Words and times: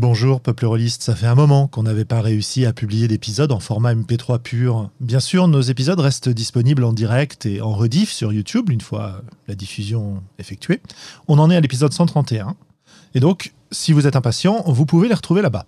Bonjour 0.00 0.40
peuple 0.40 0.64
rôliste, 0.64 1.02
ça 1.02 1.14
fait 1.14 1.26
un 1.26 1.34
moment 1.34 1.66
qu'on 1.66 1.82
n'avait 1.82 2.06
pas 2.06 2.22
réussi 2.22 2.64
à 2.64 2.72
publier 2.72 3.06
d'épisodes 3.06 3.52
en 3.52 3.60
format 3.60 3.94
MP3 3.94 4.38
pur. 4.38 4.88
Bien 4.98 5.20
sûr, 5.20 5.46
nos 5.46 5.60
épisodes 5.60 6.00
restent 6.00 6.30
disponibles 6.30 6.84
en 6.84 6.94
direct 6.94 7.44
et 7.44 7.60
en 7.60 7.74
rediff 7.74 8.10
sur 8.10 8.32
YouTube 8.32 8.70
une 8.70 8.80
fois 8.80 9.20
la 9.46 9.54
diffusion 9.54 10.22
effectuée. 10.38 10.80
On 11.28 11.38
en 11.38 11.50
est 11.50 11.56
à 11.56 11.60
l'épisode 11.60 11.92
131. 11.92 12.56
Et 13.14 13.20
donc, 13.20 13.52
si 13.72 13.92
vous 13.92 14.06
êtes 14.06 14.16
impatient, 14.16 14.62
vous 14.68 14.86
pouvez 14.86 15.06
les 15.06 15.12
retrouver 15.12 15.42
là-bas. 15.42 15.66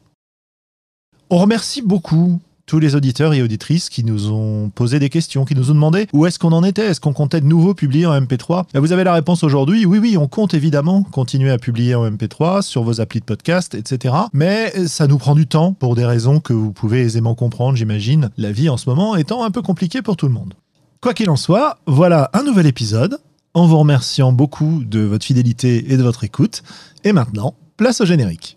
On 1.29 1.37
remercie 1.37 1.83
beaucoup 1.83 2.41
tous 2.67 2.79
les 2.79 2.95
auditeurs 2.95 3.35
et 3.35 3.43
auditrices 3.43 3.89
qui 3.89 4.05
nous 4.05 4.31
ont 4.31 4.71
posé 4.71 4.99
des 4.99 5.09
questions, 5.09 5.45
qui 5.45 5.55
nous 5.55 5.71
ont 5.71 5.75
demandé 5.75 6.07
où 6.13 6.27
est-ce 6.27 6.39
qu'on 6.39 6.53
en 6.53 6.65
était, 6.65 6.87
est-ce 6.87 7.01
qu'on 7.01 7.13
comptait 7.13 7.41
de 7.41 7.47
nouveau 7.47 7.75
publier 7.75 8.07
en 8.07 8.19
MP3 8.19 8.65
ben, 8.73 8.81
Vous 8.81 8.93
avez 8.93 9.05
la 9.05 9.15
réponse 9.15 9.45
aujourd'hui, 9.45 9.85
oui 9.85 9.99
oui, 9.99 10.17
on 10.17 10.29
compte 10.29 10.55
évidemment 10.55 11.03
continuer 11.03 11.51
à 11.51 11.59
publier 11.59 11.95
en 11.95 12.09
MP3 12.11 12.63
sur 12.63 12.83
vos 12.83 13.01
applis 13.01 13.21
de 13.21 13.25
podcast, 13.25 13.75
etc. 13.75 14.15
Mais 14.33 14.87
ça 14.87 15.07
nous 15.07 15.19
prend 15.19 15.35
du 15.35 15.47
temps 15.47 15.73
pour 15.73 15.95
des 15.95 16.05
raisons 16.05 16.41
que 16.41 16.53
vous 16.53 16.73
pouvez 16.73 17.01
aisément 17.01 17.35
comprendre, 17.35 17.77
j'imagine, 17.77 18.31
la 18.37 18.53
vie 18.53 18.69
en 18.69 18.77
ce 18.77 18.89
moment 18.89 19.17
étant 19.17 19.45
un 19.45 19.51
peu 19.51 19.63
compliquée 19.63 20.03
pour 20.03 20.17
tout 20.17 20.27
le 20.27 20.33
monde. 20.33 20.55
Quoi 21.01 21.15
qu'il 21.15 21.31
en 21.31 21.37
soit, 21.37 21.79
voilà 21.87 22.31
un 22.33 22.45
nouvel 22.45 22.67
épisode, 22.67 23.19
en 23.55 23.67
vous 23.67 23.79
remerciant 23.79 24.33
beaucoup 24.33 24.83
de 24.85 25.01
votre 25.01 25.25
fidélité 25.25 25.93
et 25.93 25.97
de 25.97 26.03
votre 26.03 26.25
écoute. 26.25 26.63
Et 27.05 27.13
maintenant, 27.13 27.55
place 27.77 28.01
au 28.01 28.07
générique. 28.07 28.57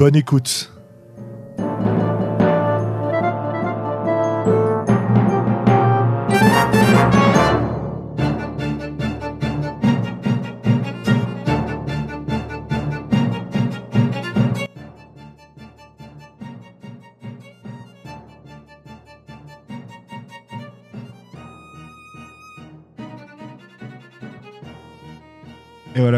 Bonne 0.00 0.16
écoute. 0.16 0.70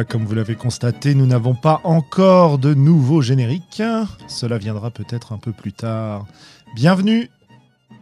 Voilà, 0.03 0.11
comme 0.11 0.25
vous 0.25 0.35
l'avez 0.35 0.57
constaté, 0.57 1.15
nous 1.15 1.27
n'avons 1.27 1.55
pas 1.55 1.81
encore 1.85 2.59
de 2.59 2.75
nouveau 2.75 3.23
générique. 3.23 3.81
Cela 4.27 4.59
viendra 4.59 4.91
peut-être 4.91 5.33
un 5.33 5.39
peu 5.39 5.53
plus 5.53 5.73
tard. 5.73 6.27
Bienvenue 6.75 7.31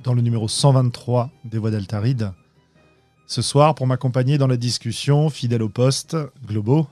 dans 0.03 0.15
le 0.15 0.23
numéro 0.23 0.49
123 0.49 1.29
des 1.45 1.59
Voix 1.59 1.71
d'Altaride. 1.71 2.33
Ce 3.27 3.43
soir, 3.43 3.75
pour 3.75 3.87
m'accompagner 3.87 4.39
dans 4.39 4.47
la 4.47 4.57
discussion, 4.57 5.29
fidèle 5.29 5.63
au 5.63 5.69
poste, 5.69 6.17
Globo. 6.47 6.87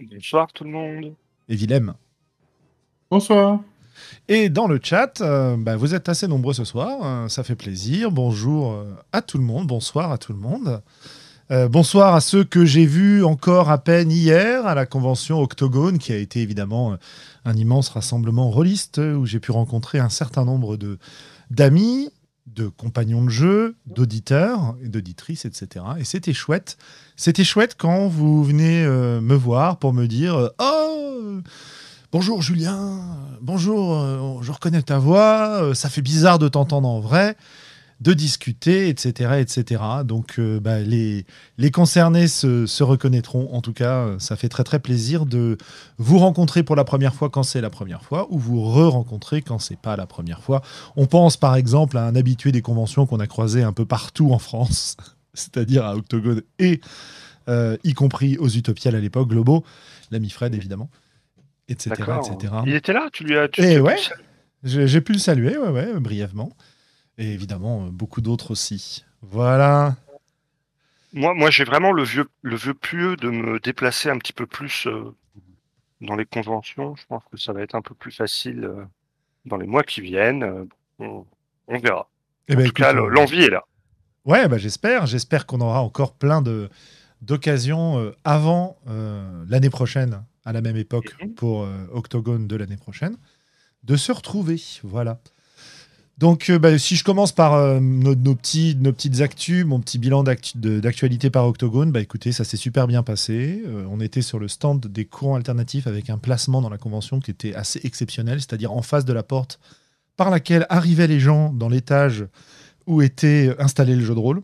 Bonsoir 0.00 0.52
tout 0.52 0.62
le 0.62 0.70
monde. 0.70 1.14
Et 1.48 1.56
Willem. 1.56 1.94
Bonsoir. 3.10 3.58
Et 4.28 4.48
dans 4.48 4.68
le 4.68 4.78
chat, 4.80 5.22
euh, 5.22 5.56
bah, 5.56 5.74
vous 5.74 5.92
êtes 5.92 6.08
assez 6.08 6.28
nombreux 6.28 6.54
ce 6.54 6.64
soir, 6.64 7.00
euh, 7.02 7.28
ça 7.28 7.42
fait 7.42 7.56
plaisir. 7.56 8.12
Bonjour 8.12 8.74
euh, 8.74 8.94
à 9.12 9.22
tout 9.22 9.38
le 9.38 9.44
monde, 9.44 9.66
bonsoir 9.66 10.12
à 10.12 10.18
tout 10.18 10.32
le 10.32 10.38
monde. 10.38 10.82
Euh, 11.52 11.68
bonsoir 11.68 12.16
à 12.16 12.20
ceux 12.20 12.42
que 12.42 12.64
j'ai 12.64 12.86
vus 12.86 13.22
encore 13.22 13.70
à 13.70 13.78
peine 13.78 14.10
hier 14.10 14.66
à 14.66 14.74
la 14.74 14.84
convention 14.84 15.40
Octogone, 15.40 15.98
qui 15.98 16.12
a 16.12 16.16
été 16.16 16.40
évidemment 16.40 16.92
euh, 16.92 16.96
un 17.44 17.56
immense 17.56 17.88
rassemblement 17.88 18.50
rôliste 18.50 18.98
où 18.98 19.26
j'ai 19.26 19.38
pu 19.38 19.52
rencontrer 19.52 20.00
un 20.00 20.08
certain 20.08 20.44
nombre 20.44 20.76
de 20.76 20.98
d'amis, 21.52 22.10
de 22.48 22.66
compagnons 22.66 23.24
de 23.24 23.30
jeu, 23.30 23.76
d'auditeurs 23.86 24.74
et 24.82 24.88
d'auditrices, 24.88 25.44
etc. 25.44 25.84
Et 26.00 26.04
c'était 26.04 26.32
chouette. 26.32 26.78
C'était 27.14 27.44
chouette 27.44 27.76
quand 27.78 28.08
vous 28.08 28.42
venez 28.42 28.84
euh, 28.84 29.20
me 29.20 29.36
voir 29.36 29.78
pour 29.78 29.92
me 29.92 30.06
dire 30.08 30.50
Oh 30.58 31.40
Bonjour 32.10 32.42
Julien, 32.42 33.00
bonjour, 33.42 34.42
je 34.42 34.50
reconnais 34.50 34.80
ta 34.80 34.98
voix, 34.98 35.74
ça 35.74 35.90
fait 35.90 36.00
bizarre 36.00 36.38
de 36.38 36.48
t'entendre 36.48 36.88
en 36.88 37.00
vrai 37.00 37.36
de 38.00 38.12
discuter, 38.12 38.88
etc. 38.88 39.40
etc. 39.40 39.82
Donc 40.04 40.38
euh, 40.38 40.60
bah, 40.60 40.80
les, 40.80 41.24
les 41.56 41.70
concernés 41.70 42.28
se, 42.28 42.66
se, 42.66 42.82
reconnaîtront. 42.82 43.48
En 43.54 43.62
tout 43.62 43.72
cas, 43.72 44.16
ça 44.18 44.36
fait 44.36 44.48
très 44.48 44.64
très 44.64 44.78
plaisir 44.78 45.24
de 45.24 45.56
vous 45.96 46.18
rencontrer 46.18 46.62
pour 46.62 46.76
la 46.76 46.84
première 46.84 47.14
fois 47.14 47.30
quand 47.30 47.42
c'est 47.42 47.60
la 47.60 47.70
première 47.70 48.02
fois 48.02 48.26
ou 48.30 48.38
vous 48.38 48.62
re-rencontrer 48.62 49.40
quand 49.40 49.58
c'est 49.58 49.78
pas 49.78 49.96
la 49.96 50.06
première 50.06 50.42
fois. 50.42 50.60
On 50.96 51.06
pense 51.06 51.36
par 51.36 51.56
exemple 51.56 51.96
à 51.96 52.04
un 52.04 52.16
habitué 52.16 52.52
des 52.52 52.62
conventions 52.62 53.06
qu'on 53.06 53.20
a 53.20 53.26
croisé 53.26 53.62
un 53.62 53.72
peu 53.72 53.86
partout 53.86 54.30
en 54.30 54.38
France, 54.38 54.96
c'est-à-dire 55.34 55.86
à 55.86 55.96
Octogone 55.96 56.42
et 56.58 56.80
euh, 57.48 57.76
y 57.84 57.94
compris 57.94 58.36
aux 58.38 58.48
Utopiales 58.48 58.96
à 58.96 59.00
l'époque, 59.00 59.28
Globo, 59.28 59.64
l'ami 60.10 60.28
Fred 60.28 60.54
évidemment, 60.54 60.90
etc., 61.68 61.94
etc. 61.94 62.52
Il 62.66 62.74
était 62.74 62.92
là, 62.92 63.08
tu 63.12 63.24
lui 63.24 63.38
as. 63.38 63.48
Tu, 63.48 63.62
et 63.62 63.80
ouais, 63.80 63.96
j'ai 64.64 65.00
pu 65.00 65.12
le 65.12 65.18
saluer, 65.18 65.56
ouais, 65.56 65.70
ouais, 65.70 66.00
brièvement. 66.00 66.50
Et 67.18 67.32
évidemment, 67.32 67.86
beaucoup 67.86 68.20
d'autres 68.20 68.50
aussi. 68.50 69.04
Voilà. 69.22 69.96
Moi, 71.12 71.34
moi 71.34 71.50
j'ai 71.50 71.64
vraiment 71.64 71.92
le 71.92 72.02
vieux, 72.02 72.28
le 72.42 72.56
vieux 72.56 72.74
pieux 72.74 73.16
de 73.16 73.30
me 73.30 73.58
déplacer 73.58 74.10
un 74.10 74.18
petit 74.18 74.32
peu 74.34 74.46
plus 74.46 74.86
euh, 74.86 75.14
dans 76.02 76.14
les 76.14 76.26
conventions. 76.26 76.94
Je 76.96 77.04
pense 77.06 77.22
que 77.30 77.38
ça 77.38 77.52
va 77.52 77.62
être 77.62 77.74
un 77.74 77.80
peu 77.80 77.94
plus 77.94 78.12
facile 78.12 78.64
euh, 78.64 78.84
dans 79.46 79.56
les 79.56 79.66
mois 79.66 79.82
qui 79.82 80.02
viennent. 80.02 80.42
Euh, 80.42 80.64
on, 80.98 81.24
on, 81.68 81.78
verra. 81.78 82.08
Eh 82.48 82.54
en 82.54 82.58
ben, 82.58 82.66
tout 82.66 82.72
cas, 82.72 82.92
l'envie 82.92 83.44
est 83.44 83.50
là. 83.50 83.64
Ouais, 84.26 84.46
bah, 84.48 84.58
j'espère. 84.58 85.06
J'espère 85.06 85.46
qu'on 85.46 85.60
aura 85.60 85.80
encore 85.80 86.12
plein 86.14 86.42
de 86.42 86.68
d'occasions 87.22 88.12
avant 88.24 88.76
l'année 89.48 89.70
prochaine, 89.70 90.22
à 90.44 90.52
la 90.52 90.60
même 90.60 90.76
époque, 90.76 91.16
Mhm. 91.22 91.34
pour 91.34 91.66
Octogone 91.90 92.46
de 92.46 92.56
l'année 92.56 92.76
prochaine, 92.76 93.16
de 93.84 93.96
se 93.96 94.12
retrouver. 94.12 94.60
Voilà. 94.84 95.18
Donc, 96.18 96.48
euh, 96.48 96.58
bah, 96.58 96.78
si 96.78 96.96
je 96.96 97.04
commence 97.04 97.32
par 97.32 97.54
euh, 97.54 97.78
nos, 97.78 98.34
petits, 98.34 98.74
nos 98.80 98.92
petites 98.92 99.20
actus, 99.20 99.66
mon 99.66 99.80
petit 99.80 99.98
bilan 99.98 100.24
d'actualité 100.24 101.28
par 101.28 101.46
Octogone, 101.46 101.92
bah 101.92 102.00
écoutez, 102.00 102.32
ça 102.32 102.42
s'est 102.42 102.56
super 102.56 102.86
bien 102.86 103.02
passé. 103.02 103.62
Euh, 103.66 103.84
on 103.90 104.00
était 104.00 104.22
sur 104.22 104.38
le 104.38 104.48
stand 104.48 104.86
des 104.86 105.04
courants 105.04 105.34
alternatifs 105.34 105.86
avec 105.86 106.08
un 106.08 106.16
placement 106.16 106.62
dans 106.62 106.70
la 106.70 106.78
convention 106.78 107.20
qui 107.20 107.30
était 107.30 107.54
assez 107.54 107.80
exceptionnel, 107.84 108.40
c'est-à-dire 108.40 108.72
en 108.72 108.80
face 108.80 109.04
de 109.04 109.12
la 109.12 109.22
porte 109.22 109.60
par 110.16 110.30
laquelle 110.30 110.64
arrivaient 110.70 111.06
les 111.06 111.20
gens 111.20 111.52
dans 111.52 111.68
l'étage 111.68 112.24
où 112.86 113.02
était 113.02 113.54
installé 113.58 113.94
le 113.94 114.02
jeu 114.02 114.14
de 114.14 114.20
rôle. 114.20 114.40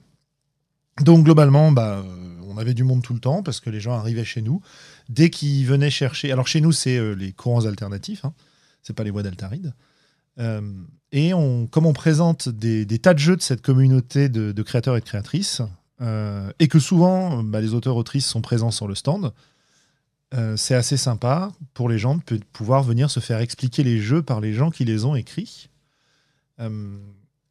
Donc, 1.01 1.25
globalement, 1.25 1.73
bah, 1.73 2.05
on 2.47 2.59
avait 2.59 2.75
du 2.75 2.85
monde 2.85 3.03
tout 3.03 3.15
le 3.15 3.21
temps 3.21 3.43
parce 3.43 3.61
que 3.61 3.71
les 3.71 3.81
gens 3.81 3.95
arrivaient 3.95 4.27
chez 4.27 4.43
nous. 4.43 4.61
Dès 5.09 5.31
qu'ils 5.31 5.65
venaient 5.65 5.89
chercher. 5.89 6.31
Alors, 6.33 6.47
chez 6.47 6.61
nous, 6.61 6.73
c'est 6.73 7.15
les 7.15 7.33
courants 7.33 7.65
alternatifs, 7.65 8.27
hein, 8.27 8.35
c'est 8.83 8.93
pas 8.93 9.05
les 9.05 9.11
voies 9.11 9.23
d'Altaride. 9.23 9.73
Et 11.13 11.35
on, 11.35 11.67
comme 11.67 11.85
on 11.85 11.93
présente 11.93 12.49
des, 12.49 12.87
tas 12.99 13.13
de 13.13 13.19
jeux 13.19 13.37
de 13.37 13.43
cette 13.43 13.61
communauté 13.61 14.31
de, 14.31 14.63
créateurs 14.63 14.97
et 14.97 15.01
de 15.01 15.05
créatrices, 15.05 15.61
euh, 16.01 16.51
et 16.59 16.69
que 16.69 16.79
souvent 16.79 17.43
bah, 17.43 17.61
les 17.61 17.75
auteurs-autrices 17.75 18.27
sont 18.27 18.41
présents 18.41 18.71
sur 18.71 18.89
le 18.89 18.95
stand, 18.95 19.33
euh, 20.35 20.57
c'est 20.57 20.75
assez 20.75 20.97
sympa 20.97 21.53
pour 21.75 21.91
les 21.91 21.99
gens 21.99 22.17
de 22.27 22.41
pouvoir 22.53 22.83
venir 22.83 23.11
se 23.11 23.21
faire 23.21 23.41
expliquer 23.41 23.85
les 23.85 23.99
jeux 24.01 24.23
par 24.23 24.41
les 24.41 24.55
gens 24.55 24.71
qui 24.71 24.87
les 24.87 25.05
ont 25.05 25.15
écrits. 25.15 25.69
Euh, 26.61 26.97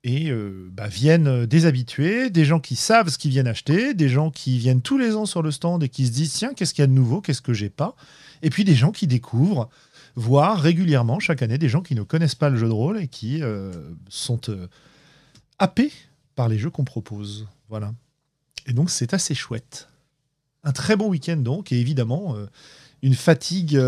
et 0.03 0.31
bah, 0.71 0.87
viennent 0.87 1.45
des 1.45 1.67
habitués, 1.67 2.31
des 2.31 2.43
gens 2.43 2.59
qui 2.59 2.75
savent 2.75 3.09
ce 3.09 3.19
qu'ils 3.19 3.29
viennent 3.29 3.47
acheter, 3.47 3.93
des 3.93 4.09
gens 4.09 4.31
qui 4.31 4.57
viennent 4.57 4.81
tous 4.81 4.97
les 4.97 5.15
ans 5.15 5.27
sur 5.27 5.43
le 5.43 5.51
stand 5.51 5.83
et 5.83 5.89
qui 5.89 6.07
se 6.07 6.11
disent 6.11 6.33
tiens, 6.33 6.55
qu'est-ce 6.55 6.73
qu'il 6.73 6.81
y 6.81 6.85
a 6.85 6.87
de 6.87 6.91
nouveau, 6.91 7.21
qu'est-ce 7.21 7.43
que 7.43 7.53
j'ai 7.53 7.69
pas? 7.69 7.95
Et 8.41 8.49
puis 8.49 8.63
des 8.63 8.73
gens 8.73 8.91
qui 8.91 9.05
découvrent 9.05 9.69
voir 10.15 10.59
régulièrement 10.59 11.19
chaque 11.19 11.41
année 11.41 11.57
des 11.57 11.69
gens 11.69 11.81
qui 11.81 11.95
ne 11.95 12.03
connaissent 12.03 12.35
pas 12.35 12.49
le 12.49 12.57
jeu 12.57 12.67
de 12.67 12.73
rôle 12.73 12.99
et 12.99 13.07
qui 13.07 13.41
euh, 13.41 13.71
sont 14.09 14.41
euh, 14.49 14.67
happés 15.59 15.91
par 16.35 16.49
les 16.49 16.57
jeux 16.57 16.69
qu'on 16.69 16.83
propose. 16.83 17.47
Voilà. 17.69 17.93
Et 18.67 18.73
donc 18.73 18.89
c'est 18.89 19.13
assez 19.13 19.35
chouette. 19.35 19.87
Un 20.63 20.71
très 20.71 20.95
bon 20.95 21.07
week-end 21.09 21.37
donc, 21.37 21.71
et 21.71 21.79
évidemment, 21.79 22.35
euh, 22.35 22.47
une 23.01 23.15
fatigue 23.15 23.79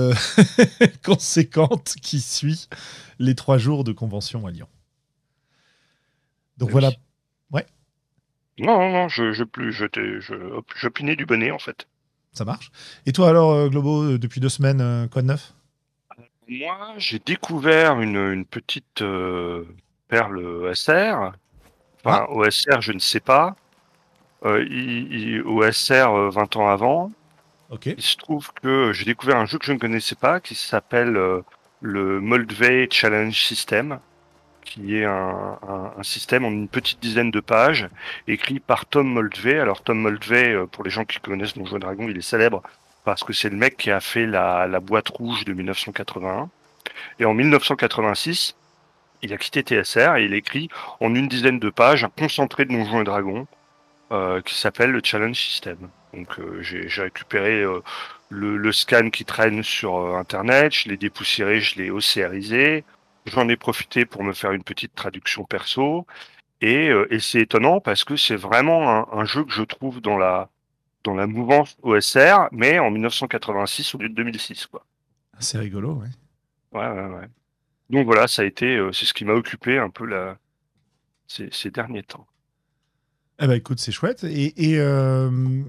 conséquente 1.04 1.96
qui 2.02 2.20
suit 2.20 2.68
les 3.19 3.36
trois 3.36 3.58
jours 3.58 3.84
de 3.84 3.92
convention 3.92 4.48
à 4.48 4.52
Lyon. 4.52 4.68
Donc 6.58 6.69
Oui. 6.69 6.74
voilà. 6.74 6.92
Non, 8.60 8.78
non, 8.78 8.92
non, 8.92 9.10
je, 9.10 9.34
je, 9.34 9.44
plus, 9.44 9.74
je, 9.74 9.86
je, 10.19 11.16
du 11.16 11.26
bonnet 11.26 11.50
en 11.50 11.58
fait. 11.58 11.88
Ça 12.34 12.46
marche. 12.46 12.72
Et 13.08 13.12
toi 13.12 13.30
alors, 13.30 13.68
Globo, 13.68 14.19
depuis 14.19 14.40
deux 14.42 14.50
semaines, 14.50 15.10
quoi 15.10 15.24
de 15.24 15.28
neuf? 15.28 15.56
Moi, 16.48 16.78
j'ai 16.98 17.19
découvert 17.19 18.01
une, 18.01 18.18
une 18.18 18.45
petite 18.45 19.01
euh, 19.01 19.66
perle 20.07 20.38
OSR. 20.40 21.31
Enfin, 22.04 22.25
OSR, 22.30 22.81
je 22.81 22.92
ne 22.94 23.00
sais 23.00 23.19
pas. 23.22 23.56
Euh, 24.45 25.44
OSR 25.45 26.10
euh, 26.16 26.30
20 26.30 26.56
ans 26.57 26.69
avant. 26.69 27.12
Il 27.98 28.04
se 28.04 28.18
trouve 28.18 28.51
que 28.54 28.94
j'ai 28.94 29.06
découvert 29.06 29.38
un 29.38 29.45
jeu 29.45 29.57
que 29.60 29.66
je 29.66 29.74
ne 29.74 29.80
connaissais 29.80 30.16
pas 30.16 30.40
qui 30.42 30.56
s'appelle 30.56 31.18
euh, 31.18 31.42
le 31.81 32.22
Moldvay 32.22 32.88
Challenge 32.92 33.36
System, 33.38 34.00
qui 34.66 34.98
est 34.98 35.06
un, 35.06 35.60
un- 35.68 35.94
un 35.98 36.04
système 36.04 36.45
en 36.45 36.50
une 36.51 36.69
petite 36.69 37.01
dizaine 37.01 37.31
de 37.31 37.40
pages, 37.42 37.90
écrit 38.28 38.60
par 38.60 38.86
Tom 38.88 39.07
Moldvay. 39.07 39.60
Alors 39.60 39.84
Tom 39.84 40.00
Moldvay, 40.00 40.54
euh, 40.54 40.68
pour 40.68 40.84
les 40.84 40.90
gens 40.92 41.06
qui 41.06 41.19
connaissent 41.19 41.56
Donjons 41.57 41.78
et 41.78 41.80
Dragons, 41.80 42.07
il 42.10 42.18
est 42.18 42.22
célèbre 42.22 42.63
parce 43.04 43.24
que 43.24 43.34
c'est 43.34 43.50
le 43.50 43.58
mec 43.58 43.78
qui 43.78 43.92
a 43.92 44.00
fait 44.00 44.26
la, 44.26 44.68
la 44.68 44.80
boîte 44.80 45.10
rouge 45.10 45.46
de 45.46 45.54
1981. 45.54 46.50
Et 47.20 47.26
en 47.26 47.34
1986, 47.34 48.56
il 49.22 49.34
a 49.34 49.38
quitté 49.38 49.64
TSR 49.64 50.16
et 50.18 50.26
il 50.26 50.34
écrit 50.34 50.70
en 51.00 51.14
une 51.16 51.28
dizaine 51.28 51.60
de 51.60 51.70
pages 51.70 52.04
un 52.04 52.10
concentré 52.10 52.66
de 52.66 52.74
Donjons 52.74 53.02
et 53.02 53.04
Dragons 53.06 53.48
euh, 54.12 54.42
qui 54.42 54.56
s'appelle 54.56 54.92
le 54.92 55.02
Challenge 55.04 55.36
System. 55.36 55.90
Donc 56.14 56.40
euh, 56.40 56.62
j'ai 56.62 57.02
récupéré 57.02 57.62
euh, 57.62 57.82
le, 58.30 58.58
le 58.58 58.72
scan 58.72 59.10
qui 59.10 59.26
traîne 59.26 59.64
sur 59.64 59.98
euh, 59.98 60.16
Internet, 60.18 60.74
je 60.74 60.90
l'ai 60.90 60.98
dépoussiéré, 60.98 61.62
je 61.62 61.76
l'ai 61.78 61.90
OCRisé, 61.92 62.84
j'en 63.26 63.48
ai 63.48 63.56
profité 63.56 64.06
pour 64.06 64.24
me 64.24 64.34
faire 64.34 64.52
une 64.52 64.64
petite 64.64 64.96
traduction 64.96 65.46
perso, 65.46 66.06
et, 66.62 66.90
euh, 66.90 67.08
et 67.14 67.20
c'est 67.20 67.42
étonnant 67.42 67.80
parce 67.80 68.04
que 68.04 68.16
c'est 68.16 68.36
vraiment 68.36 68.90
un, 68.90 69.08
un 69.20 69.26
jeu 69.26 69.44
que 69.46 69.52
je 69.52 69.64
trouve 69.64 70.02
dans 70.02 70.18
la 70.18 70.50
dans 71.04 71.14
la 71.16 71.28
mouvance 71.28 71.78
OSR, 71.84 72.50
mais 72.52 72.80
en 72.80 72.92
1986 72.92 73.96
au 73.96 73.98
lieu 74.00 74.10
de 74.10 74.16
2006, 74.16 74.68
quoi. 74.68 74.86
C'est 75.40 75.58
rigolo, 75.60 75.94
ouais. 75.94 76.08
Ouais, 76.72 76.88
ouais, 76.88 77.06
ouais. 77.16 77.28
Donc 77.90 78.06
voilà, 78.06 78.28
ça 78.28 78.42
a 78.44 78.46
été, 78.46 78.78
euh, 78.78 78.92
c'est 78.92 79.06
ce 79.06 79.14
qui 79.14 79.26
m'a 79.26 79.34
occupé 79.34 79.78
un 79.78 79.90
peu 79.90 80.06
la, 80.06 80.38
ces, 81.28 81.50
ces 81.52 81.72
derniers 81.72 82.04
temps. 82.04 82.28
Eh 83.40 83.48
ben 83.48 83.54
écoute, 83.54 83.80
c'est 83.80 83.92
chouette. 83.92 84.24
Et, 84.24 84.72
et, 84.72 84.80
euh, 84.80 85.64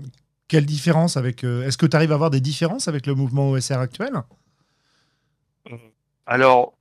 quelle 0.48 0.66
différence 0.66 1.16
avec. 1.16 1.44
euh, 1.44 1.66
Est-ce 1.66 1.78
que 1.78 1.86
tu 1.86 1.96
arrives 1.96 2.12
à 2.12 2.14
avoir 2.14 2.30
des 2.30 2.40
différences 2.40 2.88
avec 2.88 3.06
le 3.06 3.14
mouvement 3.14 3.50
OSR 3.50 3.78
actuel? 3.78 4.12
Alors, 6.26 6.74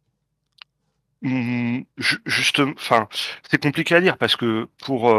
hum, 1.24 1.86
ju- 1.98 2.22
justement, 2.26 2.74
enfin, 2.78 3.08
c'est 3.50 3.62
compliqué 3.62 3.96
à 3.96 4.02
dire 4.02 4.18
parce 4.18 4.36
que 4.36 4.68
pour, 4.84 5.10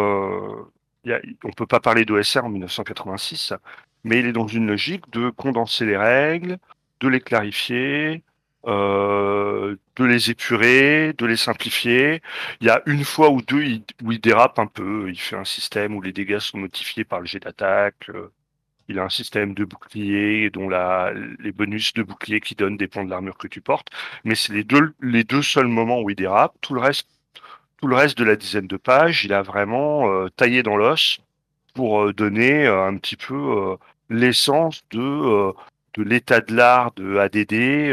on 1.45 1.51
peut 1.53 1.67
pas 1.67 1.81
parler 1.81 2.05
d'OSR 2.05 2.45
en 2.45 2.49
1986, 2.51 3.53
mais 4.05 4.21
il 4.21 4.27
est 4.27 4.33
dans 4.33 4.47
une 4.47 4.67
logique 4.67 5.11
de 5.11 5.31
condenser 5.31 5.87
les 5.87 5.97
règles, 5.97 6.59
de 7.01 7.09
les 7.09 7.21
clarifier, 7.21 8.25
euh, 8.67 9.77
de 9.97 10.05
les 10.05 10.31
épurer, 10.31 11.13
de 11.15 11.27
les 11.27 11.37
simplifier. 11.37 12.23
Il 12.61 12.67
y 12.67 12.71
a 12.71 12.83
une 12.87 13.05
fois 13.05 13.31
ou 13.31 13.43
deux 13.43 13.63
où 14.03 14.13
il 14.13 14.21
dérape 14.21 14.59
un 14.59 14.67
peu. 14.67 15.09
Il 15.11 15.19
fait 15.21 15.37
un 15.37 15.45
système 15.45 15.95
où 15.95 16.01
les 16.03 16.13
dégâts 16.13 16.39
sont 16.39 16.59
notifiés 16.59 17.05
par 17.05 17.21
le 17.21 17.27
jet 17.27 17.41
d'attaque. 17.41 18.09
euh, 18.11 18.33
Il 18.89 18.99
a 18.99 19.05
un 19.05 19.09
système 19.11 19.55
de 19.55 19.65
bouclier 19.65 20.51
dont 20.51 20.69
la, 20.69 21.13
les 21.41 21.53
bonus 21.53 21.95
de 21.95 22.03
bouclier 22.03 22.41
qui 22.41 22.55
donnent 22.55 22.77
dépendent 22.77 23.07
de 23.07 23.11
l'armure 23.13 23.39
que 23.39 23.49
tu 23.49 23.61
portes. 23.63 23.89
Mais 24.25 24.35
c'est 24.35 24.53
les 24.53 24.65
deux, 24.65 24.95
les 25.01 25.25
deux 25.25 25.43
seuls 25.43 25.69
moments 25.69 26.01
où 26.03 26.11
il 26.11 26.17
dérape. 26.17 26.55
Tout 26.61 26.75
le 26.75 26.81
reste, 26.81 27.09
tout 27.85 27.89
le 27.89 27.97
reste 27.97 28.17
de 28.17 28.25
la 28.25 28.37
dizaine 28.37 28.67
de 28.67 28.79
pages, 28.79 29.27
il 29.27 29.35
a 29.35 29.43
vraiment 29.43 30.11
euh, 30.11 30.31
taillé 30.31 30.63
dans 30.63 30.75
l'os 30.75 31.19
pour 31.75 32.01
euh, 32.01 32.15
donner 32.15 32.67
euh, 32.67 32.89
un 32.89 32.97
petit 32.97 33.15
peu 33.15 33.77
l'essence 34.09 34.83
de, 34.91 35.53
de 35.93 36.03
l'état 36.03 36.41
de 36.41 36.55
l'art 36.55 36.93
de 36.97 37.19
ADD 37.19 37.93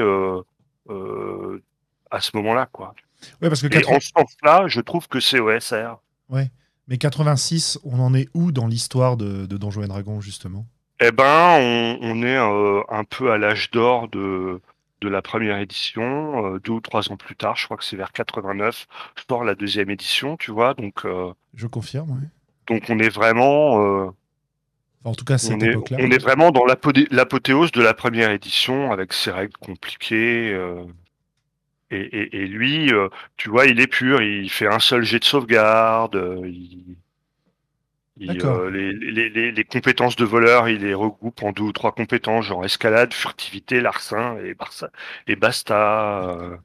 à 2.10 2.22
ce 2.22 2.38
moment-là, 2.38 2.70
quoi. 2.72 2.96
Ouais, 3.42 3.50
parce 3.50 3.62
que 3.62 3.68
Et 3.68 3.82
80 3.82 3.96
en 3.98 4.00
ce 4.00 4.10
sens-là, 4.16 4.68
je 4.70 4.80
trouve 4.80 5.10
que 5.10 5.20
c'est 5.20 5.42
OSR. 5.42 6.00
mais 6.30 6.98
86, 6.98 7.78
on 7.84 8.00
en 8.00 8.14
est 8.14 8.30
où 8.34 8.54
dans 8.54 8.68
l'histoire 8.68 9.18
de, 9.18 9.46
de 9.46 9.58
Donjons 9.58 9.84
et 9.84 9.88
Dragons, 9.88 10.22
justement? 10.22 10.66
Eh 11.02 11.12
ben, 11.12 11.58
on, 11.60 11.98
on 12.02 12.24
est 12.24 12.38
euh, 12.38 12.82
un 12.88 13.04
peu 13.04 13.34
à 13.34 13.38
l'âge 13.38 13.72
d'or 13.72 14.08
de, 14.08 14.62
de 15.02 15.10
la 15.10 15.22
première 15.22 15.58
édition, 15.58 16.46
euh, 16.56 16.60
deux 16.60 16.74
ou 16.74 16.80
trois 16.82 17.12
ans 17.12 17.18
plus 17.18 17.36
tard, 17.36 17.56
je 17.58 17.66
crois 17.66 17.78
que 17.78 17.84
c'est 17.84 17.98
vers 17.98 18.12
89, 18.12 18.88
sort 19.28 19.44
la 19.44 19.56
deuxième 19.56 19.90
édition, 19.90 20.38
tu 20.38 20.52
vois, 20.52 20.74
donc, 20.74 21.06
euh, 21.06 21.34
Je 21.56 21.68
confirme, 21.68 22.22
donc 22.68 22.84
on 22.90 23.00
est 23.00 23.10
vraiment, 23.10 23.84
euh, 24.06 24.10
Enfin, 25.04 25.12
en 25.12 25.16
tout 25.16 25.26
cas, 25.26 25.38
cette 25.40 25.54
on, 25.54 25.60
est, 25.62 25.76
on 25.76 26.12
est 26.12 26.22
vraiment 26.22 26.52
dans 26.52 26.64
l'apothéose 26.66 27.72
de 27.72 27.82
la 27.82 27.94
première 27.96 28.30
édition 28.30 28.92
avec 28.92 29.14
ses 29.14 29.32
règles 29.32 29.58
compliquées. 29.58 30.52
euh, 30.54 30.84
et, 31.90 32.02
et, 32.02 32.44
et 32.44 32.48
lui, 32.48 32.94
euh, 32.94 33.10
tu 33.36 33.50
vois, 33.50 33.66
il 33.66 33.80
est 33.80 33.88
pur, 33.88 34.22
il 34.22 34.50
fait 34.50 34.68
un 34.68 34.80
seul 34.80 35.04
jet 35.04 35.20
de 35.20 35.26
sauvegarde, 35.26 36.16
euh, 36.16 36.42
il, 36.48 36.96
il, 38.18 38.42
euh, 38.46 38.70
les, 38.70 38.94
les, 38.94 39.30
les, 39.30 39.52
les 39.52 39.64
compétences 39.66 40.16
de 40.16 40.26
voleur, 40.26 40.70
il 40.70 40.82
les 40.82 40.94
regroupe 40.94 41.44
en 41.44 41.52
deux 41.52 41.64
ou 41.64 41.72
trois 41.74 41.92
compétences, 41.94 42.46
genre 42.46 42.64
escalade, 42.66 43.14
furtivité, 43.14 43.82
larcin 43.82 44.38
et, 44.40 44.54
barça, 44.54 44.92
et 45.28 45.36
basta. 45.36 46.30
euh, 46.30 46.58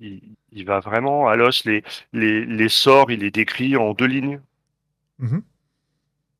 il, 0.00 0.36
il 0.52 0.64
va 0.64 0.80
vraiment 0.80 1.28
à 1.28 1.36
l'os. 1.36 1.64
Les, 1.64 1.82
les, 2.12 2.44
les 2.44 2.68
sorts, 2.68 3.10
il 3.10 3.20
les 3.20 3.30
décrit 3.30 3.76
en 3.76 3.92
deux 3.94 4.06
lignes. 4.06 4.40
Mhm. 5.18 5.42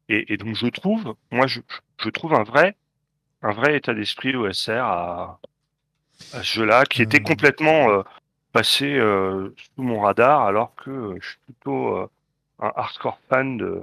Et, 0.08 0.32
et 0.34 0.36
donc 0.36 0.54
je 0.54 0.66
trouve, 0.68 1.14
moi 1.32 1.46
je, 1.46 1.60
je 1.98 2.08
trouve 2.10 2.34
un 2.34 2.44
vrai, 2.44 2.76
un 3.42 3.52
vrai 3.52 3.76
état 3.76 3.94
d'esprit 3.94 4.36
OSR 4.36 4.84
à, 4.84 5.40
à 6.32 6.42
ce 6.44 6.54
jeu-là, 6.60 6.86
qui 6.86 7.02
était 7.02 7.20
Euh. 7.20 7.22
complètement 7.22 7.90
euh, 7.90 8.02
passé 8.52 8.86
euh, 8.94 9.54
sous 9.76 9.82
mon 9.84 10.00
radar, 10.02 10.42
alors 10.42 10.74
que 10.76 11.16
je 11.20 11.28
suis 11.30 11.38
plutôt 11.46 11.96
euh, 11.98 12.08
un 12.60 12.70
hardcore 12.74 13.18
fan 13.28 13.56
de, 13.58 13.80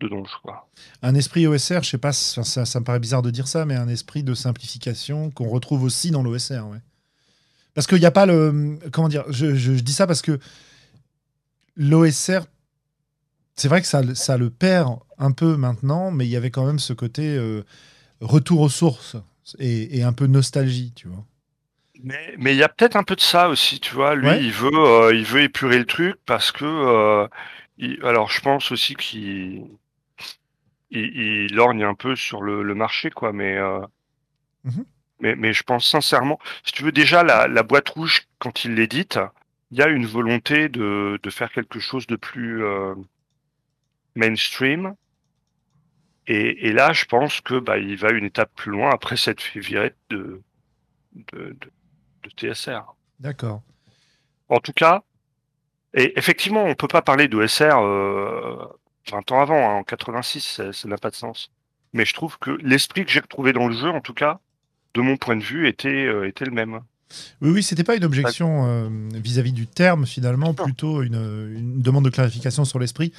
de 0.00 0.08
Donjon. 0.08 0.28
quoi. 0.42 0.68
Un 1.02 1.14
esprit 1.14 1.46
OSR, 1.46 1.82
je 1.82 1.90
sais 1.90 1.98
pas, 1.98 2.12
ça, 2.12 2.44
ça- 2.44 2.80
me 2.80 2.84
paraît 2.84 3.00
bizarre 3.00 3.22
de 3.22 3.30
dire 3.30 3.48
ça, 3.48 3.64
mais 3.66 3.74
un 3.76 3.88
esprit 3.88 4.22
de 4.22 4.34
simplification 4.34 5.30
qu'on 5.30 5.48
retrouve 5.48 5.82
aussi 5.84 6.10
dans 6.10 6.22
l'OSR, 6.22 6.66
ouais. 6.68 6.78
Parce 7.74 7.86
qu'il 7.86 7.98
n'y 8.00 8.06
a 8.06 8.10
pas 8.10 8.26
le. 8.26 8.78
Comment 8.92 9.08
dire 9.08 9.24
je, 9.30 9.54
je- 9.54 9.72
dis 9.72 9.94
ça 9.94 10.06
parce 10.06 10.20
que 10.22 10.38
l'OSR, 11.76 12.40
c'est 13.56 13.68
vrai 13.68 13.80
que 13.80 13.86
ça, 13.86 14.02
ça 14.14 14.36
le 14.36 14.50
perd 14.50 14.98
un 15.18 15.32
peu 15.32 15.56
maintenant, 15.56 16.10
mais 16.10 16.26
il 16.26 16.30
y 16.30 16.36
avait 16.36 16.50
quand 16.50 16.66
même 16.66 16.78
ce 16.78 16.92
côté 16.92 17.34
euh, 17.36 17.62
retour 18.20 18.60
aux 18.60 18.68
sources 18.68 19.16
et 19.58 20.02
un 20.02 20.12
peu 20.12 20.26
nostalgie, 20.26 20.92
tu 20.94 21.08
vois. 21.08 21.24
Mais 22.38 22.52
il 22.54 22.58
y 22.58 22.62
a 22.62 22.68
peut-être 22.68 22.96
un 22.96 23.04
peu 23.04 23.14
de 23.16 23.20
ça 23.20 23.48
aussi, 23.48 23.80
tu 23.80 23.94
vois. 23.94 24.14
Lui, 24.14 24.26
Ouais. 24.28 24.42
il 24.44 24.52
veut, 24.52 24.70
euh, 24.74 25.14
il 25.14 25.24
veut 25.24 25.42
épurer 25.42 25.78
le 25.78 25.86
truc 25.86 26.16
parce 26.26 26.52
que, 26.52 26.64
euh, 26.64 27.28
il- 27.78 28.02
alors 28.04 28.30
je 28.30 28.40
pense 28.40 28.72
aussi 28.72 28.94
qu'il 28.96 29.66
il, 30.90 31.16
il 31.16 31.54
lorgne 31.54 31.84
un 31.84 31.94
peu 31.94 32.16
sur 32.16 32.42
le, 32.42 32.62
le 32.62 32.74
marché, 32.74 33.10
quoi. 33.10 33.32
Mais, 33.32 33.56
euh, 33.56 33.80
Mhm. 34.64 34.84
mais 35.20 35.34
mais 35.36 35.52
je 35.52 35.62
pense 35.62 35.88
sincèrement, 35.88 36.38
si 36.64 36.72
tu 36.72 36.84
veux 36.84 36.92
déjà 36.92 37.22
la, 37.22 37.48
la 37.48 37.62
boîte 37.62 37.88
rouge 37.90 38.22
quand 38.38 38.64
il 38.64 38.74
l'édite, 38.74 39.18
il 39.70 39.78
y 39.78 39.82
a 39.82 39.88
une 39.88 40.06
volonté 40.06 40.68
de, 40.68 41.18
de 41.22 41.30
faire 41.30 41.50
quelque 41.52 41.80
chose 41.80 42.06
de 42.06 42.16
plus 42.16 42.62
mainstream. 44.14 44.94
Et, 46.26 46.68
et 46.68 46.72
là, 46.72 46.92
je 46.92 47.04
pense 47.04 47.40
que 47.40 47.58
bah, 47.58 47.78
il 47.78 47.96
va 47.96 48.10
une 48.12 48.24
étape 48.24 48.52
plus 48.54 48.70
loin 48.70 48.90
après 48.90 49.16
cette 49.16 49.40
de, 49.56 49.94
de, 50.10 50.42
de, 51.32 51.58
de 52.22 52.30
TSR. 52.30 52.94
D'accord. 53.20 53.62
En 54.48 54.58
tout 54.58 54.72
cas, 54.72 55.02
et 55.94 56.18
effectivement, 56.18 56.64
on 56.64 56.74
peut 56.74 56.88
pas 56.88 57.02
parler 57.02 57.28
d'OSR 57.28 57.78
euh, 57.78 58.56
20 59.10 59.32
ans 59.32 59.40
avant, 59.40 59.70
hein, 59.70 59.74
en 59.74 59.82
86, 59.84 60.62
ça 60.72 60.88
n'a 60.88 60.98
pas 60.98 61.10
de 61.10 61.16
sens. 61.16 61.50
Mais 61.92 62.04
je 62.04 62.14
trouve 62.14 62.38
que 62.38 62.50
l'esprit 62.62 63.04
que 63.04 63.10
j'ai 63.10 63.20
retrouvé 63.20 63.52
dans 63.52 63.68
le 63.68 63.74
jeu, 63.74 63.88
en 63.88 64.00
tout 64.00 64.14
cas, 64.14 64.40
de 64.94 65.00
mon 65.00 65.16
point 65.16 65.36
de 65.36 65.42
vue, 65.42 65.68
était, 65.68 66.06
euh, 66.06 66.26
était 66.26 66.44
le 66.44 66.52
même. 66.52 66.80
Oui, 67.42 67.50
oui, 67.50 67.62
c'était 67.62 67.84
pas 67.84 67.94
une 67.94 68.04
objection 68.04 68.66
euh, 68.66 68.88
vis-à-vis 69.12 69.52
du 69.52 69.66
terme, 69.66 70.06
finalement, 70.06 70.54
plutôt 70.54 71.02
une, 71.02 71.52
une 71.54 71.82
demande 71.82 72.06
de 72.06 72.10
clarification 72.10 72.64
sur 72.64 72.78
l'esprit. 72.78 73.12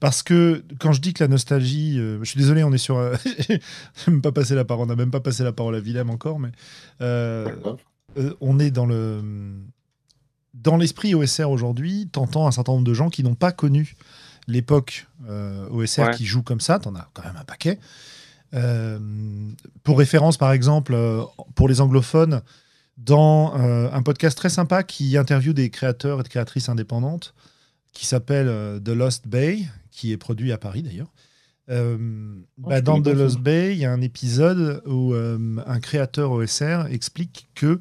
Parce 0.00 0.22
que 0.22 0.64
quand 0.78 0.92
je 0.92 1.00
dis 1.00 1.12
que 1.12 1.22
la 1.22 1.28
nostalgie, 1.28 1.98
euh, 1.98 2.18
je 2.22 2.30
suis 2.30 2.38
désolé, 2.38 2.64
on 2.64 2.72
est 2.72 2.78
sur. 2.78 2.96
euh, 2.96 3.14
j'ai 3.48 3.60
même 4.08 4.22
pas 4.22 4.32
passé 4.32 4.54
la 4.54 4.64
parole, 4.64 4.84
on 4.84 4.88
n'a 4.88 4.96
même 4.96 5.10
pas 5.10 5.20
passé 5.20 5.44
la 5.44 5.52
parole 5.52 5.74
à 5.74 5.80
Willem 5.80 6.08
encore, 6.10 6.38
mais 6.38 6.50
euh. 7.02 7.52
Euh, 8.16 8.34
on 8.40 8.58
est 8.58 8.70
dans 8.70 8.86
le 8.86 9.22
dans 10.54 10.76
l'esprit 10.76 11.14
OSR 11.14 11.48
aujourd'hui, 11.50 12.08
t'entends 12.10 12.46
un 12.46 12.50
certain 12.50 12.72
nombre 12.72 12.84
de 12.84 12.92
gens 12.94 13.08
qui 13.08 13.22
n'ont 13.22 13.34
pas 13.36 13.52
connu 13.52 13.94
l'époque 14.46 15.06
euh, 15.28 15.68
OSR 15.70 16.02
Ouais. 16.08 16.14
qui 16.14 16.26
jouent 16.26 16.42
comme 16.42 16.60
ça, 16.60 16.78
t'en 16.78 16.94
as 16.96 17.08
quand 17.14 17.24
même 17.24 17.36
un 17.36 17.44
paquet. 17.44 17.78
Euh, 18.52 18.98
pour 19.84 19.98
référence, 19.98 20.36
par 20.36 20.52
exemple, 20.52 20.96
pour 21.54 21.68
les 21.68 21.80
anglophones, 21.80 22.42
dans 22.98 23.54
un 23.54 24.02
podcast 24.02 24.36
très 24.36 24.50
sympa 24.50 24.82
qui 24.82 25.16
interviewe 25.16 25.54
des 25.54 25.70
créateurs 25.70 26.20
et 26.20 26.22
de 26.24 26.28
créatrices 26.28 26.68
indépendantes, 26.68 27.32
qui 27.92 28.04
s'appelle 28.04 28.80
The 28.84 28.88
Lost 28.90 29.28
Bay, 29.28 29.64
qui 29.90 30.12
est 30.12 30.16
produit 30.18 30.52
à 30.52 30.58
Paris 30.58 30.82
d'ailleurs. 30.82 31.10
Bah, 32.58 32.80
dans 32.80 33.00
The 33.00 33.08
Lost 33.08 33.38
Bay, 33.38 33.72
il 33.72 33.78
y 33.78 33.84
a 33.84 33.92
un 33.92 34.00
épisode 34.00 34.82
où 34.86 35.14
un 35.14 35.80
créateur 35.80 36.32
OSR 36.32 36.86
explique 36.90 37.48
que 37.54 37.80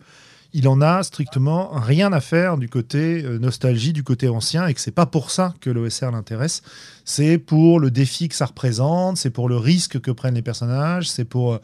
il 0.53 0.67
en 0.67 0.81
a 0.81 1.03
strictement 1.03 1.69
rien 1.74 2.12
à 2.12 2.22
faire 2.22 2.58
du 2.58 2.69
côté 2.69 3.24
euh, 3.24 3.38
nostalgie, 3.38 3.93
du 3.93 4.03
côté 4.03 4.27
ancien, 4.29 4.65
et 4.67 4.74
que 4.74 4.81
c'est 4.81 4.91
pas 4.91 5.05
pour 5.05 5.31
ça 5.31 5.53
que 5.62 5.69
l'OSR 5.69 6.12
l'intéresse. 6.12 6.63
C'est 7.05 7.38
pour 7.38 7.79
le 7.79 7.91
défi 7.91 8.29
que 8.29 8.36
ça 8.36 8.46
représente, 8.46 9.17
c'est 9.17 9.29
pour 9.29 9.48
le 9.48 9.58
risque 9.58 10.00
que 10.00 10.12
prennent 10.12 10.36
les 10.36 10.41
personnages, 10.41 11.10
c'est 11.10 11.25
pour, 11.25 11.53
euh, 11.53 11.58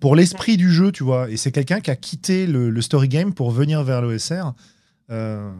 pour 0.00 0.16
l'esprit 0.16 0.56
du 0.56 0.72
jeu, 0.72 0.90
tu 0.90 1.04
vois. 1.04 1.30
Et 1.30 1.36
c'est 1.36 1.52
quelqu'un 1.52 1.80
qui 1.80 1.90
a 1.90 1.96
quitté 1.96 2.46
le, 2.46 2.80
story 2.80 3.08
game 3.08 3.32
pour 3.32 3.50
venir 3.50 3.84
vers 3.84 4.02
l'OSR. 4.02 4.54
Euh, 5.10 5.52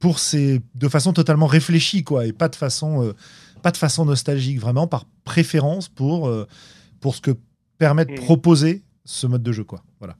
pour 0.00 0.18
ses, 0.18 0.60
de 0.74 0.88
façon 0.88 1.12
totalement 1.12 1.46
réfléchie, 1.46 2.02
quoi, 2.02 2.26
et 2.26 2.32
pas 2.32 2.48
de 2.48 2.56
façon, 2.56 3.14
pas 3.60 3.70
de 3.70 3.76
façon 3.76 4.04
nostalgique, 4.04 4.58
vraiment 4.58 4.86
par 4.86 5.04
préférence 5.24 5.88
pour, 5.88 6.30
pour 7.00 7.14
ce 7.14 7.20
que 7.20 7.32
permet 7.78 8.04
de 8.04 8.14
proposer 8.14 8.82
ce 9.04 9.26
mode 9.26 9.42
de 9.42 9.52
jeu, 9.52 9.64
quoi. 9.64 9.82
Voilà. 9.98 10.16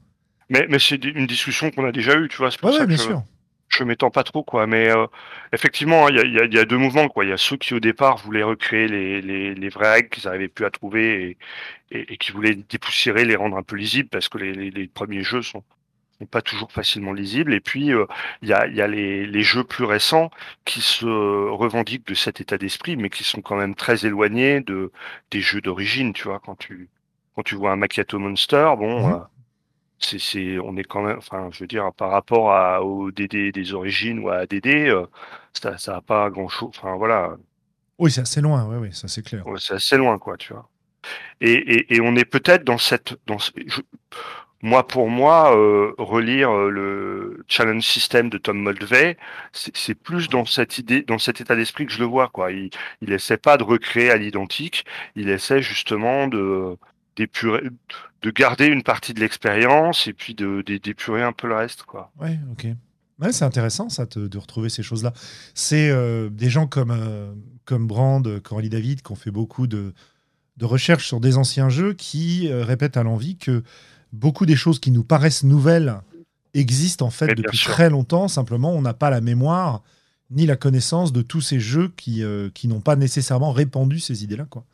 Mais, 0.48 0.66
mais 0.68 0.78
c'est 0.78 1.04
une 1.04 1.26
discussion 1.26 1.70
qu'on 1.70 1.84
a 1.84 1.92
déjà 1.92 2.16
eue, 2.16 2.28
tu 2.28 2.38
vois. 2.38 2.50
C'est 2.50 2.60
pour 2.60 2.72
ça 2.72 2.86
bien 2.86 2.96
que 2.96 3.02
sûr. 3.02 3.22
je 3.68 3.84
m'étends 3.84 4.10
pas 4.10 4.24
trop, 4.24 4.42
quoi. 4.42 4.66
Mais 4.66 4.90
euh, 4.90 5.06
effectivement, 5.52 6.08
il 6.08 6.16
y 6.16 6.18
a, 6.18 6.46
y, 6.46 6.54
y 6.54 6.58
a, 6.58 6.64
deux 6.64 6.78
mouvements, 6.78 7.08
quoi. 7.08 7.24
Il 7.24 7.28
y 7.28 7.32
a 7.32 7.36
ceux 7.36 7.56
qui 7.56 7.74
au 7.74 7.80
départ 7.80 8.16
voulaient 8.18 8.42
recréer 8.42 8.88
les, 8.88 9.22
les, 9.22 9.54
les 9.54 9.68
vraies 9.68 9.92
règles 9.92 10.08
qu'ils 10.08 10.24
n'arrivaient 10.24 10.48
plus 10.48 10.64
à 10.64 10.70
trouver 10.70 11.38
et, 11.92 11.96
et, 11.96 12.14
et, 12.14 12.16
qui 12.16 12.32
voulaient 12.32 12.56
dépoussiérer, 12.56 13.24
les 13.24 13.36
rendre 13.36 13.56
un 13.56 13.62
peu 13.62 13.76
lisibles 13.76 14.08
parce 14.08 14.28
que 14.28 14.38
les 14.38 14.88
premiers 14.88 15.22
jeux 15.22 15.42
sont, 15.42 15.62
pas 16.26 16.42
toujours 16.42 16.72
facilement 16.72 17.12
lisibles. 17.12 17.54
Et 17.54 17.60
puis 17.60 17.92
euh, 17.92 18.06
il 18.42 18.48
y 18.48 18.52
a, 18.52 18.66
y 18.66 18.80
a 18.80 18.86
les, 18.86 19.26
les, 19.26 19.42
jeux 19.42 19.64
plus 19.64 19.84
récents 19.84 20.30
qui 20.64 20.80
se 20.80 21.06
revendiquent 21.06 22.06
de 22.06 22.14
cet 22.14 22.40
état 22.40 22.58
d'esprit, 22.58 22.96
mais 22.96 23.10
qui 23.10 23.24
sont 23.24 23.40
quand 23.42 23.56
même 23.56 23.74
très 23.74 24.06
éloignés 24.06 24.60
de 24.60 24.92
des 25.30 25.40
jeux 25.40 25.60
d'origine, 25.60 26.12
tu 26.12 26.24
vois. 26.24 26.40
Quand 26.40 26.56
tu 26.56 26.88
quand 27.34 27.42
tu 27.42 27.54
vois 27.54 27.72
un 27.72 27.76
Macchiato 27.76 28.18
Monster, 28.18 28.74
bon. 28.78 29.08
Mmh. 29.08 29.12
Euh, 29.12 29.18
c'est, 30.00 30.58
on 30.58 30.76
est 30.76 30.84
quand 30.84 31.02
même, 31.02 31.18
enfin, 31.18 31.50
je 31.52 31.60
veux 31.60 31.66
dire, 31.66 31.92
par 31.92 32.10
rapport 32.10 32.52
à, 32.52 32.82
au 32.82 33.10
DD 33.10 33.52
des 33.52 33.74
origines 33.74 34.18
ou 34.20 34.30
à 34.30 34.38
ADD, 34.38 34.66
euh, 34.66 35.06
ça, 35.52 35.76
ça 35.78 35.96
a 35.96 36.00
pas 36.00 36.30
grand 36.30 36.48
chose. 36.48 36.70
Enfin, 36.70 36.96
voilà. 36.96 37.36
Oui, 37.98 38.10
c'est 38.10 38.22
assez 38.22 38.40
loin, 38.40 38.64
oui, 38.64 38.76
oui, 38.76 38.94
ça 38.94 39.08
c'est 39.08 39.22
clair. 39.22 39.44
c'est 39.58 39.74
assez 39.74 39.96
loin, 39.96 40.18
quoi, 40.18 40.36
tu 40.38 40.54
vois. 40.54 40.68
Et, 41.40 41.52
et, 41.52 41.96
et 41.96 42.00
on 42.00 42.14
est 42.16 42.24
peut-être 42.24 42.64
dans 42.64 42.78
cette, 42.78 43.14
dans, 43.26 43.38
je, 43.38 43.80
moi, 44.62 44.86
pour 44.86 45.08
moi, 45.08 45.56
euh, 45.56 45.94
relire 45.96 46.50
euh, 46.50 46.70
le 46.70 47.44
challenge 47.48 47.84
system 47.84 48.28
de 48.28 48.36
Tom 48.36 48.58
Moldvay, 48.58 49.16
c'est 49.52 49.94
plus 49.94 50.28
dans 50.28 50.44
cette 50.44 50.76
idée, 50.78 51.02
dans 51.02 51.18
cet 51.18 51.40
état 51.40 51.56
d'esprit 51.56 51.86
que 51.86 51.92
je 51.92 51.98
le 51.98 52.04
vois, 52.04 52.28
quoi. 52.28 52.52
Il, 52.52 52.70
il 53.00 53.12
essaie 53.12 53.38
pas 53.38 53.56
de 53.56 53.62
recréer 53.62 54.10
à 54.10 54.16
l'identique, 54.16 54.84
il 55.16 55.30
essaie 55.30 55.62
justement 55.62 56.26
de, 56.26 56.76
d'épurer, 57.16 57.62
de 58.20 58.30
garder 58.30 58.66
une 58.66 58.82
partie 58.82 59.14
de 59.14 59.20
l'expérience 59.20 60.06
et 60.06 60.12
puis 60.12 60.34
de, 60.34 60.60
d'épurer 60.62 61.22
un 61.22 61.32
peu 61.32 61.48
le 61.48 61.54
reste. 61.54 61.84
Quoi. 61.84 62.12
Ouais, 62.20 62.38
ok. 62.52 62.66
Ouais, 63.18 63.32
c'est 63.32 63.44
intéressant 63.44 63.88
ça 63.88 64.06
de 64.06 64.38
retrouver 64.38 64.68
ces 64.68 64.82
choses-là. 64.82 65.12
C'est 65.54 65.90
euh, 65.90 66.28
des 66.30 66.48
gens 66.48 66.66
comme, 66.66 66.94
comme 67.64 67.86
Brand, 67.86 68.40
Coralie 68.40 68.70
David, 68.70 69.02
qui 69.02 69.12
ont 69.12 69.16
fait 69.16 69.30
beaucoup 69.30 69.66
de, 69.66 69.92
de 70.56 70.64
recherches 70.64 71.06
sur 71.06 71.20
des 71.20 71.36
anciens 71.36 71.68
jeux 71.68 71.92
qui 71.92 72.50
répètent 72.50 72.96
à 72.96 73.02
l'envie 73.02 73.36
que 73.36 73.62
beaucoup 74.12 74.46
des 74.46 74.56
choses 74.56 74.78
qui 74.78 74.90
nous 74.90 75.04
paraissent 75.04 75.44
nouvelles 75.44 76.00
existent 76.54 77.06
en 77.06 77.10
fait 77.10 77.34
depuis 77.34 77.58
très 77.58 77.90
longtemps. 77.90 78.28
Simplement, 78.28 78.72
on 78.72 78.82
n'a 78.82 78.94
pas 78.94 79.10
la 79.10 79.20
mémoire 79.20 79.82
ni 80.30 80.46
la 80.46 80.56
connaissance 80.56 81.12
de 81.12 81.22
tous 81.22 81.40
ces 81.40 81.60
jeux 81.60 81.92
qui, 81.96 82.22
qui 82.54 82.68
n'ont 82.68 82.80
pas 82.80 82.96
nécessairement 82.96 83.52
répandu 83.52 83.98
ces 83.98 84.22
idées-là. 84.24 84.46
Quoi. 84.48 84.64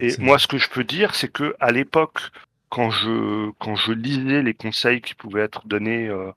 Et 0.00 0.14
moi, 0.18 0.38
ce 0.38 0.46
que 0.46 0.58
je 0.58 0.68
peux 0.68 0.84
dire, 0.84 1.14
c'est 1.14 1.30
que 1.30 1.54
à 1.60 1.70
l'époque, 1.70 2.20
quand 2.68 2.90
je 2.90 3.50
quand 3.58 3.76
je 3.76 3.92
lisais 3.92 4.42
les 4.42 4.54
conseils 4.54 5.00
qui 5.00 5.14
pouvaient 5.14 5.42
être 5.42 5.66
donnés 5.66 6.08
euh, 6.08 6.30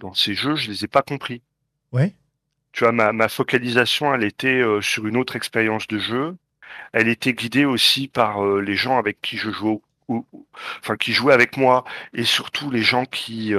dans 0.00 0.14
ces 0.14 0.34
jeux, 0.34 0.56
je 0.56 0.70
les 0.70 0.84
ai 0.84 0.88
pas 0.88 1.02
compris. 1.02 1.42
Ouais. 1.92 2.14
Tu 2.72 2.84
vois, 2.84 2.92
ma, 2.92 3.12
ma 3.12 3.28
focalisation, 3.28 4.14
elle 4.14 4.24
était 4.24 4.60
euh, 4.60 4.80
sur 4.80 5.06
une 5.06 5.16
autre 5.16 5.36
expérience 5.36 5.86
de 5.86 5.98
jeu. 5.98 6.36
Elle 6.92 7.08
était 7.08 7.32
guidée 7.32 7.64
aussi 7.64 8.08
par 8.08 8.44
euh, 8.44 8.60
les 8.60 8.74
gens 8.74 8.98
avec 8.98 9.20
qui 9.22 9.36
je 9.36 9.50
jouais, 9.50 9.80
ou, 10.08 10.26
enfin 10.80 10.96
qui 10.96 11.12
jouaient 11.12 11.34
avec 11.34 11.56
moi, 11.56 11.84
et 12.14 12.24
surtout 12.24 12.70
les 12.70 12.82
gens 12.82 13.04
qui 13.04 13.54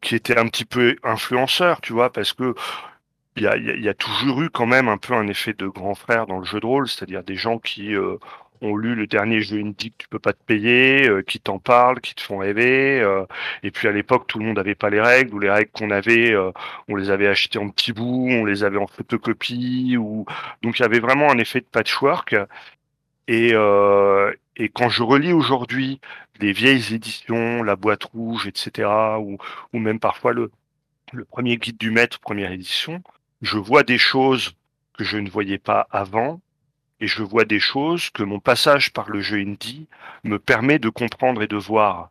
qui 0.00 0.14
étaient 0.14 0.38
un 0.38 0.48
petit 0.48 0.64
peu 0.64 0.96
influenceurs, 1.02 1.80
tu 1.80 1.92
vois, 1.92 2.12
parce 2.12 2.32
que 2.32 2.54
il 3.36 3.44
y 3.44 3.46
a, 3.46 3.56
y 3.56 3.88
a, 3.88 3.94
toujours 3.94 4.42
eu 4.42 4.50
quand 4.50 4.66
même 4.66 4.88
un 4.88 4.98
peu 4.98 5.14
un 5.14 5.26
effet 5.28 5.54
de 5.54 5.66
grand 5.66 5.94
frère 5.94 6.26
dans 6.26 6.38
le 6.38 6.44
jeu 6.44 6.60
de 6.60 6.66
rôle, 6.66 6.88
c'est-à-dire 6.88 7.22
des 7.22 7.36
gens 7.36 7.58
qui 7.58 7.94
euh, 7.94 8.16
ont 8.60 8.76
lu 8.76 8.94
le 8.94 9.06
dernier 9.06 9.40
jeu 9.40 9.60
indie 9.60 9.92
que 9.92 9.96
tu 9.98 10.08
peux 10.08 10.18
pas 10.18 10.32
te 10.32 10.42
payer, 10.44 11.08
euh, 11.08 11.22
qui 11.22 11.40
t'en 11.40 11.58
parlent, 11.58 12.00
qui 12.00 12.14
te 12.14 12.20
font 12.22 12.38
rêver. 12.38 13.00
Euh, 13.00 13.24
et 13.62 13.70
puis 13.70 13.88
à 13.88 13.92
l'époque, 13.92 14.26
tout 14.26 14.38
le 14.38 14.46
monde 14.46 14.56
n'avait 14.56 14.74
pas 14.74 14.90
les 14.90 15.00
règles, 15.00 15.34
ou 15.34 15.38
les 15.38 15.50
règles 15.50 15.70
qu'on 15.70 15.90
avait, 15.90 16.34
on 16.88 16.96
les 16.96 17.10
avait 17.10 17.28
achetées 17.28 17.58
en 17.58 17.70
petits 17.70 17.92
bouts, 17.92 18.28
on 18.30 18.44
les 18.44 18.64
avait 18.64 18.78
en 18.78 18.86
photocopie, 18.86 19.96
ou 19.98 20.26
donc 20.62 20.78
il 20.78 20.82
y 20.82 20.84
avait 20.84 21.00
vraiment 21.00 21.30
un 21.30 21.38
effet 21.38 21.60
de 21.60 21.66
patchwork. 21.66 22.36
Et, 23.28 23.54
et 24.56 24.68
quand 24.68 24.88
je 24.88 25.02
relis 25.02 25.32
aujourd'hui 25.32 26.00
les 26.40 26.52
vieilles 26.52 26.94
éditions, 26.94 27.62
la 27.62 27.76
boîte 27.76 28.04
rouge, 28.04 28.46
etc., 28.46 28.88
ou, 29.18 29.38
même 29.78 30.00
parfois 30.00 30.32
le, 30.32 30.50
premier 31.30 31.56
guide 31.56 31.78
du 31.78 31.90
maître, 31.90 32.20
première 32.20 32.52
édition, 32.52 33.02
je 33.42 33.58
vois 33.58 33.82
des 33.82 33.98
choses 33.98 34.54
que 34.96 35.04
je 35.04 35.18
ne 35.18 35.30
voyais 35.30 35.58
pas 35.58 35.86
avant 35.90 36.40
et 37.00 37.06
je 37.06 37.22
vois 37.22 37.44
des 37.44 37.60
choses 37.60 38.10
que 38.10 38.22
mon 38.22 38.38
passage 38.38 38.92
par 38.92 39.08
le 39.08 39.20
jeu 39.20 39.38
indie 39.38 39.86
me 40.24 40.38
permet 40.38 40.78
de 40.78 40.88
comprendre 40.88 41.42
et 41.42 41.48
de 41.48 41.56
voir. 41.56 42.10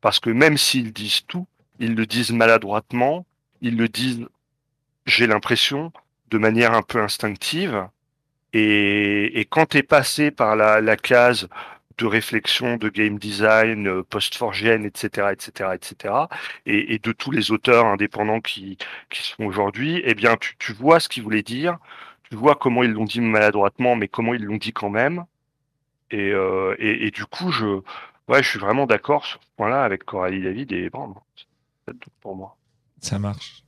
Parce 0.00 0.20
que 0.20 0.30
même 0.30 0.56
s'ils 0.56 0.92
disent 0.92 1.26
tout, 1.26 1.46
ils 1.78 1.94
le 1.94 2.06
disent 2.06 2.32
maladroitement, 2.32 3.26
ils 3.60 3.76
le 3.76 3.88
disent, 3.88 4.26
j'ai 5.04 5.26
l'impression, 5.26 5.92
de 6.30 6.38
manière 6.38 6.72
un 6.72 6.82
peu 6.82 7.02
instinctive. 7.02 7.86
Et, 8.52 9.46
quand 9.50 9.66
tu 9.66 9.78
es 9.78 9.82
passé 9.82 10.30
par 10.30 10.56
la 10.56 10.96
case 10.96 11.48
de 12.00 12.06
réflexion, 12.06 12.76
de 12.76 12.88
game 12.88 13.18
design, 13.18 13.86
euh, 13.86 14.02
post-forgienne, 14.02 14.84
etc., 14.84 15.28
etc., 15.32 15.70
etc., 15.74 16.14
et, 16.66 16.94
et, 16.94 16.98
de 16.98 17.12
tous 17.12 17.30
les 17.30 17.50
auteurs 17.50 17.86
indépendants 17.86 18.40
qui, 18.40 18.78
qui 19.10 19.22
sont 19.22 19.44
aujourd'hui, 19.44 20.00
eh 20.04 20.14
bien, 20.14 20.36
tu, 20.36 20.56
tu 20.58 20.72
vois 20.72 20.98
ce 20.98 21.08
qu'ils 21.08 21.22
voulaient 21.22 21.42
dire, 21.42 21.78
tu 22.30 22.36
vois 22.36 22.54
comment 22.54 22.82
ils 22.82 22.92
l'ont 22.92 23.04
dit 23.04 23.20
maladroitement, 23.20 23.96
mais 23.96 24.08
comment 24.08 24.34
ils 24.34 24.42
l'ont 24.42 24.56
dit 24.56 24.72
quand 24.72 24.90
même, 24.90 25.24
et, 26.10 26.30
euh, 26.32 26.74
et, 26.78 27.06
et, 27.06 27.10
du 27.10 27.26
coup, 27.26 27.52
je, 27.52 27.66
ouais, 28.28 28.42
je 28.42 28.48
suis 28.48 28.58
vraiment 28.58 28.86
d'accord 28.86 29.26
sur 29.26 29.40
ce 29.40 29.48
point-là 29.56 29.84
avec 29.84 30.04
Coralie 30.04 30.42
David 30.42 30.72
et 30.72 30.90
bon, 30.90 31.14
c'est 31.86 31.96
pour 32.20 32.34
moi. 32.34 32.56
Ça 33.00 33.18
marche. 33.18 33.62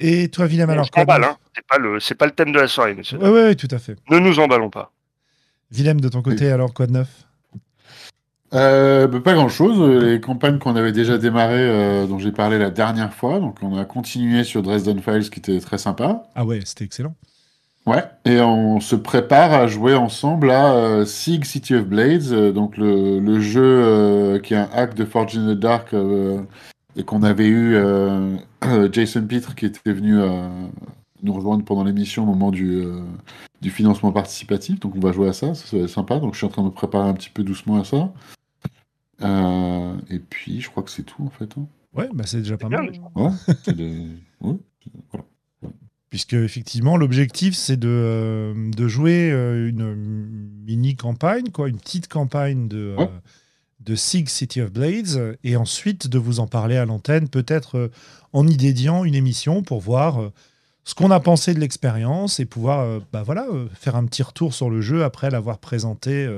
Et 0.00 0.28
toi, 0.30 0.46
Willem, 0.46 0.70
alors 0.70 0.90
quoi 0.90 1.02
hein 1.02 1.36
C'est 1.54 1.66
pas 1.66 1.78
le, 1.78 2.00
c'est 2.00 2.14
pas 2.14 2.24
le 2.26 2.32
thème 2.32 2.52
de 2.52 2.58
la 2.58 2.68
soirée, 2.68 2.94
monsieur. 2.94 3.18
Oui, 3.20 3.28
oui, 3.48 3.56
tout 3.56 3.68
à 3.70 3.78
fait. 3.78 3.96
Ne 4.08 4.18
nous 4.18 4.40
emballons 4.40 4.70
pas. 4.70 4.92
Willem, 5.70 6.00
de 6.00 6.08
ton 6.08 6.22
côté, 6.22 6.50
alors 6.50 6.72
quoi 6.72 6.86
de 6.86 6.92
neuf? 6.92 7.26
Euh, 8.52 9.06
bah, 9.06 9.20
pas 9.20 9.34
grand 9.34 9.48
chose. 9.48 10.02
Les 10.02 10.20
campagnes 10.20 10.58
qu'on 10.58 10.76
avait 10.76 10.92
déjà 10.92 11.18
démarrées, 11.18 11.68
euh, 11.68 12.06
dont 12.06 12.18
j'ai 12.18 12.32
parlé 12.32 12.58
la 12.58 12.70
dernière 12.70 13.12
fois. 13.12 13.38
Donc, 13.38 13.58
on 13.62 13.76
a 13.76 13.84
continué 13.84 14.44
sur 14.44 14.62
Dresden 14.62 15.00
Files, 15.00 15.30
qui 15.30 15.38
était 15.38 15.60
très 15.60 15.78
sympa. 15.78 16.24
Ah 16.34 16.44
ouais, 16.44 16.60
c'était 16.64 16.84
excellent. 16.84 17.14
Ouais, 17.86 18.04
et 18.26 18.40
on 18.40 18.78
se 18.80 18.94
prépare 18.94 19.54
à 19.54 19.66
jouer 19.66 19.94
ensemble 19.94 20.50
à 20.50 20.74
euh, 20.74 21.04
Sig 21.06 21.44
City 21.44 21.74
of 21.74 21.86
Blades, 21.86 22.30
euh, 22.30 22.52
donc 22.52 22.76
le, 22.76 23.18
le 23.20 23.40
jeu 23.40 24.38
qui 24.44 24.52
est 24.52 24.58
un 24.58 24.68
hack 24.74 24.94
de 24.94 25.06
Forge 25.06 25.38
in 25.38 25.54
the 25.54 25.58
Dark, 25.58 25.94
et 26.96 27.02
qu'on 27.04 27.22
avait 27.22 27.48
eu 27.48 27.78
Jason 28.92 29.22
Pitre 29.26 29.54
qui 29.54 29.64
était 29.66 29.92
venu 29.92 30.18
nous 31.22 31.32
rejoindre 31.32 31.64
pendant 31.64 31.84
l'émission 31.84 32.24
au 32.24 32.26
moment 32.26 32.50
du, 32.50 32.84
du 33.62 33.70
financement 33.70 34.12
participatif. 34.12 34.78
Donc, 34.78 34.94
on 34.96 35.00
va 35.00 35.12
jouer 35.12 35.28
à 35.28 35.32
ça, 35.32 35.54
ça 35.54 35.76
va 35.76 35.84
être 35.84 35.88
sympa. 35.88 36.18
Donc, 36.18 36.34
je 36.34 36.38
suis 36.38 36.46
en 36.46 36.50
train 36.50 36.62
de 36.62 36.68
me 36.68 36.72
préparer 36.72 37.08
un 37.08 37.14
petit 37.14 37.30
peu 37.30 37.42
doucement 37.42 37.80
à 37.80 37.84
ça. 37.84 38.10
Euh, 39.22 39.96
et 40.08 40.18
puis, 40.18 40.60
je 40.60 40.70
crois 40.70 40.82
que 40.82 40.90
c'est 40.90 41.02
tout, 41.02 41.24
en 41.24 41.30
fait. 41.30 41.50
Hein. 41.58 41.66
Ouais, 41.94 42.08
bah 42.14 42.24
c'est 42.26 42.38
déjà 42.38 42.56
pas 42.56 42.68
mal. 42.68 42.92
Ouais, 43.14 43.30
des... 43.74 44.06
ouais 44.40 44.56
voilà. 45.10 45.24
Puisque, 46.08 46.34
effectivement, 46.34 46.96
l'objectif, 46.96 47.54
c'est 47.54 47.76
de, 47.76 47.88
euh, 47.88 48.70
de 48.72 48.88
jouer 48.88 49.30
euh, 49.30 49.68
une 49.68 49.94
mini-campagne, 50.64 51.50
quoi, 51.50 51.68
une 51.68 51.78
petite 51.78 52.08
campagne 52.08 52.66
de, 52.66 52.96
ouais. 52.98 53.04
euh, 53.04 53.20
de 53.78 53.94
Sig 53.94 54.28
City 54.28 54.60
of 54.60 54.72
Blades, 54.72 55.36
et 55.44 55.56
ensuite 55.56 56.08
de 56.08 56.18
vous 56.18 56.40
en 56.40 56.48
parler 56.48 56.76
à 56.76 56.84
l'antenne, 56.84 57.28
peut-être 57.28 57.90
en 58.32 58.46
y 58.46 58.56
dédiant 58.56 59.04
une 59.04 59.14
émission 59.14 59.62
pour 59.62 59.80
voir 59.80 60.30
ce 60.84 60.94
qu'on 60.94 61.10
a 61.10 61.20
pensé 61.20 61.54
de 61.54 61.60
l'expérience 61.60 62.40
et 62.40 62.44
pouvoir 62.44 63.00
bah, 63.12 63.22
voilà, 63.22 63.46
faire 63.72 63.96
un 63.96 64.04
petit 64.04 64.22
retour 64.22 64.52
sur 64.52 64.68
le 64.68 64.80
jeu 64.82 65.02
après 65.04 65.30
l'avoir 65.30 65.58
présenté 65.58 66.28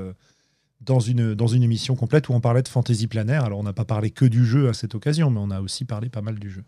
dans 0.84 1.00
une, 1.00 1.34
dans 1.34 1.46
une 1.46 1.62
émission 1.62 1.94
complète 1.94 2.28
où 2.28 2.32
on 2.32 2.40
parlait 2.40 2.62
de 2.62 2.68
fantasy 2.68 3.06
planaire. 3.06 3.44
Alors 3.44 3.60
on 3.60 3.62
n'a 3.62 3.72
pas 3.72 3.84
parlé 3.84 4.10
que 4.10 4.24
du 4.24 4.44
jeu 4.44 4.68
à 4.68 4.72
cette 4.72 4.94
occasion, 4.94 5.30
mais 5.30 5.40
on 5.40 5.50
a 5.50 5.60
aussi 5.60 5.84
parlé 5.84 6.08
pas 6.08 6.22
mal 6.22 6.38
du 6.38 6.50
jeu. 6.50 6.62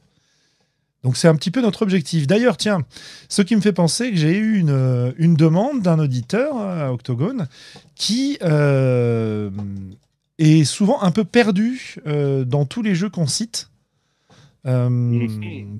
Donc 1.02 1.18
c'est 1.18 1.28
un 1.28 1.36
petit 1.36 1.50
peu 1.50 1.60
notre 1.60 1.82
objectif. 1.82 2.26
D'ailleurs, 2.26 2.56
tiens, 2.56 2.80
ce 3.28 3.42
qui 3.42 3.54
me 3.54 3.60
fait 3.60 3.74
penser 3.74 4.10
que 4.10 4.16
j'ai 4.16 4.36
eu 4.36 4.58
une, 4.58 5.14
une 5.18 5.34
demande 5.34 5.82
d'un 5.82 5.98
auditeur 5.98 6.56
à 6.56 6.92
Octogone 6.92 7.46
qui 7.94 8.38
euh, 8.42 9.50
est 10.38 10.64
souvent 10.64 11.02
un 11.02 11.10
peu 11.10 11.24
perdu 11.24 11.96
euh, 12.06 12.44
dans 12.44 12.64
tous 12.64 12.82
les 12.82 12.94
jeux 12.94 13.10
qu'on 13.10 13.26
cite. 13.26 13.70
Euh, 14.66 15.28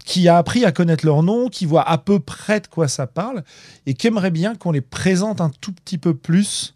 qui 0.05 0.29
a 0.29 0.37
appris 0.37 0.67
à 0.67 0.71
connaître 0.71 1.07
leur 1.07 1.23
nom, 1.23 1.49
qui 1.49 1.65
voit 1.65 1.89
à 1.89 1.97
peu 1.97 2.21
près 2.21 2.61
de 2.61 2.67
quoi 2.67 2.87
ça 2.87 3.07
parle, 3.07 3.43
et 3.87 3.95
qui 3.95 4.09
aimerait 4.09 4.31
bien 4.31 4.55
qu'on 4.55 4.73
les 4.73 4.83
présente 4.83 5.41
un 5.41 5.49
tout 5.49 5.73
petit 5.73 5.97
peu 5.97 6.13
plus 6.13 6.74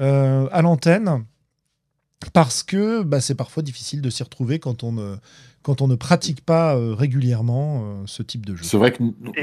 euh, 0.00 0.48
à 0.50 0.62
l'antenne, 0.62 1.24
parce 2.32 2.62
que 2.62 3.02
bah, 3.02 3.20
c'est 3.20 3.34
parfois 3.34 3.62
difficile 3.62 4.00
de 4.00 4.10
s'y 4.10 4.22
retrouver 4.22 4.58
quand 4.58 4.82
on 4.82 4.92
ne, 4.92 5.16
quand 5.62 5.82
on 5.82 5.88
ne 5.88 5.94
pratique 5.94 6.40
pas 6.40 6.76
euh, 6.76 6.94
régulièrement 6.94 8.06
ce 8.06 8.22
type 8.22 8.46
de 8.46 8.56
jeu. 8.56 8.64
C'est 8.64 8.76
vrai 8.76 8.92
que 8.92 9.02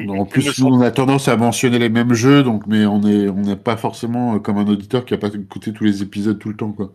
en 0.09 0.25
plus 0.25 0.59
nous, 0.59 0.67
on 0.67 0.81
a 0.81 0.91
tendance 0.91 1.27
à 1.27 1.37
mentionner 1.37 1.79
les 1.79 1.89
mêmes 1.89 2.13
jeux, 2.13 2.43
donc 2.43 2.65
mais 2.67 2.85
on 2.85 3.01
est 3.07 3.29
on 3.29 3.41
n'est 3.41 3.55
pas 3.55 3.77
forcément 3.77 4.39
comme 4.39 4.57
un 4.57 4.67
auditeur 4.67 5.05
qui 5.05 5.13
a 5.13 5.17
pas 5.17 5.29
écouté 5.29 5.73
tous 5.73 5.83
les 5.83 6.01
épisodes 6.01 6.39
tout 6.39 6.49
le 6.49 6.55
temps 6.55 6.71
quoi. 6.71 6.93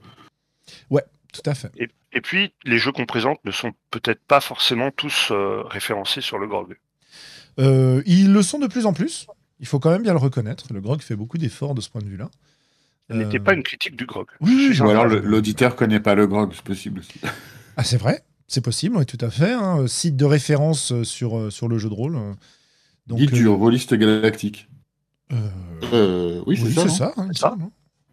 Ouais, 0.90 1.04
tout 1.32 1.48
à 1.48 1.54
fait. 1.54 1.70
Et, 2.12 2.20
puis, 2.20 2.52
les 2.64 2.78
jeux 2.78 2.92
qu'on 2.92 3.06
présente 3.06 3.44
ne 3.44 3.50
sont 3.50 3.72
peut-être 3.90 4.20
pas 4.26 4.40
forcément 4.40 4.90
tous 4.90 5.28
euh, 5.30 5.62
référencés 5.64 6.22
sur 6.22 6.38
le 6.38 6.46
GROG. 6.46 6.78
Euh, 7.58 8.02
ils 8.06 8.32
le 8.32 8.42
sont 8.42 8.58
de 8.58 8.66
plus 8.66 8.86
en 8.86 8.94
plus. 8.94 9.26
Il 9.60 9.66
faut 9.66 9.78
quand 9.78 9.90
même 9.90 10.02
bien 10.02 10.12
le 10.12 10.18
reconnaître. 10.18 10.72
Le 10.72 10.80
GROG 10.80 11.02
fait 11.02 11.16
beaucoup 11.16 11.38
d'efforts 11.38 11.74
de 11.74 11.80
ce 11.80 11.90
point 11.90 12.00
de 12.00 12.08
vue-là. 12.08 12.30
Ce 13.08 13.14
n'était 13.14 13.38
pas 13.38 13.54
une 13.54 13.62
critique 13.62 13.96
du 13.96 14.06
GROG. 14.06 14.26
Oui, 14.40 14.76
ou 14.80 14.88
alors 14.88 15.06
l'auditeur 15.06 15.76
connaît 15.76 16.00
pas 16.00 16.14
le 16.14 16.26
GROG, 16.26 16.52
c'est 16.54 16.64
possible 16.64 17.00
aussi. 17.00 17.20
Ah, 17.76 17.84
c'est 17.84 17.98
vrai, 17.98 18.24
c'est 18.48 18.62
possible, 18.62 18.96
oui, 18.96 19.06
tout 19.06 19.18
à 19.20 19.30
fait. 19.30 19.52
Hein. 19.52 19.86
Site 19.86 20.16
de 20.16 20.24
référence 20.24 20.92
euh, 20.92 21.04
sur, 21.04 21.52
sur 21.52 21.68
le 21.68 21.78
jeu 21.78 21.88
de 21.88 21.94
rôle. 21.94 22.18
Donc, 23.06 23.18
Guide 23.18 23.32
du 23.32 23.46
rôliste 23.48 23.94
galactique. 23.94 24.68
oui, 25.30 26.56
c'est 26.56 26.70
ça. 26.70 26.88
ça, 26.88 27.12
hein, 27.16 27.28
ça. 27.32 27.56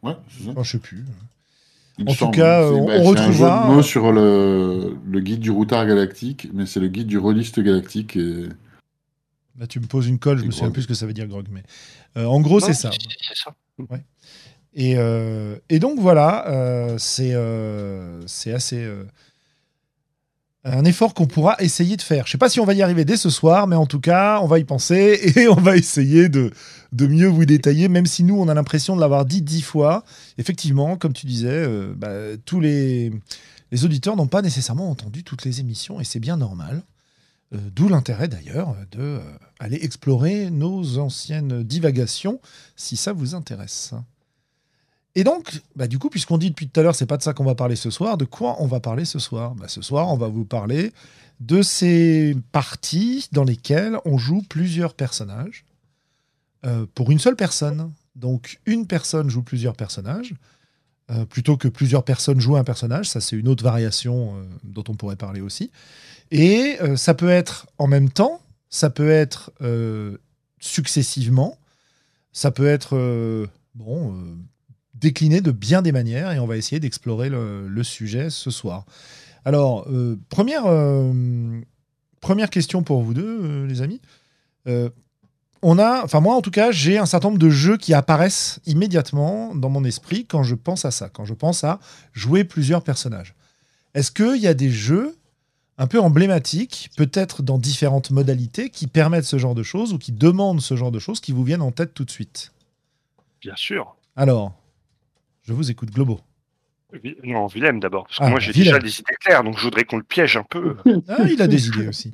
Ouais, 0.01 0.15
c'est 0.29 0.45
ça. 0.45 0.61
Je 0.61 0.71
sais 0.71 0.79
plus 0.79 1.05
en 2.07 2.13
tout 2.15 2.29
cas, 2.31 2.67
on, 2.71 2.85
bah, 2.85 2.97
retrouvera. 2.99 3.25
un 3.25 3.31
jeu 3.31 3.69
de 3.69 3.75
mots 3.75 3.81
sur 3.83 4.11
le, 4.11 4.97
le, 5.05 5.19
guide 5.19 5.39
du 5.39 5.51
routard 5.51 5.85
galactique, 5.85 6.47
mais 6.53 6.65
c'est 6.65 6.79
le 6.79 6.87
guide 6.87 7.07
du 7.07 7.17
rôliste 7.17 7.59
galactique. 7.59 8.15
Et... 8.15 8.49
Là, 9.59 9.67
tu 9.67 9.79
me 9.79 9.85
poses 9.85 10.07
une 10.07 10.19
colle, 10.19 10.39
je 10.39 10.45
me 10.45 10.51
souviens 10.51 10.71
plus 10.71 10.83
ce 10.83 10.87
que 10.87 10.93
ça 10.93 11.05
veut 11.05 11.13
dire, 11.13 11.27
Grog. 11.27 11.47
Mais 11.51 11.63
euh, 12.17 12.25
en 12.25 12.41
gros, 12.41 12.59
c'est 12.59 12.73
ça. 12.73 12.89
C'est 12.91 13.35
ça. 13.35 13.55
Ouais. 13.77 14.03
Et, 14.75 14.95
euh, 14.97 15.55
et, 15.69 15.79
donc 15.79 15.99
voilà, 15.99 16.47
euh, 16.47 16.97
c'est 16.97 17.35
c'est 18.27 18.53
assez 18.53 18.87
un 20.65 20.85
effort 20.85 21.13
qu'on 21.13 21.27
pourra 21.27 21.57
essayer 21.59 21.97
de 21.97 22.01
faire. 22.01 22.25
Je 22.25 22.29
ne 22.29 22.31
sais 22.33 22.37
pas 22.37 22.49
si 22.49 22.59
on 22.59 22.65
va 22.65 22.73
y 22.73 22.81
arriver 22.81 23.03
dès 23.03 23.17
ce 23.17 23.29
soir, 23.29 23.67
mais 23.67 23.75
en 23.75 23.85
tout 23.85 23.99
cas, 23.99 24.39
on 24.41 24.47
va 24.47 24.59
y 24.59 24.63
penser 24.63 25.19
et 25.35 25.47
on 25.47 25.55
va 25.55 25.75
essayer 25.75 26.29
de, 26.29 26.51
mieux 26.93 27.27
vous 27.27 27.45
détailler, 27.45 27.89
même 27.89 28.05
si 28.05 28.23
nous, 28.23 28.39
on 28.39 28.47
a 28.47 28.53
l'impression 28.53 28.95
de 28.95 29.01
l'avoir 29.01 29.25
dit 29.25 29.41
dix 29.41 29.61
fois. 29.61 30.05
Effectivement, 30.37 30.95
comme 30.95 31.13
tu 31.13 31.25
disais, 31.25 31.49
euh, 31.49 31.93
bah, 31.95 32.37
tous 32.45 32.61
les, 32.61 33.11
les 33.71 33.85
auditeurs 33.85 34.15
n'ont 34.15 34.27
pas 34.27 34.41
nécessairement 34.41 34.89
entendu 34.89 35.23
toutes 35.23 35.43
les 35.43 35.59
émissions 35.59 35.99
et 35.99 36.05
c'est 36.05 36.19
bien 36.19 36.37
normal. 36.37 36.83
Euh, 37.53 37.57
d'où 37.75 37.89
l'intérêt 37.89 38.27
d'ailleurs 38.27 38.75
de 38.91 38.99
euh, 38.99 39.19
aller 39.59 39.77
explorer 39.81 40.49
nos 40.49 40.97
anciennes 40.97 41.63
divagations 41.63 42.39
si 42.75 42.95
ça 42.97 43.13
vous 43.13 43.35
intéresse. 43.35 43.93
Et 45.15 45.23
donc, 45.23 45.61
bah, 45.75 45.87
du 45.87 45.99
coup, 45.99 46.09
puisqu'on 46.09 46.37
dit 46.37 46.49
depuis 46.49 46.67
tout 46.67 46.79
à 46.79 46.83
l'heure, 46.83 46.95
c'est 46.95 47.05
pas 47.05 47.17
de 47.17 47.23
ça 47.23 47.33
qu'on 47.33 47.43
va 47.43 47.55
parler 47.55 47.75
ce 47.75 47.89
soir, 47.89 48.17
de 48.17 48.25
quoi 48.25 48.55
on 48.59 48.67
va 48.67 48.79
parler 48.79 49.05
ce 49.05 49.19
soir? 49.19 49.53
Bah, 49.55 49.67
Ce 49.67 49.81
soir, 49.81 50.09
on 50.09 50.17
va 50.17 50.27
vous 50.27 50.45
parler 50.45 50.91
de 51.39 51.61
ces 51.61 52.35
parties 52.51 53.27
dans 53.31 53.43
lesquelles 53.43 53.97
on 54.05 54.17
joue 54.17 54.41
plusieurs 54.41 54.93
personnages 54.93 55.65
euh, 56.65 56.85
pour 56.95 57.11
une 57.11 57.19
seule 57.19 57.35
personne. 57.35 57.91
Donc, 58.15 58.59
une 58.65 58.87
personne 58.87 59.29
joue 59.29 59.43
plusieurs 59.43 59.75
personnages, 59.75 60.33
euh, 61.11 61.25
plutôt 61.25 61.57
que 61.57 61.67
plusieurs 61.67 62.03
personnes 62.03 62.39
jouent 62.39 62.55
un 62.55 62.63
personnage. 62.63 63.09
Ça, 63.09 63.21
c'est 63.21 63.35
une 63.35 63.47
autre 63.47 63.63
variation 63.63 64.37
euh, 64.37 64.43
dont 64.63 64.83
on 64.87 64.95
pourrait 64.95 65.15
parler 65.15 65.41
aussi. 65.41 65.71
Et 66.31 66.79
ça 66.95 67.13
peut 67.13 67.29
être 67.29 67.67
en 67.77 67.85
même 67.85 68.09
temps, 68.09 68.41
ça 68.71 68.89
peut 68.89 69.11
être 69.11 69.51
successivement, 70.59 71.59
ça 72.31 72.49
peut 72.49 72.65
être 72.65 73.47
bon 73.75 74.15
décliné 75.03 75.41
de 75.41 75.51
bien 75.51 75.81
des 75.81 75.91
manières 75.91 76.31
et 76.31 76.39
on 76.39 76.47
va 76.47 76.57
essayer 76.57 76.79
d'explorer 76.79 77.29
le, 77.29 77.83
sujet 77.83 78.29
ce 78.29 78.49
soir. 78.49 78.85
Alors, 79.43 79.85
euh, 79.89 80.17
première, 80.29 80.65
euh, 80.65 81.59
première 82.21 82.49
question 82.49 82.81
pour 82.81 83.03
vous 83.03 83.13
deux, 83.13 83.39
euh, 83.43 83.67
les 83.67 83.81
amis. 83.81 83.99
on 85.61 85.77
a, 85.77 86.03
enfin 86.03 86.21
moi 86.21 86.35
en 86.35 86.41
tout 86.41 86.51
cas, 86.51 86.71
j'ai 86.71 86.97
un 86.97 87.05
certain 87.05 87.27
nombre 87.27 87.39
de 87.39 87.49
jeux 87.49 87.77
qui 87.77 87.93
apparaissent 87.93 88.61
immédiatement 88.65 89.53
dans 89.53 89.69
mon 89.69 89.83
esprit 89.83 90.25
quand 90.25 90.43
je 90.43 90.55
pense 90.55 90.85
à 90.85 90.91
ça, 90.91 91.09
quand 91.09 91.25
je 91.25 91.33
pense 91.33 91.65
à 91.65 91.79
jouer 92.13 92.45
plusieurs 92.45 92.81
personnages. 92.81 93.35
Est-ce 93.93 94.11
qu'il 94.11 94.41
y 94.41 94.47
a 94.47 94.53
des 94.53 94.69
jeux 94.69 95.17
un 95.77 95.87
peu 95.87 95.99
emblématiques, 95.99 96.91
peut-être 96.95 97.43
dans 97.43 97.57
différentes 97.57 98.11
modalités, 98.11 98.69
qui 98.69 98.87
permettent 98.87 99.25
ce 99.25 99.37
genre 99.37 99.55
de 99.55 99.63
choses 99.63 99.91
ou 99.91 99.97
qui 99.97 100.13
demandent 100.13 100.61
ce 100.61 100.75
genre 100.75 100.91
de 100.91 100.99
choses 100.99 101.19
qui 101.19 101.33
vous 101.33 101.43
viennent 101.43 101.61
en 101.61 101.71
tête 101.71 101.93
tout 101.93 102.05
de 102.05 102.11
suite? 102.11 102.53
Bien 103.41 103.55
sûr. 103.57 103.95
Alors, 104.15 104.53
je 105.45 105.53
vous 105.53 105.69
écoute, 105.71 105.91
Globo. 105.91 106.19
Non, 107.23 107.47
Willem 107.47 107.79
d'abord. 107.79 108.05
Parce 108.05 108.19
que 108.19 108.23
ah, 108.23 108.29
moi, 108.29 108.39
j'ai 108.39 108.53
déjà 108.53 108.79
des 108.79 108.99
idées 108.99 109.15
claires, 109.19 109.43
donc 109.43 109.57
je 109.57 109.63
voudrais 109.63 109.83
qu'on 109.83 109.97
le 109.97 110.03
piège 110.03 110.37
un 110.37 110.43
peu. 110.43 110.75
ah, 111.07 111.23
il 111.29 111.41
a 111.41 111.47
des 111.47 111.67
idées 111.67 111.87
aussi. 111.87 112.13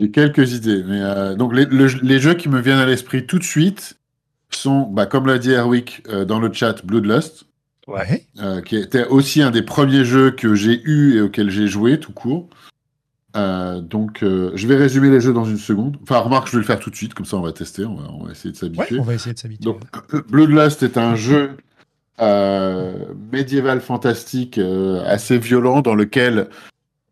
J'ai 0.00 0.10
quelques 0.10 0.52
idées. 0.52 0.82
Mais 0.84 1.00
euh, 1.00 1.34
donc, 1.34 1.52
les, 1.54 2.18
jeux 2.18 2.34
qui 2.34 2.48
me 2.48 2.60
viennent 2.60 2.78
à 2.78 2.86
l'esprit 2.86 3.26
tout 3.26 3.38
de 3.38 3.44
suite 3.44 3.98
sont, 4.50 4.82
bah, 4.82 5.06
comme 5.06 5.26
l'a 5.26 5.38
dit 5.38 5.52
Erwick 5.52 6.02
euh, 6.08 6.24
dans 6.24 6.40
le 6.40 6.52
chat, 6.52 6.84
Bloodlust. 6.84 7.44
Ouais. 7.88 8.26
Euh, 8.38 8.60
qui 8.62 8.76
était 8.76 9.06
aussi 9.06 9.42
un 9.42 9.50
des 9.50 9.62
premiers 9.62 10.04
jeux 10.04 10.30
que 10.30 10.54
j'ai 10.54 10.80
eu 10.84 11.16
et 11.16 11.20
auxquels 11.20 11.50
j'ai 11.50 11.66
joué 11.66 11.98
tout 11.98 12.12
court. 12.12 12.48
donc, 13.34 14.18
je 14.20 14.66
vais 14.66 14.76
résumer 14.76 15.10
les 15.10 15.20
jeux 15.20 15.32
dans 15.32 15.44
une 15.44 15.58
seconde. 15.58 15.98
Enfin, 16.02 16.18
remarque, 16.18 16.46
je 16.46 16.52
vais 16.52 16.58
le 16.58 16.64
faire 16.64 16.78
tout 16.78 16.90
de 16.90 16.96
suite, 16.96 17.14
comme 17.14 17.26
ça 17.26 17.36
on 17.36 17.42
va 17.42 17.52
tester, 17.52 17.84
on 17.84 17.96
va, 17.96 18.08
on 18.12 18.24
va 18.24 18.32
essayer 18.32 18.52
de 18.52 18.56
s'habituer. 18.56 18.96
Ouais, 18.96 19.00
on 19.00 19.04
va 19.04 19.14
essayer 19.14 19.34
de 19.34 19.38
s'habituer. 19.38 19.64
Donc, 19.64 19.80
Bloodlust 20.30 20.82
est 20.84 20.96
un 20.96 21.16
jeu 21.16 21.56
médiéval 22.20 23.80
fantastique 23.80 24.58
euh, 24.58 25.02
assez 25.06 25.38
violent 25.38 25.80
dans 25.80 25.94
lequel 25.94 26.48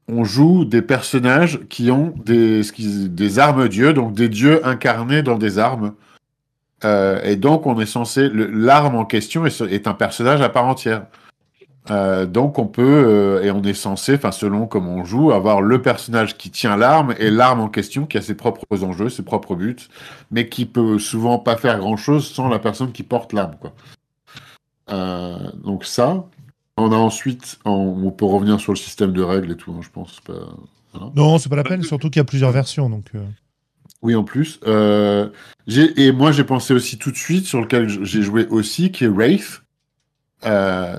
on 0.08 0.24
joue 0.24 0.64
des 0.64 0.82
personnages 0.82 1.60
qui 1.68 1.90
ont 1.90 2.14
des, 2.24 2.62
des 3.08 3.38
armes 3.38 3.68
dieux, 3.68 3.92
donc 3.92 4.12
des 4.12 4.28
dieux 4.28 4.66
incarnés 4.66 5.22
dans 5.22 5.38
des 5.38 5.58
armes. 5.58 5.94
Euh, 6.84 7.20
et 7.22 7.36
donc 7.36 7.66
on 7.66 7.78
est 7.80 7.86
censé, 7.86 8.28
l'arme 8.32 8.96
en 8.96 9.04
question 9.04 9.46
est, 9.46 9.86
un 9.86 9.94
personnage 9.94 10.40
à 10.40 10.48
part 10.48 10.66
entière. 10.66 11.06
donc 12.26 12.58
on 12.58 12.66
peut, 12.66 13.40
et 13.42 13.50
on 13.50 13.62
est 13.62 13.74
censé, 13.74 14.14
enfin 14.14 14.32
selon 14.32 14.66
comment 14.66 14.96
on 14.96 15.04
joue, 15.04 15.30
avoir 15.32 15.60
le 15.60 15.80
personnage 15.82 16.36
qui 16.36 16.50
tient 16.50 16.76
l'arme 16.76 17.14
et 17.18 17.30
l'arme 17.30 17.60
en 17.60 17.68
question 17.68 18.06
qui 18.06 18.18
a 18.18 18.22
ses 18.22 18.34
propres 18.34 18.82
enjeux, 18.82 19.10
ses 19.10 19.22
propres 19.22 19.54
buts, 19.54 19.88
mais 20.30 20.48
qui 20.48 20.66
peut 20.66 20.98
souvent 20.98 21.38
pas 21.38 21.56
faire 21.56 21.78
grand 21.78 21.96
chose 21.96 22.26
sans 22.26 22.48
la 22.48 22.58
personne 22.58 22.92
qui 22.92 23.02
porte 23.02 23.32
l'arme. 23.32 23.56
Quoi. 23.60 23.72
Euh, 24.90 25.50
donc 25.62 25.85
ça. 25.85 26.24
On 26.76 26.92
a 26.92 26.96
ensuite, 26.96 27.59
on, 27.66 28.11
peut 28.11 28.24
revenir 28.24 28.59
sur 28.59 28.72
le 28.72 28.79
système 28.79 29.12
de 29.12 29.22
règles 29.22 29.53
et 29.53 29.57
tout, 29.57 29.70
hein, 29.72 29.81
je 29.83 29.90
pense. 29.90 30.18
Pas, 30.20 30.48
Non, 31.14 31.38
c'est 31.38 31.50
pas 31.50 31.57
la 31.57 31.64
peine, 31.64 31.83
surtout 31.83 32.09
qu'il 32.09 32.20
y 32.20 32.22
a 32.22 32.24
plusieurs 32.24 32.53
versions. 32.53 32.88
Donc, 32.88 33.05
euh. 33.14 33.22
Oui, 34.00 34.14
en 34.14 34.24
plus. 34.24 34.61
Euh, 34.66 35.29
et 35.68 36.11
moi, 36.11 36.33
j'ai 36.33 36.44
pensé 36.44 36.72
aussi 36.72 36.96
tout 36.96 37.11
de 37.11 37.18
suite 37.18 37.44
sur 37.44 37.61
lequel 37.61 37.88
j'ai 37.88 38.22
joué 38.22 38.46
aussi, 38.46 38.90
qui 38.92 39.05
est 39.05 39.09
Wraith. 39.09 39.62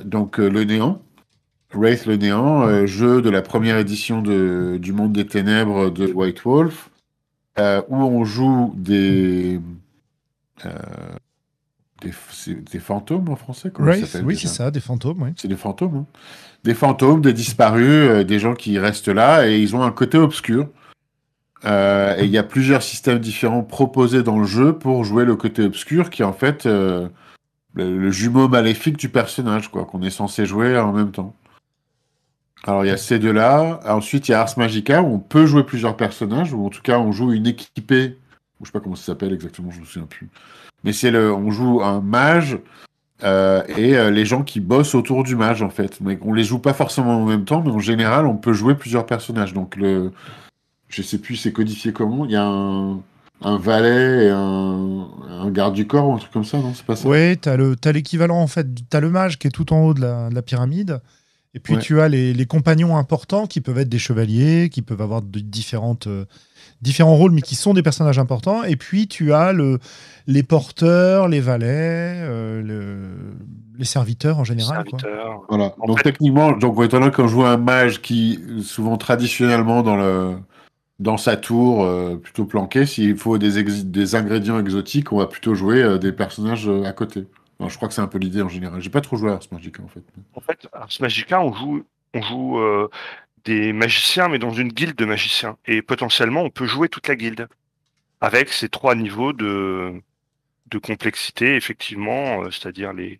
donc, 0.06 0.38
le 0.38 0.63
néant. 0.65 1.01
Wraith 1.73 2.06
le 2.06 2.17
néant, 2.17 2.86
jeu 2.86 3.23
de 3.23 3.30
la 3.32 3.41
première 3.41 3.77
édition 3.77 4.21
de, 4.21 4.77
du 4.80 4.93
Monde 4.93 5.13
des 5.13 5.25
Ténèbres 5.25 5.89
de 5.89 6.06
White 6.13 6.43
Wolf, 6.43 6.91
où 7.58 7.95
on 7.95 8.23
joue 8.23 8.71
des 8.77 9.60
des, 12.01 12.79
fantômes 12.79 13.29
en 13.29 13.35
français 13.35 13.71
Oui, 13.79 14.37
c'est 14.37 14.47
ça, 14.47 14.71
des 14.71 14.79
fantômes. 14.79 15.33
C'est 15.35 15.47
des 15.47 15.55
fantômes. 15.55 15.97
Hein. 15.97 16.05
Des 16.63 16.73
fantômes, 16.73 17.21
des 17.21 17.33
disparus, 17.33 17.85
euh, 17.85 18.23
des 18.23 18.39
gens 18.39 18.53
qui 18.53 18.77
restent 18.79 19.07
là 19.07 19.47
et 19.47 19.59
ils 19.59 19.75
ont 19.75 19.83
un 19.83 19.91
côté 19.91 20.17
obscur. 20.17 20.67
Euh, 21.65 22.15
et 22.17 22.25
il 22.25 22.31
y 22.31 22.37
a 22.37 22.43
plusieurs 22.43 22.81
systèmes 22.81 23.19
différents 23.19 23.63
proposés 23.63 24.23
dans 24.23 24.39
le 24.39 24.45
jeu 24.45 24.73
pour 24.73 25.03
jouer 25.03 25.25
le 25.25 25.35
côté 25.35 25.63
obscur 25.63 26.09
qui 26.09 26.23
est 26.23 26.25
en 26.25 26.33
fait 26.33 26.65
euh, 26.65 27.07
le, 27.75 28.09
jumeau 28.11 28.47
maléfique 28.47 28.97
du 28.97 29.09
personnage, 29.09 29.69
quoi, 29.69 29.85
qu'on 29.85 30.01
est 30.01 30.09
censé 30.09 30.45
jouer 30.45 30.77
en 30.77 30.91
même 30.91 31.11
temps. 31.11 31.35
Alors 32.63 32.83
il 32.85 32.89
y 32.89 32.91
a 32.91 32.97
ces 32.97 33.19
deux-là. 33.19 33.79
Ensuite, 33.85 34.27
il 34.27 34.31
y 34.31 34.33
a 34.33 34.41
Ars 34.41 34.57
Magica 34.57 35.01
où 35.01 35.15
on 35.15 35.19
peut 35.19 35.45
jouer 35.45 35.63
plusieurs 35.63 35.97
personnages, 35.97 36.53
ou 36.53 36.65
en 36.65 36.69
tout 36.69 36.81
cas 36.81 36.99
on 36.99 37.11
joue 37.11 37.31
une 37.31 37.47
équipée. 37.47 38.17
Je 38.59 38.67
sais 38.67 38.71
pas 38.71 38.79
comment 38.79 38.95
ça 38.95 39.05
s'appelle 39.05 39.33
exactement, 39.33 39.71
je 39.71 39.79
me 39.79 39.85
souviens 39.85 40.07
plus. 40.07 40.29
Mais 40.84 40.94
c'est 40.94 41.12
le, 41.12 41.34
on 41.34 41.52
joue 41.52 41.82
un 41.84 42.02
mage 42.02 42.58
euh, 43.24 43.62
et 43.78 43.96
euh, 43.96 44.10
les 44.10 44.26
gens 44.26 44.44
qui 44.44 44.60
bossent 44.60 44.96
autour 44.96 45.24
du 45.24 45.36
mage 45.36 45.62
en 45.62 45.70
fait. 45.70 46.00
Mais 46.02 46.17
on 46.24 46.34
les 46.34 46.44
joue 46.44 46.60
pas 46.60 46.74
forcément 46.74 47.22
en 47.22 47.26
même 47.26 47.46
temps, 47.46 47.62
mais 47.63 47.72
en 47.72 47.80
général, 47.80 48.26
on 48.26 48.36
peut 48.38 48.54
jouer 48.54 48.76
plusieurs 48.76 49.06
personnages. 49.06 49.54
Donc 49.54 49.76
le, 49.76 50.12
je 50.88 51.02
sais 51.02 51.20
plus, 51.20 51.36
c'est 51.36 51.52
codifié 51.52 51.94
comment. 51.94 52.26
Il 52.26 52.32
y 52.32 52.36
a 52.36 52.46
un, 52.46 53.00
un 53.44 53.58
valet 53.58 54.26
et 54.26 54.30
un, 54.30 55.08
un 55.30 55.52
garde 55.52 55.76
du 55.76 55.86
corps 55.88 56.08
ou 56.10 56.13
un 56.13 56.17
truc 56.17 56.32
comme 56.32 56.46
ça, 56.46 56.58
non 56.58 56.74
C'est 56.74 56.86
pas 56.86 56.96
ça? 56.96 57.08
Oui, 57.08 57.38
tu 57.38 57.50
as 57.50 57.91
l'équivalent 57.91 58.39
en 58.41 58.48
fait. 58.48 58.67
Tu 58.89 58.98
as 58.98 59.00
le 59.00 59.10
mage 59.10 59.38
qui 59.38 59.48
est 59.48 59.52
tout 59.52 59.72
en 59.72 59.82
haut 59.86 59.94
de 59.94 60.02
la, 60.02 60.30
de 60.30 60.36
la 60.36 60.41
pyramide. 60.41 61.00
Et 61.54 61.60
puis 61.60 61.76
Ouais. 61.76 61.82
tu 61.82 62.00
as 62.00 62.08
les, 62.08 62.34
les 62.34 62.46
compagnons 62.46 62.96
importants 62.96 63.46
qui 63.46 63.60
peuvent 63.60 63.78
être 63.78 63.89
des 63.89 64.00
chevaliers, 64.00 64.70
qui 64.70 64.82
peuvent 64.82 65.02
avoir 65.02 65.22
de 65.22 65.39
différentes, 65.41 66.08
euh, 66.08 66.24
différents 66.82 67.15
rôles, 67.15 67.32
mais 67.32 67.41
qui 67.41 67.56
sont 67.56 67.74
des 67.74 67.84
personnages 67.84 68.20
importants. 68.20 68.63
Et 68.63 68.76
puis 68.76 69.08
tu 69.08 69.34
as 69.34 69.54
le, 69.54 69.80
les 70.28 70.44
porteurs, 70.44 71.28
les 71.28 71.39
valets, 71.39 71.67
euh, 72.17 72.62
le- 72.62 73.36
les 73.78 73.86
serviteurs 73.86 74.39
en 74.39 74.44
général. 74.44 74.84
quoi. 74.89 75.00
serviteur. 75.00 75.41
Voilà. 75.50 75.74
En 75.80 75.88
donc 75.88 75.98
fait- 76.00 76.12
techniquement, 76.12 76.52
donc 76.52 76.78
on 76.78 76.84
étonnant 76.84 77.10
quand 77.12 77.24
on 77.24 77.28
joue 77.28 77.44
un 77.44 77.58
mage 77.58 78.02
qui 78.02 78.39
souvent 78.63 78.98
traditionnellement 78.98 79.82
dans 79.84 79.96
le 79.96 80.36
dans 81.00 81.17
sa 81.17 81.36
tour 81.36 81.84
euh, 81.84 82.15
plutôt 82.17 82.46
planqué, 82.46 82.86
s'il 82.86 83.17
faut 83.17 83.39
des, 83.39 83.58
ex- 83.58 83.86
des 83.86 84.13
ingrédients 84.13 84.60
exotiques, 84.60 85.12
on 85.12 85.17
va 85.17 85.26
plutôt 85.26 85.56
jouer 85.56 85.82
euh, 85.82 85.98
des 85.98 86.12
personnages 86.12 86.70
à 86.86 86.91
côté. 86.91 87.26
Alors, 87.60 87.72
je 87.72 87.76
crois 87.76 87.88
que 87.88 87.94
c'est 87.96 88.02
un 88.02 88.08
peu 88.08 88.20
l'idée 88.20 88.44
en 88.44 88.50
général. 88.50 88.80
J'ai 88.82 88.91
pas 88.91 89.02
trop 89.02 89.17
joué 89.17 89.32
à 89.32 89.34
Ars 89.34 89.39
Magica 89.52 89.82
en 89.84 89.88
fait. 89.88 90.04
En 90.36 90.41
fait, 90.41 90.67
Ars 90.74 90.89
Magica, 91.00 91.41
on 91.41 91.54
joue, 91.54 91.84
on 92.13 92.22
joue 92.22 92.60
euh, 92.60 92.88
des 93.45 93.73
magiciens, 93.73 94.30
mais 94.30 94.39
dans 94.39 94.51
une 94.51 94.69
guilde 94.69 94.95
de 94.95 95.06
magiciens. 95.06 95.58
Et 95.65 95.82
potentiellement, 95.82 96.43
on 96.43 96.49
peut 96.49 96.67
jouer 96.67 96.89
toute 96.89 97.08
la 97.08 97.15
guilde. 97.15 97.47
Avec 98.21 98.49
ces 98.49 98.69
trois 98.69 98.95
niveaux 98.95 99.34
de, 99.34 99.93
de 100.67 100.77
complexité, 100.77 101.56
effectivement, 101.56 102.43
euh, 102.43 102.51
c'est-à-dire 102.51 102.93
les, 102.93 103.19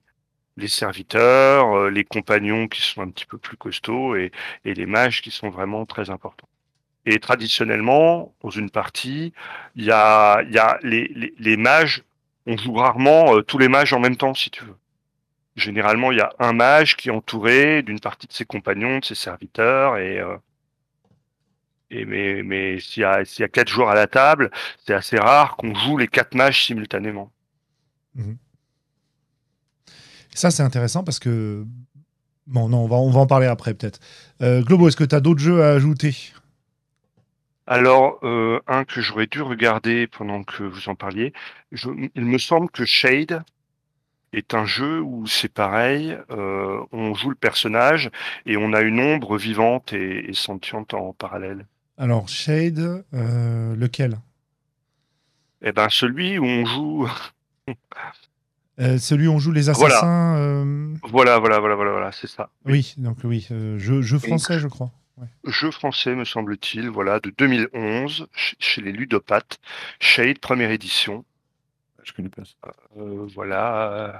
les 0.58 0.68
serviteurs, 0.68 1.76
euh, 1.76 1.90
les 1.90 2.04
compagnons 2.04 2.68
qui 2.68 2.82
sont 2.82 3.02
un 3.02 3.10
petit 3.10 3.26
peu 3.26 3.38
plus 3.38 3.58
costauds 3.58 4.16
et, 4.16 4.32
et 4.66 4.74
les 4.74 4.86
mages 4.86 5.22
qui 5.22 5.32
sont 5.32 5.50
vraiment 5.50 5.86
très 5.86 6.10
importants. 6.10 6.48
Et 7.06 7.20
traditionnellement, 7.20 8.34
dans 8.42 8.52
une 8.52 8.70
partie, 8.70 9.34
il 9.76 9.86
y 9.86 9.92
a, 9.92 10.44
y 10.44 10.60
a 10.60 10.78
les, 10.84 11.08
les, 11.16 11.34
les 11.40 11.58
mages, 11.58 12.04
on 12.46 12.58
joue 12.58 12.74
rarement 12.74 13.36
euh, 13.36 13.42
tous 13.42 13.58
les 13.58 13.70
mages 13.70 13.94
en 13.94 14.00
même 14.00 14.18
temps, 14.18 14.36
si 14.36 14.52
tu 14.52 14.64
veux. 14.66 14.76
Généralement, 15.56 16.12
il 16.12 16.18
y 16.20 16.22
a 16.22 16.34
un 16.40 16.54
mage 16.54 16.96
qui 16.96 17.10
est 17.10 17.12
entouré 17.12 17.82
d'une 17.82 18.00
partie 18.00 18.28
de 18.28 18.34
ses 18.34 18.46
compagnons, 18.46 19.00
de 19.00 19.06
ses 19.06 19.16
serviteurs, 19.16 19.98
et, 19.98 20.20
euh, 20.20 20.38
et 21.90 22.06
mais, 22.06 22.42
mais 22.42 22.80
s'il 22.80 23.02
y, 23.02 23.06
a, 23.06 23.26
s'il 23.26 23.42
y 23.42 23.46
a 23.46 23.50
quatre 23.50 23.68
joueurs 23.70 23.90
à 23.90 23.96
la 23.96 24.08
table, 24.08 24.50
c'est 24.86 24.94
assez 24.94 25.18
rare 25.18 25.58
qu'on 25.58 25.76
joue 25.76 25.98
les 25.98 26.08
quatre 26.08 26.36
mages 26.36 26.66
simultanément. 26.66 27.32
Ça, 30.34 30.52
c'est 30.52 30.64
intéressant 30.64 31.04
parce 31.04 31.20
que. 31.20 31.66
Bon, 32.48 32.68
non, 32.68 32.80
on 32.80 32.88
va, 32.88 32.96
on 32.96 33.12
va 33.12 33.20
en 33.20 33.28
parler 33.28 33.48
après 33.48 33.74
peut-être. 33.74 34.00
Euh, 34.42 34.62
Globo, 34.64 34.88
est-ce 34.88 34.98
que 34.98 35.04
tu 35.04 35.16
as 35.16 35.20
d'autres 35.20 35.40
jeux 35.40 35.64
à 35.64 35.72
ajouter? 35.72 36.16
Alors, 37.68 38.20
euh, 38.24 38.60
un 38.68 38.84
que 38.84 39.00
j'aurais 39.00 39.28
dû 39.28 39.42
regarder 39.42 40.08
pendant 40.08 40.44
que 40.44 40.64
vous 40.64 40.90
en 40.90 40.96
parliez, 40.96 41.32
je- 41.72 41.90
il 42.16 42.26
me 42.26 42.38
semble 42.38 42.70
que 42.70 42.84
Shade 42.84 43.44
est 44.34 44.54
un 44.54 44.66
jeu 44.66 45.02
où 45.02 45.26
c'est 45.28 45.52
pareil, 45.52 46.18
euh, 46.30 46.80
on 46.92 47.14
joue 47.14 47.30
le 47.30 47.36
personnage 47.36 48.10
et 48.46 48.58
on 48.58 48.74
a 48.74 48.82
une 48.82 49.00
ombre 49.00 49.38
vivante 49.38 49.94
et, 49.94 50.30
et 50.30 50.34
sentiente 50.34 50.94
en 50.94 51.14
parallèle. 51.14 51.66
Alors, 51.98 52.28
Shade, 52.30 53.04
euh, 53.14 53.76
lequel? 53.76 54.18
Eh 55.62 55.72
ben, 55.72 55.90
celui 55.90 56.38
où 56.40 56.46
on 56.46 56.66
joue 56.66 57.10
Euh, 58.80 58.98
Celui 58.98 59.28
où 59.28 59.32
on 59.34 59.38
joue 59.40 59.52
les 59.52 59.64
Voilà. 59.70 59.96
assassins 59.98 60.38
euh, 60.38 60.94
Voilà, 61.04 61.38
voilà, 61.40 61.60
voilà, 61.60 61.76
voilà, 61.76 61.92
voilà, 61.92 62.12
c'est 62.12 62.28
ça. 62.28 62.50
Oui, 62.66 62.96
donc 62.98 63.18
oui, 63.24 63.48
euh, 63.52 63.78
jeu, 63.78 64.02
jeu 64.02 64.18
français, 64.18 64.60
je 64.60 64.68
crois. 64.68 64.90
Jeu 65.46 65.70
français, 65.70 66.16
me 66.16 66.26
semble-t-il, 66.26 66.90
voilà, 66.90 67.20
de 67.20 67.32
2011, 67.38 68.26
ch- 68.34 68.56
chez 68.58 68.82
les 68.82 68.92
ludopathes. 68.92 69.60
Shade, 70.00 70.40
première 70.40 70.72
édition. 70.72 71.26
Je 72.04 72.14
connais 72.14 72.30
pas 72.30 72.44
ça. 72.46 72.74
Euh, 72.98 73.26
voilà. 73.34 73.92
euh, 73.94 74.12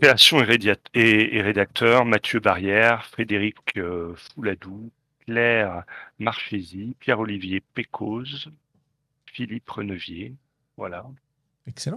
Création 0.00 0.40
et, 0.40 0.44
rédia- 0.44 0.76
et- 0.94 1.36
et 1.36 1.40
rédacteur, 1.42 2.04
Mathieu 2.04 2.40
Barrière, 2.40 3.06
Frédéric 3.06 3.56
euh, 3.76 4.14
Fouladou, 4.16 4.90
Claire 5.24 5.84
Marchesi, 6.18 6.96
Pierre-Olivier 6.98 7.62
Pécose, 7.74 8.50
Philippe 9.26 9.70
Renevier. 9.70 10.34
Voilà. 10.76 11.04
Excellent. 11.66 11.96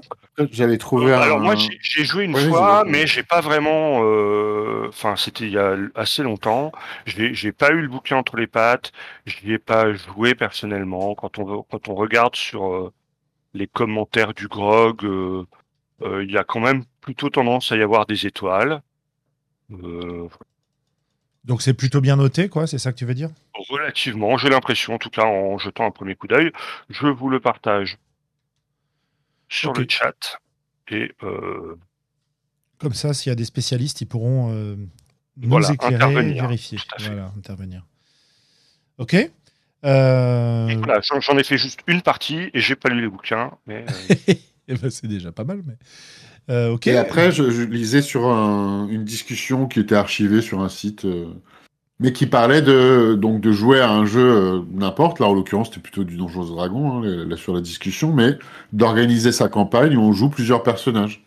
J'avais 0.52 0.78
trouvé 0.78 1.12
un. 1.14 1.20
Alors 1.20 1.40
moi 1.42 1.56
j'ai 1.56 2.06
joué 2.06 2.24
une 2.24 2.34
Ouais, 2.36 2.48
fois, 2.48 2.84
mais 2.86 3.06
j'ai 3.06 3.24
pas 3.24 3.42
vraiment. 3.42 4.02
euh, 4.04 4.86
Enfin, 4.88 5.18
c'était 5.18 5.46
il 5.46 5.52
y 5.52 5.58
a 5.58 5.76
assez 5.96 6.24
longtemps. 6.24 6.72
J'ai 7.06 7.52
pas 7.52 7.72
eu 7.72 7.82
le 7.82 7.90
bouquin 7.90 8.16
entre 8.16 8.38
les 8.38 8.48
pattes. 8.48 8.94
J'y 9.26 9.52
ai 9.54 9.60
pas 9.60 9.92
joué 9.94 10.36
personnellement. 10.36 11.16
Quand 11.16 11.38
on 11.40 11.64
quand 11.64 11.90
on 11.90 11.96
regarde 11.96 12.36
sur 12.38 12.74
euh, 12.74 12.94
les 13.58 13.68
commentaires 13.68 14.34
du 14.34 14.48
grog, 14.48 15.04
euh, 15.04 15.46
euh, 16.02 16.24
il 16.24 16.32
y 16.32 16.38
a 16.38 16.44
quand 16.44 16.60
même 16.60 16.84
plutôt 17.02 17.30
tendance 17.30 17.72
à 17.72 17.78
y 17.78 17.82
avoir 17.82 18.06
des 18.06 18.26
étoiles. 18.26 18.82
Euh, 19.72 20.28
Donc 21.44 21.62
c'est 21.62 21.74
plutôt 21.74 22.02
bien 22.02 22.16
noté, 22.16 22.50
quoi, 22.50 22.68
c'est 22.68 22.78
ça 22.78 22.92
que 22.94 22.98
tu 22.98 23.06
veux 23.06 23.14
dire? 23.16 23.30
Relativement, 23.70 24.38
j'ai 24.38 24.50
l'impression, 24.50 24.94
en 24.94 24.98
tout 25.00 25.10
cas 25.10 25.26
en 25.26 25.58
jetant 25.58 25.86
un 25.86 25.92
premier 25.92 26.16
coup 26.16 26.28
d'œil, 26.28 26.52
je 26.90 27.08
vous 27.08 27.30
le 27.30 27.40
partage 27.40 27.98
sur 29.50 29.74
le 29.74 29.86
chat. 29.90 30.40
Et 30.90 31.12
euh, 31.24 31.76
Comme 32.78 32.94
ça, 32.94 33.14
s'il 33.14 33.30
y 33.30 33.34
a 33.34 33.36
des 33.36 33.46
spécialistes, 33.46 34.00
ils 34.02 34.06
pourront 34.06 34.52
euh, 34.54 34.76
nous 35.38 35.50
Voilà, 35.50 35.72
éclairer, 35.72 35.96
intervenir, 35.96 36.44
vérifier. 36.44 36.80
Voilà, 37.00 37.32
intervenir. 37.38 37.86
Ok. 38.98 39.16
Euh, 39.86 40.74
Voilà, 40.80 41.00
j'en 41.02 41.38
ai 41.38 41.44
fait 41.44 41.58
juste 41.58 41.80
une 41.88 42.02
partie 42.02 42.50
et 42.54 42.60
j'ai 42.60 42.76
pas 42.76 42.90
lu 42.90 43.02
les 43.02 43.08
bouquins, 43.08 43.52
mais 43.68 43.86
euh, 43.88 44.34
eh 44.68 44.74
ben, 44.76 44.90
c'est 44.90 45.08
déjà 45.08 45.32
pas 45.32 45.44
mal, 45.44 45.62
mais. 45.66 45.76
Euh, 46.50 46.72
ok. 46.72 46.88
Et 46.88 46.98
après, 46.98 47.32
je, 47.32 47.50
je 47.52 47.64
lisais 47.64 48.02
sur 48.02 48.26
un- 48.28 48.88
une 48.90 49.04
discussion 49.04 49.68
qui 49.68 49.80
était 49.82 49.96
archivée 49.96 50.42
sur 50.42 50.62
un 50.62 50.70
site, 50.70 51.04
euh, 51.06 51.26
mais 52.00 52.14
qui 52.14 52.26
parlait 52.26 52.62
de, 52.62 53.16
donc, 53.16 53.42
de 53.42 53.52
jouer 53.52 53.82
à 53.82 53.92
un 53.92 54.06
jeu 54.06 54.22
euh, 54.22 54.62
n'importe. 54.72 55.20
Là, 55.20 55.28
en 55.28 55.34
l'occurrence, 55.34 55.68
c'était 55.70 55.82
plutôt 55.82 56.04
du 56.06 56.16
Donjons 56.16 56.44
et 56.44 56.50
Dragons, 56.56 57.04
hein, 57.04 57.26
là, 57.28 57.38
sur 57.38 57.54
la 57.54 57.62
discussion, 57.62 58.14
mais 58.14 58.38
d'organiser 58.72 59.32
sa 59.32 59.50
campagne 59.50 59.98
où 59.98 60.02
on 60.02 60.14
joue 60.14 60.30
plusieurs 60.30 60.64
personnages. 60.64 61.24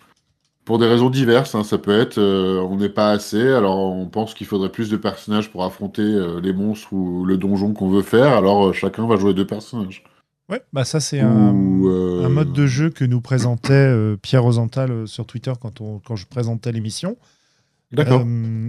Pour 0.71 0.79
des 0.79 0.87
raisons 0.87 1.11
diverses, 1.11 1.57
hein. 1.57 1.65
ça 1.65 1.79
peut 1.79 2.01
être 2.01 2.19
euh, 2.19 2.61
on 2.61 2.77
n'est 2.77 2.89
pas 2.89 3.11
assez, 3.11 3.43
alors 3.43 3.77
on 3.77 4.07
pense 4.07 4.35
qu'il 4.35 4.47
faudrait 4.47 4.69
plus 4.69 4.89
de 4.89 4.97
personnages 4.97 5.51
pour 5.51 5.65
affronter 5.65 6.01
euh, 6.01 6.41
les 6.41 6.53
monstres 6.53 6.93
ou 6.93 7.25
le 7.25 7.37
donjon 7.37 7.73
qu'on 7.73 7.91
veut 7.91 8.03
faire, 8.03 8.35
alors 8.35 8.69
euh, 8.69 8.73
chacun 8.73 9.05
va 9.09 9.17
jouer 9.17 9.35
deux 9.35 9.49
personnages. 9.49 10.05
Ouais, 10.49 10.63
bah 10.73 10.85
ça 10.85 11.01
c'est 11.01 11.19
un, 11.19 11.51
mode 11.51 12.53
de 12.53 12.69
jeu 12.69 12.89
que 12.89 13.05
nous 13.05 13.21
présentait 13.21 13.93
Pierre 14.23 14.45
Rosenthal 14.45 15.09
sur 15.09 15.27
Twitter 15.27 15.53
quand, 15.61 15.81
on, 15.81 15.99
quand 15.99 16.15
je 16.15 16.29
présentais 16.29 16.71
l'émission. 16.71 17.17
D'accord. 17.91 18.23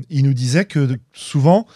Il 0.10 0.24
nous 0.24 0.34
disait 0.34 0.66
que 0.66 0.98
souvent, 1.14 1.68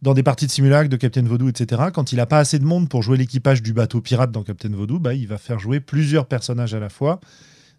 dans 0.00 0.14
des 0.14 0.22
parties 0.22 0.46
de 0.46 0.52
simulac, 0.52 0.90
de 0.90 0.96
Captain 0.96 1.24
Vaudou, 1.24 1.48
etc., 1.48 1.86
quand 1.92 2.12
il 2.12 2.18
n'a 2.18 2.26
pas 2.26 2.38
assez 2.38 2.60
de 2.60 2.64
monde 2.64 2.88
pour 2.88 3.02
jouer 3.02 3.16
l'équipage 3.16 3.64
du 3.64 3.72
bateau 3.72 4.00
pirate 4.00 4.30
dans 4.30 4.44
Captain 4.44 4.70
Vaudou, 4.70 5.00
bah, 5.00 5.14
il 5.14 5.26
va 5.26 5.38
faire 5.38 5.58
jouer 5.58 5.80
plusieurs 5.80 6.26
personnages 6.26 6.72
à 6.72 6.78
la 6.78 6.88
fois 6.88 7.18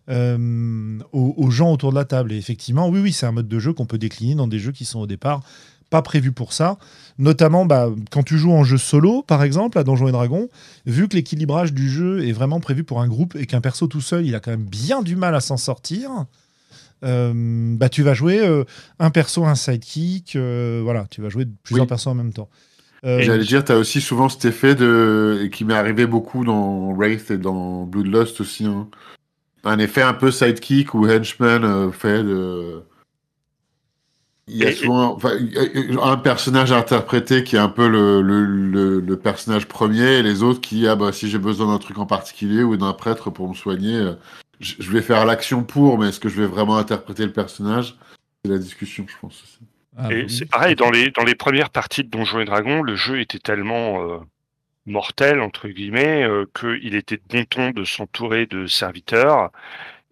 euh, 0.10 1.00
aux, 1.12 1.34
aux 1.38 1.52
gens 1.52 1.72
autour 1.72 1.92
de 1.92 1.96
la 1.96 2.06
table. 2.06 2.32
Et 2.34 2.38
effectivement, 2.38 2.90
oui, 2.90 3.00
oui, 3.00 3.14
c'est 3.14 3.26
un 3.26 3.32
mode 3.32 3.48
de 3.48 3.60
jeu 3.60 3.74
qu'on 3.74 3.86
peut 3.86 3.98
décliner 3.98 4.36
dans 4.36 4.48
des 4.48 4.60
jeux 4.60 4.72
qui 4.72 4.86
sont 4.86 5.00
au 5.00 5.08
départ 5.08 5.42
pas 5.90 6.02
prévus 6.02 6.32
pour 6.32 6.54
ça. 6.54 6.78
Notamment 7.20 7.66
bah, 7.68 7.88
quand 8.10 8.24
tu 8.24 8.40
joues 8.40 8.52
en 8.52 8.64
jeu 8.64 8.80
solo, 8.80 9.22
par 9.22 9.44
exemple, 9.44 9.78
à 9.78 9.84
Donjons 9.84 10.08
et 10.08 10.12
Dragons, 10.12 10.50
vu 10.88 11.08
que 11.08 11.16
l'équilibrage 11.16 11.72
du 11.72 11.88
jeu 11.88 12.26
est 12.28 12.32
vraiment 12.32 12.60
prévu 12.60 12.84
pour 12.84 13.00
un 13.00 13.08
groupe 13.08 13.36
et 13.36 13.46
qu'un 13.46 13.62
perso 13.62 13.86
tout 13.86 14.02
seul, 14.02 14.26
il 14.26 14.34
a 14.34 14.40
quand 14.40 14.50
même 14.52 14.66
bien 14.66 15.04
du 15.04 15.16
mal 15.16 15.36
à 15.36 15.40
s'en 15.40 15.56
sortir. 15.58 16.10
euh, 17.04 17.76
bah, 17.78 17.90
tu 17.90 18.02
vas 18.02 18.14
jouer 18.14 18.40
euh, 18.40 18.64
un 19.00 19.10
perso, 19.12 19.46
un 19.46 19.56
sidekick, 19.56 20.36
voilà, 20.36 21.06
tu 21.12 21.22
vas 21.22 21.30
jouer 21.30 21.46
plusieurs 21.64 21.84
Oui. 21.86 21.90
persos 21.90 22.08
en 22.08 22.16
même 22.16 22.34
temps. 22.34 22.50
Euh, 23.06 23.22
J'allais 23.22 23.44
dire, 23.44 23.64
t'as 23.66 23.76
aussi 23.76 24.00
souvent 24.00 24.30
cet 24.30 24.46
effet 24.46 24.76
de 24.76 25.50
qui 25.52 25.66
m'est 25.66 25.74
arrivé 25.74 26.08
beaucoup 26.08 26.46
dans 26.46 26.94
Wraith 26.94 27.30
et 27.32 27.38
dans 27.38 27.84
Bloodlust 27.86 28.40
aussi. 28.42 28.66
hein. 28.66 28.88
Un 29.66 29.80
effet 29.80 30.02
un 30.02 30.14
peu 30.14 30.30
sidekick 30.32 30.94
ou 30.94 31.08
henchman 31.08 31.64
euh, 31.64 31.92
fait 31.92 32.24
de. 32.24 32.84
Il 34.48 34.58
y 34.58 34.66
a 34.66 34.72
Et- 34.72 34.74
souvent 34.74 35.18
un 36.02 36.18
personnage 36.18 36.74
à 36.74 36.78
interpréter 36.78 37.46
qui 37.46 37.56
est 37.56 37.60
un 37.60 37.70
peu 37.70 37.88
le, 37.88 38.22
le, 38.22 38.44
le, 38.46 39.00
le 39.00 39.18
personnage 39.18 39.68
premier 39.70 40.18
et 40.18 40.22
les 40.24 40.44
autres 40.44 40.60
qui, 40.60 40.86
ah 40.86 40.98
bah 40.98 41.14
si 41.14 41.30
j'ai 41.30 41.38
besoin 41.40 41.68
d'un 41.68 41.78
truc 41.80 41.98
en 41.98 42.06
particulier 42.06 42.62
ou 42.62 42.76
d'un 42.76 42.92
prêtre 42.92 43.30
pour 43.30 43.48
me 43.48 43.54
soigner, 43.54 43.96
euh, 43.96 44.14
je 44.60 44.74
je 44.80 44.92
vais 44.92 45.02
faire 45.02 45.24
l'action 45.26 45.64
pour, 45.64 45.98
mais 45.98 46.10
est-ce 46.10 46.20
que 46.20 46.28
je 46.28 46.42
vais 46.42 46.48
vraiment 46.48 46.76
interpréter 46.76 47.26
le 47.26 47.32
personnage? 47.32 47.96
C'est 48.44 48.52
la 48.52 48.58
discussion, 48.58 49.06
je 49.08 49.16
pense 49.22 49.42
aussi. 49.42 49.60
ah, 49.98 50.12
et 50.12 50.24
oui. 50.24 50.30
c'est 50.30 50.46
pareil 50.50 50.76
dans 50.76 50.92
les 50.92 51.10
dans 51.12 51.24
les 51.24 51.36
premières 51.36 51.70
parties 51.70 52.04
de 52.04 52.10
Donjons 52.10 52.42
et 52.42 52.46
Dragons, 52.46 52.82
le 52.84 52.98
jeu 52.98 53.22
était 53.22 53.40
tellement 53.40 54.02
euh, 54.04 54.18
mortel 54.86 55.42
entre 55.42 55.68
guillemets 55.70 56.24
euh, 56.24 56.46
qu'il 56.56 56.96
était 56.96 57.18
de 57.18 57.24
bon 57.28 57.46
ton 57.46 57.72
de 57.72 57.84
s'entourer 57.86 58.46
de 58.48 58.66
serviteurs 58.68 59.52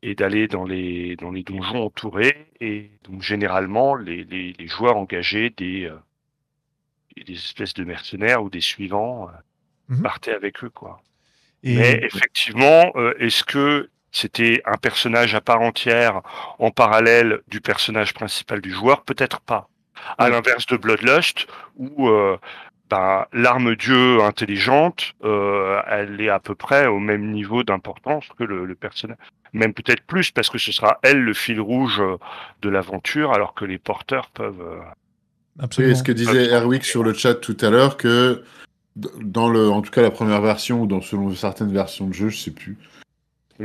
et 0.04 0.16
d'aller 0.16 0.48
dans 0.48 0.66
les, 0.66 1.16
dans 1.18 1.32
les 1.32 1.44
donjons 1.44 1.86
entourés. 1.86 2.48
Et 2.62 2.92
donc, 3.04 3.22
généralement, 3.24 3.96
les, 3.96 4.24
les, 4.26 4.54
les 4.54 4.68
joueurs 4.68 4.98
engageaient 4.98 5.52
des, 5.52 5.86
euh, 5.86 5.98
des 7.26 7.34
espèces 7.34 7.74
de 7.74 7.84
mercenaires 7.84 8.44
ou 8.44 8.50
des 8.50 8.62
suivants 8.62 9.28
euh, 9.30 9.32
Mhm. 9.88 10.04
partaient 10.04 10.34
avec 10.34 10.64
eux, 10.64 10.70
quoi. 10.70 11.04
Et 11.64 11.74
Mais 11.76 12.00
effectivement, 12.04 12.92
euh, 12.96 13.16
est-ce 13.20 13.44
que 13.44 13.90
c'était 14.12 14.62
un 14.66 14.78
personnage 14.78 15.36
à 15.36 15.42
part 15.42 15.62
entière 15.62 16.22
en 16.60 16.72
parallèle 16.72 17.42
du 17.48 17.62
personnage 17.62 18.14
principal 18.14 18.62
du 18.62 18.72
joueur? 18.72 19.04
Peut-être 19.04 19.42
pas. 19.42 19.70
À 20.18 20.30
l'inverse 20.30 20.66
de 20.68 20.78
Bloodlust, 20.78 21.48
où 21.76 22.10
euh, 22.10 22.38
ben, 22.92 23.26
l'arme 23.32 23.76
dieu 23.76 24.22
intelligente, 24.22 25.14
euh, 25.24 25.82
elle 25.88 26.20
est 26.20 26.30
à 26.30 26.40
peu 26.40 26.56
près 26.56 26.88
au 26.88 27.00
même 27.00 27.32
niveau 27.32 27.64
d'importance 27.64 28.26
que 28.38 28.44
le, 28.44 28.66
le 28.66 28.76
personnage. 28.76 29.18
Même 29.54 29.74
peut-être 29.74 30.04
plus, 30.04 30.32
parce 30.32 30.50
que 30.50 30.58
ce 30.58 30.72
sera 30.72 31.00
elle 31.02 31.22
le 31.22 31.34
fil 31.34 31.60
rouge 31.60 32.02
euh, 32.02 32.18
de 32.62 32.70
l'aventure, 32.70 33.34
alors 33.34 33.54
que 33.54 33.66
les 33.66 33.78
porteurs 33.78 34.30
peuvent... 34.30 34.62
euh, 34.62 34.80
Oui, 35.58 35.64
absolument. 35.64 35.94
et 35.94 35.96
ce 35.96 36.04
que 36.04 36.12
disait 36.12 36.52
Erwick 36.52 36.84
sur 36.84 37.04
le 37.04 37.14
chat 37.14 37.36
tout 37.36 37.58
à 37.62 37.70
l'heure, 37.70 37.98
que 37.98 38.44
dans 38.96 39.50
le, 39.50 39.70
en 39.70 39.82
tout 39.82 39.92
cas 39.92 40.02
la 40.02 40.12
première 40.12 40.42
version 40.42 40.82
ou 40.82 40.88
dans 40.88 41.02
selon 41.02 41.34
certaines 41.34 41.72
versions 41.72 42.08
de 42.08 42.14
jeu, 42.14 42.30
je 42.30 42.38
sais 42.38 42.52
plus, 42.52 42.78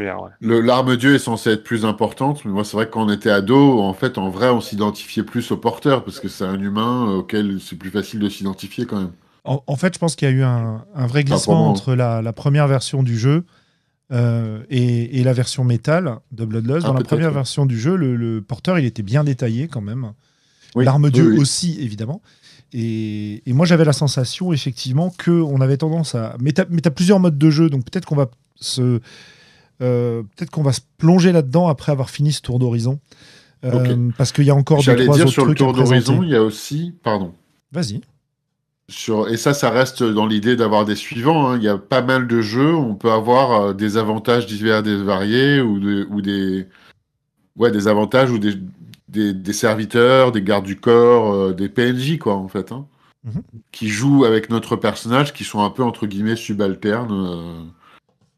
ouais. 0.04 0.30
le 0.40 0.61
l'arme 0.61 0.96
dieu 0.96 1.14
est 1.14 1.18
censée 1.18 1.50
être 1.50 1.64
plus 1.64 1.85
importante, 1.85 2.44
mais 2.44 2.50
moi 2.50 2.64
c'est 2.64 2.76
vrai 2.76 2.87
que 2.87 2.92
quand 2.92 3.06
on 3.06 3.11
était 3.11 3.30
ado, 3.30 3.80
en 3.80 3.92
fait, 3.94 4.18
en 4.18 4.28
vrai, 4.30 4.48
on 4.50 4.61
s'identifiait 4.61 5.22
plus 5.22 5.50
au 5.50 5.56
porteur 5.56 6.04
parce 6.04 6.20
que 6.20 6.28
c'est 6.28 6.44
un 6.44 6.61
humain 6.61 7.09
euh, 7.09 7.16
auquel 7.18 7.59
c'est 7.61 7.76
plus 7.76 7.90
facile 7.90 8.20
de 8.20 8.28
s'identifier 8.28 8.87
quand 8.87 8.98
même. 9.00 9.12
En, 9.44 9.62
en 9.66 9.76
fait, 9.76 9.94
je 9.94 9.98
pense 9.98 10.16
qu'il 10.16 10.28
y 10.28 10.30
a 10.30 10.35
eu 10.35 10.42
un, 10.42 10.85
un 10.94 11.06
vrai 11.06 11.24
glissement 11.24 11.61
moi. 11.61 11.68
entre 11.68 11.94
la, 11.94 12.20
la 12.22 12.32
première 12.32 12.66
version 12.68 13.02
du 13.02 13.16
jeu 13.18 13.44
euh, 14.12 14.62
et, 14.70 15.20
et 15.20 15.24
la 15.24 15.32
version 15.32 15.64
métal 15.64 16.18
de 16.32 16.44
Bloodlust. 16.44 16.85
Ah, 16.85 16.88
Dans 16.88 16.94
la 16.94 17.04
première 17.04 17.32
version 17.32 17.66
du 17.66 17.78
jeu, 17.78 17.96
le, 17.96 18.16
le 18.16 18.42
porteur, 18.42 18.78
il 18.78 18.85
était 18.85 19.02
bien 19.02 19.24
détaillé 19.24 19.68
quand 19.68 19.80
même. 19.80 20.12
Oui, 20.74 20.85
L'arme 20.85 21.04
oui, 21.04 21.11
dieu 21.11 21.30
oui. 21.30 21.38
aussi, 21.38 21.78
évidemment. 21.80 22.22
Et, 22.72 23.42
et 23.48 23.52
moi, 23.52 23.64
j'avais 23.66 23.85
la 23.85 23.92
sensation, 23.92 24.52
effectivement, 24.52 25.12
qu'on 25.24 25.61
avait 25.61 25.76
tendance 25.76 26.14
à. 26.14 26.37
Mais 26.40 26.52
tu 26.52 26.61
as, 26.61 26.90
plusieurs 26.90 27.20
modes 27.20 27.38
de 27.38 27.50
jeu, 27.50 27.70
donc 27.70 27.85
peut-être 27.85 28.04
qu'on 28.04 28.16
va 28.16 28.28
se. 28.56 29.00
Euh, 29.83 30.23
peut-être 30.23 30.51
qu'on 30.51 30.62
va 30.62 30.73
se 30.73 30.81
plonger 30.99 31.33
là-dedans 31.33 31.69
après 31.69 31.93
avoir 31.93 32.11
fini 32.11 32.33
ce 32.33 32.41
tour 32.43 32.59
d'horizon. 32.59 32.99
Euh, 33.65 34.11
Parce 34.19 34.33
qu'il 34.33 34.45
y 34.45 34.51
a 34.51 34.55
encore 34.55 34.79
deux, 34.79 34.85
J'allais 34.85 35.05
trois 35.05 35.17
dire 35.17 35.25
autres 35.25 35.33
sur 35.33 35.45
le 35.45 35.55
trucs 35.55 35.59
tour 35.59 35.73
d'horizon, 35.73 36.23
il 36.23 36.29
y 36.31 36.37
a 36.37 36.43
aussi, 36.43 36.95
pardon. 37.03 37.33
Vas-y. 37.73 38.01
Sur... 38.89 39.29
Et 39.29 39.37
ça, 39.37 39.55
ça 39.55 39.71
reste 39.71 40.03
dans 40.05 40.27
l'idée 40.27 40.55
d'avoir 40.57 40.85
des 40.85 40.95
suivants. 40.95 41.49
hein. 41.51 41.57
Il 41.57 41.65
y 41.65 41.69
a 41.69 41.77
pas 41.79 42.03
mal 42.03 42.29
de 42.29 42.41
jeux 42.41 42.75
où 42.75 42.79
on 42.91 42.95
peut 42.95 43.11
avoir 43.11 43.53
euh, 43.61 43.73
des 43.75 43.97
avantages 43.97 44.47
divers 44.47 44.87
et 44.87 44.97
variés 45.03 45.61
ou, 45.61 45.81
de- 45.81 46.07
ou 46.11 46.21
des... 46.23 46.67
Ouais, 47.57 47.71
des 47.73 47.89
avantages 47.89 48.31
ou 48.31 48.39
des... 48.39 48.55
Des... 49.09 49.33
des 49.35 49.53
serviteurs, 49.53 50.31
des 50.33 50.43
gardes 50.43 50.67
du 50.67 50.77
corps, 50.77 51.33
euh, 51.33 51.53
des 51.53 51.69
PNJ, 51.69 52.19
quoi, 52.19 52.35
en 52.37 52.49
fait. 52.49 52.71
hein. 52.71 52.87
Mhm. 53.25 53.43
Qui 53.73 53.89
jouent 53.89 54.25
avec 54.25 54.51
notre 54.51 54.77
personnage, 54.77 55.33
qui 55.33 55.43
sont 55.43 55.65
un 55.65 55.71
peu, 55.71 55.83
entre 55.83 56.07
guillemets, 56.07 56.37
subalternes, 56.37 57.12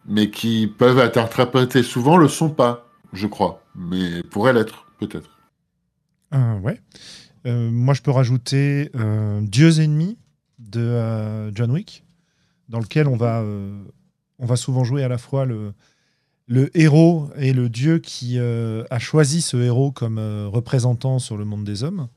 mais 0.09 0.31
qui 0.31 0.67
peuvent 0.67 0.99
être 0.99 1.19
interprétés. 1.19 1.83
Souvent, 1.83 2.17
le 2.17 2.29
sont 2.29 2.51
pas, 2.51 2.89
je 3.13 3.27
crois, 3.27 3.63
mais 3.77 4.23
pourraient 4.23 4.53
l'être, 4.53 4.87
peut-être. 4.99 5.31
Euh, 6.35 6.59
ouais. 6.61 6.81
Euh, 7.47 7.71
moi, 7.71 7.95
je 7.95 8.03
peux 8.03 8.11
rajouter 8.11 8.91
euh, 8.97 9.41
Dieux 9.43 9.81
ennemis 9.81 10.19
de 10.59 10.81
euh, 10.81 11.55
John 11.55 11.71
Wick, 11.71 12.05
dans 12.69 12.81
lequel 12.81 13.07
on 13.07 13.17
va, 13.17 13.41
euh, 13.41 13.83
on 14.39 14.47
va 14.47 14.57
souvent 14.57 14.83
jouer 14.83 15.05
à 15.05 15.09
la 15.09 15.19
fois 15.19 15.45
le, 15.45 15.73
le 16.47 16.77
héros 16.77 17.31
et 17.37 17.53
le 17.53 17.69
dieu 17.69 17.99
qui 17.99 18.39
a 18.39 18.99
choisi 18.99 19.43
ce 19.43 19.57
héros 19.57 19.93
comme 19.93 20.19
représentant 20.19 21.19
sur 21.19 21.37
le 21.37 21.45
monde 21.45 21.65
des 21.65 21.85
hommes. 21.85 22.09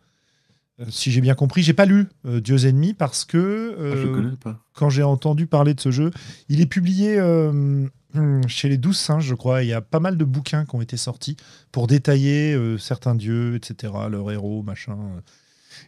Euh, 0.81 0.85
si 0.89 1.11
j'ai 1.11 1.21
bien 1.21 1.35
compris, 1.35 1.61
j'ai 1.63 1.73
pas 1.73 1.85
lu 1.85 2.07
euh, 2.25 2.41
Dieux 2.41 2.65
ennemis 2.65 2.93
parce 2.93 3.25
que 3.25 3.75
Ah, 3.77 3.81
euh, 3.81 4.25
quand 4.73 4.89
j'ai 4.89 5.03
entendu 5.03 5.45
parler 5.47 5.73
de 5.73 5.79
ce 5.79 5.91
jeu, 5.91 6.11
il 6.49 6.59
est 6.61 6.65
publié 6.65 7.17
euh, 7.19 7.87
hum, 8.15 8.47
chez 8.47 8.67
les 8.69 8.77
Douze 8.77 8.97
Singes, 8.97 9.25
je 9.25 9.35
crois. 9.35 9.63
Il 9.63 9.69
y 9.69 9.73
a 9.73 9.81
pas 9.81 9.99
mal 9.99 10.17
de 10.17 10.25
bouquins 10.25 10.65
qui 10.65 10.75
ont 10.75 10.81
été 10.81 10.97
sortis 10.97 11.37
pour 11.71 11.87
détailler 11.87 12.57
certains 12.79 13.15
dieux, 13.15 13.55
etc., 13.55 13.93
leurs 14.09 14.31
héros, 14.31 14.63
machin. 14.63 14.97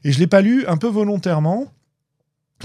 Et 0.04 0.12
je 0.12 0.20
l'ai 0.20 0.28
pas 0.28 0.42
lu 0.42 0.66
un 0.68 0.78
peu 0.78 0.88
volontairement 0.88 1.72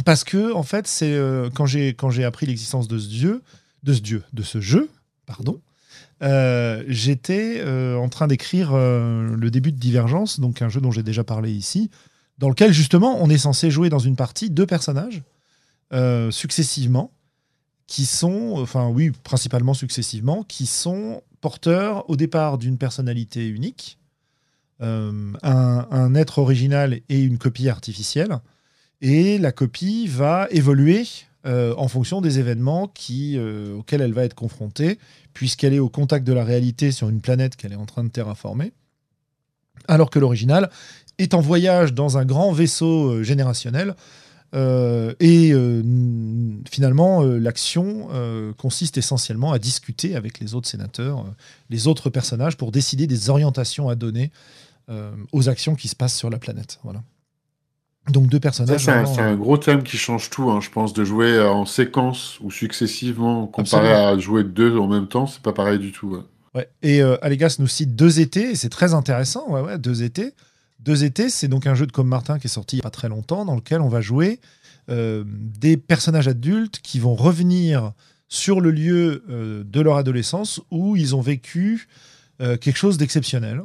parce 0.05 0.23
que 0.23 0.53
en 0.53 0.63
fait, 0.63 0.87
c'est 0.87 1.19
quand 1.55 1.67
j'ai 1.67 1.89
quand 1.89 2.11
j'ai 2.11 2.25
appris 2.25 2.47
l'existence 2.47 2.87
de 2.89 2.99
ce 2.99 3.09
dieu, 3.09 3.43
de 3.83 3.93
ce 3.93 4.01
dieu, 4.01 4.23
de 4.33 4.43
ce 4.43 4.61
jeu, 4.61 4.89
pardon. 5.27 5.61
euh, 6.23 6.85
J'étais 6.89 7.57
euh, 7.59 7.97
en 7.97 8.09
train 8.09 8.27
d'écrire 8.29 8.71
euh, 8.75 9.35
le 9.37 9.51
début 9.51 9.73
de 9.73 9.79
Divergence, 9.79 10.41
donc 10.41 10.63
un 10.63 10.69
jeu 10.69 10.81
dont 10.81 10.91
j'ai 10.93 11.03
déjà 11.03 11.25
parlé 11.25 11.51
ici, 11.53 11.91
dans 12.39 12.49
lequel 12.49 12.73
justement 12.73 13.19
on 13.21 13.29
est 13.29 13.39
censé 13.39 13.71
jouer 13.71 13.89
dans 13.89 13.99
une 13.99 14.17
partie 14.17 14.51
deux 14.51 14.67
personnages 14.67 15.23
euh, 15.93 16.31
successivement, 16.31 17.13
qui 17.87 18.05
sont, 18.05 18.55
enfin 18.59 18.89
oui, 18.89 19.11
principalement 19.11 19.75
successivement, 19.75 20.45
qui 20.45 20.67
sont 20.67 21.23
porteurs 21.41 22.09
au 22.11 22.17
départ 22.17 22.59
d'une 22.59 22.77
personnalité 22.77 23.47
unique, 23.49 23.99
euh, 24.83 25.33
un, 25.43 26.15
être 26.15 26.39
original 26.39 27.01
et 27.09 27.21
une 27.23 27.39
copie 27.39 27.69
artificielle, 27.69 28.39
et 29.01 29.39
la 29.39 29.51
copie 29.51 30.07
va 30.07 30.47
évoluer 30.51 31.07
euh, 31.47 31.75
en 31.79 31.89
fonction 31.89 32.21
des 32.21 32.39
événements 32.39 32.85
auxquels 32.85 34.01
elle 34.03 34.13
va 34.13 34.25
être 34.25 34.35
confrontée, 34.35 34.99
puisqu'elle 35.33 35.73
est 35.73 35.79
au 35.79 35.89
contact 35.89 36.27
de 36.27 36.35
la 36.35 36.45
réalité 36.45 36.93
sur 36.93 37.09
une 37.09 37.23
planète 37.23 37.57
qu'elle 37.57 37.73
est 37.73 37.77
en 37.77 37.87
train 37.87 38.05
de 38.05 38.11
terraformer, 38.11 38.73
alors 39.87 40.11
que 40.11 40.19
l'original 40.19 40.71
est 41.19 41.35
en 41.35 41.41
voyage 41.41 41.95
dans 41.95 42.19
un 42.19 42.25
grand 42.25 42.53
vaisseau 42.53 43.11
euh, 43.11 43.23
générationnel 43.23 43.95
euh, 44.55 45.13
et 45.21 45.53
euh, 45.53 45.83
finalement, 46.71 47.23
euh, 47.23 47.39
l'action 47.39 48.09
consiste 48.57 48.99
essentiellement 48.99 49.53
à 49.53 49.59
discuter 49.59 50.17
avec 50.17 50.41
les 50.41 50.55
autres 50.55 50.69
sénateurs, 50.69 51.25
les 51.71 51.87
autres 51.87 52.11
personnages, 52.11 52.57
pour 52.57 52.73
décider 52.73 53.07
des 53.07 53.31
orientations 53.31 53.89
à 53.89 53.95
donner 53.95 54.31
aux 55.33 55.51
actions 55.51 55.75
qui 55.75 55.87
se 55.87 55.95
passent 55.95 56.17
sur 56.17 56.31
la 56.31 56.39
planète. 56.39 56.81
Voilà. 56.83 57.03
Donc 58.11 58.29
deux 58.29 58.41
personnages. 58.41 58.85
c'est 58.85 58.91
un, 58.91 59.37
gros 59.37 59.59
thème 59.59 59.83
qui 59.83 59.99
change 59.99 60.31
tout, 60.31 60.51
hein, 60.51 60.61
je 60.63 60.71
pense, 60.71 60.95
de 60.95 61.05
jouer 61.05 61.39
en 61.43 61.67
séquence 61.67 62.39
ou 62.41 62.51
successivement, 62.51 63.47
comparé 63.47 63.91
Absolument. 63.91 64.09
à 64.09 64.19
jouer 64.19 64.45
deux 64.45 64.79
en 64.79 64.87
même 64.87 65.07
temps, 65.07 65.27
c'est 65.27 65.43
pas 65.43 65.53
pareil 65.53 65.79
du 65.79 65.93
tout. 65.93 66.09
ouais. 66.15 66.23
Ouais. 66.55 66.71
Et 66.83 67.03
Allegas 67.03 67.57
nous 67.59 67.67
cite 67.67 67.95
deux 67.95 68.21
étés, 68.21 68.53
et 68.53 68.55
c'est 68.55 68.71
très 68.71 68.95
intéressant, 68.95 69.51
ouais, 69.51 69.79
deux 69.79 70.03
étés. 70.03 70.33
Deux 70.79 71.05
étés, 71.05 71.29
c'est 71.29 71.49
donc 71.49 71.67
un 71.67 71.75
jeu 71.75 71.87
de 71.87 71.93
Comme 71.93 72.09
Martin 72.09 72.39
qui 72.39 72.47
est 72.47 72.51
sorti 72.51 72.77
il 72.77 72.79
n'y 72.79 72.83
a 72.83 72.85
pas 72.85 72.91
très 72.91 73.09
longtemps, 73.09 73.45
dans 73.45 73.57
lequel 73.57 73.81
on 73.81 73.89
va 73.89 74.01
jouer 74.01 74.41
euh, 74.91 75.25
des 75.27 75.77
personnages 75.77 76.29
adultes 76.29 76.81
qui 76.83 76.99
vont 76.99 77.15
revenir 77.15 77.93
sur 78.29 78.61
le 78.61 78.71
lieu 78.71 79.23
euh, 79.29 79.63
de 79.65 79.81
leur 79.81 79.97
adolescence 79.97 80.63
où 80.71 80.97
ils 80.97 81.15
ont 81.15 81.21
vécu 81.21 81.89
euh, 82.41 82.57
quelque 82.57 82.77
chose 82.77 82.97
d'exceptionnel, 82.97 83.63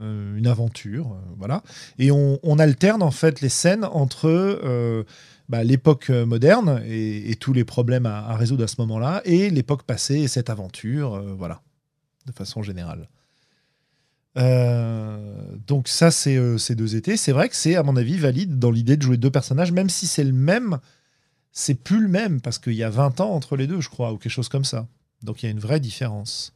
une 0.00 0.48
aventure, 0.48 1.16
voilà. 1.36 1.62
Et 1.98 2.10
on, 2.10 2.58
alterne 2.58 3.04
en 3.04 3.12
fait 3.12 3.40
les 3.40 3.50
scènes 3.50 3.84
entre 3.84 5.04
bah, 5.48 5.62
l'époque 5.62 6.08
moderne 6.08 6.82
et, 6.84 7.36
tous 7.38 7.52
les 7.52 7.62
problèmes 7.62 8.06
à, 8.06 8.26
à 8.26 8.34
résoudre 8.34 8.64
à 8.64 8.66
ce 8.66 8.76
moment-là, 8.78 9.20
et 9.24 9.48
l'époque 9.48 9.84
passée 9.84 10.16
et 10.16 10.28
cette 10.28 10.50
aventure, 10.50 11.22
voilà, 11.36 11.60
de 12.26 12.32
façon 12.32 12.64
générale. 12.64 13.06
Euh, 14.38 15.56
donc 15.66 15.88
ça, 15.88 16.10
c'est 16.10 16.36
euh, 16.36 16.58
ces 16.58 16.74
deux 16.74 16.96
étés. 16.96 17.16
C'est 17.16 17.32
vrai 17.32 17.48
que 17.48 17.56
c'est, 17.56 17.76
à 17.76 17.82
mon 17.82 17.96
avis, 17.96 18.16
valide 18.16 18.58
dans 18.58 18.70
l'idée 18.70 18.96
de 18.96 19.02
jouer 19.02 19.16
deux 19.16 19.30
personnages, 19.30 19.72
même 19.72 19.90
si 19.90 20.06
c'est 20.06 20.24
le 20.24 20.32
même, 20.32 20.78
c'est 21.52 21.74
plus 21.74 22.00
le 22.00 22.08
même, 22.08 22.40
parce 22.40 22.58
qu'il 22.58 22.74
y 22.74 22.82
a 22.82 22.90
20 22.90 23.20
ans 23.20 23.30
entre 23.30 23.56
les 23.56 23.66
deux, 23.66 23.80
je 23.80 23.88
crois, 23.88 24.12
ou 24.12 24.18
quelque 24.18 24.32
chose 24.32 24.48
comme 24.48 24.64
ça. 24.64 24.86
Donc 25.22 25.42
il 25.42 25.46
y 25.46 25.48
a 25.48 25.52
une 25.52 25.60
vraie 25.60 25.80
différence. 25.80 26.54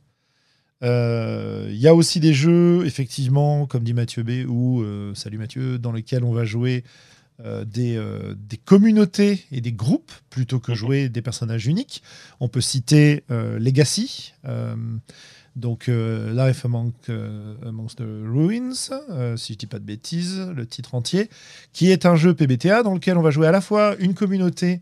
Euh, 0.82 1.68
Il 1.70 1.78
y 1.78 1.88
a 1.88 1.94
aussi 1.94 2.20
des 2.20 2.34
jeux, 2.34 2.84
effectivement, 2.86 3.66
comme 3.66 3.84
dit 3.84 3.94
Mathieu 3.94 4.22
B, 4.22 4.48
ou 4.48 4.84
salut 5.14 5.38
Mathieu, 5.38 5.78
dans 5.78 5.92
lesquels 5.92 6.24
on 6.24 6.32
va 6.32 6.44
jouer 6.44 6.84
euh, 7.44 7.66
des, 7.66 7.98
euh, 7.98 8.34
des 8.34 8.56
communautés 8.56 9.44
et 9.52 9.60
des 9.60 9.72
groupes 9.72 10.10
plutôt 10.30 10.58
que 10.58 10.74
jouer 10.74 11.10
des 11.10 11.20
personnages 11.20 11.66
uniques. 11.66 12.02
On 12.40 12.48
peut 12.48 12.62
citer 12.62 13.24
euh, 13.30 13.58
Legacy, 13.58 14.32
donc 15.56 15.88
euh, 15.88 16.32
Life 16.32 16.66
Among, 16.66 16.92
euh, 17.08 17.54
Amongst 17.66 17.98
the 17.98 18.02
Ruins, 18.02 18.90
euh, 19.10 19.36
si 19.36 19.54
je 19.54 19.58
dis 19.58 19.66
pas 19.66 19.78
de 19.78 19.84
bêtises, 19.84 20.38
le 20.54 20.66
titre 20.66 20.94
entier, 20.94 21.30
qui 21.72 21.90
est 21.90 22.04
un 22.04 22.14
jeu 22.14 22.34
PBTA 22.34 22.82
dans 22.82 22.92
lequel 22.92 23.16
on 23.16 23.22
va 23.22 23.30
jouer 23.30 23.46
à 23.46 23.52
la 23.52 23.62
fois 23.62 23.96
une 23.98 24.14
communauté 24.14 24.80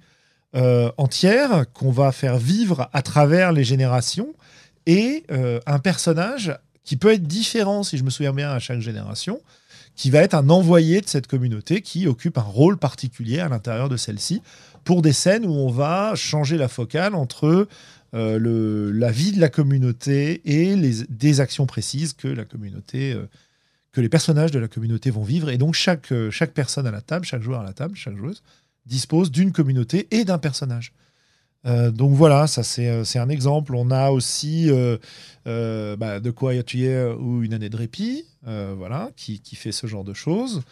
entière 0.99 1.65
qu'on 1.73 1.91
va 1.91 2.13
faire 2.13 2.39
vivre 2.39 2.89
à 2.93 3.03
travers 3.03 3.51
les 3.51 3.65
générations 3.65 4.29
et 4.87 5.25
un 5.29 5.81
personnage 5.81 6.57
qui 6.85 6.97
peut 6.97 7.13
être 7.13 7.25
différent, 7.25 7.83
si 7.83 7.99
je 7.99 8.05
me 8.05 8.11
souviens 8.11 8.33
bien, 8.33 8.53
à 8.53 8.61
chaque 8.61 8.79
génération, 8.79 9.41
qui 9.97 10.11
va 10.11 10.21
être 10.21 10.35
un 10.35 10.49
envoyé 10.51 11.01
de 11.01 11.09
cette 11.09 11.27
communauté 11.27 11.81
qui 11.81 12.07
occupe 12.07 12.39
un 12.39 12.43
rôle 12.43 12.77
particulier 12.77 13.41
à 13.41 13.49
l'intérieur 13.49 13.89
de 13.89 13.97
celle-ci 13.97 14.43
pour 14.85 15.03
des 15.03 15.13
scènes 15.13 15.45
où 15.45 15.53
on 15.53 15.71
va 15.71 16.15
changer 16.15 16.57
la 16.57 16.69
focale 16.69 17.17
entre 17.17 17.67
le, 18.15 18.93
la 18.93 19.11
vie 19.11 19.33
de 19.33 19.41
la 19.41 19.49
communauté 19.49 20.41
et 20.45 20.77
des 21.09 21.41
actions 21.41 21.67
précises 21.67 22.13
que 22.13 22.29
la 22.29 22.45
communauté, 22.45 23.15
que 23.93 24.01
les 24.01 24.09
personnages 24.09 24.53
de 24.53 24.59
la 24.59 24.69
communauté 24.69 25.11
vont 25.11 25.25
vivre. 25.25 25.51
Et 25.51 25.59
donc 25.59 25.75
chaque, 25.75 26.13
chaque 26.31 26.53
personne 26.53 26.87
à 26.87 26.93
la 26.93 27.01
table, 27.01 27.27
chaque 27.27 27.43
joueur 27.43 27.61
à 27.61 27.65
la 27.65 27.73
table, 27.73 27.97
chaque 27.97 28.17
joueuse 28.17 28.43
dispose 28.87 29.31
d'une 29.31 29.53
communauté 29.53 30.07
et 30.11 30.25
d'un 30.25 30.39
personnage. 30.39 30.93
Euh, 31.67 31.91
donc 31.91 32.13
voilà, 32.13 32.47
ça 32.47 32.63
c'est 32.63 33.19
un 33.19 33.29
exemple. 33.29 33.75
On 33.75 33.91
a 33.91 34.11
aussi 34.11 34.71
euh, 34.71 34.99
euh, 35.47 35.97
bah, 35.97 36.21
De 36.21 36.31
quoi 36.31 36.55
Year 36.55 37.21
ou 37.21 37.43
Une 37.43 37.55
année 37.55 37.71
de 37.71 37.77
répit, 37.77 38.25
voilà, 38.45 39.11
qui, 39.17 39.41
qui, 39.41 39.57
fait 39.57 39.73
ce 39.73 39.87
genre 39.87 40.05
de 40.05 40.13
choses. 40.13 40.63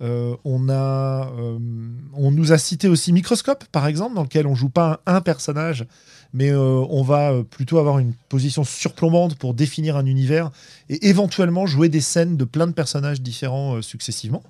on, 0.00 0.68
a, 0.68 1.32
on 2.14 2.30
nous 2.30 2.52
a 2.52 2.58
cité 2.58 2.88
aussi 2.88 3.12
Microscope, 3.12 3.64
par 3.66 3.86
exemple, 3.86 4.14
dans 4.14 4.22
lequel 4.22 4.46
on 4.46 4.54
joue 4.54 4.68
pas 4.68 5.00
un, 5.06 5.20
personnage, 5.20 5.86
mais 6.32 6.54
on 6.54 7.02
va 7.02 7.32
plutôt 7.50 7.78
avoir 7.78 7.98
une 7.98 8.12
position 8.28 8.64
surplombante 8.64 9.36
pour 9.36 9.54
définir 9.54 9.96
un 9.96 10.06
univers 10.06 10.50
et 10.88 11.08
éventuellement 11.08 11.66
jouer 11.66 11.88
des 11.88 12.00
scènes 12.00 12.36
de 12.36 12.44
plein 12.44 12.66
de 12.66 12.72
personnages 12.72 13.20
différents 13.20 13.80
successivement. 13.82 14.42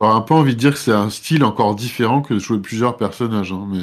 J'aurais 0.00 0.14
un 0.14 0.20
peu 0.20 0.34
envie 0.34 0.54
de 0.54 0.60
dire 0.60 0.72
que 0.72 0.78
c'est 0.78 0.92
un 0.92 1.10
style 1.10 1.44
encore 1.44 1.74
différent 1.74 2.22
que 2.22 2.34
de 2.34 2.38
jouer 2.38 2.58
plusieurs 2.58 2.96
personnages, 2.96 3.52
hein, 3.52 3.66
mais. 3.70 3.80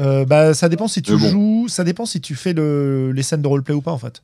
Euh, 0.00 0.24
bah, 0.24 0.54
ça 0.54 0.68
dépend 0.68 0.88
si 0.88 1.02
tu 1.02 1.16
joues, 1.18 1.66
ça 1.68 1.84
dépend 1.84 2.06
si 2.06 2.20
tu 2.20 2.34
fais 2.34 2.52
le, 2.52 3.12
les 3.12 3.22
scènes 3.22 3.42
de 3.42 3.48
roleplay 3.48 3.74
ou 3.74 3.80
pas 3.80 3.92
en 3.92 3.98
fait, 3.98 4.22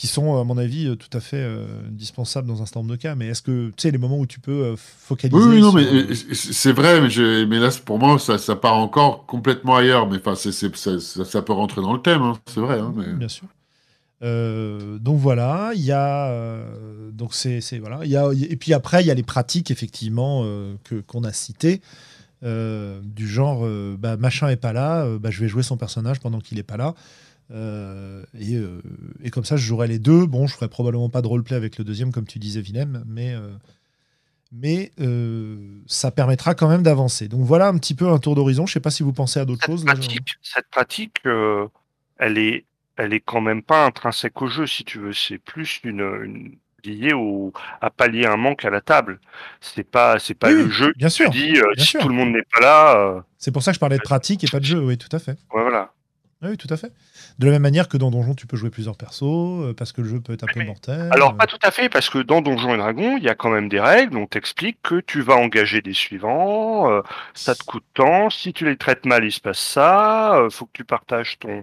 qui 0.00 0.06
sont 0.06 0.40
à 0.40 0.44
mon 0.44 0.56
avis 0.56 0.86
euh, 0.86 0.96
tout 0.96 1.14
à 1.14 1.20
fait 1.20 1.42
euh, 1.42 1.66
indispensables 1.88 2.48
dans 2.48 2.62
un 2.62 2.64
certain 2.64 2.80
nombre 2.80 2.92
de 2.92 2.96
cas. 2.96 3.14
Mais 3.14 3.26
est-ce 3.26 3.42
que 3.42 3.68
tu 3.68 3.74
sais 3.76 3.90
les 3.90 3.98
moments 3.98 4.18
où 4.18 4.24
tu 4.24 4.40
peux 4.40 4.74
focaliser 4.76 5.38
Oui, 5.38 5.60
non, 5.60 5.72
mais 5.72 5.84
c'est 6.32 6.72
vrai, 6.72 7.02
mais, 7.02 7.46
mais, 7.46 7.58
là 7.58 7.68
pour 7.84 7.98
moi 7.98 8.18
ça, 8.18 8.38
ça, 8.38 8.56
part 8.56 8.78
encore 8.78 9.26
complètement 9.26 9.76
ailleurs. 9.76 10.08
Mais 10.08 10.16
enfin, 10.16 10.34
ça, 10.36 10.50
ça, 10.50 11.42
peut 11.42 11.52
rentrer 11.52 11.82
dans 11.82 11.92
le 11.92 12.00
thème, 12.00 12.22
hein, 12.22 12.38
c'est 12.46 12.60
vrai. 12.60 12.78
Hein, 12.78 12.94
mais... 12.96 13.12
Bien 13.12 13.28
sûr. 13.28 13.46
donc 14.22 15.18
voilà, 15.18 15.72
il 15.74 15.82
y 15.82 15.92
a 15.92 16.64
donc 17.12 17.34
c'est 17.34 17.60
voilà, 17.78 18.00
il 18.04 18.10
y 18.10 18.16
a 18.16 18.30
et 18.32 18.56
puis 18.56 18.72
après 18.72 19.02
il 19.02 19.06
y 19.06 19.10
a 19.10 19.14
les 19.14 19.22
pratiques 19.22 19.70
effectivement 19.70 20.46
que 20.82 21.02
qu'on 21.02 21.24
a 21.24 21.32
citées. 21.34 21.82
Euh, 22.42 23.00
du 23.04 23.28
genre 23.28 23.66
euh, 23.66 23.96
bah, 23.98 24.16
machin 24.16 24.48
est 24.48 24.56
pas 24.56 24.72
là, 24.72 25.04
euh, 25.04 25.18
bah, 25.18 25.30
je 25.30 25.40
vais 25.40 25.48
jouer 25.48 25.62
son 25.62 25.76
personnage 25.76 26.20
pendant 26.20 26.40
qu'il 26.40 26.58
est 26.58 26.64
pas 26.64 26.78
là. 26.78 26.94
Et, 27.52 28.60
et, 29.22 29.30
comme 29.30 29.44
ça, 29.44 29.56
je 29.56 29.64
jouerai 29.64 29.88
les 29.88 29.98
deux. 29.98 30.26
Bon, 30.26 30.46
je 30.46 30.54
ferai 30.54 30.68
probablement 30.68 31.08
pas 31.08 31.22
de 31.22 31.26
roleplay 31.26 31.56
avec 31.56 31.78
le 31.78 31.84
deuxième, 31.84 32.12
comme 32.12 32.26
tu 32.26 32.38
disais, 32.38 32.60
Vinem, 32.60 33.04
mais, 33.06 33.34
mais 34.52 34.92
ça 35.86 36.10
permettra 36.10 36.54
quand 36.54 36.68
même 36.68 36.82
d'avancer. 36.82 37.28
Donc 37.28 37.42
voilà 37.42 37.68
un 37.68 37.78
petit 37.78 37.94
peu 37.94 38.08
un 38.08 38.18
tour 38.18 38.34
d'horizon. 38.34 38.66
Je 38.66 38.74
sais 38.74 38.80
pas 38.80 38.90
si 38.90 39.02
vous 39.02 39.12
pensez 39.12 39.40
à 39.40 39.44
d'autres 39.44 39.64
choses. 39.64 39.84
cette 40.42 40.68
pratique, 40.70 41.22
elle 42.18 42.38
est, 42.38 42.64
elle 42.96 43.14
est 43.14 43.20
quand 43.20 43.40
même 43.40 43.62
pas 43.62 43.86
intrinsèque 43.86 44.40
au 44.42 44.46
jeu, 44.46 44.66
si 44.66 44.84
tu 44.84 44.98
veux. 44.98 45.12
C'est 45.12 45.38
plus 45.38 45.80
une 45.82 46.56
lié 46.84 47.12
au, 47.12 47.52
à 47.80 47.90
pallier 47.90 48.26
un 48.26 48.36
manque 48.36 48.64
à 48.64 48.70
la 48.70 48.80
table. 48.80 49.20
C'est 49.60 49.84
pas, 49.84 50.18
c'est 50.18 50.34
pas 50.34 50.50
le 50.50 50.68
jeu 50.68 50.92
bien 50.96 51.08
sûr, 51.08 51.30
dit 51.30 51.58
euh, 51.58 51.74
si 51.76 51.98
tout 51.98 52.08
le 52.08 52.14
monde 52.14 52.32
n'est 52.32 52.46
pas 52.52 52.60
là. 52.60 52.98
Euh, 52.98 53.20
c'est 53.38 53.52
pour 53.52 53.62
ça 53.62 53.72
que 53.72 53.76
je 53.76 53.80
parlais 53.80 53.98
de 53.98 54.02
pratique 54.02 54.44
et 54.44 54.48
pas 54.48 54.60
de 54.60 54.64
jeu, 54.64 54.80
oui, 54.80 54.98
tout 54.98 55.14
à 55.14 55.18
fait. 55.18 55.38
voilà. 55.50 55.92
Oui, 56.42 56.56
tout 56.56 56.68
à 56.70 56.76
fait. 56.76 56.92
De 57.38 57.46
la 57.46 57.52
même 57.52 57.62
manière 57.62 57.88
que 57.88 57.96
dans 57.96 58.10
Donjon, 58.10 58.34
tu 58.34 58.46
peux 58.46 58.56
jouer 58.56 58.70
plusieurs 58.70 58.96
persos, 58.96 59.22
euh, 59.22 59.74
parce 59.76 59.92
que 59.92 60.00
le 60.00 60.08
jeu 60.08 60.20
peut 60.20 60.32
être 60.32 60.44
un 60.44 60.52
peu 60.52 60.64
mortel. 60.64 61.08
Alors, 61.12 61.36
pas 61.36 61.46
tout 61.46 61.58
à 61.62 61.70
fait, 61.70 61.88
parce 61.88 62.08
que 62.08 62.18
dans 62.18 62.40
Donjon 62.40 62.74
et 62.74 62.78
Dragon, 62.78 63.16
il 63.18 63.22
y 63.22 63.28
a 63.28 63.34
quand 63.34 63.50
même 63.50 63.68
des 63.68 63.80
règles. 63.80 64.16
On 64.16 64.26
t'explique 64.26 64.78
que 64.82 65.00
tu 65.00 65.20
vas 65.20 65.34
engager 65.36 65.82
des 65.82 65.92
suivants, 65.92 67.02
ça 67.34 67.54
te 67.54 67.62
coûte 67.64 67.84
tant, 67.94 68.30
si 68.30 68.52
tu 68.52 68.64
les 68.64 68.76
traites 68.76 69.04
mal, 69.04 69.24
il 69.24 69.32
se 69.32 69.40
passe 69.40 69.58
ça, 69.58 70.46
faut 70.50 70.64
que 70.66 70.72
tu 70.72 70.84
partages 70.84 71.38
ton, 71.38 71.62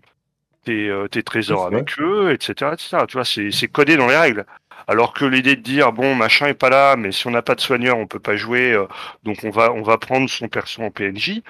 tes, 0.64 0.92
tes 1.12 1.24
trésors 1.24 1.66
avec 1.66 2.00
eux, 2.00 2.32
etc., 2.32 2.72
etc. 2.74 2.98
Tu 3.08 3.18
vois, 3.18 3.26
c'est 3.26 3.68
codé 3.68 3.98
dans 3.98 4.08
les 4.08 4.18
règles. 4.18 4.46
Alors 4.88 5.14
que 5.14 5.26
l'idée 5.26 5.56
de 5.58 5.62
dire 5.62 5.92
bon 5.92 6.16
machin 6.16 6.48
est 6.48 6.54
pas 6.54 6.70
là, 6.70 6.96
mais 6.96 7.12
si 7.12 7.28
on 7.28 7.32
n'a 7.32 7.42
pas 7.42 7.56
de 7.56 7.62
soigneur, 7.62 7.98
on 7.98 8.08
peut 8.08 8.20
pas 8.20 8.38
jouer, 8.38 8.72
euh, 8.72 8.88
donc 9.24 9.44
on 9.44 9.50
va 9.50 9.74
on 9.74 9.82
va 9.82 9.98
prendre 9.98 10.30
son 10.30 10.48
perso 10.48 10.82
en 10.82 10.92
PNJ. 10.92 11.42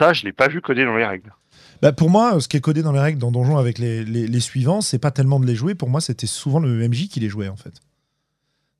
Ça, 0.00 0.12
je 0.12 0.24
l'ai 0.24 0.32
pas 0.32 0.48
vu 0.48 0.60
codé 0.60 0.84
dans 0.84 0.96
les 0.96 1.06
règles. 1.06 1.32
Bah 1.82 1.92
pour 1.92 2.10
moi, 2.10 2.40
ce 2.40 2.46
qui 2.46 2.56
est 2.56 2.60
codé 2.60 2.82
dans 2.82 2.92
les 2.92 3.00
règles 3.00 3.18
dans 3.18 3.32
Donjon 3.32 3.58
avec 3.58 3.78
les, 3.78 4.04
les, 4.04 4.40
suivants, 4.40 4.80
c'est 4.80 5.00
pas 5.00 5.10
tellement 5.10 5.40
de 5.40 5.46
les 5.46 5.56
jouer. 5.56 5.74
Pour 5.74 5.90
moi, 5.90 6.00
c'était 6.00 6.28
souvent 6.28 6.60
le 6.60 6.88
MJ 6.88 7.08
qui 7.08 7.18
les 7.18 7.28
jouait 7.28 7.48
en 7.48 7.56
fait. 7.56 7.74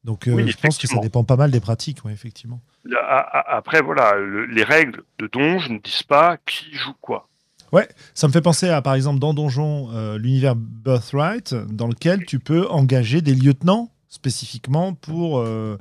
Donc 0.04 0.28
euh, 0.28 0.46
je 0.46 0.56
pense 0.56 0.78
que 0.78 0.86
ça 0.86 0.98
dépend 0.98 1.24
pas 1.24 1.36
mal 1.36 1.50
des 1.50 1.60
pratiques, 1.60 1.98
effectivement. 2.08 2.60
Après, 3.08 3.82
voilà, 3.82 4.14
les 4.48 4.62
règles 4.62 5.02
de 5.18 5.28
Donjon 5.32 5.74
ne 5.74 5.78
disent 5.78 6.04
pas 6.04 6.38
qui 6.46 6.72
joue 6.74 6.94
quoi. 7.00 7.28
Ouais, 7.72 7.88
ça 8.14 8.28
me 8.28 8.32
fait 8.32 8.42
penser 8.42 8.68
à, 8.68 8.82
par 8.82 8.94
exemple, 8.94 9.18
dans 9.18 9.32
Donjon, 9.32 9.88
euh, 9.92 10.18
l'univers 10.18 10.54
Birthright, 10.54 11.54
dans 11.54 11.88
lequel 11.88 12.24
tu 12.26 12.38
peux 12.38 12.68
engager 12.68 13.22
des 13.22 13.34
lieutenants 13.34 13.90
spécifiquement 14.08 14.92
pour, 14.92 15.38
euh, 15.38 15.78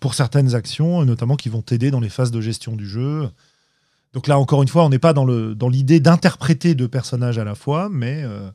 pour 0.00 0.14
certaines 0.14 0.54
actions, 0.54 1.04
notamment 1.04 1.36
qui 1.36 1.50
vont 1.50 1.60
t'aider 1.60 1.90
dans 1.90 2.00
les 2.00 2.08
phases 2.08 2.30
de 2.30 2.40
gestion 2.40 2.76
du 2.76 2.88
jeu. 2.88 3.28
Donc 4.14 4.28
là, 4.28 4.38
encore 4.38 4.62
une 4.62 4.68
fois, 4.68 4.84
on 4.84 4.88
n'est 4.88 5.00
pas 5.00 5.12
dans 5.12 5.26
l'idée 5.26 6.00
dans 6.00 6.12
d'interpréter 6.12 6.74
deux 6.74 6.88
personnages 6.88 7.38
à 7.38 7.44
la 7.44 7.56
fois, 7.56 7.88
mais, 7.90 8.22
euh, 8.22 8.48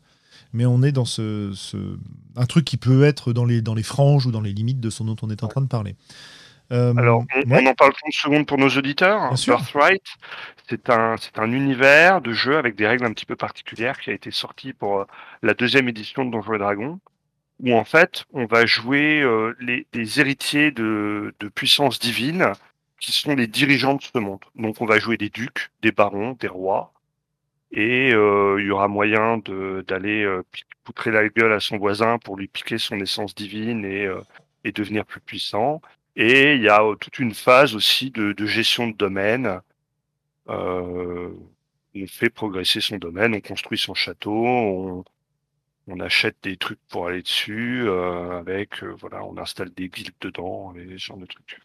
mais 0.53 0.65
on 0.65 0.81
est 0.81 0.93
dans 0.93 1.05
ce, 1.05 1.51
ce, 1.53 1.77
un 2.37 2.45
truc 2.45 2.63
qui 2.63 2.77
peut 2.77 3.03
être 3.03 3.33
dans 3.33 3.45
les, 3.45 3.61
dans 3.61 3.75
les 3.75 3.83
franges 3.83 4.25
ou 4.25 4.31
dans 4.31 4.41
les 4.41 4.53
limites 4.53 4.79
de 4.79 4.89
ce 4.89 5.03
dont 5.03 5.17
on 5.21 5.29
est 5.29 5.43
en 5.43 5.47
train 5.47 5.61
de 5.61 5.67
parler. 5.67 5.95
Euh, 6.71 6.93
Alors, 6.95 7.25
on, 7.45 7.65
en 7.65 7.73
parle 7.73 7.93
30 7.93 8.13
secondes 8.13 8.45
pour 8.45 8.57
nos 8.57 8.69
auditeurs. 8.69 9.33
Birthright, 9.33 10.03
c'est 10.69 10.89
un, 10.89 11.15
c'est 11.19 11.37
un 11.39 11.51
univers 11.51 12.21
de 12.21 12.31
jeu 12.31 12.57
avec 12.57 12.75
des 12.75 12.87
règles 12.87 13.05
un 13.05 13.11
petit 13.11 13.25
peu 13.25 13.35
particulières 13.35 13.99
qui 13.99 14.11
a 14.11 14.13
été 14.13 14.31
sorti 14.31 14.71
pour 14.71 15.07
la 15.43 15.53
deuxième 15.53 15.89
édition 15.89 16.23
de 16.23 16.31
Donjons 16.31 16.53
et 16.53 16.59
Dragons 16.59 16.99
où 17.61 17.73
en 17.73 17.83
fait 17.83 18.23
on 18.33 18.45
va 18.45 18.65
jouer 18.65 19.21
euh, 19.21 19.53
les, 19.59 20.19
héritiers 20.19 20.71
de, 20.71 21.33
de 21.39 21.49
puissance 21.49 21.99
divine 21.99 22.53
qui 22.99 23.11
sont 23.11 23.35
les 23.35 23.47
dirigeants 23.47 23.95
de 23.95 24.01
ce 24.01 24.17
monde. 24.19 24.43
Donc 24.55 24.81
on 24.81 24.85
va 24.85 24.99
jouer 24.99 25.17
des 25.17 25.29
ducs, 25.29 25.71
des 25.81 25.91
barons, 25.91 26.33
des 26.33 26.47
rois, 26.47 26.93
et 27.71 28.13
euh, 28.13 28.57
il 28.59 28.67
y 28.67 28.71
aura 28.71 28.87
moyen 28.87 29.37
d'aller 29.87 30.23
euh, 30.23 30.43
poutrer 30.83 31.11
la 31.11 31.29
gueule 31.29 31.53
à 31.53 31.59
son 31.59 31.77
voisin 31.77 32.17
pour 32.17 32.37
lui 32.37 32.47
piquer 32.47 32.77
son 32.77 32.99
essence 32.99 33.35
divine 33.35 33.85
et, 33.85 34.05
euh, 34.05 34.21
devenir 34.73 35.05
plus 35.05 35.21
puissant. 35.21 35.81
Et 36.15 36.55
il 36.55 36.61
y 36.61 36.69
a 36.69 36.81
toute 36.99 37.19
une 37.19 37.33
phase 37.33 37.75
aussi 37.75 38.11
de, 38.11 38.33
gestion 38.45 38.87
de 38.87 38.95
domaine. 38.95 39.61
on 40.47 41.33
fait 42.07 42.29
progresser 42.29 42.81
son 42.81 42.97
domaine, 42.97 43.35
on 43.35 43.41
construit 43.41 43.77
son 43.77 43.93
château, 43.93 45.03
on, 45.87 45.99
achète 45.99 46.37
des 46.43 46.55
trucs 46.57 46.79
pour 46.89 47.07
aller 47.07 47.21
dessus, 47.23 47.83
euh, 47.87 48.39
avec, 48.39 48.83
euh, 48.83 48.95
voilà, 48.99 49.23
on 49.25 49.37
installe 49.37 49.71
des 49.71 49.89
guildes 49.89 50.13
dedans, 50.21 50.73
et 50.75 50.85
ce 50.91 50.97
genre 50.97 51.17
de 51.17 51.25
trucs. 51.25 51.59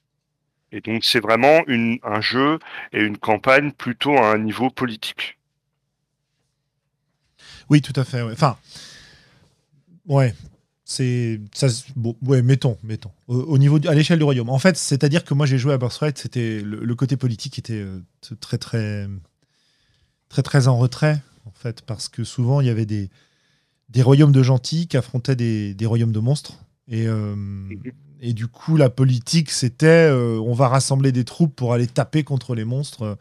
Et 0.73 0.81
donc 0.81 1.05
c'est 1.05 1.21
vraiment 1.21 1.63
une, 1.67 1.99
un 2.03 2.21
jeu 2.21 2.59
et 2.93 3.01
une 3.01 3.17
campagne 3.17 3.73
plutôt 3.73 4.17
à 4.17 4.33
un 4.33 4.39
niveau 4.39 4.71
politique. 4.71 5.39
Oui, 7.71 7.81
tout 7.81 7.99
à 7.99 8.05
fait. 8.05 8.23
Enfin, 8.23 8.57
ouais, 10.07 10.35
c'est 10.85 11.41
ça. 11.53 11.69
Bon, 11.97 12.17
ouais, 12.23 12.43
mettons, 12.43 12.77
mettons. 12.83 13.13
Au, 13.29 13.57
niveau 13.59 13.79
à 13.89 13.95
l'échelle 13.95 14.19
du 14.19 14.25
royaume. 14.25 14.51
En 14.51 14.59
fait, 14.59 14.77
c'est-à-dire 14.77 15.25
que 15.25 15.35
moi 15.35 15.47
j'ai 15.47 15.59
joué 15.59 15.73
à 15.73 15.79
Birthright, 15.79 16.19
c'était 16.19 16.61
le, 16.61 16.95
côté 16.95 17.17
politique 17.17 17.59
était 17.59 17.75
euh, 17.75 18.01
très 18.41 18.59
très 18.59 19.09
très 20.29 20.43
très 20.43 20.69
en 20.69 20.77
retrait 20.77 21.23
en 21.47 21.53
fait, 21.53 21.83
parce 21.83 22.09
que 22.09 22.25
souvent 22.25 22.61
il 22.61 22.67
y 22.67 22.71
avait 22.71 22.87
des 22.87 23.11
des 23.89 24.03
royaumes 24.03 24.33
de 24.33 24.43
gentils 24.43 24.89
qui 24.89 24.97
affrontaient 24.97 25.37
des, 25.37 25.87
royaumes 25.87 26.13
de 26.13 26.21
monstres. 26.21 26.59
Et, 26.89 27.07
euh, 27.07 27.35
et 28.27 28.33
du 28.33 28.47
coup, 28.49 28.79
la 28.79 28.89
politique, 28.89 29.51
c'était 29.51 30.09
euh, 30.09 30.41
on 30.41 30.55
va 30.55 30.69
rassembler 30.69 31.13
des 31.13 31.25
troupes 31.25 31.55
pour 31.55 31.75
aller 31.75 31.87
taper 31.87 32.25
contre 32.25 32.55
les 32.55 32.65
monstres 32.65 33.03
euh, 33.03 33.15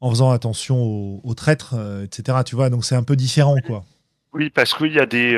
en 0.00 0.08
faisant 0.08 0.30
attention 0.30 1.20
aux, 1.22 1.34
traîtres, 1.34 1.74
etc. 2.04 2.38
Tu 2.46 2.54
vois, 2.54 2.70
donc 2.70 2.84
c'est 2.84 2.94
un 2.94 3.02
peu 3.02 3.16
différent, 3.16 3.56
quoi. 3.66 3.84
Oui, 4.32 4.48
parce 4.48 4.72
qu'il 4.72 4.92
y 4.92 5.00
a 5.00 5.06
des. 5.06 5.36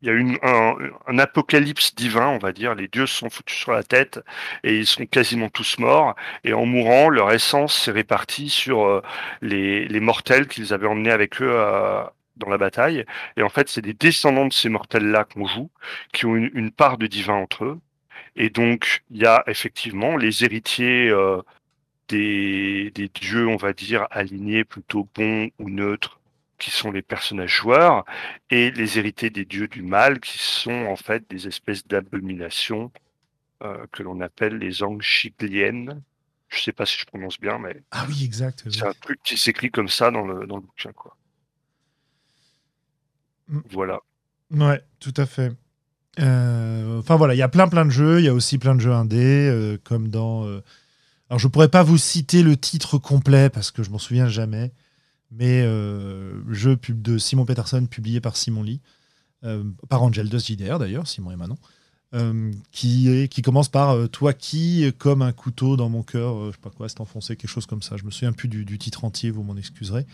Il 0.00 0.08
y 0.08 0.10
a 0.10 0.80
un, 1.06 1.18
apocalypse 1.18 1.94
divin, 1.94 2.26
on 2.28 2.38
va 2.38 2.52
dire. 2.52 2.74
Les 2.74 2.88
dieux 2.88 3.06
sont 3.06 3.28
foutus 3.28 3.58
sur 3.58 3.72
la 3.72 3.82
tête 3.82 4.18
et 4.64 4.78
ils 4.78 4.86
sont 4.86 5.04
quasiment 5.04 5.50
tous 5.50 5.78
morts. 5.78 6.14
Et 6.42 6.54
en 6.54 6.64
mourant, 6.64 7.10
leur 7.10 7.30
essence 7.30 7.74
s'est 7.74 7.90
répartie 7.90 8.48
sur 8.48 9.02
les, 9.42 9.86
les 9.86 10.00
mortels 10.00 10.48
qu'ils 10.48 10.72
avaient 10.72 10.86
emmenés 10.86 11.10
avec 11.10 11.42
eux 11.42 11.60
à, 11.60 12.14
dans 12.38 12.48
la 12.48 12.58
bataille. 12.58 13.04
Et 13.36 13.42
en 13.42 13.48
fait, 13.48 13.68
c'est 13.68 13.82
des 13.82 13.94
descendants 13.94 14.46
de 14.46 14.52
ces 14.52 14.68
mortels-là 14.68 15.24
qu'on 15.24 15.46
joue, 15.46 15.70
qui 16.12 16.26
ont 16.26 16.36
une, 16.36 16.70
part 16.70 16.98
de 16.98 17.06
divin 17.06 17.34
entre 17.34 17.64
eux. 17.64 17.80
Et 18.36 18.50
donc, 18.50 19.02
il 19.10 19.18
y 19.18 19.26
a 19.26 19.42
effectivement 19.46 20.16
les 20.16 20.44
héritiers 20.44 21.08
euh, 21.10 21.42
des, 22.08 22.90
des 22.94 23.08
dieux, 23.08 23.48
on 23.48 23.56
va 23.56 23.72
dire, 23.72 24.06
alignés 24.10 24.64
plutôt 24.64 25.08
bons 25.14 25.50
ou 25.58 25.70
neutres, 25.70 26.20
qui 26.58 26.70
sont 26.70 26.90
les 26.90 27.02
personnages 27.02 27.54
joueurs, 27.54 28.04
et 28.50 28.70
les 28.70 28.98
héritiers 28.98 29.30
des 29.30 29.44
dieux 29.44 29.68
du 29.68 29.82
mal, 29.82 30.20
qui 30.20 30.38
sont 30.38 30.86
en 30.86 30.96
fait 30.96 31.24
des 31.30 31.46
espèces 31.46 31.86
d'abominations 31.86 32.90
euh, 33.62 33.86
que 33.90 34.04
l'on 34.04 34.20
appelle 34.20 34.58
les 34.58 34.84
Angchigliennes. 34.84 36.00
Je 36.48 36.60
sais 36.62 36.72
pas 36.72 36.86
si 36.86 36.96
je 36.96 37.04
prononce 37.06 37.40
bien, 37.40 37.58
mais 37.58 37.82
ah 37.90 38.06
oui, 38.08 38.24
exact. 38.24 38.64
C'est 38.70 38.86
un 38.86 38.92
truc 38.92 39.20
qui 39.24 39.36
s'écrit 39.36 39.70
comme 39.70 39.88
ça 39.88 40.12
dans 40.12 40.24
le 40.24 40.46
dans 40.46 40.56
le 40.56 40.62
bouquin, 40.62 40.92
quoi. 40.92 41.16
Voilà. 43.70 44.00
Ouais, 44.50 44.82
tout 45.00 45.14
à 45.16 45.26
fait. 45.26 45.52
Euh, 46.18 46.98
enfin 46.98 47.16
voilà, 47.16 47.34
il 47.34 47.38
y 47.38 47.42
a 47.42 47.48
plein 47.48 47.68
plein 47.68 47.84
de 47.84 47.90
jeux. 47.90 48.20
Il 48.20 48.24
y 48.24 48.28
a 48.28 48.34
aussi 48.34 48.58
plein 48.58 48.74
de 48.74 48.80
jeux 48.80 48.92
indés, 48.92 49.48
euh, 49.48 49.78
comme 49.82 50.08
dans. 50.08 50.46
Euh, 50.46 50.62
alors 51.30 51.38
je 51.38 51.48
pourrais 51.48 51.68
pas 51.68 51.82
vous 51.82 51.98
citer 51.98 52.42
le 52.42 52.56
titre 52.56 52.98
complet 52.98 53.50
parce 53.50 53.70
que 53.70 53.82
je 53.82 53.90
m'en 53.90 53.98
souviens 53.98 54.28
jamais, 54.28 54.72
mais 55.30 55.62
jeu 56.48 56.76
pub 56.76 57.02
de 57.02 57.18
Simon 57.18 57.44
Peterson 57.44 57.86
publié 57.86 58.20
par 58.20 58.36
Simon 58.36 58.62
Lee, 58.62 58.80
par 59.90 60.02
Angel 60.02 60.30
Dust 60.30 60.46
JDR 60.46 60.78
d'ailleurs, 60.78 61.06
Simon 61.06 61.32
et 61.32 61.36
Manon. 61.36 61.58
qui, 62.72 63.10
est, 63.10 63.28
qui 63.28 63.42
commence 63.42 63.68
par 63.68 64.08
Toi 64.08 64.32
qui, 64.32 64.90
comme 64.96 65.20
un 65.20 65.32
couteau 65.32 65.76
dans 65.76 65.90
mon 65.90 66.02
cœur, 66.02 66.46
je 66.46 66.52
sais 66.52 66.62
pas 66.62 66.70
quoi, 66.70 66.88
c'est 66.88 67.02
enfoncé, 67.02 67.36
quelque 67.36 67.50
chose 67.50 67.66
comme 67.66 67.82
ça. 67.82 67.98
Je 67.98 68.04
me 68.04 68.10
souviens 68.10 68.32
plus 68.32 68.48
du, 68.48 68.64
du 68.64 68.78
titre 68.78 69.04
entier, 69.04 69.30
vous 69.30 69.42
m'en 69.42 69.56
excuserez. 69.58 70.06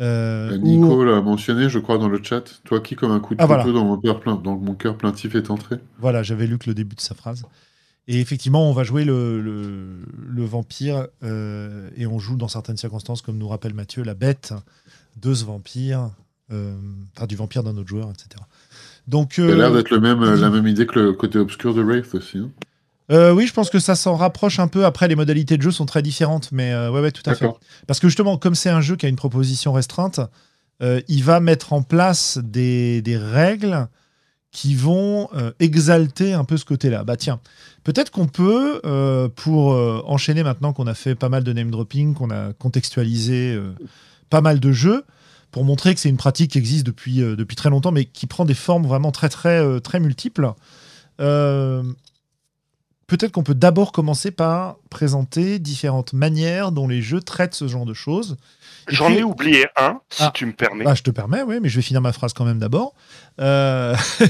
Euh, 0.00 0.56
Nico 0.58 1.04
l'a 1.04 1.20
mentionné, 1.20 1.68
je 1.68 1.78
crois, 1.78 1.98
dans 1.98 2.08
le 2.08 2.22
chat. 2.22 2.60
Toi 2.64 2.80
qui, 2.80 2.94
comme 2.94 3.10
un 3.10 3.20
coup 3.20 3.34
de 3.34 3.42
ah, 3.42 3.46
dans, 3.46 3.84
mon 3.84 3.96
cœur 3.96 4.20
plein... 4.20 4.36
dans 4.36 4.56
mon 4.56 4.74
cœur 4.74 4.96
plaintif 4.96 5.34
est 5.34 5.50
entré. 5.50 5.76
Voilà, 5.98 6.22
j'avais 6.22 6.46
lu 6.46 6.58
que 6.58 6.68
le 6.68 6.74
début 6.74 6.96
de 6.96 7.00
sa 7.00 7.14
phrase. 7.14 7.44
Et 8.06 8.20
effectivement, 8.20 8.68
on 8.68 8.72
va 8.72 8.84
jouer 8.84 9.04
le, 9.04 9.40
le, 9.40 10.44
vampire 10.44 11.08
euh, 11.22 11.90
et 11.96 12.06
on 12.06 12.18
joue 12.18 12.36
dans 12.36 12.48
certaines 12.48 12.78
circonstances, 12.78 13.20
comme 13.20 13.36
nous 13.36 13.48
rappelle 13.48 13.74
Mathieu, 13.74 14.02
la 14.02 14.14
bête 14.14 14.54
de 15.20 15.34
ce 15.34 15.44
vampire, 15.44 16.10
euh, 16.50 16.74
enfin 17.14 17.26
du 17.26 17.36
vampire 17.36 17.62
d'un 17.62 17.76
autre 17.76 17.88
joueur, 17.88 18.08
etc. 18.10 18.42
Donc, 19.08 19.34
Ça 19.34 19.42
a 19.42 19.54
l'air 19.54 19.72
d'être 19.72 19.90
le 19.90 20.00
même, 20.00 20.22
la 20.22 20.48
même 20.48 20.66
idée 20.66 20.86
que 20.86 20.98
le 20.98 21.12
côté 21.12 21.38
obscur 21.38 21.74
de 21.74 21.82
Wraith 21.82 22.14
aussi. 22.14 22.38
Hein. 22.38 22.50
Euh, 23.10 23.32
oui, 23.32 23.46
je 23.46 23.52
pense 23.52 23.70
que 23.70 23.78
ça 23.78 23.94
s'en 23.94 24.16
rapproche 24.16 24.58
un 24.58 24.68
peu. 24.68 24.84
Après, 24.84 25.08
les 25.08 25.16
modalités 25.16 25.56
de 25.56 25.62
jeu 25.62 25.70
sont 25.70 25.86
très 25.86 26.02
différentes, 26.02 26.52
mais 26.52 26.72
euh, 26.72 26.90
ouais, 26.90 27.00
ouais, 27.00 27.12
tout 27.12 27.28
à 27.28 27.34
fait. 27.34 27.48
Parce 27.86 28.00
que 28.00 28.08
justement, 28.08 28.36
comme 28.36 28.54
c'est 28.54 28.68
un 28.68 28.80
jeu 28.80 28.96
qui 28.96 29.06
a 29.06 29.08
une 29.08 29.16
proposition 29.16 29.72
restreinte, 29.72 30.20
euh, 30.82 31.00
il 31.08 31.24
va 31.24 31.40
mettre 31.40 31.72
en 31.72 31.82
place 31.82 32.38
des, 32.38 33.02
règles 33.16 33.88
qui 34.50 34.74
vont 34.74 35.28
exalter 35.60 36.32
un 36.32 36.44
peu 36.44 36.56
ce 36.56 36.64
côté-là. 36.64 37.04
Bah 37.04 37.16
tiens, 37.16 37.38
peut-être 37.84 38.10
qu'on 38.10 38.26
peut, 38.26 38.80
pour 39.36 39.68
enchaîner 40.08 40.42
maintenant 40.42 40.72
qu'on 40.72 40.86
a 40.86 40.94
fait 40.94 41.14
pas 41.14 41.28
mal 41.28 41.44
de 41.44 41.52
name 41.52 41.70
dropping, 41.70 42.14
qu'on 42.14 42.30
a 42.30 42.54
contextualisé 42.54 43.60
pas 44.30 44.40
mal 44.40 44.58
de 44.58 44.72
jeux, 44.72 45.04
pour 45.50 45.64
montrer 45.64 45.94
que 45.94 46.00
c'est 46.00 46.08
une 46.08 46.16
pratique 46.16 46.52
qui 46.52 46.58
existe 46.58 46.86
depuis, 46.86 47.18
depuis 47.18 47.56
très 47.56 47.68
longtemps, 47.68 47.92
mais 47.92 48.06
qui 48.06 48.26
prend 48.26 48.46
des 48.46 48.54
formes 48.54 48.86
vraiment 48.86 49.12
très 49.12 49.28
très 49.28 49.80
très 49.82 50.00
multiples 50.00 50.50
peut-être 53.08 53.32
qu'on 53.32 53.42
peut, 53.42 53.54
d'abord 53.54 53.90
commencer 53.90 54.30
par 54.30 54.76
présenter 54.90 55.58
différentes 55.58 56.12
manières 56.12 56.70
dont 56.70 56.86
les 56.86 57.02
jeux 57.02 57.20
traitent 57.20 57.54
ce 57.54 57.66
genre 57.66 57.86
de 57.86 57.94
choses. 57.94 58.36
J'en 58.86 59.10
ai 59.10 59.24
oublié 59.24 59.66
un, 59.76 60.00
si 60.08 60.22
ah. 60.22 60.30
tu 60.32 60.46
me 60.46 60.52
permets. 60.52 60.84
Ah, 60.86 60.94
je 60.94 61.02
te 61.02 61.10
permets, 61.10 61.42
oui, 61.42 61.58
mais 61.60 61.68
je 61.68 61.76
vais 61.76 61.82
finir 61.82 62.00
ma 62.00 62.12
phrase 62.12 62.32
quand 62.32 62.44
même 62.44 62.58
d'abord. 62.58 62.94
Euh, 63.40 63.96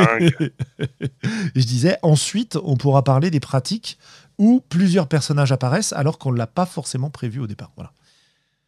je 0.00 1.64
disais, 1.64 1.98
ensuite, 2.02 2.58
on 2.64 2.76
pourra 2.76 3.04
parler 3.04 3.30
des 3.30 3.40
pratiques 3.40 3.98
où 4.38 4.62
plusieurs 4.68 5.08
personnages 5.08 5.52
apparaissent 5.52 5.92
alors 5.92 6.18
qu'on 6.18 6.32
ne 6.32 6.38
l'a 6.38 6.46
pas 6.46 6.66
forcément 6.66 7.10
prévu 7.10 7.40
au 7.40 7.46
départ. 7.46 7.72
Voilà. 7.76 7.92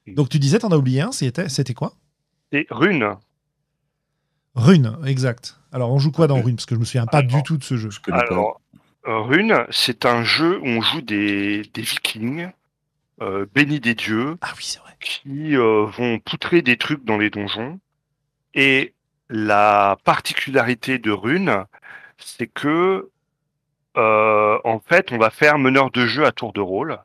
Donc 0.07 0.29
tu 0.29 0.39
disais, 0.39 0.59
t'en 0.59 0.71
as 0.71 0.77
oublié 0.77 1.01
un, 1.01 1.13
c'était, 1.13 1.49
c'était 1.49 1.75
quoi? 1.75 1.95
C'est 2.53 2.67
Rune. 2.71 3.17
Rune, 4.57 4.97
exact. 5.07 5.57
Alors 5.73 5.93
on 5.93 5.99
joue 5.99 6.11
quoi 6.11 6.27
dans 6.27 6.41
Rune 6.41 6.57
Parce 6.57 6.67
que 6.67 6.75
je 6.75 6.81
me 6.81 6.85
souviens 6.85 7.07
pas 7.07 7.23
du 7.23 7.43
tout 7.45 7.57
de 7.57 7.65
ce 7.65 7.77
jeu. 7.77 7.91
Alors, 8.11 8.61
Rune, 9.05 9.67
c'est 9.71 10.05
un 10.05 10.23
jeu 10.25 10.59
où 10.61 10.67
on 10.67 10.81
joue 10.81 11.01
des, 11.01 11.63
vikings 11.75 12.51
euh, 13.23 13.47
bénis 13.55 13.81
des 13.81 13.95
dieux 13.95 14.37
ah 14.41 14.53
oui, 14.57 14.77
vrai. 14.83 14.97
qui 15.01 15.57
euh, 15.57 15.85
vont 15.87 16.19
poutrer 16.19 16.63
des 16.63 16.77
trucs 16.77 17.05
dans 17.05 17.19
les 17.19 17.31
donjons. 17.31 17.81
Et 18.55 18.95
la 19.29 19.99
particularité 20.05 20.99
de 20.99 21.11
Rune, 21.11 21.65
c'est 22.19 22.47
que 22.47 23.11
euh, 23.97 24.59
en 24.65 24.81
fait, 24.81 25.13
on 25.13 25.19
va 25.19 25.31
faire 25.31 25.59
meneur 25.59 25.91
de 25.91 26.07
jeu 26.07 26.25
à 26.25 26.33
tour 26.33 26.53
de 26.53 26.61
rôle. 26.61 26.99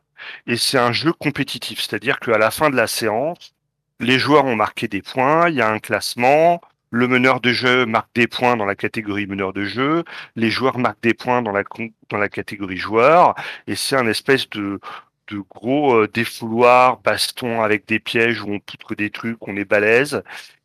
Et 0.48 0.58
c'est 0.58 0.78
un 0.78 0.92
jeu 0.92 1.14
compétitif, 1.14 1.82
c'est-à-dire 1.82 2.20
qu'à 2.20 2.38
la 2.38 2.52
fin 2.52 2.70
de 2.70 2.76
la 2.76 2.88
séance, 2.88 3.54
les 4.00 4.20
joueurs 4.20 4.46
ont 4.46 4.56
marqué 4.56 4.88
des 4.88 5.02
points, 5.02 5.50
il 5.50 5.56
y 5.56 5.62
a 5.62 5.70
un 5.70 5.80
classement, 5.80 6.62
le 6.92 7.08
meneur 7.08 7.42
de 7.42 7.52
jeu 7.52 7.86
marque 7.86 8.14
des 8.16 8.28
points 8.28 8.58
dans 8.58 8.66
la 8.66 8.76
catégorie 8.76 9.28
meneur 9.28 9.54
de 9.54 9.66
jeu, 9.66 10.04
les 10.36 10.50
joueurs 10.50 10.78
marquent 10.78 11.02
des 11.02 11.14
points 11.14 11.42
dans 11.42 11.52
la, 11.52 11.64
dans 12.10 12.18
la 12.18 12.30
catégorie 12.30 12.78
joueur, 12.78 13.36
et 13.68 13.76
c'est 13.76 13.96
un 13.96 14.08
espèce 14.08 14.50
de, 14.50 14.80
de 15.28 15.40
gros 15.40 15.96
euh, 15.96 16.08
défouloir, 16.08 17.00
baston 17.02 17.62
avec 17.62 17.88
des 17.88 18.00
pièges 18.00 18.42
où 18.42 18.52
on 18.52 18.60
poutre 18.60 18.96
des 18.96 19.10
trucs, 19.10 19.38
on 19.48 19.56
est 19.58 19.66
balèze, 19.66 20.24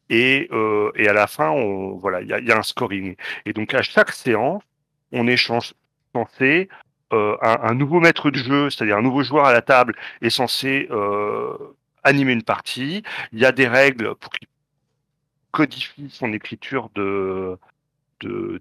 et, 0.08 0.48
euh, 0.52 0.90
et 0.96 1.08
à 1.08 1.12
la 1.12 1.26
fin, 1.26 1.50
on, 1.50 1.96
voilà, 1.96 2.20
il 2.20 2.28
y 2.28 2.52
a, 2.52 2.58
un 2.58 2.62
scoring. 2.62 3.16
Et 3.46 3.52
donc 3.52 3.74
à 3.74 3.82
chaque 3.82 4.12
séance, 4.12 4.62
on 5.12 5.26
échange 5.26 5.74
censé 6.14 6.68
euh, 7.12 7.36
un, 7.42 7.74
nouveau 7.74 8.00
maître 8.00 8.30
de 8.30 8.38
jeu, 8.38 8.70
c'est-à-dire 8.70 8.96
un 8.98 9.02
nouveau 9.02 9.22
joueur 9.22 9.46
à 9.46 9.52
la 9.52 9.62
table, 9.62 9.96
est 10.22 10.30
censé 10.30 10.88
animer 12.02 12.32
une 12.32 12.42
partie. 12.42 13.02
Il 13.32 13.38
y 13.38 13.44
a 13.44 13.52
des 13.52 13.68
règles 13.68 14.14
pour 14.16 14.30
qu'il 14.32 14.48
codifie 15.52 16.10
son 16.10 16.32
écriture 16.32 16.90
de 16.94 17.58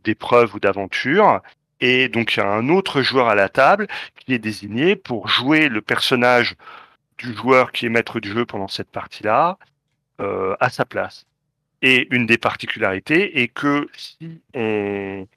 d'épreuves 0.03 0.55
ou 0.55 0.59
d'aventures. 0.59 1.41
Et 1.81 2.09
donc 2.09 2.35
il 2.35 2.39
y 2.39 2.43
a 2.43 2.49
un 2.49 2.69
autre 2.69 3.01
joueur 3.01 3.27
à 3.27 3.35
la 3.35 3.49
table 3.49 3.87
qui 4.15 4.33
est 4.33 4.39
désigné 4.39 4.95
pour 4.95 5.27
jouer 5.27 5.69
le 5.69 5.81
personnage 5.81 6.55
du 7.17 7.33
joueur 7.33 7.71
qui 7.71 7.85
est 7.85 7.89
maître 7.89 8.19
du 8.19 8.31
jeu 8.31 8.45
pendant 8.45 8.67
cette 8.67 8.89
partie-là 8.89 9.57
euh, 10.21 10.55
à 10.59 10.69
sa 10.69 10.85
place. 10.85 11.25
Et 11.81 12.07
une 12.11 12.25
des 12.25 12.37
particularités 12.37 13.41
est 13.41 13.47
que 13.47 13.87
si 13.95 14.41
on, 14.53 15.27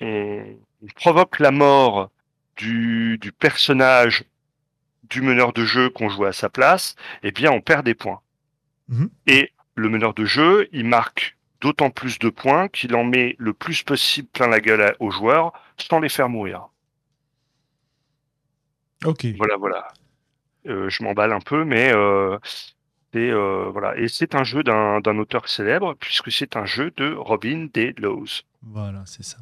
on 0.00 0.56
provoque 0.94 1.38
la 1.38 1.50
mort 1.50 2.10
du, 2.56 3.18
du, 3.18 3.32
personnage 3.32 4.24
du 5.10 5.20
meneur 5.20 5.52
de 5.52 5.64
jeu 5.64 5.90
qu'on 5.90 6.08
joue 6.08 6.24
à 6.24 6.32
sa 6.32 6.48
place, 6.48 6.96
eh 7.22 7.32
bien 7.32 7.50
on 7.50 7.60
perd 7.60 7.84
des 7.84 7.94
points. 7.94 8.20
Mmh 8.88 9.06
Et 9.26 9.52
le 9.74 9.88
meneur 9.88 10.14
de 10.14 10.24
jeu, 10.24 10.68
il 10.72 10.84
marque 10.84 11.36
d'autant 11.60 11.90
plus 11.90 12.18
de 12.18 12.28
points 12.28 12.68
qu'il 12.68 12.94
en 12.94 13.04
met 13.04 13.36
le 13.38 13.54
plus 13.54 13.82
possible 13.82 14.28
plein 14.28 14.48
la 14.48 14.60
gueule 14.60 14.94
aux 15.00 15.10
joueurs 15.10 15.52
sans 15.78 15.98
les 15.98 16.08
faire 16.08 16.28
mourir. 16.28 16.68
Ok. 19.04 19.26
Voilà, 19.36 19.56
voilà. 19.56 19.88
Euh, 20.66 20.88
je 20.88 21.02
m'emballe 21.02 21.32
un 21.32 21.40
peu, 21.40 21.64
mais 21.64 21.92
euh, 21.92 22.38
c'est 23.12 23.30
euh, 23.30 23.70
voilà. 23.70 23.96
Et 23.98 24.08
c'est 24.08 24.34
un 24.34 24.44
jeu 24.44 24.62
d'un 24.62 25.18
auteur 25.18 25.48
célèbre 25.48 25.94
puisque 25.94 26.30
c'est 26.30 26.56
un 26.56 26.64
jeu 26.64 26.92
de 26.96 27.14
Robin 27.14 27.68
D. 27.72 27.94
Laws. 27.98 28.42
Voilà, 28.62 29.02
c'est 29.06 29.24
ça. 29.24 29.38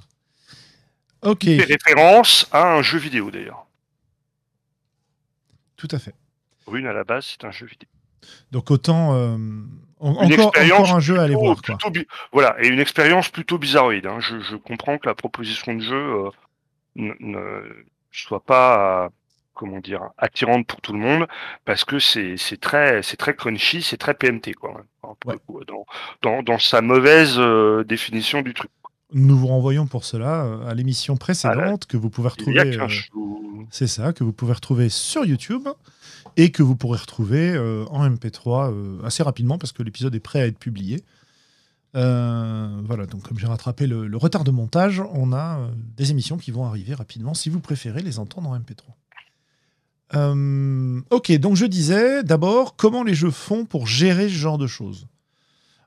Ok. 1.22 1.44
Il 1.44 1.60
fait 1.60 1.74
référence 1.74 2.48
à 2.52 2.74
un 2.74 2.82
jeu 2.82 2.98
vidéo 2.98 3.30
d'ailleurs. 3.30 3.66
Tout 5.76 5.88
à 5.90 5.98
fait. 5.98 6.14
Rune 6.66 6.86
à 6.86 6.92
la 6.92 7.04
base, 7.04 7.26
c'est 7.26 7.44
un 7.44 7.50
jeu 7.50 7.66
vidéo. 7.66 7.88
Donc 8.52 8.70
autant 8.70 9.36
euh, 10.02 10.08
encore, 10.08 10.94
un 10.94 11.00
jeu 11.00 11.18
à 11.18 11.22
aller 11.22 11.34
voir. 11.34 11.56
voilà, 12.32 12.56
et 12.60 12.68
une 12.68 12.80
expérience 12.80 13.28
plutôt 13.28 13.58
bizarroïde. 13.58 14.06
Hein. 14.06 14.18
Je, 14.20 14.56
comprends 14.56 14.98
que 14.98 15.08
la 15.08 15.14
proposition 15.14 15.74
de 15.74 15.80
jeu 15.80 15.94
euh, 15.94 16.30
ne, 16.96 17.84
soit 18.10 18.44
pas 18.44 19.10
comment 19.54 19.78
dire 19.80 20.02
attirante 20.18 20.66
pour 20.66 20.80
tout 20.80 20.92
le 20.92 20.98
monde 20.98 21.26
parce 21.64 21.84
que 21.84 21.98
c'est 21.98 22.36
très 22.60 23.02
c'est 23.02 23.16
très 23.16 23.36
crunchy, 23.36 23.82
c'est 23.82 23.96
très 23.96 24.14
PMT 24.14 24.54
quoi. 24.54 24.82
Dans, 26.22 26.42
dans, 26.42 26.58
sa 26.58 26.80
mauvaise 26.80 27.34
euh, 27.38 27.84
définition 27.84 28.42
du 28.42 28.54
truc. 28.54 28.70
Nous 29.12 29.36
vous 29.36 29.48
renvoyons 29.48 29.86
pour 29.86 30.04
cela 30.04 30.46
à 30.66 30.74
l'émission 30.74 31.16
précédente 31.16 31.86
que 31.86 31.96
vous 31.96 32.08
pouvez 32.10 32.30
retrouver. 32.30 32.76
C'est 33.70 33.86
ça 33.86 34.12
que 34.12 34.24
vous 34.24 34.32
pouvez 34.32 34.54
retrouver 34.54 34.88
sur 34.88 35.24
YouTube 35.24 35.68
et 36.36 36.50
que 36.50 36.62
vous 36.62 36.76
pourrez 36.76 36.98
retrouver 36.98 37.50
euh, 37.50 37.84
en 37.90 38.08
MP3 38.08 38.72
euh, 38.72 39.02
assez 39.04 39.22
rapidement 39.22 39.58
parce 39.58 39.72
que 39.72 39.82
l'épisode 39.82 40.14
est 40.14 40.20
prêt 40.20 40.40
à 40.40 40.46
être 40.46 40.58
publié. 40.58 41.04
Euh, 41.94 42.80
voilà, 42.84 43.04
donc 43.06 43.28
comme 43.28 43.38
j'ai 43.38 43.46
rattrapé 43.46 43.86
le, 43.86 44.16
retard 44.16 44.44
de 44.44 44.50
montage, 44.50 45.02
on 45.12 45.32
a 45.32 45.68
des 45.96 46.10
émissions 46.10 46.38
qui 46.38 46.50
vont 46.50 46.64
arriver 46.64 46.94
rapidement 46.94 47.34
si 47.34 47.50
vous 47.50 47.60
préférez 47.60 48.00
les 48.02 48.18
entendre 48.18 48.48
en 48.48 48.58
MP3. 48.58 48.86
ok, 51.10 51.32
donc 51.32 51.56
je 51.56 51.66
disais 51.66 52.22
d'abord 52.22 52.76
comment 52.76 53.02
les 53.02 53.14
jeux 53.14 53.30
font 53.30 53.66
pour 53.66 53.86
gérer 53.86 54.28
ce 54.28 54.34
genre 54.34 54.58
de 54.58 54.66
choses? 54.66 55.06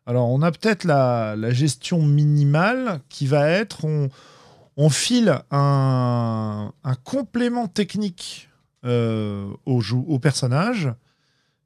Alors 0.06 0.30
on 0.30 0.44
a 0.44 0.52
peut-être 0.52 0.84
la, 0.84 1.36
gestion 1.52 2.04
minimale 2.04 3.02
qui 3.10 3.26
va 3.26 3.50
être 3.50 3.86
on, 4.78 4.90
file 4.90 5.42
un, 5.50 6.72
un 6.84 6.96
complément 6.96 7.68
technique 7.68 8.50
euh, 8.86 9.48
au, 9.66 9.82
au, 10.08 10.20
personnage 10.20 10.90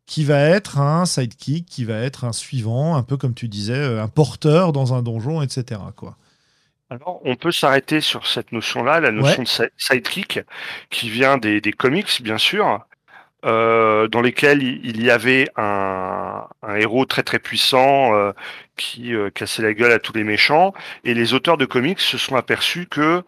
qui 0.06 0.24
va 0.24 0.40
être 0.40 0.80
un 0.80 1.06
sidekick, 1.06 1.66
qui 1.66 1.86
va 1.86 2.00
être 2.00 2.24
un 2.24 2.34
suivant, 2.34 2.96
un 2.96 3.04
peu 3.04 3.18
comme 3.18 3.34
tu 3.34 3.48
disais, 3.48 3.74
euh, 3.74 4.02
un 4.02 4.08
porteur 4.08 4.72
dans 4.72 4.94
un 4.94 5.02
donjon, 5.02 5.42
etc. 5.42 5.82
Quoi. 5.96 6.16
Alors, 6.90 7.22
on 7.26 7.36
peut 7.36 7.52
s'arrêter 7.52 8.02
sur 8.02 8.26
cette 8.26 8.52
notion-là, 8.52 9.00
la 9.00 9.12
notion 9.12 9.44
de 9.44 9.70
sidekick, 9.78 10.40
qui 10.90 11.10
vient 11.10 11.38
des, 11.38 11.62
comics, 11.78 12.22
bien 12.24 12.38
sûr. 12.38 12.80
dans 13.44 14.22
lesquels 14.24 14.64
il 14.64 15.04
y 15.04 15.12
avait 15.12 15.48
un, 15.56 16.48
héros 16.76 17.06
très 17.06 17.22
très 17.22 17.38
puissant 17.38 18.12
qui 18.76 19.14
cassait 19.36 19.62
la 19.62 19.74
gueule 19.74 19.92
à 19.92 20.00
tous 20.00 20.14
les 20.14 20.24
méchants. 20.24 20.74
Et 21.04 21.14
les 21.14 21.36
auteurs 21.36 21.58
de 21.58 21.66
comics 21.66 22.00
se 22.00 22.18
sont 22.18 22.36
aperçus 22.36 22.88
que 22.88 23.24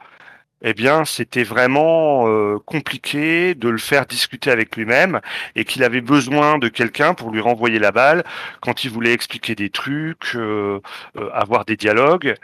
eh 0.62 0.74
bien, 0.74 1.05
c'était 1.05 1.43
vraiment 1.43 2.28
euh, 2.28 2.59
compliqué 2.66 3.55
de 3.55 3.68
le 3.70 3.80
faire 3.80 4.05
discuter 4.05 4.51
avec 4.51 4.76
lui-même 4.76 5.20
et 5.55 5.66
qu'il 5.66 5.84
avait 5.84 6.01
besoin 6.01 6.59
de 6.59 6.68
quelqu'un 6.68 7.14
pour 7.16 7.32
lui 7.32 7.41
renvoyer 7.41 7.80
la 7.80 7.91
balle 7.91 8.24
quand 8.62 8.84
il 8.84 8.91
voulait 8.91 9.14
expliquer 9.14 9.55
des 9.55 9.72
trucs, 9.72 10.36
euh, 10.36 10.80
euh, 11.18 11.30
avoir 11.34 11.66
des 11.66 11.78
dialogues. 11.78 12.36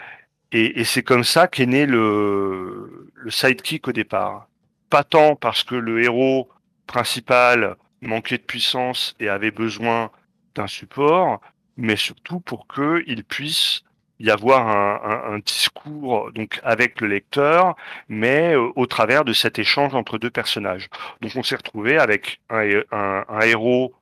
Et, 0.51 0.83
c'est 0.85 1.03
comme 1.03 1.23
ça 1.23 1.47
qu'est 1.47 1.65
né 1.65 1.85
le, 1.85 3.09
le 3.13 3.31
sidekick 3.31 3.87
au 3.87 3.91
départ. 3.91 4.47
Pas 4.89 5.03
tant 5.03 5.35
parce 5.35 5.63
que 5.63 5.75
le 5.75 6.01
héros 6.01 6.49
principal 6.87 7.75
manquait 8.01 8.37
de 8.37 8.43
puissance 8.43 9.15
et 9.19 9.29
avait 9.29 9.51
besoin 9.51 10.09
d'un 10.55 10.67
support, 10.67 11.41
mais 11.75 11.97
surtout 11.97 12.39
pour 12.39 12.67
qu'il 12.67 13.23
puisse 13.25 13.83
y 14.19 14.31
avoir 14.31 14.67
un, 14.67 15.39
discours 15.39 16.31
donc 16.31 16.59
avec 16.63 17.01
le 17.01 17.07
lecteur, 17.07 17.75
mais 18.09 18.55
euh, 18.55 18.71
au 18.75 18.85
travers 18.87 19.23
de 19.23 19.33
cet 19.33 19.59
échange 19.59 19.93
entre 19.93 20.17
deux 20.17 20.29
personnages. 20.29 20.89
Donc 21.21 21.31
on 21.35 21.43
s'est 21.43 21.55
retrouvé 21.55 21.97
avec 21.97 22.39
un, 22.49 23.41
héros 23.41 23.93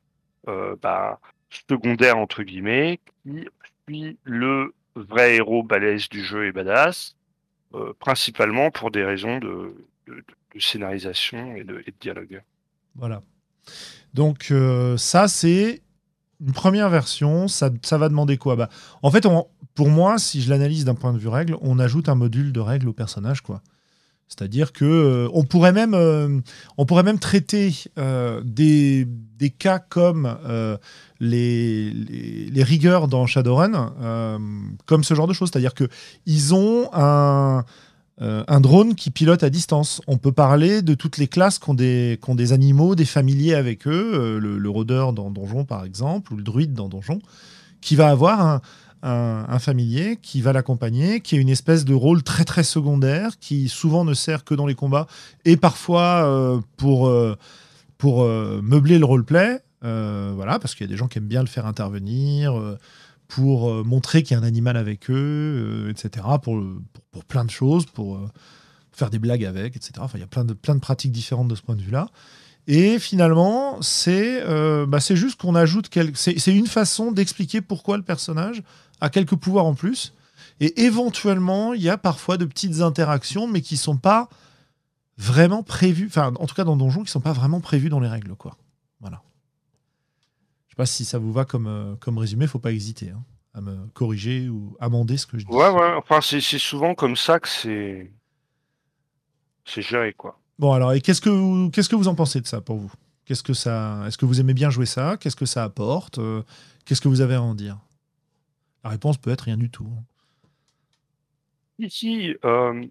euh, 0.47 0.75
bah, 0.81 1.19
secondaire 1.69 2.17
entre 2.17 2.43
guillemets 2.43 2.99
qui 3.23 3.47
suit 3.87 4.17
le 4.23 4.73
vrai 4.95 5.35
héros 5.35 5.63
balèze 5.63 6.07
du 6.07 6.23
jeu 6.23 6.45
et 6.45 6.51
badass, 6.51 7.15
euh, 7.73 7.93
principalement 7.99 8.71
pour 8.71 8.91
des 8.91 9.03
raisons 9.03 9.39
de, 9.39 9.75
scénarisation 10.57 11.57
et 11.57 11.65
de, 11.65 11.83
dialogue. 11.99 12.41
Voilà. 12.95 13.21
Donc 14.13 14.53
ça 14.95 15.27
c'est 15.27 15.81
une 16.41 16.53
première 16.53 16.89
version, 16.89 17.47
ça, 17.47 17.69
ça 17.81 17.97
va 17.97 18.09
demander 18.09 18.37
quoi? 18.37 18.55
Bah, 18.55 18.69
En 19.03 19.11
fait, 19.11 19.25
pour 19.73 19.89
moi, 19.89 20.17
si 20.17 20.41
je 20.41 20.49
l'analyse 20.49 20.85
d'un 20.85 20.95
point 20.95 21.13
de 21.13 21.17
vue 21.17 21.27
règle, 21.27 21.57
on 21.61 21.79
ajoute 21.79 22.09
un 22.09 22.15
module 22.15 22.51
de 22.51 22.59
règles 22.59 22.89
au 22.89 22.93
personnage. 22.93 23.41
C'est-à-dire 24.27 24.73
que 24.73 24.85
euh, 24.85 25.29
on 25.33 25.43
pourrait 25.43 25.71
même 25.71 25.93
euh, 25.93 26.39
on 26.77 26.85
pourrait 26.85 27.03
même 27.03 27.19
traiter 27.19 27.73
euh, 27.99 28.41
des, 28.43 29.05
des, 29.05 29.51
cas 29.51 29.77
comme 29.77 30.35
les, 31.19 31.91
les, 31.91 32.63
rigueurs 32.63 33.07
dans 33.07 33.27
Shadowrun 33.27 34.39
comme 34.85 35.03
ce 35.03 35.13
genre 35.13 35.27
de 35.27 35.33
choses. 35.33 35.51
C'est-à-dire 35.51 35.75
que 35.75 35.87
ils 36.25 36.55
ont 36.55 36.89
un 36.93 37.65
un 38.19 38.61
drone 38.61 38.95
qui 38.95 39.11
pilote 39.11 39.43
à 39.43 39.49
distance. 39.49 40.01
On 40.07 40.17
peut 40.17 40.31
parler 40.31 40.81
de 40.81 40.93
toutes 40.93 41.17
les 41.17 41.27
classes 41.27 41.59
qui 41.59 41.69
ont 41.69 41.73
des, 41.73 42.53
animaux, 42.53 42.95
des 42.95 43.05
familiers 43.05 43.55
avec 43.55 43.87
eux, 43.87 44.39
le, 44.41 44.57
le, 44.57 44.69
rôdeur 44.69 45.11
dans 45.11 45.29
Donjon 45.31 45.65
par 45.65 45.83
exemple, 45.83 46.33
ou 46.33 46.37
le 46.37 46.43
druide 46.43 46.73
dans 46.73 46.87
Donjon, 46.87 47.19
qui 47.81 47.97
va 47.97 48.09
avoir 48.09 48.61
un, 49.05 49.59
familier 49.59 50.17
qui 50.21 50.41
va 50.41 50.53
l'accompagner, 50.53 51.21
qui 51.21 51.35
a 51.35 51.39
une 51.39 51.49
espèce 51.49 51.85
de 51.85 51.93
rôle 51.93 52.23
très 52.23 52.43
très 52.43 52.63
secondaire, 52.63 53.37
qui 53.39 53.69
souvent 53.69 54.03
ne 54.03 54.13
sert 54.13 54.43
que 54.43 54.55
dans 54.55 54.65
les 54.65 54.75
combats 54.75 55.07
et 55.45 55.57
parfois 55.57 56.25
euh, 56.25 56.59
pour, 56.77 57.07
euh, 57.07 57.37
pour 57.97 58.23
euh, 58.23 58.61
meubler 58.63 58.97
le 58.97 59.05
roleplay. 59.05 59.59
voilà, 59.81 60.59
parce 60.59 60.73
qu'il 60.73 60.85
y 60.85 60.89
a 60.89 60.91
des 60.91 60.97
gens 60.97 61.07
qui 61.07 61.19
aiment 61.19 61.27
bien 61.27 61.41
le 61.41 61.47
faire 61.47 61.67
intervenir 61.67 62.53
pour 63.35 63.83
montrer 63.83 64.23
qu'il 64.23 64.35
y 64.35 64.39
a 64.39 64.41
un 64.41 64.47
animal 64.47 64.77
avec 64.77 65.09
eux, 65.09 65.87
etc. 65.89 66.25
Pour, 66.41 66.63
pour, 67.11 67.25
plein 67.25 67.43
de 67.43 67.49
choses, 67.49 67.85
pour 67.85 68.19
faire 68.93 69.09
des 69.09 69.19
blagues 69.19 69.43
avec, 69.43 69.75
etc. 69.75 69.93
Enfin, 69.99 70.17
il 70.17 70.21
y 70.21 70.23
a 70.23 70.27
plein 70.27 70.45
de, 70.45 70.53
plein 70.53 70.75
de 70.75 70.79
pratiques 70.79 71.11
différentes 71.11 71.49
de 71.49 71.55
ce 71.55 71.61
point 71.61 71.75
de 71.75 71.81
vue-là. 71.81 72.07
Et 72.67 72.97
finalement, 72.97 73.81
c'est 73.81 74.41
bah 74.87 74.99
juste 74.99 75.41
qu'on 75.41 75.55
ajoute. 75.55 75.89
C'est 76.15 76.55
une 76.55 76.67
façon 76.67 77.11
d'expliquer 77.11 77.59
pourquoi 77.59 77.97
le 77.97 78.03
personnage 78.03 78.63
a 79.01 79.09
quelques 79.09 79.35
pouvoirs 79.35 79.65
en 79.65 79.73
plus. 79.73 80.13
Et 80.61 80.83
éventuellement, 80.83 81.73
il 81.73 81.81
y 81.81 81.89
a 81.89 81.97
parfois 81.97 82.37
de 82.37 82.45
petites 82.45 82.79
interactions, 82.79 83.47
mais 83.47 83.61
qui 83.61 83.75
sont 83.75 83.97
pas 83.97 84.29
vraiment 85.17 85.63
prévues. 85.63 86.07
Enfin, 86.07 86.33
en 86.39 86.45
tout 86.45 86.55
cas, 86.55 86.63
dans 86.63 86.77
Donjon, 86.77 87.03
qui 87.03 87.11
sont 87.11 87.19
pas 87.19 87.33
vraiment 87.33 87.59
prévues 87.59 87.89
dans 87.89 87.99
les 87.99 88.07
règles, 88.07 88.35
quoi. 88.35 88.57
Voilà. 89.01 89.21
Je 90.75 90.81
sais 90.81 90.83
pas 90.83 90.85
si 90.87 91.05
ça 91.05 91.19
vous 91.19 91.31
va 91.31 91.45
comme, 91.45 91.67
euh, 91.67 91.95
comme 92.01 92.17
résumé, 92.17 92.47
faut 92.47 92.59
pas 92.59 92.73
hésiter 92.73 93.11
hein, 93.11 93.23
à 93.53 93.61
me 93.61 93.87
corriger 93.93 94.49
ou 94.49 94.75
amender 94.81 95.15
ce 95.15 95.25
que 95.25 95.37
je 95.37 95.45
dis. 95.45 95.53
Ouais, 95.53 95.69
ouais. 95.69 95.93
Enfin, 95.95 96.19
c'est 96.19 96.41
souvent 96.41 96.95
comme 96.95 97.15
ça 97.15 97.39
que 97.39 97.47
c'est. 97.47 98.11
C'est 99.63 99.81
géré, 99.81 100.11
quoi. 100.11 100.37
Bon, 100.59 100.73
alors, 100.73 100.91
et 100.91 100.99
qu'est-ce 100.99 101.21
que 101.21 101.29
vous, 101.29 101.69
qu'est-ce 101.69 101.87
que 101.87 101.95
vous 101.95 102.09
en 102.09 102.15
pensez 102.15 102.41
de 102.41 102.47
ça 102.47 102.59
pour 102.59 102.75
vous? 102.75 102.91
Qu'est-ce 103.23 103.41
que 103.41 103.53
ça, 103.53 104.03
est-ce 104.05 104.17
que 104.17 104.25
vous 104.25 104.41
aimez 104.41 104.53
bien 104.53 104.69
jouer 104.69 104.85
ça? 104.85 105.15
Qu'est-ce 105.17 105.37
que 105.37 105.45
ça 105.45 105.63
apporte? 105.63 106.19
Euh, 106.19 106.43
Qu'est-ce 106.83 107.01
que 107.01 107.07
vous 107.07 107.21
avez 107.21 107.35
à 107.35 107.41
en 107.41 107.55
dire? 107.55 107.79
La 108.83 108.89
réponse 108.91 109.17
peut 109.17 109.31
être 109.31 109.41
rien 109.41 109.57
du 109.57 109.71
tout. 109.71 109.89
Ici, 111.79 112.35
euh, 112.43 112.85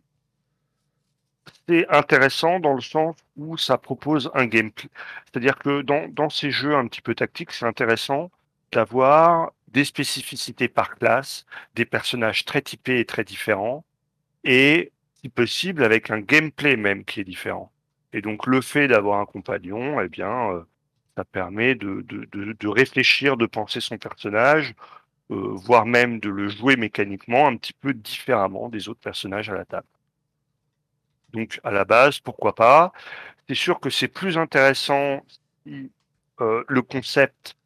c'est 1.69 1.89
intéressant 1.89 2.61
dans 2.61 2.75
le 2.75 2.81
sens 2.81 3.17
où 3.37 3.57
ça 3.57 3.79
propose 3.79 4.31
un 4.35 4.47
gameplay. 4.47 4.89
C'est-à-dire 5.25 5.59
que 5.59 5.83
dans, 5.83 6.31
ces 6.31 6.51
jeux 6.51 6.75
un 6.75 6.87
petit 6.87 7.01
peu 7.03 7.15
tactiques, 7.15 7.53
c'est 7.53 7.67
intéressant 7.67 8.31
d'avoir 8.73 9.53
des 9.69 9.85
spécificités 9.85 10.69
par 10.69 10.97
classe, 10.97 11.47
des 11.75 11.85
personnages 11.85 12.45
très 12.45 12.63
typés 12.63 13.01
et 13.01 13.05
très 13.05 13.25
différents, 13.25 13.85
et 14.45 14.93
si 15.21 15.29
possible 15.29 15.83
avec 15.85 16.11
un 16.11 16.21
gameplay 16.21 16.77
même 16.77 17.05
qui 17.05 17.21
est 17.21 17.25
différent. 17.25 17.73
Et 18.13 18.21
donc 18.21 18.47
le 18.47 18.61
fait 18.61 18.89
d'avoir 18.89 19.21
un 19.21 19.27
compagnon, 19.27 20.01
eh 20.01 20.09
bien, 20.09 20.51
euh, 20.53 20.63
ça 21.17 21.25
permet 21.25 21.75
de, 21.75 22.69
réfléchir, 22.69 23.37
de 23.37 23.47
penser 23.47 23.81
son 23.81 23.99
personnage, 23.99 24.75
euh, 25.31 25.53
voire 25.55 25.87
même 25.87 26.21
de 26.21 26.29
le 26.29 26.49
jouer 26.49 26.77
mécaniquement 26.77 27.49
un 27.49 27.57
petit 27.57 27.73
peu 27.73 27.95
différemment 27.95 28.69
des 28.69 28.89
autres 28.89 29.01
personnages 29.01 29.51
à 29.51 29.55
la 29.55 29.65
table. 29.65 29.87
Donc 31.35 31.61
à 31.65 31.73
la 31.73 31.85
base, 31.85 32.21
pourquoi 32.21 32.55
pas? 32.55 32.93
C'est 33.49 33.57
sûr 33.57 33.81
que 33.81 33.91
c'est 33.91 34.09
plus 34.09 34.39
intéressant 34.39 35.21
si 35.67 35.91
euh, 36.41 36.65
le 36.69 36.81
concept 36.81 37.57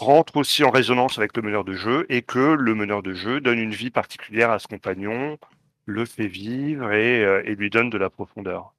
rentre 0.00 0.36
aussi 0.38 0.64
en 0.64 0.70
résonance 0.70 1.18
avec 1.18 1.36
le 1.36 1.42
meneur 1.42 1.62
de 1.62 1.74
jeu 1.74 2.06
et 2.08 2.22
que 2.22 2.38
le 2.38 2.74
meneur 2.74 3.02
de 3.02 3.12
jeu 3.12 3.40
donne 3.40 3.58
une 3.58 3.74
vie 3.74 3.90
particulière 3.90 4.50
à 4.50 4.58
ce 4.58 4.66
compagnon, 4.66 5.38
le 5.84 6.06
fait 6.06 6.26
vivre 6.26 6.90
et, 6.90 7.22
euh, 7.22 7.42
lui 7.42 7.70
donne 7.70 7.90
de 7.90 7.98
la 7.98 8.10
profondeur. 8.10 8.74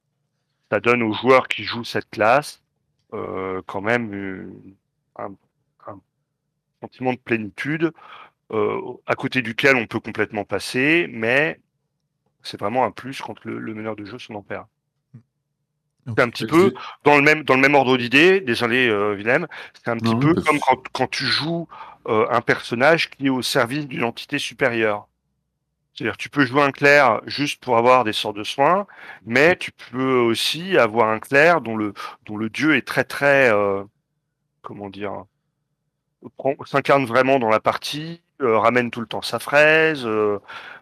Ça 0.70 0.80
donne 0.80 1.02
aux 1.02 1.14
joueurs 1.14 1.46
qui 1.46 1.62
jouent 1.62 1.84
cette 1.84 2.10
classe 2.10 2.62
euh, 3.14 3.62
quand 3.66 3.80
même 3.80 4.52
un, 5.16 5.34
sentiment 6.82 7.12
de 7.12 7.18
plénitude 7.18 7.92
à 8.50 9.14
côté 9.16 9.42
duquel 9.42 9.76
on 9.76 9.86
peut 9.86 10.00
complètement 10.00 10.44
passer, 10.44 11.06
mais 11.10 11.60
c'est 12.42 12.58
vraiment 12.58 12.84
un 12.84 12.90
plus 12.90 13.20
quand 13.20 13.44
le, 13.44 13.74
meneur 13.74 13.96
de 13.96 14.04
jeu 14.04 14.18
s'en 14.18 14.34
empare. 14.34 14.66
C'est 16.06 16.20
un 16.20 16.30
petit 16.30 16.46
peu 16.46 16.72
dans 17.04 17.16
le 17.16 17.22
même 17.22 17.42
dans 17.42 17.54
le 17.54 17.60
même 17.60 17.74
ordre 17.74 17.98
d'idée. 17.98 18.40
Désolé 18.40 18.88
euh, 18.88 19.14
Willem, 19.14 19.46
c'est 19.74 19.90
un 19.90 19.98
petit 19.98 20.16
peu 20.16 20.34
comme 20.34 20.58
quand, 20.58 20.88
quand, 20.92 21.10
tu 21.10 21.26
joues 21.26 21.68
euh, 22.06 22.26
un 22.30 22.40
personnage 22.40 23.10
qui 23.10 23.26
est 23.26 23.30
au 23.30 23.42
service 23.42 23.86
d'une 23.86 24.04
entité 24.04 24.38
supérieure. 24.38 25.06
C'est-à-dire 25.98 26.16
tu 26.16 26.30
peux 26.30 26.46
jouer 26.46 26.62
un 26.62 26.70
clerc 26.70 27.20
juste 27.26 27.62
pour 27.62 27.76
avoir 27.76 28.04
des 28.04 28.12
sorts 28.12 28.32
de 28.32 28.44
soins, 28.44 28.86
mais 29.26 29.56
tu 29.56 29.72
peux 29.72 30.18
aussi 30.18 30.78
avoir 30.78 31.08
un 31.08 31.18
clerc 31.18 31.60
dont 31.60 31.76
le 31.76 31.92
dont 32.24 32.36
le 32.36 32.48
dieu 32.48 32.76
est 32.76 32.86
très 32.86 33.04
très 33.04 33.52
euh, 33.52 33.82
comment 34.62 34.88
dire 34.88 35.24
s'incarne 36.66 37.04
vraiment 37.04 37.38
dans 37.38 37.48
la 37.48 37.60
partie, 37.60 38.22
euh, 38.42 38.58
ramène 38.58 38.90
tout 38.90 39.00
le 39.00 39.06
temps 39.06 39.22
sa 39.22 39.38
fraise, 39.38 40.06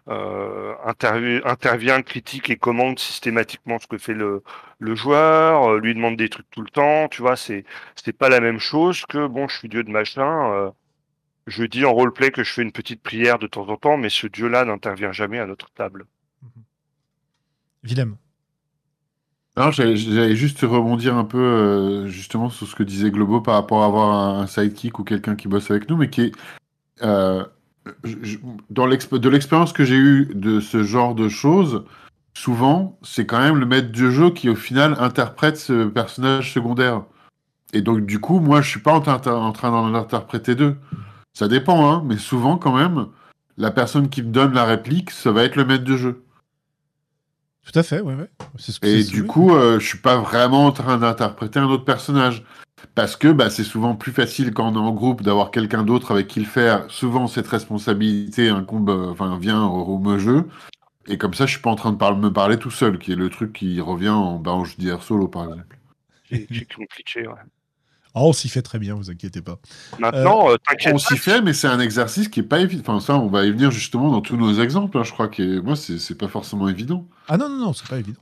euh, 0.09 0.73
euh, 0.83 1.41
intervient, 1.45 2.01
critique 2.01 2.49
et 2.49 2.57
commande 2.57 2.99
systématiquement 2.99 3.79
ce 3.79 3.87
que 3.87 3.97
fait 3.97 4.13
le, 4.13 4.43
le 4.79 4.95
joueur, 4.95 5.75
lui 5.77 5.93
demande 5.93 6.17
des 6.17 6.29
trucs 6.29 6.49
tout 6.49 6.61
le 6.61 6.69
temps, 6.69 7.07
tu 7.09 7.21
vois, 7.21 7.35
c'est 7.35 7.65
c'est 7.95 8.13
pas 8.13 8.29
la 8.29 8.39
même 8.39 8.59
chose 8.59 9.05
que 9.05 9.27
bon, 9.27 9.47
je 9.47 9.57
suis 9.57 9.69
dieu 9.69 9.83
de 9.83 9.91
machin, 9.91 10.71
je 11.47 11.63
dis 11.63 11.85
en 11.85 11.93
roleplay 11.93 12.31
que 12.31 12.43
je 12.43 12.51
fais 12.51 12.61
une 12.61 12.71
petite 12.71 13.01
prière 13.01 13.39
de 13.39 13.47
temps 13.47 13.67
en 13.69 13.77
temps, 13.77 13.97
mais 13.97 14.09
ce 14.09 14.27
dieu-là 14.27 14.65
n'intervient 14.65 15.11
jamais 15.11 15.39
à 15.39 15.45
notre 15.45 15.69
table. 15.71 16.05
Willem. 17.83 18.17
Alors, 19.57 19.71
j'allais 19.71 20.35
juste 20.35 20.61
rebondir 20.61 21.17
un 21.17 21.23
peu 21.23 21.39
euh, 21.39 22.07
justement 22.07 22.51
sur 22.51 22.67
ce 22.67 22.75
que 22.75 22.83
disait 22.83 23.09
Globo 23.09 23.41
par 23.41 23.55
rapport 23.55 23.81
à 23.81 23.87
avoir 23.87 24.39
un, 24.39 24.45
sidekick 24.45 24.99
ou 24.99 25.03
quelqu'un 25.03 25.35
qui 25.35 25.47
bosse 25.47 25.71
avec 25.71 25.89
nous, 25.89 25.97
mais 25.97 26.11
qui 26.11 26.21
est 26.21 26.31
euh, 27.01 27.43
dans 28.69 28.87
de 28.87 29.29
l'expérience 29.29 29.73
que 29.73 29.85
j'ai 29.85 29.95
eue 29.95 30.29
de 30.33 30.59
ce 30.59 30.83
genre 30.83 31.15
de 31.15 31.29
choses, 31.29 31.83
souvent 32.33 32.97
c'est 33.03 33.25
quand 33.25 33.39
même 33.39 33.57
le 33.57 33.65
maître 33.65 33.91
du 33.91 34.11
jeu 34.11 34.29
qui 34.29 34.49
au 34.49 34.55
final 34.55 34.95
interprète 34.99 35.57
ce 35.57 35.85
personnage 35.87 36.53
secondaire. 36.53 37.03
Et 37.73 37.81
donc 37.81 38.05
du 38.05 38.19
coup, 38.19 38.39
moi 38.39 38.61
je 38.61 38.69
suis 38.69 38.79
pas 38.79 38.93
en, 38.93 39.03
en 39.03 39.51
train 39.51 39.71
d'en 39.71 39.93
interpréter 39.93 40.55
deux. 40.55 40.75
Ça 41.33 41.47
dépend, 41.47 41.91
hein, 41.91 42.03
mais 42.05 42.17
souvent 42.17 42.57
quand 42.57 42.75
même, 42.75 43.07
la 43.57 43.71
personne 43.71 44.09
qui 44.09 44.23
me 44.23 44.31
donne 44.31 44.53
la 44.53 44.65
réplique, 44.65 45.11
ça 45.11 45.31
va 45.31 45.43
être 45.43 45.55
le 45.55 45.65
maître 45.65 45.83
du 45.83 45.97
jeu. 45.97 46.23
Tout 47.65 47.77
à 47.77 47.83
fait, 47.83 47.99
ouais, 47.99 48.15
ouais. 48.15 48.29
et 48.83 49.03
du 49.03 49.25
coup, 49.25 49.53
euh, 49.53 49.77
je 49.79 49.85
suis 49.85 49.97
pas 49.97 50.15
vraiment 50.17 50.67
en 50.67 50.71
train 50.71 50.97
d'interpréter 50.97 51.59
un 51.59 51.65
autre 51.65 51.83
personnage. 51.83 52.45
Parce 52.95 53.15
que 53.15 53.27
bah, 53.31 53.49
c'est 53.49 53.63
souvent 53.63 53.95
plus 53.95 54.11
facile 54.11 54.53
quand 54.53 54.71
on 54.71 54.75
est 54.75 54.77
en 54.87 54.91
groupe 54.91 55.21
d'avoir 55.21 55.51
quelqu'un 55.51 55.83
d'autre 55.83 56.11
avec 56.11 56.27
qui 56.27 56.39
le 56.39 56.45
faire. 56.45 56.85
Souvent, 56.89 57.27
cette 57.27 57.47
responsabilité 57.47 58.49
incombe, 58.49 58.89
euh, 58.89 59.11
enfin, 59.11 59.37
vient 59.37 59.65
au, 59.65 59.99
au 60.03 60.17
jeu. 60.17 60.47
Et 61.07 61.17
comme 61.17 61.33
ça, 61.33 61.45
je 61.45 61.51
suis 61.53 61.61
pas 61.61 61.69
en 61.69 61.75
train 61.75 61.91
de 61.91 61.97
par 61.97 62.17
me 62.17 62.33
parler 62.33 62.57
tout 62.57 62.71
seul, 62.71 62.97
qui 62.99 63.11
est 63.11 63.15
le 63.15 63.29
truc 63.29 63.53
qui 63.53 63.79
revient 63.79 64.09
en 64.09 64.39
bah, 64.39 64.51
en 64.51 64.65
JDR 64.65 65.01
solo, 65.03 65.27
par 65.27 65.43
exemple. 65.45 65.77
J'ai 66.31 66.65
compliqué, 66.65 67.27
ouais. 67.27 67.33
Oh, 68.15 68.29
on 68.29 68.33
s'y 68.33 68.49
fait 68.49 68.63
très 68.63 68.79
bien, 68.79 68.95
vous 68.95 69.11
inquiétez 69.11 69.41
pas. 69.41 69.59
Maintenant, 69.99 70.49
euh, 70.49 70.55
t'inquiète 70.67 70.93
On 70.93 70.97
s'y 70.97 71.17
fait, 71.17 71.39
mais 71.41 71.53
c'est 71.53 71.67
un 71.67 71.79
exercice 71.79 72.27
qui 72.29 72.39
est 72.39 72.43
pas 72.43 72.59
évident. 72.59 72.81
Enfin, 72.81 72.99
ça, 72.99 73.15
on 73.15 73.27
va 73.27 73.45
y 73.45 73.51
venir 73.51 73.69
justement 73.69 74.11
dans 74.11 74.21
tous 74.21 74.37
nos 74.37 74.59
exemples. 74.59 74.97
hein. 74.97 75.03
Je 75.03 75.11
crois 75.11 75.27
que 75.27 75.59
moi, 75.59 75.75
c'est 75.75 75.99
c'est 75.99 76.15
pas 76.17 76.27
forcément 76.27 76.67
évident. 76.67 77.07
Ah 77.27 77.37
non, 77.37 77.47
non, 77.47 77.57
non, 77.57 77.73
c'est 77.73 77.87
pas 77.87 77.99
évident. 77.99 78.19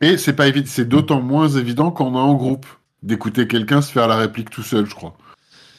Et 0.00 0.16
c'est 0.16 0.32
pas 0.34 0.48
évident. 0.48 0.66
C'est 0.68 0.88
d'autant 0.88 1.20
moins 1.20 1.48
évident 1.50 1.90
quand 1.90 2.06
on 2.06 2.14
est 2.14 2.18
en 2.18 2.34
groupe 2.34 2.66
d'écouter 3.04 3.46
quelqu'un 3.46 3.82
se 3.82 3.92
faire 3.92 4.08
la 4.08 4.16
réplique 4.16 4.50
tout 4.50 4.62
seul, 4.62 4.86
je 4.86 4.94
crois. 4.94 5.16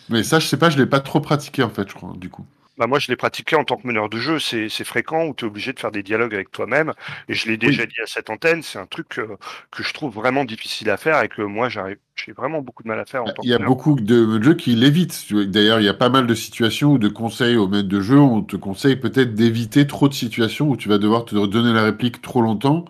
Mais 0.10 0.24
ça, 0.24 0.40
je 0.40 0.48
sais 0.48 0.58
pas, 0.58 0.70
je 0.70 0.78
l'ai 0.78 0.86
pas 0.86 1.00
trop 1.00 1.20
pratiqué 1.20 1.64
en 1.64 1.70
fait, 1.70 1.90
je 1.90 1.96
crois, 1.96 2.14
du 2.16 2.30
coup. 2.30 2.46
Bah 2.78 2.88
moi, 2.88 3.00
je 3.00 3.08
l'ai 3.08 3.16
pratiqué 3.16 3.56
en 3.56 3.64
tant 3.64 3.78
que 3.78 3.88
meneur 3.88 4.10
de 4.10 4.18
jeu. 4.18 4.38
C'est 4.38 4.70
fréquent 4.84 5.26
où 5.28 5.34
tu 5.34 5.46
es 5.46 5.48
obligé 5.48 5.72
de 5.72 5.80
faire 5.80 5.92
des 5.92 6.04
dialogues 6.04 6.36
avec 6.36 6.52
toi-même. 6.52 6.92
Et 7.30 7.34
je 7.34 7.48
l'ai 7.48 7.56
déjà 7.56 7.86
dit 7.86 8.02
à 8.04 8.06
cette 8.06 8.30
antenne, 8.30 8.64
c'est 8.64 8.78
un 8.78 8.86
truc 8.86 9.18
euh, 9.18 9.38
que 9.72 9.82
je 9.82 9.94
trouve 9.94 10.14
vraiment 10.14 10.44
difficile 10.44 10.90
à 10.90 10.98
faire 10.98 11.22
et 11.24 11.30
que 11.30 11.42
moi, 11.42 11.70
j'ai 11.70 12.34
vraiment 12.34 12.62
beaucoup 12.62 12.84
de 12.84 12.90
mal 12.90 13.00
à 13.00 13.06
faire 13.06 13.24
en 13.24 13.32
tant 13.32 13.42
Il 13.44 13.50
y 13.50 13.54
a 13.54 13.60
beaucoup 13.60 13.96
de 13.96 14.42
jeux 14.44 14.56
qui 14.56 14.76
l'évitent. 14.76 15.34
D'ailleurs, 15.34 15.80
il 15.80 15.86
y 15.86 15.90
a 15.90 15.94
pas 15.94 16.10
mal 16.10 16.28
de 16.28 16.36
situations 16.36 16.92
ou 16.92 16.98
de 16.98 17.08
conseils 17.08 17.56
aux 17.56 17.70
maîtres 17.70 17.88
de 17.88 18.02
jeu. 18.02 18.20
On 18.20 18.42
te 18.42 18.58
conseille 18.58 18.98
peut-être 18.98 19.36
d'éviter 19.36 19.88
trop 19.88 20.10
de 20.10 20.14
situations 20.14 20.70
où 20.70 20.76
tu 20.76 20.90
vas 20.90 20.98
devoir 20.98 21.24
te 21.24 21.34
donner 21.46 21.72
la 21.72 21.84
réplique 21.84 22.22
trop 22.22 22.42
longtemps. 22.42 22.84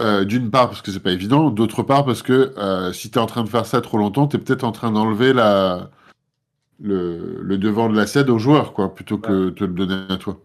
Euh, 0.00 0.24
D'une 0.24 0.50
part 0.50 0.68
parce 0.68 0.82
que 0.82 0.90
c'est 0.90 1.00
pas 1.00 1.12
évident, 1.12 1.48
d'autre 1.50 1.82
part 1.82 2.04
parce 2.04 2.22
que 2.22 2.52
euh, 2.58 2.92
si 2.92 3.10
tu 3.10 3.18
es 3.18 3.20
en 3.22 3.26
train 3.26 3.44
de 3.44 3.48
faire 3.48 3.64
ça 3.64 3.80
trop 3.80 3.96
longtemps, 3.96 4.26
tu 4.28 4.36
es 4.36 4.38
peut-être 4.38 4.64
en 4.64 4.72
train 4.72 4.92
d'enlever 4.92 5.32
la 5.32 5.90
le, 6.80 7.38
le 7.40 7.56
devant 7.56 7.88
de 7.88 7.96
la 7.96 8.06
scène 8.06 8.28
au 8.28 8.38
joueur, 8.38 8.74
quoi, 8.74 8.94
plutôt 8.94 9.16
que 9.16 9.46
de 9.46 9.50
te 9.50 9.64
le 9.64 9.72
donner 9.72 10.12
à 10.12 10.18
toi. 10.18 10.38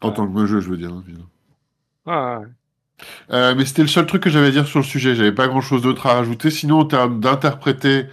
En 0.00 0.08
Ouais. 0.08 0.14
tant 0.14 0.26
que 0.26 0.46
jeu, 0.46 0.60
je 0.60 0.68
veux 0.70 0.76
dire. 0.76 0.90
hein, 0.92 1.04
évidemment. 1.06 1.28
Ah, 2.06 2.40
ouais. 2.40 2.46
Euh, 3.30 3.54
mais 3.54 3.64
c'était 3.64 3.82
le 3.82 3.88
seul 3.88 4.06
truc 4.06 4.22
que 4.24 4.30
j'avais 4.30 4.48
à 4.48 4.50
dire 4.50 4.66
sur 4.66 4.80
le 4.80 4.84
sujet. 4.84 5.14
J'avais 5.14 5.30
pas 5.32 5.46
grand 5.46 5.60
chose 5.60 5.82
d'autre 5.82 6.06
à 6.08 6.14
rajouter. 6.14 6.50
Sinon, 6.50 6.80
en 6.80 6.84
termes 6.84 7.20
d'interpréter, 7.20 8.06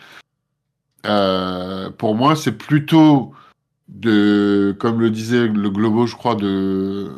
pour 1.04 2.16
moi, 2.16 2.36
c'est 2.36 2.52
plutôt 2.58 3.34
de, 3.88 4.76
comme 4.80 5.00
le 5.02 5.10
disait 5.10 5.48
le 5.48 5.70
Globo, 5.72 6.06
je 6.06 6.16
crois, 6.16 6.36
de 6.36 7.12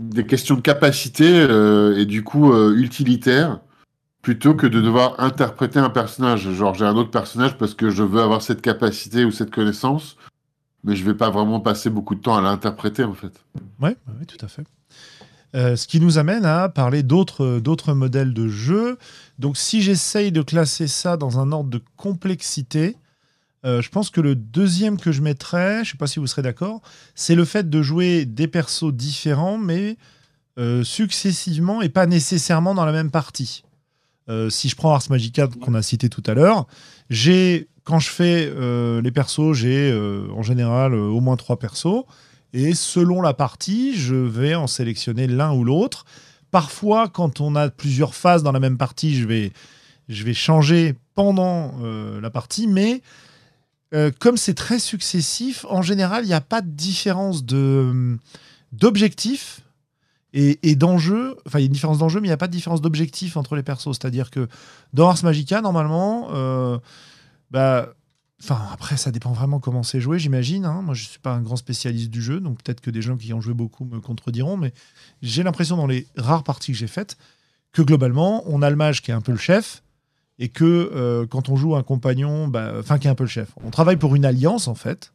des 0.00 0.26
questions 0.26 0.56
de 0.56 0.60
capacité 0.60 1.26
euh, 1.28 1.98
et 1.98 2.06
du 2.06 2.24
coup 2.24 2.52
euh, 2.52 2.74
utilitaires 2.76 3.60
plutôt 4.22 4.54
que 4.54 4.66
de 4.66 4.80
devoir 4.80 5.18
interpréter 5.18 5.78
un 5.78 5.90
personnage. 5.90 6.50
Genre, 6.50 6.74
j'ai 6.74 6.84
un 6.84 6.96
autre 6.96 7.10
personnage 7.10 7.56
parce 7.56 7.74
que 7.74 7.90
je 7.90 8.02
veux 8.02 8.20
avoir 8.20 8.42
cette 8.42 8.60
capacité 8.60 9.24
ou 9.24 9.30
cette 9.30 9.50
connaissance, 9.50 10.16
mais 10.84 10.94
je 10.96 11.04
vais 11.04 11.14
pas 11.14 11.30
vraiment 11.30 11.60
passer 11.60 11.90
beaucoup 11.90 12.14
de 12.14 12.20
temps 12.20 12.36
à 12.36 12.42
l'interpréter 12.42 13.04
en 13.04 13.14
fait. 13.14 13.32
Ouais, 13.80 13.96
ouais, 14.08 14.26
tout 14.26 14.44
à 14.44 14.48
fait. 14.48 14.64
Euh, 15.56 15.74
ce 15.74 15.86
qui 15.88 16.00
nous 16.00 16.18
amène 16.18 16.44
à 16.44 16.68
parler 16.68 17.02
d'autres 17.02 17.58
d'autres 17.58 17.92
modèles 17.92 18.32
de 18.34 18.46
jeu. 18.46 18.98
Donc, 19.38 19.56
si 19.56 19.82
j'essaye 19.82 20.30
de 20.32 20.42
classer 20.42 20.86
ça 20.86 21.16
dans 21.16 21.40
un 21.40 21.50
ordre 21.50 21.70
de 21.70 21.82
complexité, 21.96 22.96
euh, 23.64 23.82
je 23.82 23.90
pense 23.90 24.10
que 24.10 24.20
le 24.20 24.34
deuxième 24.34 24.98
que 24.98 25.12
je 25.12 25.20
mettrais, 25.20 25.76
je 25.76 25.80
ne 25.80 25.84
sais 25.84 25.96
pas 25.98 26.06
si 26.06 26.18
vous 26.18 26.26
serez 26.26 26.42
d'accord, 26.42 26.80
c'est 27.14 27.34
le 27.34 27.44
fait 27.44 27.68
de 27.68 27.82
jouer 27.82 28.24
des 28.24 28.48
persos 28.48 28.92
différents, 28.92 29.58
mais 29.58 29.96
euh, 30.58 30.82
successivement 30.82 31.82
et 31.82 31.90
pas 31.90 32.06
nécessairement 32.06 32.74
dans 32.74 32.86
la 32.86 32.92
même 32.92 33.10
partie. 33.10 33.64
Euh, 34.28 34.48
si 34.48 34.68
je 34.68 34.76
prends 34.76 34.94
Ars 34.94 35.02
Magica 35.10 35.46
qu'on 35.46 35.74
a 35.74 35.82
cité 35.82 36.08
tout 36.08 36.22
à 36.26 36.34
l'heure, 36.34 36.66
j'ai 37.10 37.68
quand 37.84 37.98
je 37.98 38.08
fais 38.08 38.52
les 39.02 39.10
persos, 39.10 39.54
j'ai 39.54 39.92
en 40.32 40.42
général 40.42 40.94
au 40.94 41.20
moins 41.20 41.36
trois 41.36 41.58
persos. 41.58 42.04
Et 42.52 42.74
selon 42.74 43.20
la 43.20 43.34
partie, 43.34 43.96
je 43.96 44.14
vais 44.14 44.54
en 44.54 44.68
sélectionner 44.68 45.26
l'un 45.26 45.52
ou 45.52 45.64
l'autre. 45.64 46.04
Parfois, 46.52 47.08
quand 47.08 47.40
on 47.40 47.56
a 47.56 47.68
plusieurs 47.68 48.14
phases 48.14 48.44
dans 48.44 48.52
la 48.52 48.60
même 48.60 48.76
partie, 48.76 49.16
je 49.16 49.26
vais, 49.26 49.52
je 50.08 50.22
vais 50.22 50.34
changer 50.34 50.94
pendant 51.16 51.74
la 52.20 52.30
partie. 52.30 52.68
Mais 52.68 53.02
euh, 53.94 54.10
comme 54.18 54.36
c'est 54.36 54.54
très 54.54 54.78
successif, 54.78 55.66
en 55.68 55.82
général, 55.82 56.24
il 56.24 56.28
n'y 56.28 56.34
a 56.34 56.40
pas 56.40 56.60
de 56.62 56.70
différence 56.70 57.44
de, 57.44 58.16
d'objectif 58.72 59.60
et, 60.32 60.58
et 60.62 60.76
d'enjeu. 60.76 61.36
Enfin, 61.46 61.58
il 61.58 61.62
y 61.62 61.64
a 61.64 61.66
une 61.66 61.72
différence 61.72 61.98
d'enjeu, 61.98 62.20
mais 62.20 62.26
il 62.28 62.30
n'y 62.30 62.34
a 62.34 62.38
pas 62.38 62.46
de 62.48 62.52
différence 62.52 62.80
d'objectif 62.80 63.36
entre 63.36 63.56
les 63.56 63.62
persos. 63.62 63.92
C'est-à-dire 63.98 64.30
que 64.30 64.48
dans 64.92 65.08
Ars 65.08 65.22
Magica, 65.24 65.60
normalement, 65.60 66.28
euh, 66.32 66.78
bah, 67.50 67.94
Enfin, 68.42 68.58
après, 68.72 68.96
ça 68.96 69.10
dépend 69.10 69.32
vraiment 69.32 69.60
comment 69.60 69.82
c'est 69.82 70.00
joué, 70.00 70.18
j'imagine. 70.18 70.64
hein. 70.64 70.80
Moi, 70.80 70.94
je 70.94 71.04
ne 71.04 71.08
suis 71.10 71.18
pas 71.18 71.34
un 71.34 71.42
grand 71.42 71.56
spécialiste 71.56 72.08
du 72.08 72.22
jeu, 72.22 72.40
donc 72.40 72.62
peut-être 72.62 72.80
que 72.80 72.90
des 72.90 73.02
gens 73.02 73.18
qui 73.18 73.34
ont 73.34 73.40
joué 73.42 73.52
beaucoup 73.52 73.84
me 73.84 74.00
contrediront, 74.00 74.56
mais 74.56 74.72
j'ai 75.20 75.42
l'impression, 75.42 75.76
dans 75.76 75.86
les 75.86 76.06
rares 76.16 76.42
parties 76.42 76.72
que 76.72 76.78
j'ai 76.78 76.86
faites, 76.86 77.18
que 77.72 77.82
globalement, 77.82 78.42
on 78.46 78.62
a 78.62 78.70
le 78.70 78.76
mage 78.76 79.02
qui 79.02 79.10
est 79.10 79.14
un 79.14 79.20
peu 79.20 79.32
le 79.32 79.36
chef, 79.38 79.82
et 80.40 80.48
que 80.48 80.64
euh, 80.64 81.26
quand 81.26 81.50
on 81.50 81.54
joue 81.54 81.76
un 81.76 81.82
compagnon, 81.82 82.48
bah, 82.48 82.72
enfin, 82.78 82.98
qui 82.98 83.06
est 83.06 83.10
un 83.10 83.14
peu 83.14 83.24
le 83.24 83.28
chef. 83.28 83.50
On 83.62 83.70
travaille 83.70 83.98
pour 83.98 84.16
une 84.16 84.24
alliance, 84.24 84.66
en 84.66 84.74
fait, 84.74 85.12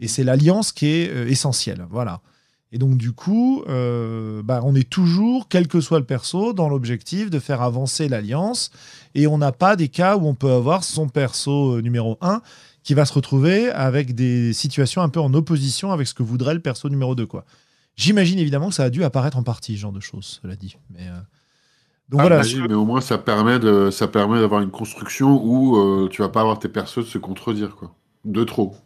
et 0.00 0.08
c'est 0.08 0.24
l'alliance 0.24 0.72
qui 0.72 0.86
est 0.88 1.10
euh, 1.10 1.28
essentielle. 1.28 1.86
Voilà. 1.90 2.20
Et 2.72 2.78
donc, 2.78 2.96
du 2.96 3.12
coup, 3.12 3.62
euh, 3.68 4.42
bah, 4.42 4.60
on 4.64 4.74
est 4.74 4.90
toujours, 4.90 5.46
quel 5.48 5.68
que 5.68 5.80
soit 5.80 6.00
le 6.00 6.04
perso, 6.04 6.52
dans 6.52 6.68
l'objectif 6.68 7.30
de 7.30 7.38
faire 7.38 7.62
avancer 7.62 8.08
l'alliance. 8.08 8.72
Et 9.14 9.28
on 9.28 9.38
n'a 9.38 9.52
pas 9.52 9.76
des 9.76 9.86
cas 9.86 10.16
où 10.16 10.26
on 10.26 10.34
peut 10.34 10.50
avoir 10.50 10.82
son 10.82 11.08
perso 11.08 11.80
numéro 11.80 12.18
1 12.20 12.42
qui 12.82 12.94
va 12.94 13.06
se 13.06 13.12
retrouver 13.12 13.70
avec 13.70 14.16
des 14.16 14.52
situations 14.52 15.02
un 15.02 15.08
peu 15.08 15.20
en 15.20 15.32
opposition 15.34 15.92
avec 15.92 16.08
ce 16.08 16.14
que 16.14 16.24
voudrait 16.24 16.52
le 16.52 16.60
perso 16.60 16.88
numéro 16.88 17.14
2. 17.14 17.26
Quoi. 17.26 17.44
J'imagine 17.96 18.40
évidemment 18.40 18.70
que 18.70 18.74
ça 18.74 18.84
a 18.84 18.90
dû 18.90 19.04
apparaître 19.04 19.36
en 19.36 19.44
partie, 19.44 19.76
ce 19.76 19.82
genre 19.82 19.92
de 19.92 20.00
choses, 20.00 20.40
cela 20.42 20.56
dit. 20.56 20.76
Mais, 20.90 21.06
Donc 22.08 22.20
Ah, 22.20 22.22
voilà. 22.22 22.42
oui, 22.42 22.62
mais 22.68 22.74
au 22.74 22.84
moins 22.84 23.00
ça 23.00 23.18
permet 23.18 23.58
de, 23.58 23.90
ça 23.90 24.08
permet 24.08 24.40
d'avoir 24.40 24.62
une 24.62 24.70
construction 24.70 25.40
où 25.44 25.76
euh, 25.76 26.08
tu 26.08 26.22
vas 26.22 26.28
pas 26.28 26.40
avoir 26.40 26.58
tes 26.58 26.68
persos 26.68 26.98
de 26.98 27.02
se 27.10 27.18
contredire 27.18 27.76
quoi. 27.76 27.94
De 28.24 28.44
trop. 28.44 28.76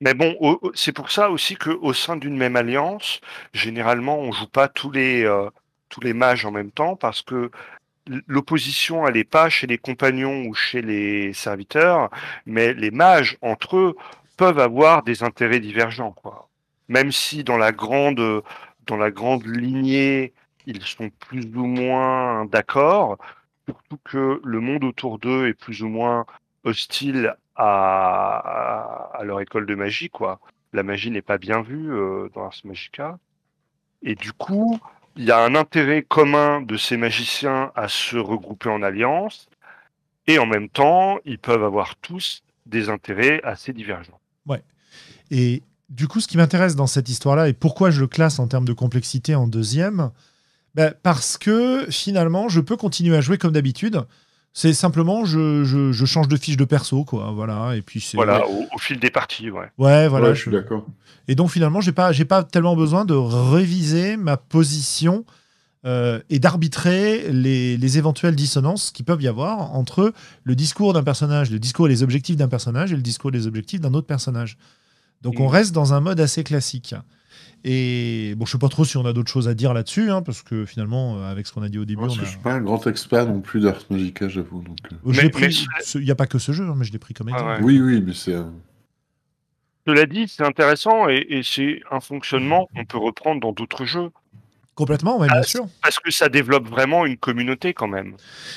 Mais 0.00 0.14
bon, 0.14 0.36
c'est 0.74 0.92
pour 0.92 1.10
ça 1.12 1.30
aussi 1.30 1.54
qu'au 1.56 1.92
sein 1.92 2.16
d'une 2.16 2.36
même 2.36 2.56
alliance, 2.56 3.20
généralement, 3.52 4.18
on 4.18 4.32
joue 4.32 4.48
pas 4.48 4.68
tous 4.68 4.90
les, 4.90 5.24
euh, 5.24 5.48
tous 5.88 6.00
les 6.00 6.12
mages 6.12 6.44
en 6.44 6.50
même 6.50 6.72
temps 6.72 6.96
parce 6.96 7.22
que 7.22 7.50
l'opposition, 8.28 9.06
elle 9.06 9.14
n'est 9.14 9.24
pas 9.24 9.50
chez 9.50 9.66
les 9.68 9.78
compagnons 9.78 10.44
ou 10.46 10.54
chez 10.54 10.82
les 10.82 11.32
serviteurs, 11.34 12.10
mais 12.46 12.74
les 12.74 12.90
mages, 12.92 13.38
entre 13.42 13.76
eux, 13.78 13.96
peuvent 14.36 14.58
avoir 14.60 15.02
des 15.04 15.22
intérêts 15.24 15.60
divergents, 15.60 16.12
quoi. 16.12 16.48
Même 16.88 17.12
si 17.12 17.44
dans 17.44 17.58
la 17.58 17.72
grande, 17.72 18.42
dans 18.86 18.96
la 18.96 19.10
grande 19.10 19.46
lignée, 19.46 20.34
ils 20.66 20.82
sont 20.82 21.10
plus 21.10 21.44
ou 21.54 21.66
moins 21.66 22.44
d'accord, 22.46 23.18
surtout 23.66 23.98
que 24.04 24.40
le 24.44 24.60
monde 24.60 24.84
autour 24.84 25.18
d'eux 25.18 25.48
est 25.48 25.54
plus 25.54 25.82
ou 25.82 25.88
moins 25.88 26.26
hostile 26.64 27.34
à, 27.56 29.20
leur 29.24 29.40
école 29.40 29.66
de 29.66 29.74
magie, 29.74 30.10
quoi. 30.10 30.40
La 30.72 30.82
magie 30.82 31.10
n'est 31.10 31.22
pas 31.22 31.38
bien 31.38 31.62
vue 31.62 31.92
euh, 31.92 32.28
dans 32.34 32.46
Ars 32.46 32.60
Magica. 32.64 33.18
Et 34.02 34.14
du 34.14 34.32
coup, 34.32 34.80
il 35.16 35.24
y 35.24 35.30
a 35.30 35.44
un 35.44 35.54
intérêt 35.54 36.02
commun 36.02 36.62
de 36.62 36.76
ces 36.76 36.96
magiciens 36.96 37.70
à 37.74 37.88
se 37.88 38.16
regrouper 38.16 38.70
en 38.70 38.82
alliance, 38.82 39.48
et 40.26 40.38
en 40.38 40.46
même 40.46 40.68
temps, 40.68 41.18
ils 41.24 41.38
peuvent 41.38 41.64
avoir 41.64 41.96
tous 41.96 42.42
des 42.64 42.88
intérêts 42.88 43.40
assez 43.44 43.72
divergents. 43.72 44.18
Et 45.32 45.62
du 45.88 46.08
coup, 46.08 46.20
ce 46.20 46.28
qui 46.28 46.36
m'intéresse 46.36 46.76
dans 46.76 46.86
cette 46.86 47.08
histoire-là, 47.08 47.48
et 47.48 47.54
pourquoi 47.54 47.90
je 47.90 48.00
le 48.00 48.06
classe 48.06 48.38
en 48.38 48.46
termes 48.46 48.66
de 48.66 48.74
complexité 48.74 49.34
en 49.34 49.48
deuxième, 49.48 50.10
ben, 50.74 50.94
parce 51.02 51.38
que 51.38 51.86
finalement, 51.90 52.48
je 52.48 52.60
peux 52.60 52.76
continuer 52.76 53.16
à 53.16 53.20
jouer 53.20 53.38
comme 53.38 53.52
d'habitude. 53.52 54.02
C'est 54.54 54.74
simplement, 54.74 55.24
je, 55.24 55.64
je, 55.64 55.92
je 55.92 56.04
change 56.04 56.28
de 56.28 56.36
fiche 56.36 56.58
de 56.58 56.66
perso, 56.66 57.04
quoi. 57.04 57.30
Voilà. 57.32 57.74
Et 57.74 57.82
puis 57.82 58.00
c'est. 58.00 58.16
Voilà, 58.16 58.46
au, 58.46 58.66
au 58.74 58.78
fil 58.78 58.98
des 58.98 59.10
parties, 59.10 59.50
ouais. 59.50 59.70
Ouais, 59.78 60.08
voilà. 60.08 60.28
Ouais, 60.28 60.34
je 60.34 60.40
suis 60.40 60.50
d'accord. 60.50 60.86
Et 61.28 61.34
donc 61.34 61.50
finalement, 61.50 61.80
j'ai 61.80 61.92
pas, 61.92 62.12
j'ai 62.12 62.26
pas 62.26 62.42
tellement 62.44 62.76
besoin 62.76 63.04
de 63.04 63.14
réviser 63.14 64.16
ma 64.16 64.36
position 64.36 65.24
euh, 65.86 66.20
et 66.30 66.38
d'arbitrer 66.38 67.32
les, 67.32 67.76
les 67.76 67.98
éventuelles 67.98 68.36
dissonances 68.36 68.90
qui 68.90 69.02
peuvent 69.02 69.22
y 69.22 69.28
avoir 69.28 69.74
entre 69.74 70.12
le 70.44 70.54
discours 70.54 70.92
d'un 70.92 71.02
personnage, 71.02 71.50
le 71.50 71.58
discours 71.58 71.86
et 71.86 71.90
les 71.90 72.02
objectifs 72.02 72.36
d'un 72.36 72.48
personnage 72.48 72.92
et 72.92 72.96
le 72.96 73.02
discours 73.02 73.30
et 73.30 73.34
les 73.34 73.46
objectifs 73.46 73.80
d'un 73.80 73.94
autre 73.94 74.06
personnage. 74.06 74.58
Donc 75.22 75.40
on 75.40 75.48
reste 75.48 75.72
dans 75.72 75.94
un 75.94 76.00
mode 76.00 76.20
assez 76.20 76.44
classique. 76.44 76.94
Et 77.64 78.34
bon, 78.36 78.44
je 78.44 78.52
sais 78.52 78.58
pas 78.58 78.68
trop 78.68 78.84
si 78.84 78.96
on 78.96 79.06
a 79.06 79.12
d'autres 79.12 79.30
choses 79.30 79.46
à 79.48 79.54
dire 79.54 79.72
là-dessus, 79.72 80.10
hein, 80.10 80.22
parce 80.22 80.42
que 80.42 80.64
finalement, 80.64 81.18
euh, 81.18 81.30
avec 81.30 81.46
ce 81.46 81.52
qu'on 81.52 81.62
a 81.62 81.68
dit 81.68 81.78
au 81.78 81.84
début, 81.84 82.00
Moi, 82.00 82.08
on 82.10 82.14
je 82.14 82.22
a... 82.22 82.26
suis 82.26 82.38
pas 82.38 82.54
un 82.54 82.60
grand 82.60 82.84
expert 82.88 83.26
non 83.26 83.40
plus 83.40 83.60
d'Ars 83.60 83.78
Magica, 83.88 84.28
j'avoue. 84.28 84.62
Donc, 84.62 84.78
euh. 84.92 84.96
Mais- 85.04 85.28
pris. 85.30 85.64
Il 85.94 86.00
n'y 86.00 86.10
a 86.10 86.14
pas 86.16 86.26
que 86.26 86.38
ce 86.38 86.50
jeu, 86.52 86.64
hein, 86.64 86.74
mais 86.76 86.84
je 86.84 86.92
l'ai 86.92 86.98
pris 86.98 87.14
comme 87.14 87.28
Ah 87.28 87.32
exemple. 87.32 87.50
ouais. 87.52 87.62
Oui, 87.62 87.80
oui, 87.80 88.02
mais 88.04 88.14
c'est. 88.14 88.34
euh, 88.34 88.42
Cela 89.86 90.06
dit, 90.06 90.26
c'est 90.28 90.44
intéressant 90.44 91.08
et, 91.08 91.24
et 91.28 91.42
c'est 91.44 91.80
un 91.90 92.00
fonctionnement 92.00 92.68
qu'on 92.74 92.84
peut 92.84 92.98
reprendre 92.98 93.40
dans 93.40 93.52
d'autres 93.52 93.84
jeux 93.84 94.10
Complètement, 94.74 95.18
ouais, 95.18 95.28
bien 95.28 95.36
Ah, 95.40 95.42
sûr. 95.42 95.66
parce 95.82 95.98
que 96.00 96.10
ça 96.10 96.28
développe 96.30 96.66
vraiment 96.66 97.04
une 97.04 97.18
communauté 97.18 97.74
quand 97.74 97.88
même. 97.88 98.14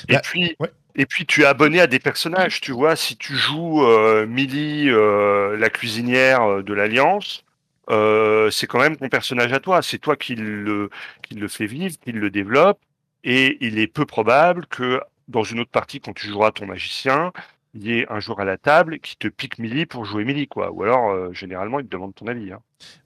Et 0.08 0.14
Bah, 0.14 0.20
puis, 0.24 0.56
ouais. 0.60 0.72
Et 0.98 1.04
puis 1.04 1.26
tu 1.26 1.42
es 1.42 1.44
abonné 1.44 1.78
à 1.78 1.86
des 1.86 1.98
personnages, 1.98 2.62
tu 2.62 2.72
vois. 2.72 2.96
Si 2.96 3.16
tu 3.18 3.36
joues 3.36 3.84
euh, 3.84 4.26
Millie, 4.26 4.88
euh, 4.88 5.54
la 5.58 5.68
cuisinière 5.68 6.62
de 6.64 6.72
l'Alliance, 6.72 7.44
euh, 7.90 8.50
c'est 8.50 8.66
quand 8.66 8.80
même 8.80 8.96
ton 8.96 9.08
personnage 9.08 9.52
à 9.52 9.60
toi. 9.60 9.82
C'est 9.82 9.98
toi 9.98 10.16
qui 10.16 10.34
le, 10.34 10.90
qui 11.22 11.34
le 11.34 11.48
fait 11.48 11.66
vivre, 11.66 11.94
qui 12.04 12.12
le 12.12 12.30
développe. 12.30 12.78
Et 13.24 13.58
il 13.60 13.78
est 13.78 13.86
peu 13.88 14.06
probable 14.06 14.66
que 14.66 15.00
dans 15.28 15.42
une 15.42 15.60
autre 15.60 15.70
partie, 15.70 16.00
quand 16.00 16.12
tu 16.14 16.28
joueras 16.28 16.52
ton 16.52 16.66
magicien, 16.66 17.32
il 17.74 17.84
y 17.86 17.98
ait 17.98 18.06
un 18.10 18.20
joueur 18.20 18.40
à 18.40 18.44
la 18.44 18.56
table 18.56 19.00
qui 19.00 19.16
te 19.16 19.28
pique 19.28 19.58
Millie 19.58 19.84
pour 19.86 20.04
jouer 20.04 20.24
Millie, 20.24 20.46
quoi. 20.48 20.70
Ou 20.70 20.84
alors, 20.84 21.10
euh, 21.10 21.32
généralement, 21.32 21.80
il 21.80 21.86
te 21.86 21.90
demande 21.90 22.14
ton 22.14 22.26
avis. 22.26 22.52
hein. 22.52 22.60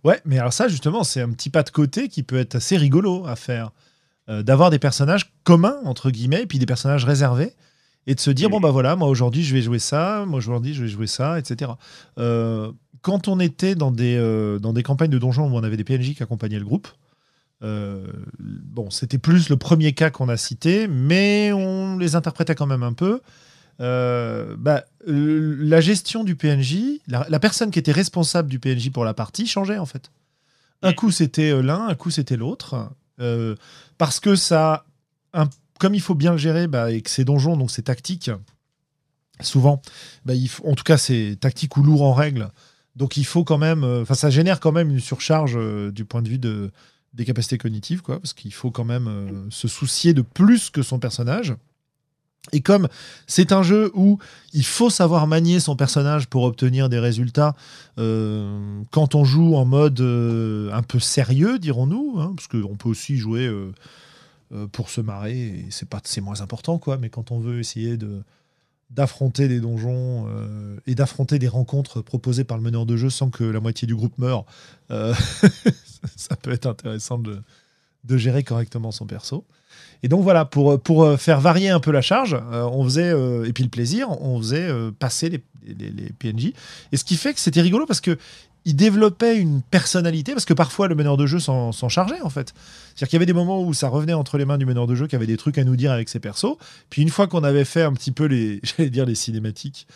Ouais, 0.05 0.21
mais 0.25 0.39
alors 0.39 0.53
ça, 0.53 0.69
justement, 0.69 1.03
c'est 1.05 1.23
un 1.23 1.31
petit 1.31 1.51
pas 1.51 1.63
de 1.63 1.71
côté 1.71 2.09
qui 2.09 2.23
peut 2.23 2.39
être 2.39 2.55
assez 2.57 2.77
rigolo 2.77 3.27
à 3.27 3.37
faire. 3.37 3.71
Euh, 4.29 4.43
D'avoir 4.43 4.71
des 4.71 4.79
personnages 4.79 5.33
communs, 5.45 5.79
entre 5.85 6.11
guillemets, 6.11 6.43
et 6.43 6.47
puis 6.47 6.59
des 6.59 6.67
personnages 6.67 7.05
réservés. 7.05 7.53
Et 8.07 8.15
de 8.15 8.21
se 8.21 8.31
dire, 8.31 8.49
bon, 8.49 8.61
bah 8.61 8.71
voilà, 8.71 8.97
moi 8.97 9.09
aujourd'hui, 9.09 9.43
je 9.43 9.55
vais 9.55 9.61
jouer 9.63 9.79
ça, 9.79 10.25
moi 10.27 10.39
aujourd'hui, 10.39 10.73
je 10.75 10.83
vais 10.83 10.89
jouer 10.89 11.07
ça, 11.07 11.39
etc. 11.39 11.73
Euh, 12.19 12.71
quand 13.03 13.29
on 13.29 13.41
était 13.41 13.75
dans 13.75 13.91
des, 13.91 14.17
euh, 14.17 14.59
dans 14.59 14.73
des 14.73 14.83
campagnes 14.83 15.11
de 15.11 15.19
donjons 15.19 15.51
où 15.51 15.57
on 15.57 15.63
avait 15.63 15.77
des 15.77 15.85
PNJ 15.85 16.15
qui 16.15 16.23
accompagnaient 16.23 16.59
le 16.59 16.65
groupe, 16.65 16.89
euh, 17.63 18.07
bon, 18.39 18.91
c'était 18.91 19.19
plus 19.19 19.49
le 19.49 19.57
premier 19.57 19.93
cas 19.93 20.11
qu'on 20.11 20.29
a 20.29 20.37
cité, 20.37 20.89
mais 20.89 21.53
on 21.53 21.99
les 21.99 22.15
interprétait 22.17 22.55
quand 22.55 22.67
même 22.67 22.83
un 22.83 22.93
peu. 22.93 23.21
Euh, 23.81 24.57
bah, 24.59 24.85
la 25.07 25.81
gestion 25.81 26.25
du 26.25 26.37
PNJ, 26.37 27.01
la, 27.07 27.27
la 27.29 27.39
personne 27.41 27.71
qui 27.71 27.79
était 27.79 27.93
responsable 27.93 28.49
du 28.49 28.59
PNJ 28.59 28.91
pour 28.91 29.05
la 29.05 29.15
partie 29.15 29.47
changeait 29.47 29.79
en 29.79 29.87
fait. 29.87 30.11
Un 30.83 30.93
coup 30.95 31.11
c'était 31.11 31.61
l'un, 31.63 31.89
un 31.89 31.95
coup 31.95 32.11
c'était 32.11 32.37
l'autre, 32.37 32.91
parce 33.99 34.21
que 34.21 34.35
ça, 34.37 34.85
un- 35.35 35.49
comme 35.79 35.95
il 35.95 36.01
faut 36.01 36.15
bien 36.15 36.33
le 36.33 36.39
gérer, 36.39 36.67
bah, 36.67 36.91
et 36.91 37.01
que 37.03 37.11
c'est 37.11 37.25
donjon, 37.25 37.57
donc 37.57 37.71
c'est 37.71 37.83
tactique. 37.83 38.31
Souvent, 39.41 39.81
bah, 40.27 40.35
il 40.35 40.49
faut- 40.49 40.67
en 40.69 40.75
tout 40.75 40.85
cas 40.85 40.99
c'est 40.99 41.37
tactique 41.41 41.77
ou 41.79 41.83
lourd 41.83 42.03
en 42.03 42.13
règle, 42.13 42.49
donc 42.97 43.17
il 43.17 43.25
faut 43.25 43.45
quand 43.45 43.59
même, 43.59 43.85
euh, 43.85 44.03
enfin 44.03 44.15
ça 44.15 44.31
génère 44.31 44.61
quand 44.61 44.73
même 44.73 44.91
une 44.91 45.01
surcharge 45.01 45.55
euh, 45.57 45.91
du 45.91 46.05
point 46.05 46.23
de 46.23 46.29
vue 46.29 46.39
de, 46.39 46.71
des 47.15 47.25
capacités 47.25 47.59
cognitives, 47.59 48.03
quoi, 48.03 48.19
parce 48.19 48.33
qu'il 48.33 48.53
faut 48.53 48.71
quand 48.71 48.85
même 48.85 49.09
euh, 49.09 49.51
se 49.51 49.69
soucier 49.69 50.15
de 50.15 50.23
plus 50.23 50.71
que 50.71 50.83
son 50.83 50.99
personnage. 50.99 51.55
Et 52.53 52.63
comme 52.63 52.89
c'est 53.27 53.53
un 53.53 53.63
jeu 53.63 53.91
où 53.95 54.19
il 54.55 54.65
faut 54.65 54.91
savoir 54.91 55.27
manier 55.27 55.61
son 55.61 55.77
personnage 55.77 56.27
pour 56.27 56.45
obtenir 56.45 56.89
des 56.89 56.99
résultats, 56.99 57.55
quand 57.97 59.15
on 59.15 59.25
joue 59.25 59.57
en 59.57 59.67
mode 59.67 60.01
un 60.01 60.83
peu 60.83 60.99
sérieux, 60.99 61.59
dirons-nous, 61.59 62.19
hein, 62.19 62.33
parce 62.35 62.49
qu'on 62.49 62.77
peut 62.77 62.89
aussi 62.89 63.19
jouer 63.19 63.47
pour 64.73 64.89
se 64.89 65.03
marrer, 65.03 65.67
c'est 65.69 65.87
pas 65.87 66.01
c'est 66.03 66.23
moins 66.23 66.41
important, 66.41 66.79
quoi. 66.79 66.97
Mais 66.97 67.11
quand 67.11 67.31
on 67.31 67.41
veut 67.41 67.61
essayer 67.61 67.99
de 67.99 68.23
d'affronter 68.91 69.49
des 69.49 69.61
donjons 69.61 70.27
euh, 70.29 70.77
et 70.87 70.95
d'affronter 70.95 71.39
des 71.39 71.49
rencontres 71.49 72.03
proposées 72.03 72.45
par 72.45 72.57
le 72.57 72.63
meneur 72.63 72.87
de 72.87 72.97
jeu 72.97 73.11
sans 73.11 73.31
que 73.31 73.45
la 73.45 73.61
moitié 73.61 73.87
du 73.87 73.95
groupe 73.95 74.19
meure, 74.19 74.45
euh, 74.91 75.15
ça 76.17 76.37
peut 76.37 76.51
être 76.51 76.67
intéressant 76.67 77.19
de, 77.19 77.43
gérer 78.17 78.43
correctement 78.43 78.91
son 78.91 79.07
perso. 79.07 79.45
Et 80.03 80.09
donc 80.09 80.23
voilà, 80.23 80.45
pour, 80.45 80.81
pour 80.81 81.05
euh, 81.05 81.17
faire 81.17 81.41
varier 81.41 81.69
un 81.69 81.79
peu 81.79 81.93
la 81.93 82.03
charge, 82.03 82.37
on 82.51 82.83
faisait, 82.85 83.13
et 83.47 83.53
puis 83.53 83.63
le 83.63 83.71
plaisir, 83.71 84.11
on 84.23 84.39
faisait 84.39 84.69
passer 84.99 85.29
les- 85.29 85.45
les 85.63 86.13
PNJ. 86.19 86.53
Et 86.93 86.97
ce 86.97 87.05
qui 87.05 87.17
fait 87.17 87.35
que 87.35 87.41
c'était 87.41 87.61
rigolo 87.61 87.87
parce 87.87 88.01
que 88.01 88.19
il 88.65 88.77
développait 88.77 89.39
une 89.39 89.63
personnalité, 89.63 90.33
parce 90.33 90.45
que 90.45 90.55
parfois 90.55 90.89
le 90.89 90.95
meneur 90.95 91.17
de 91.17 91.27
jeu 91.27 91.39
s'en 91.39 91.73
chargeait 91.89 92.21
en 92.23 92.31
fait. 92.31 92.53
C'est-à-dire 92.95 93.09
qu'il 93.09 93.15
y 93.15 93.17
avait 93.17 93.27
des 93.27 93.33
moments 93.33 93.63
où 93.63 93.73
ça 93.73 93.89
revenait 93.89 94.13
entre 94.13 94.37
les 94.39 94.45
mains 94.45 94.59
du 94.59 94.67
meneur 94.67 94.87
de 94.87 94.95
jeu 94.95 95.07
qui 95.07 95.17
avait 95.17 95.27
des 95.27 95.37
trucs 95.37 95.59
à 95.59 95.65
nous 95.65 95.77
dire 95.77 95.93
avec 95.93 96.09
ses 96.09 96.21
persos. 96.21 96.57
Puis 96.91 97.03
une 97.03 97.09
fois 97.09 97.27
qu'on 97.27 97.43
avait 97.43 97.65
fait 97.65 97.83
un 97.83 97.93
petit 97.93 98.13
peu 98.13 98.27
les, 98.27 98.61
j'allais 98.63 98.91
dire 98.91 99.07
les 99.07 99.15
cinématiques, 99.15 99.87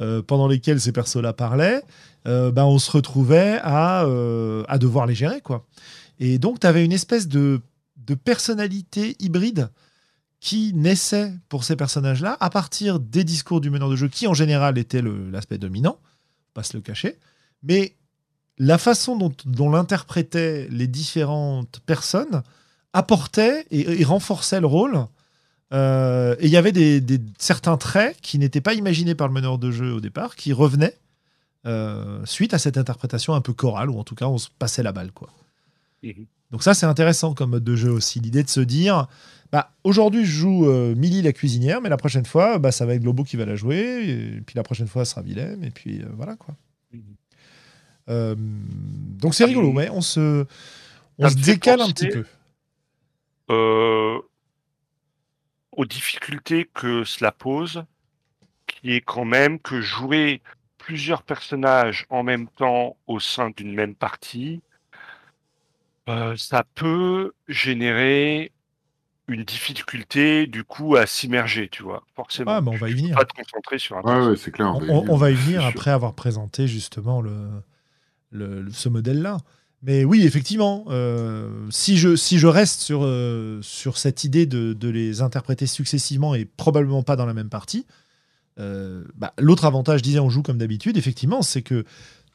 euh, 0.00 0.22
pendant 0.22 0.48
lesquelles 0.48 0.80
ces 0.80 0.90
persos-là 0.90 1.32
parlaient, 1.32 1.82
euh, 2.26 2.50
ben 2.50 2.64
on 2.64 2.78
se 2.78 2.90
retrouvait 2.90 3.60
à, 3.62 4.04
euh, 4.04 4.64
à 4.68 4.78
devoir 4.78 5.06
les 5.06 5.14
gérer 5.14 5.40
quoi. 5.40 5.66
Et 6.18 6.38
donc 6.38 6.60
tu 6.60 6.66
avais 6.66 6.84
une 6.84 6.92
espèce 6.92 7.28
de, 7.28 7.60
de 7.98 8.14
personnalité 8.14 9.16
hybride 9.20 9.70
qui 10.40 10.72
naissait 10.74 11.32
pour 11.48 11.64
ces 11.64 11.76
personnages-là 11.76 12.36
à 12.40 12.50
partir 12.50 13.00
des 13.00 13.24
discours 13.24 13.60
du 13.60 13.70
meneur 13.70 13.88
de 13.88 13.96
jeu, 13.96 14.08
qui 14.08 14.26
en 14.26 14.34
général 14.34 14.78
était 14.78 15.00
l'aspect 15.02 15.58
dominant, 15.58 15.98
pas 16.52 16.62
se 16.62 16.76
le 16.76 16.82
cacher, 16.82 17.18
mais 17.62 17.94
la 18.58 18.78
façon 18.78 19.16
dont, 19.16 19.32
dont 19.46 19.70
l'interprétaient 19.70 20.68
les 20.70 20.86
différentes 20.86 21.80
personnes 21.86 22.42
apportait 22.92 23.66
et, 23.70 24.00
et 24.00 24.04
renforçait 24.04 24.60
le 24.60 24.66
rôle. 24.66 25.06
Euh, 25.72 26.36
et 26.38 26.46
il 26.46 26.52
y 26.52 26.56
avait 26.56 26.70
des, 26.72 27.00
des- 27.00 27.20
certains 27.38 27.76
traits 27.76 28.16
qui 28.20 28.38
n'étaient 28.38 28.60
pas 28.60 28.74
imaginés 28.74 29.14
par 29.16 29.26
le 29.26 29.34
meneur 29.34 29.58
de 29.58 29.70
jeu 29.72 29.92
au 29.92 30.00
départ, 30.00 30.36
qui 30.36 30.52
revenaient 30.52 30.94
euh, 31.66 32.20
suite 32.26 32.54
à 32.54 32.58
cette 32.58 32.76
interprétation 32.78 33.34
un 33.34 33.40
peu 33.40 33.52
chorale, 33.54 33.90
ou 33.90 33.98
en 33.98 34.04
tout 34.04 34.14
cas 34.14 34.26
on 34.26 34.38
se 34.38 34.48
passait 34.58 34.82
la 34.82 34.92
balle. 34.92 35.10
quoi. 35.10 35.30
Mhm. 36.02 36.26
Donc 36.52 36.62
ça 36.62 36.74
c'est 36.74 36.86
intéressant 36.86 37.34
comme 37.34 37.50
mode 37.50 37.64
de 37.64 37.74
jeu 37.74 37.90
aussi, 37.90 38.20
l'idée 38.20 38.44
de 38.44 38.50
se 38.50 38.60
dire, 38.60 39.08
bah, 39.50 39.72
aujourd'hui 39.82 40.24
je 40.24 40.30
joue 40.30 40.68
euh, 40.68 40.94
Millie 40.94 41.22
la 41.22 41.32
cuisinière, 41.32 41.80
mais 41.80 41.88
la 41.88 41.96
prochaine 41.96 42.26
fois 42.26 42.58
bah, 42.58 42.70
ça 42.70 42.86
va 42.86 42.94
être 42.94 43.02
Globo 43.02 43.24
qui 43.24 43.36
va 43.36 43.44
la 43.46 43.56
jouer, 43.56 44.04
et 44.08 44.40
puis 44.42 44.54
la 44.54 44.62
prochaine 44.62 44.86
fois 44.86 45.04
ça 45.04 45.12
sera 45.12 45.22
Willem, 45.22 45.64
et 45.64 45.70
puis 45.70 46.02
euh, 46.02 46.06
voilà 46.16 46.36
quoi. 46.36 46.54
Mhm. 46.92 47.00
Euh, 48.08 48.34
donc 48.38 49.34
c'est 49.34 49.44
rigolo, 49.44 49.72
ouais, 49.72 49.88
on 49.90 50.00
se, 50.02 50.46
on 51.18 51.28
décale 51.30 51.80
un 51.80 51.88
petit 51.88 52.08
peu. 52.08 52.24
euh, 53.50 54.18
aux 55.72 55.84
difficultés 55.86 56.68
que 56.72 57.04
cela 57.04 57.32
pose, 57.32 57.84
qui 58.66 58.92
est 58.92 59.00
quand 59.00 59.24
même 59.24 59.58
que 59.58 59.80
jouer 59.80 60.40
plusieurs 60.78 61.22
personnages 61.22 62.06
en 62.10 62.22
même 62.22 62.48
temps 62.48 62.96
au 63.06 63.18
sein 63.20 63.50
d'une 63.56 63.74
même 63.74 63.94
partie, 63.94 64.60
euh, 66.08 66.36
ça 66.36 66.64
peut 66.74 67.32
générer 67.48 68.52
une 69.26 69.42
difficulté 69.42 70.46
du 70.46 70.64
coup 70.64 70.96
à 70.96 71.06
s'immerger, 71.06 71.70
tu 71.70 71.82
vois, 71.82 72.04
forcément. 72.14 72.50
Ah, 72.52 72.60
mais 72.60 72.70
on 72.70 72.76
va 72.76 72.90
y 72.90 72.94
venir. 72.94 73.16
Pas 73.16 73.24
te 73.24 73.32
concentrer 73.34 73.78
sur 73.78 73.96
un 73.96 74.02
Ouais, 74.02 74.14
truc. 74.14 74.28
ouais, 74.30 74.36
c'est 74.36 74.50
clair. 74.50 74.74
On, 74.74 74.78
va 74.78 74.86
y 74.86 74.90
on- 74.90 74.98
venir. 75.00 75.12
on 75.12 75.16
va 75.16 75.30
y 75.30 75.34
venir 75.34 75.62
c'est 75.62 75.68
après 75.68 75.90
avoir 75.90 76.12
présenté 76.14 76.68
justement 76.68 77.22
le, 77.22 77.48
le- 78.34 78.60
le- 78.62 78.72
ce 78.72 78.88
modèle-là. 78.90 79.38
Mais 79.82 80.04
oui, 80.04 80.24
effectivement, 80.24 80.84
euh, 80.88 81.50
si, 81.70 81.96
je, 81.98 82.16
si 82.16 82.38
je 82.38 82.46
reste 82.46 82.80
sur, 82.80 83.00
euh, 83.04 83.60
sur 83.62 83.98
cette 83.98 84.24
idée 84.24 84.46
de, 84.46 84.72
de 84.72 84.88
les 84.88 85.20
interpréter 85.20 85.66
successivement 85.66 86.34
et 86.34 86.44
probablement 86.46 87.02
pas 87.02 87.16
dans 87.16 87.26
la 87.26 87.34
même 87.34 87.50
partie, 87.50 87.84
euh, 88.58 89.04
bah, 89.16 89.34
l'autre 89.38 89.64
avantage, 89.66 89.98
je 89.98 90.04
disais, 90.04 90.20
on 90.20 90.30
joue 90.30 90.42
comme 90.42 90.58
d'habitude, 90.58 90.96
effectivement, 90.96 91.42
c'est 91.42 91.62
que 91.62 91.84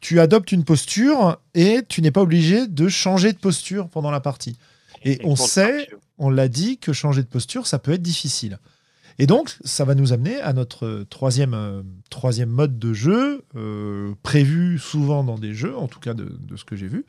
tu 0.00 0.20
adoptes 0.20 0.52
une 0.52 0.64
posture 0.64 1.38
et 1.54 1.80
tu 1.88 2.02
n'es 2.02 2.10
pas 2.10 2.22
obligé 2.22 2.66
de 2.66 2.88
changer 2.88 3.32
de 3.32 3.38
posture 3.38 3.88
pendant 3.88 4.10
la 4.10 4.20
partie. 4.20 4.56
Et 5.04 5.18
on 5.24 5.34
sait, 5.48 5.88
on 6.18 6.30
l'a 6.30 6.48
dit, 6.48 6.78
que 6.78 6.92
changer 6.92 7.22
de 7.22 7.26
posture, 7.28 7.66
ça 7.66 7.78
peut 7.78 7.92
être 7.92 8.02
difficile. 8.02 8.58
Et 9.20 9.26
donc, 9.26 9.54
ça 9.66 9.84
va 9.84 9.94
nous 9.94 10.14
amener 10.14 10.40
à 10.40 10.54
notre 10.54 11.04
troisième, 11.10 11.52
euh, 11.52 11.82
troisième 12.08 12.48
mode 12.48 12.78
de 12.78 12.94
jeu, 12.94 13.44
euh, 13.54 14.14
prévu 14.22 14.78
souvent 14.78 15.24
dans 15.24 15.36
des 15.36 15.52
jeux, 15.52 15.76
en 15.76 15.88
tout 15.88 16.00
cas 16.00 16.14
de, 16.14 16.38
ce 16.56 16.64
que 16.64 16.74
j'ai 16.74 16.88
vu. 16.88 17.04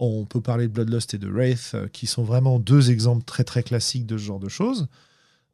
On 0.00 0.24
peut 0.24 0.40
parler 0.40 0.66
de 0.66 0.72
Bloodlust 0.72 1.14
et 1.14 1.18
de 1.18 1.28
Wraith, 1.28 1.70
euh, 1.74 1.86
qui 1.86 2.08
sont 2.08 2.24
vraiment 2.24 2.58
deux 2.58 2.90
exemples 2.90 3.22
très 3.22 3.44
très 3.44 3.62
classiques 3.62 4.06
de 4.06 4.18
ce 4.18 4.24
genre 4.24 4.40
de 4.40 4.48
choses. 4.48 4.88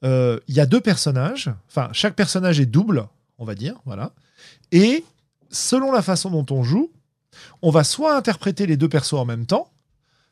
Il 0.03 0.41
y 0.55 0.61
a 0.61 0.67
deux 0.67 0.81
personnages, 0.81 1.51
enfin, 1.69 1.91
chaque 1.93 2.15
personnage 2.15 2.59
est 2.59 2.67
double, 2.67 3.07
on 3.37 3.45
va 3.45 3.55
dire, 3.55 3.75
voilà. 3.85 4.13
Et 4.73 5.05
selon 5.51 5.93
la 5.93 6.01
façon 6.01 6.31
dont 6.31 6.47
on 6.51 6.63
joue, 6.63 6.91
on 7.61 7.71
va 7.71 7.85
soit 7.85 8.17
interpréter 8.17 8.65
les 8.67 8.79
deux 8.79 8.89
persos 8.89 9.15
en 9.15 9.27
même 9.27 9.45
temps, 9.45 9.71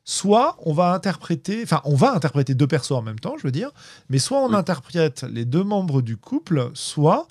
soit 0.07 0.57
on 0.64 0.72
va 0.72 0.92
interpréter, 0.94 1.62
enfin, 1.64 1.82
on 1.84 1.96
va 1.96 2.14
interpréter 2.14 2.54
deux 2.54 2.68
persos 2.68 2.92
en 2.92 3.02
même 3.02 3.18
temps, 3.18 3.34
je 3.36 3.42
veux 3.42 3.52
dire, 3.52 3.70
mais 4.09 4.18
soit 4.18 4.38
on 4.38 4.50
Oui. 4.50 4.54
interprète 4.54 5.24
les 5.30 5.44
deux 5.44 5.64
membres 5.64 6.00
du 6.00 6.16
couple, 6.16 6.70
soit 6.72 7.26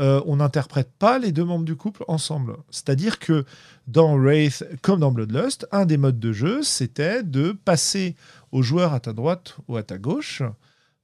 euh, 0.00 0.22
on 0.24 0.36
n'interprète 0.36 0.90
pas 0.98 1.18
les 1.18 1.32
deux 1.32 1.44
membres 1.44 1.66
du 1.66 1.76
couple 1.76 2.04
ensemble. 2.08 2.56
C'est-à-dire 2.70 3.18
que 3.18 3.44
dans 3.88 4.16
Wraith, 4.16 4.64
comme 4.80 5.00
dans 5.00 5.10
Bloodlust, 5.12 5.66
un 5.72 5.84
des 5.84 5.98
modes 5.98 6.18
de 6.20 6.32
jeu, 6.32 6.62
c'était 6.62 7.22
de 7.22 7.52
passer 7.52 8.14
au 8.52 8.62
joueur 8.62 8.94
à 8.94 9.00
ta 9.00 9.12
droite 9.12 9.56
ou 9.68 9.76
à 9.76 9.82
ta 9.82 9.98
gauche 9.98 10.42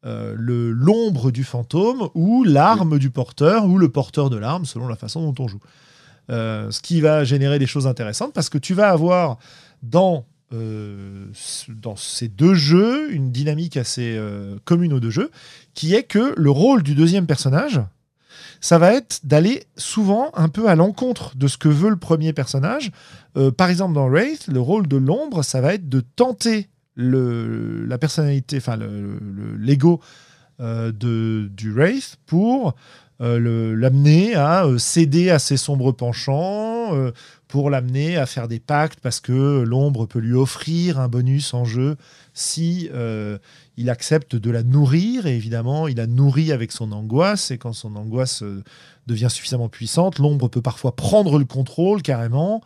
euh, 0.06 0.34
le 0.38 0.70
l'ombre 0.70 1.32
du 1.32 1.42
fantôme 1.42 2.08
ou 2.14 2.44
l'arme 2.44 2.98
du 3.00 3.10
porteur 3.10 3.66
ou 3.66 3.76
le 3.76 3.88
porteur 3.90 4.30
de 4.30 4.36
l'arme 4.36 4.64
selon 4.64 4.86
la 4.86 4.94
façon 4.96 5.20
dont 5.32 5.44
on 5.44 5.48
joue. 5.48 5.60
Euh, 6.30 6.70
ce 6.70 6.80
qui 6.80 7.00
va 7.00 7.24
générer 7.24 7.58
des 7.58 7.66
choses 7.66 7.86
intéressantes 7.88 8.32
parce 8.32 8.48
que 8.48 8.58
tu 8.58 8.72
vas 8.74 8.90
avoir 8.90 9.38
dans, 9.82 10.24
euh, 10.52 11.26
dans 11.68 11.96
ces 11.96 12.28
deux 12.28 12.54
jeux 12.54 13.12
une 13.12 13.30
dynamique 13.32 13.76
assez 13.76 14.16
euh, 14.16 14.56
commune 14.64 14.92
aux 14.94 15.00
deux 15.00 15.10
jeux 15.10 15.30
qui 15.74 15.94
est 15.94 16.04
que 16.04 16.32
le 16.36 16.50
rôle 16.50 16.82
du 16.82 16.94
deuxième 16.94 17.26
personnage 17.26 17.80
ça 18.60 18.78
va 18.78 18.92
être 18.94 19.20
d'aller 19.24 19.64
souvent 19.76 20.30
un 20.34 20.48
peu 20.48 20.68
à 20.68 20.74
l'encontre 20.74 21.36
de 21.36 21.46
ce 21.46 21.56
que 21.58 21.68
veut 21.68 21.90
le 21.90 21.96
premier 21.96 22.32
personnage. 22.32 22.90
Euh, 23.36 23.52
par 23.52 23.70
exemple, 23.70 23.94
dans 23.94 24.08
Wraith, 24.08 24.48
le 24.48 24.58
rôle 24.58 24.88
de 24.88 24.96
l'ombre, 24.96 25.44
ça 25.44 25.60
va 25.60 25.74
être 25.74 25.88
de 25.88 26.00
tenter 26.00 26.68
la 26.96 27.98
personnalité, 27.98 28.56
enfin 28.56 28.74
le- 28.76 29.20
le- 29.20 29.56
l'ego 29.56 30.00
du 30.58 31.72
Wraith 31.72 32.16
pour 32.26 32.74
l'amener 33.20 34.34
à 34.34 34.66
céder 34.78 35.30
à 35.30 35.38
ses 35.38 35.56
sombres 35.56 35.92
penchants, 35.92 37.12
pour 37.48 37.70
l'amener 37.70 38.16
à 38.16 38.26
faire 38.26 38.46
des 38.46 38.60
pactes 38.60 39.00
parce 39.00 39.20
que 39.20 39.62
l'ombre 39.62 40.06
peut 40.06 40.18
lui 40.18 40.34
offrir 40.34 41.00
un 41.00 41.08
bonus 41.08 41.54
en 41.54 41.64
jeu 41.64 41.96
si 42.34 42.90
il 43.76 43.90
accepte 43.90 44.36
de 44.36 44.50
la 44.50 44.62
nourrir. 44.62 45.26
Et 45.26 45.34
évidemment, 45.34 45.88
il 45.88 45.96
la 45.96 46.06
nourrit 46.06 46.52
avec 46.52 46.70
son 46.72 46.92
angoisse. 46.92 47.50
Et 47.50 47.58
quand 47.58 47.72
son 47.72 47.96
angoisse 47.96 48.44
devient 49.06 49.28
suffisamment 49.30 49.68
puissante, 49.68 50.18
l'ombre 50.18 50.48
peut 50.48 50.62
parfois 50.62 50.94
prendre 50.94 51.38
le 51.38 51.46
contrôle 51.46 52.02
carrément. 52.02 52.62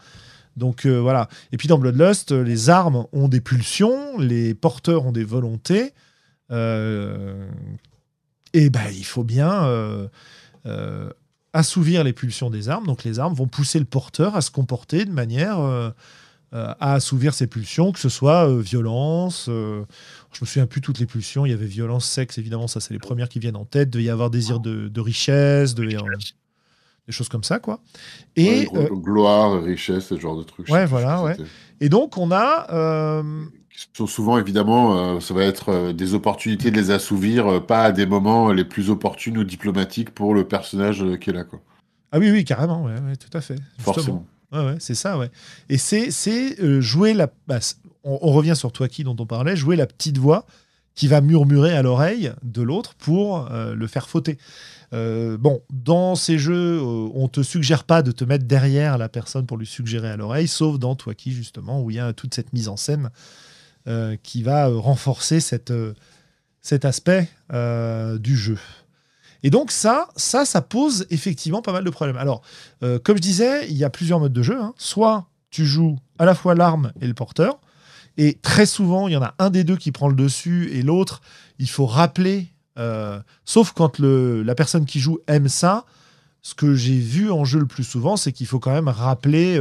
Donc 0.57 0.85
voilà. 0.85 1.29
Et 1.53 1.57
puis 1.57 1.69
dans 1.69 1.79
Bloodlust, 1.79 2.33
les 2.33 2.69
armes 2.69 3.07
ont 3.13 3.29
des 3.29 3.41
pulsions, 3.41 4.19
les 4.19 4.55
porteurs 4.55 5.07
ont 5.07 5.13
des 5.13 5.25
volontés. 5.25 5.93
et 6.51 6.55
ben, 8.53 8.91
il 8.91 9.05
faut 9.05 9.25
bien 9.25 9.65
euh, 10.67 11.11
assouvir 11.53 12.05
les 12.05 12.13
pulsions 12.13 12.51
des 12.51 12.69
armes. 12.69 12.87
Donc 12.87 13.05
les 13.05 13.19
armes 13.19 13.35
vont 13.35 13.47
pousser 13.47 13.79
le 13.79 13.85
porteur 13.85 14.37
à 14.37 14.41
se 14.41 14.51
comporter 14.51 15.05
de 15.05 15.13
manière 15.13 15.61
euh, 15.61 15.91
euh, 16.55 16.73
à 16.81 16.95
assouvir 16.95 17.35
ses 17.35 17.47
pulsions, 17.47 17.93
que 17.93 17.99
ce 17.99 18.09
soit 18.09 18.53
violence. 18.61 19.47
je 19.47 19.85
me 20.41 20.47
souviens 20.47 20.67
plus 20.67 20.81
toutes 20.81 20.99
les 20.99 21.07
pulsions. 21.07 21.47
Il 21.47 21.51
y 21.51 21.55
avait 21.55 21.67
violence, 21.67 22.07
sexe, 22.07 22.39
évidemment, 22.39 22.67
ça 22.67 22.81
c'est 22.81 22.93
les 22.93 23.01
premières 23.01 23.29
qui 23.29 23.39
viennent 23.39 23.57
en 23.57 23.65
tête. 23.65 23.89
Il 23.89 23.93
devait 23.93 24.05
y 24.05 24.11
avoir 24.11 24.31
désir 24.31 24.61
de, 24.61 25.01
richesse, 25.01 25.75
de, 25.75 25.87
des 25.87 27.13
choses 27.13 27.29
comme 27.29 27.45
ça, 27.45 27.59
quoi. 27.59 27.81
Et 28.37 28.67
gloire, 28.91 29.63
richesse, 29.63 30.07
ce 30.07 30.19
genre 30.19 30.37
de 30.37 30.43
trucs. 30.43 30.69
Ouais, 30.69 30.87
voilà, 30.87 31.23
ouais. 31.23 31.37
Et 31.81 31.89
donc 31.89 32.19
on 32.19 32.31
a 32.33 33.23
souvent 34.07 34.39
évidemment, 34.39 35.17
euh, 35.17 35.21
ça 35.21 35.35
va 35.35 35.45
être 35.45 35.69
euh, 35.71 35.93
des 35.93 36.15
opportunités 36.15 36.71
de 36.71 36.77
les 36.77 36.91
assouvir, 36.91 37.47
euh, 37.47 37.61
pas 37.61 37.85
à 37.85 37.93
des 37.93 38.07
moments 38.07 38.53
les 38.53 38.65
plus 38.65 38.91
opportunes 38.91 39.39
ou 39.39 39.45
diplomatiques 39.45 40.11
pour 40.11 40.35
le 40.35 40.47
personnage 40.47 41.05
qui 41.21 41.31
est 41.31 41.33
là. 41.33 41.45
Quoi. 41.45 41.61
Ah 42.11 42.19
oui, 42.19 42.31
oui, 42.31 42.45
carrément, 42.45 42.85
ouais, 42.85 43.17
tout 43.17 43.37
à 43.37 43.41
fait. 43.41 43.57
Forcément. 43.79 44.27
Ouais, 44.53 44.65
ouais, 44.65 44.77
c'est 44.79 44.95
ça, 44.95 45.19
ouais. 45.19 45.31
Et 45.69 45.79
c'est 45.79 46.81
jouer 46.81 47.15
la. 47.15 47.33
Bah, 47.47 47.59
on, 48.05 48.33
revient 48.33 48.57
sur 48.57 48.73
toi 48.73 48.89
qui 48.89 49.05
dont 49.05 49.17
on 49.19 49.27
parlait, 49.27 49.57
jouer 49.57 49.77
la 49.77 49.87
petite 49.87 50.19
voix 50.19 50.47
qui 50.95 51.09
va 51.09 51.23
murmurer 51.23 51.75
à 51.75 51.81
l'oreille 51.81 52.33
de 52.43 52.61
l'autre 52.61 52.95
pour 52.95 53.49
le 53.51 53.87
faire 53.87 54.11
fauter. 54.11 54.37
bon, 54.93 55.63
dans 55.73 56.15
ces 56.17 56.39
jeux, 56.39 56.83
on 56.83 57.29
te 57.29 57.43
suggère 57.43 57.85
pas 57.85 58.03
de 58.03 58.13
te 58.13 58.25
mettre 58.25 58.45
derrière 58.45 58.99
la 58.99 59.09
personne 59.09 59.47
pour 59.47 59.57
lui 59.57 59.65
suggérer 59.65 60.11
à 60.11 60.19
l'oreille, 60.19 60.49
sauf 60.49 60.79
dans 60.79 60.97
toi 60.97 61.15
qui 61.15 61.33
justement, 61.33 61.81
où 61.81 61.91
il 61.91 61.97
y 61.97 62.01
a 62.01 62.13
toute 62.13 62.35
cette 62.35 62.53
mise 62.53 62.69
en 62.69 62.77
scène 62.77 63.09
euh, 63.09 63.51
qui 64.23 64.43
va 64.43 64.69
euh, 64.69 64.77
renforcer 64.79 65.39
euh, 65.71 65.95
cet 66.61 66.85
aspect 66.85 67.29
du 68.21 68.37
jeu. 68.37 68.59
Et 69.43 69.51
donc 69.51 69.73
ça, 69.73 70.09
ça, 70.17 70.45
ça 70.45 70.63
pose 70.63 71.07
effectivement 71.11 71.63
pas 71.63 71.73
mal 71.73 71.83
de 71.83 71.91
problèmes. 71.91 72.17
Alors, 72.17 72.43
comme 72.81 73.17
je 73.17 73.23
disais, 73.23 73.69
il 73.69 73.77
y 73.77 73.83
a 73.83 73.91
plusieurs 73.91 74.21
modes 74.21 74.33
de 74.33 74.43
jeu. 74.43 74.57
Hein. 74.61 74.73
Soit 74.77 75.27
tu 75.51 75.67
joues 75.67 75.99
à 76.19 76.25
la 76.25 76.35
fois 76.35 76.55
l'arme 76.55 76.93
et 77.01 77.07
le 77.09 77.15
porteur, 77.15 77.59
et 78.17 78.39
très 78.41 78.67
souvent, 78.67 79.09
il 79.09 79.15
y 79.15 79.17
en 79.17 79.23
a 79.23 79.35
un 79.39 79.51
des 79.51 79.65
deux 79.65 79.77
qui 79.77 79.91
prend 79.91 80.09
le 80.09 80.15
dessus, 80.15 80.71
et 80.73 80.83
l'autre, 80.83 81.21
il 81.59 81.69
faut 81.69 81.87
rappeler, 81.87 82.53
sauf 83.45 83.73
quand 83.73 83.99
le, 83.99 84.45
la 84.45 84.55
personne 84.55 84.87
qui 84.87 85.01
joue 85.01 85.19
aime 85.27 85.49
ça, 85.49 85.85
ce 86.43 86.55
que 86.55 86.75
j'ai 86.75 86.99
vu 86.99 87.33
en 87.33 87.45
jeu 87.45 87.59
le 87.59 87.67
plus 87.67 87.85
souvent, 87.85 88.17
c'est 88.17 88.33
qu'il 88.33 88.47
faut 88.47 88.61
quand 88.61 88.73
même 88.73 88.89
rappeler 88.89 89.59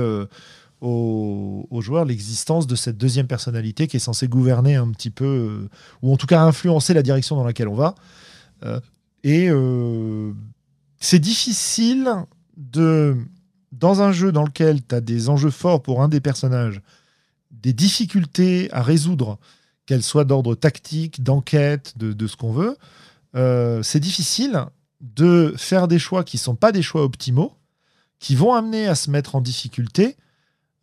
aux, 0.82 1.82
joueurs 1.82 2.06
l'existence 2.06 2.68
de 2.68 2.76
cette 2.76 2.98
deuxième 2.98 3.28
personnalité 3.28 3.88
qui 3.88 3.98
est 3.98 4.02
censée 4.02 4.28
gouverner 4.28 4.76
un 4.76 4.90
petit 4.90 5.12
peu, 5.12 5.26
euh, 5.26 5.70
ou 6.02 6.12
en 6.12 6.18
tout 6.18 6.28
cas 6.28 6.42
influencer 6.42 6.94
la 6.94 7.04
direction 7.04 7.36
dans 7.36 7.44
laquelle 7.44 7.68
on 7.68 7.76
va. 7.76 7.96
Euh, 8.64 8.80
et 9.24 9.50
euh, 9.50 10.34
c'est 11.00 11.20
difficile 11.20 12.10
de, 12.58 13.16
dans 13.72 14.02
un 14.02 14.12
jeu 14.12 14.32
dans 14.32 14.44
lequel 14.44 14.86
tu 14.86 14.96
as 14.96 15.02
des 15.02 15.30
enjeux 15.30 15.52
forts 15.52 15.84
pour 15.84 16.02
un 16.02 16.08
des 16.08 16.20
personnages, 16.20 16.82
des 17.52 17.74
difficultés 17.74 18.70
à 18.72 18.82
résoudre, 18.82 19.38
qu'elles 19.86 20.04
soient 20.04 20.26
d'ordre 20.26 20.56
tactique, 20.56 21.22
d'enquête, 21.22 21.98
de, 21.98 22.14
de, 22.14 22.28
ce 22.28 22.36
qu'on 22.36 22.52
veut, 22.52 22.78
c'est 23.84 24.00
difficile 24.00 24.66
de 25.00 25.54
faire 25.58 25.88
des 25.88 26.00
choix 26.00 26.24
qui 26.24 26.38
ne 26.38 26.42
sont 26.42 26.56
pas 26.56 26.72
des 26.72 26.82
choix 26.82 27.04
optimaux, 27.04 27.54
qui 28.20 28.36
vont 28.36 28.54
amener 28.54 28.88
à 28.88 28.96
se 28.96 29.10
mettre 29.10 29.36
en 29.36 29.42
difficulté 29.42 30.16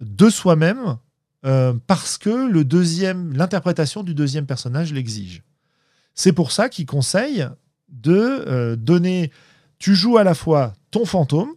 de 0.00 0.30
soi-même 0.30 0.98
euh, 1.44 1.74
parce 1.86 2.18
que 2.18 2.50
le 2.50 2.64
deuxième, 2.64 3.32
l'interprétation 3.32 4.02
du 4.02 4.14
deuxième 4.14 4.46
personnage 4.46 4.92
l'exige. 4.92 5.42
C'est 6.14 6.32
pour 6.32 6.50
ça 6.50 6.68
qu'il 6.68 6.86
conseille 6.86 7.46
de 7.88 8.12
euh, 8.12 8.76
donner. 8.76 9.30
Tu 9.78 9.94
joues 9.94 10.18
à 10.18 10.24
la 10.24 10.34
fois 10.34 10.72
ton 10.90 11.04
fantôme, 11.04 11.50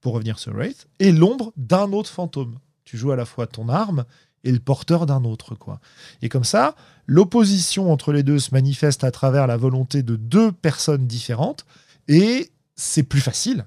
pour 0.00 0.14
revenir 0.14 0.38
sur 0.38 0.52
Wraith, 0.52 0.86
et 0.98 1.12
l'ombre 1.12 1.52
d'un 1.56 1.92
autre 1.92 2.10
fantôme. 2.10 2.58
Tu 2.84 2.98
joues 2.98 3.12
à 3.12 3.16
la 3.16 3.24
fois 3.24 3.46
ton 3.46 3.68
arme 3.68 4.04
et 4.42 4.52
le 4.52 4.58
porteur 4.58 5.06
d'un 5.06 5.24
autre. 5.24 5.54
quoi. 5.54 5.80
Et 6.20 6.28
comme 6.28 6.44
ça, 6.44 6.74
l'opposition 7.06 7.90
entre 7.90 8.12
les 8.12 8.22
deux 8.22 8.38
se 8.38 8.50
manifeste 8.52 9.04
à 9.04 9.10
travers 9.10 9.46
la 9.46 9.56
volonté 9.56 10.02
de 10.02 10.16
deux 10.16 10.52
personnes 10.52 11.06
différentes, 11.06 11.64
et 12.08 12.50
c'est 12.74 13.04
plus 13.04 13.20
facile 13.20 13.64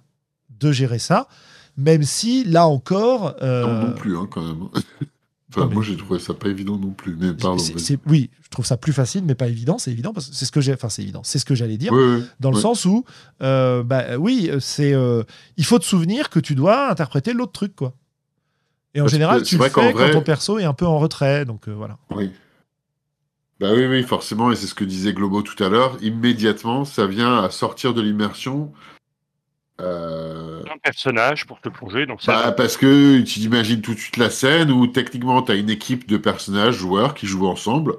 de 0.50 0.72
gérer 0.72 1.00
ça 1.00 1.28
même 1.78 2.04
si, 2.04 2.44
là 2.44 2.68
encore. 2.68 3.36
Euh, 3.42 3.66
non, 3.66 3.88
non 3.90 3.94
plus, 3.94 4.18
hein, 4.18 4.28
quand 4.30 4.42
même. 4.42 4.68
enfin, 5.50 5.68
moi, 5.68 5.84
j'ai 5.84 5.96
trouvé 5.96 6.20
ça 6.20 6.34
pas 6.34 6.50
évident 6.50 6.78
non 6.78 6.90
plus. 6.90 7.16
Mais 7.16 7.34
pardon. 7.34 7.64
oui, 8.08 8.32
je 8.42 8.50
trouve 8.50 8.66
ça 8.66 8.78
plus 8.78 8.94
facile, 8.94 9.24
mais 9.26 9.36
pas 9.36 9.48
évident. 9.48 9.78
C'est 9.78 9.92
évident 9.92 10.12
parce 10.12 10.28
que 10.28 10.36
c'est 10.36 10.46
ce 10.46 10.52
que 10.52 10.60
j'ai. 10.60 10.74
Enfin, 10.74 10.90
c'est 10.90 11.04
évident. 11.04 11.22
C'est 11.24 11.40
ce 11.40 11.46
que 11.46 11.56
j'allais 11.56 11.78
dire. 11.78 11.94
dans 12.40 12.52
le 12.52 12.58
sens 12.60 12.86
où, 12.86 13.06
euh, 13.42 13.84
bah, 13.84 14.18
oui, 14.18 14.50
c'est. 14.60 14.94
Euh, 14.94 15.24
il 15.56 15.66
faut 15.66 15.78
te 15.78 15.86
souvenir 15.86 16.30
que 16.30 16.40
tu 16.40 16.56
dois 16.56 16.90
interpréter 16.90 17.34
l'autre 17.34 17.54
truc, 17.54 17.76
quoi. 17.76 17.94
Et 18.96 19.02
en 19.02 19.08
général, 19.08 19.44
tu 19.44 19.58
le 19.58 19.64
fais 19.64 19.70
quand 19.70 20.12
ton 20.12 20.22
perso 20.24 20.58
est 20.58 20.64
un 20.64 20.74
peu 20.74 20.86
en 20.86 20.98
retrait, 20.98 21.46
donc 21.46 21.70
voilà. 21.70 21.98
Oui. 22.10 22.32
Bah 23.60 23.70
oui, 23.74 23.88
oui, 23.88 24.04
forcément, 24.04 24.52
et 24.52 24.56
c'est 24.56 24.68
ce 24.68 24.76
que 24.76 24.84
disait 24.84 25.14
Globo 25.14 25.42
tout 25.42 25.64
à 25.64 25.70
l'heure. 25.70 25.98
Immédiatement, 26.02 26.86
ça 26.86 27.08
vient 27.08 27.44
à 27.44 27.50
sortir 27.50 27.96
de 27.96 28.02
l'immersion 28.04 28.72
euh... 29.82 30.62
Un 30.74 30.78
personnage 30.78 31.46
pour 31.46 31.60
te 31.62 31.70
plonger. 31.70 32.06
Donc 32.06 32.22
ça... 32.22 32.44
Bah, 32.44 32.52
parce 32.52 32.78
que 32.78 33.22
tu 33.22 33.40
imagines 33.40 33.82
tout 33.82 33.94
de 33.94 34.00
suite 34.00 34.18
la 34.18 34.30
scène 34.30 34.72
où 34.72 34.88
techniquement 34.88 35.42
tu 35.42 35.52
as 35.52 35.56
une 35.56 35.70
équipe 35.70 36.08
de 36.08 36.18
personnages, 36.18 36.76
joueurs 36.76 37.14
qui 37.14 37.28
jouent 37.28 37.48
ensemble. 37.48 37.96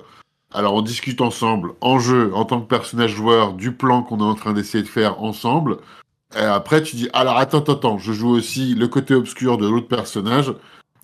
Alors 0.52 0.74
on 0.74 0.82
discute 0.82 1.20
ensemble 1.20 1.72
en 1.80 1.98
jeu, 1.98 2.32
en 2.34 2.44
tant 2.44 2.60
que 2.60 2.66
personnage 2.66 3.10
joueur, 3.10 3.52
du 3.52 3.72
plan 3.72 4.02
qu'on 4.02 4.18
est 4.18 4.22
en 4.22 4.34
train 4.34 4.54
d'essayer 4.54 4.82
de 4.82 4.88
faire 4.88 5.22
ensemble. 5.22 5.78
Et 6.36 6.40
après 6.40 6.82
tu 6.82 6.96
dis, 6.96 7.08
alors 7.12 7.36
attends, 7.36 7.58
attends, 7.58 7.74
attends, 7.74 7.98
je 7.98 8.12
joue 8.12 8.30
aussi 8.30 8.74
le 8.74 8.88
côté 8.88 9.14
obscur 9.14 9.58
de 9.58 9.68
l'autre 9.68 9.88
personnage. 9.88 10.52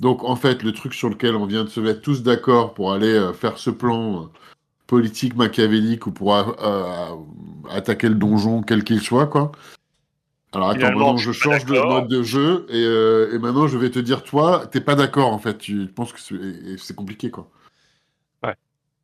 Donc 0.00 0.24
en 0.24 0.36
fait, 0.36 0.62
le 0.62 0.72
truc 0.72 0.94
sur 0.94 1.08
lequel 1.08 1.36
on 1.36 1.46
vient 1.46 1.64
de 1.64 1.68
se 1.68 1.80
mettre 1.80 2.00
tous 2.00 2.22
d'accord 2.22 2.74
pour 2.74 2.92
aller 2.92 3.14
euh, 3.14 3.32
faire 3.32 3.58
ce 3.58 3.70
plan 3.70 4.22
euh, 4.22 4.26
politique 4.86 5.36
machiavélique 5.36 6.06
ou 6.06 6.10
pour 6.10 6.34
euh, 6.34 7.16
attaquer 7.70 8.08
le 8.08 8.14
donjon, 8.14 8.62
quel 8.62 8.84
qu'il 8.84 9.00
soit, 9.00 9.26
quoi. 9.26 9.52
Alors 10.55 10.70
attends, 10.70 10.80
maintenant 10.80 11.16
je 11.16 11.32
change 11.32 11.64
de 11.64 11.78
mode 11.78 12.09
de 12.09 12.22
jeu 12.22 12.66
euh, 12.70 13.34
et, 13.34 13.38
maintenant 13.38 13.66
je 13.66 13.78
vais 13.78 13.90
te 13.90 13.98
dire, 13.98 14.22
toi, 14.22 14.66
t'es 14.70 14.80
pas 14.80 14.94
d'accord 14.94 15.32
en 15.32 15.38
fait. 15.38 15.59
Tu 15.59 15.86
penses 15.86 16.12
que 16.12 16.20
c'est 16.78 16.96
compliqué 16.96 17.30
quoi. 17.30 17.50
Ouais. 18.42 18.55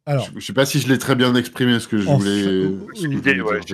Alors, 0.07 0.29
je, 0.35 0.45
sais 0.45 0.53
pas 0.53 0.67
si 0.67 0.81
je 0.81 0.89
l'ai 0.89 0.99
très 0.99 1.15
bien 1.15 1.35
exprimé 1.35 1.79
ce 1.81 1.89
que 1.89 1.99
je 1.99 2.07
voulais. 2.07 2.67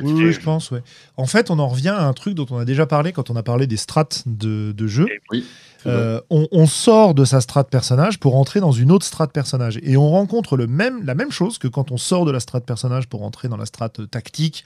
oui, 0.03 0.33
je 0.33 0.41
pense, 0.41 0.71
ouais. 0.71 0.83
En 1.17 1.27
fait, 1.27 1.51
on 1.51 1.59
en 1.59 1.69
revient 1.69 1.89
à 1.89 2.07
un 2.07 2.13
truc 2.13 2.35
dont 2.35 2.47
on 2.51 2.59
a 2.59 2.65
déjà 2.65 2.87
parlé 2.87 3.13
quand 3.13 3.31
on 3.31 3.37
a 3.37 3.43
parlé 3.43 3.67
des 3.67 3.77
strates 3.77 4.25
de, 4.27 4.73
de 4.73 4.87
jeu. 4.87 5.07
Oui. 5.31 5.45
Euh, 5.87 6.21
on, 6.31 6.67
sort 6.67 7.15
de 7.15 7.25
sa 7.25 7.41
strate 7.41 7.71
personnage 7.71 8.19
pour 8.19 8.37
entrer 8.37 8.61
dans 8.61 8.73
une 8.73 8.91
autre 8.91 9.07
strate 9.07 9.33
personnage. 9.33 9.79
Et 9.83 9.97
on 9.97 10.11
rencontre 10.11 10.57
le 10.57 10.67
même, 10.67 11.05
la 11.05 11.15
même 11.15 11.31
chose 11.31 11.59
que 11.59 11.69
quand 11.69 11.93
on 11.93 11.97
sort 11.97 12.25
de 12.25 12.33
la 12.33 12.41
strate 12.41 12.65
personnage 12.65 13.07
pour 13.07 13.23
entrer 13.23 13.49
dans 13.49 13.57
la 13.57 13.67
strate 13.67 14.11
tactique 14.11 14.65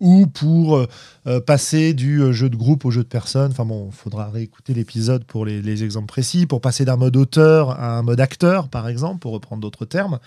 ou 0.00 0.26
pour 0.26 0.76
euh, 0.76 0.86
euh, 1.26 1.40
passer 1.40 1.94
du 1.94 2.32
jeu 2.32 2.48
de 2.48 2.56
groupe 2.56 2.84
au 2.84 2.90
jeu 2.90 3.02
de 3.02 3.08
personne. 3.08 3.50
Enfin 3.50 3.64
bon, 3.64 3.88
il 3.90 3.96
faudra 3.96 4.30
réécouter 4.30 4.74
l'épisode 4.74 5.24
pour 5.24 5.44
les, 5.46 5.84
exemples 5.84 6.06
précis, 6.06 6.46
pour 6.46 6.60
passer 6.60 6.84
d'un 6.84 6.96
mode 6.96 7.16
auteur 7.16 7.70
à 7.70 7.98
un 7.98 8.02
mode 8.02 8.20
acteur, 8.20 8.68
par 8.68 8.88
exemple, 8.88 9.20
pour 9.20 9.32
reprendre 9.32 9.62
d'autres 9.62 9.84
termes. 9.84 10.18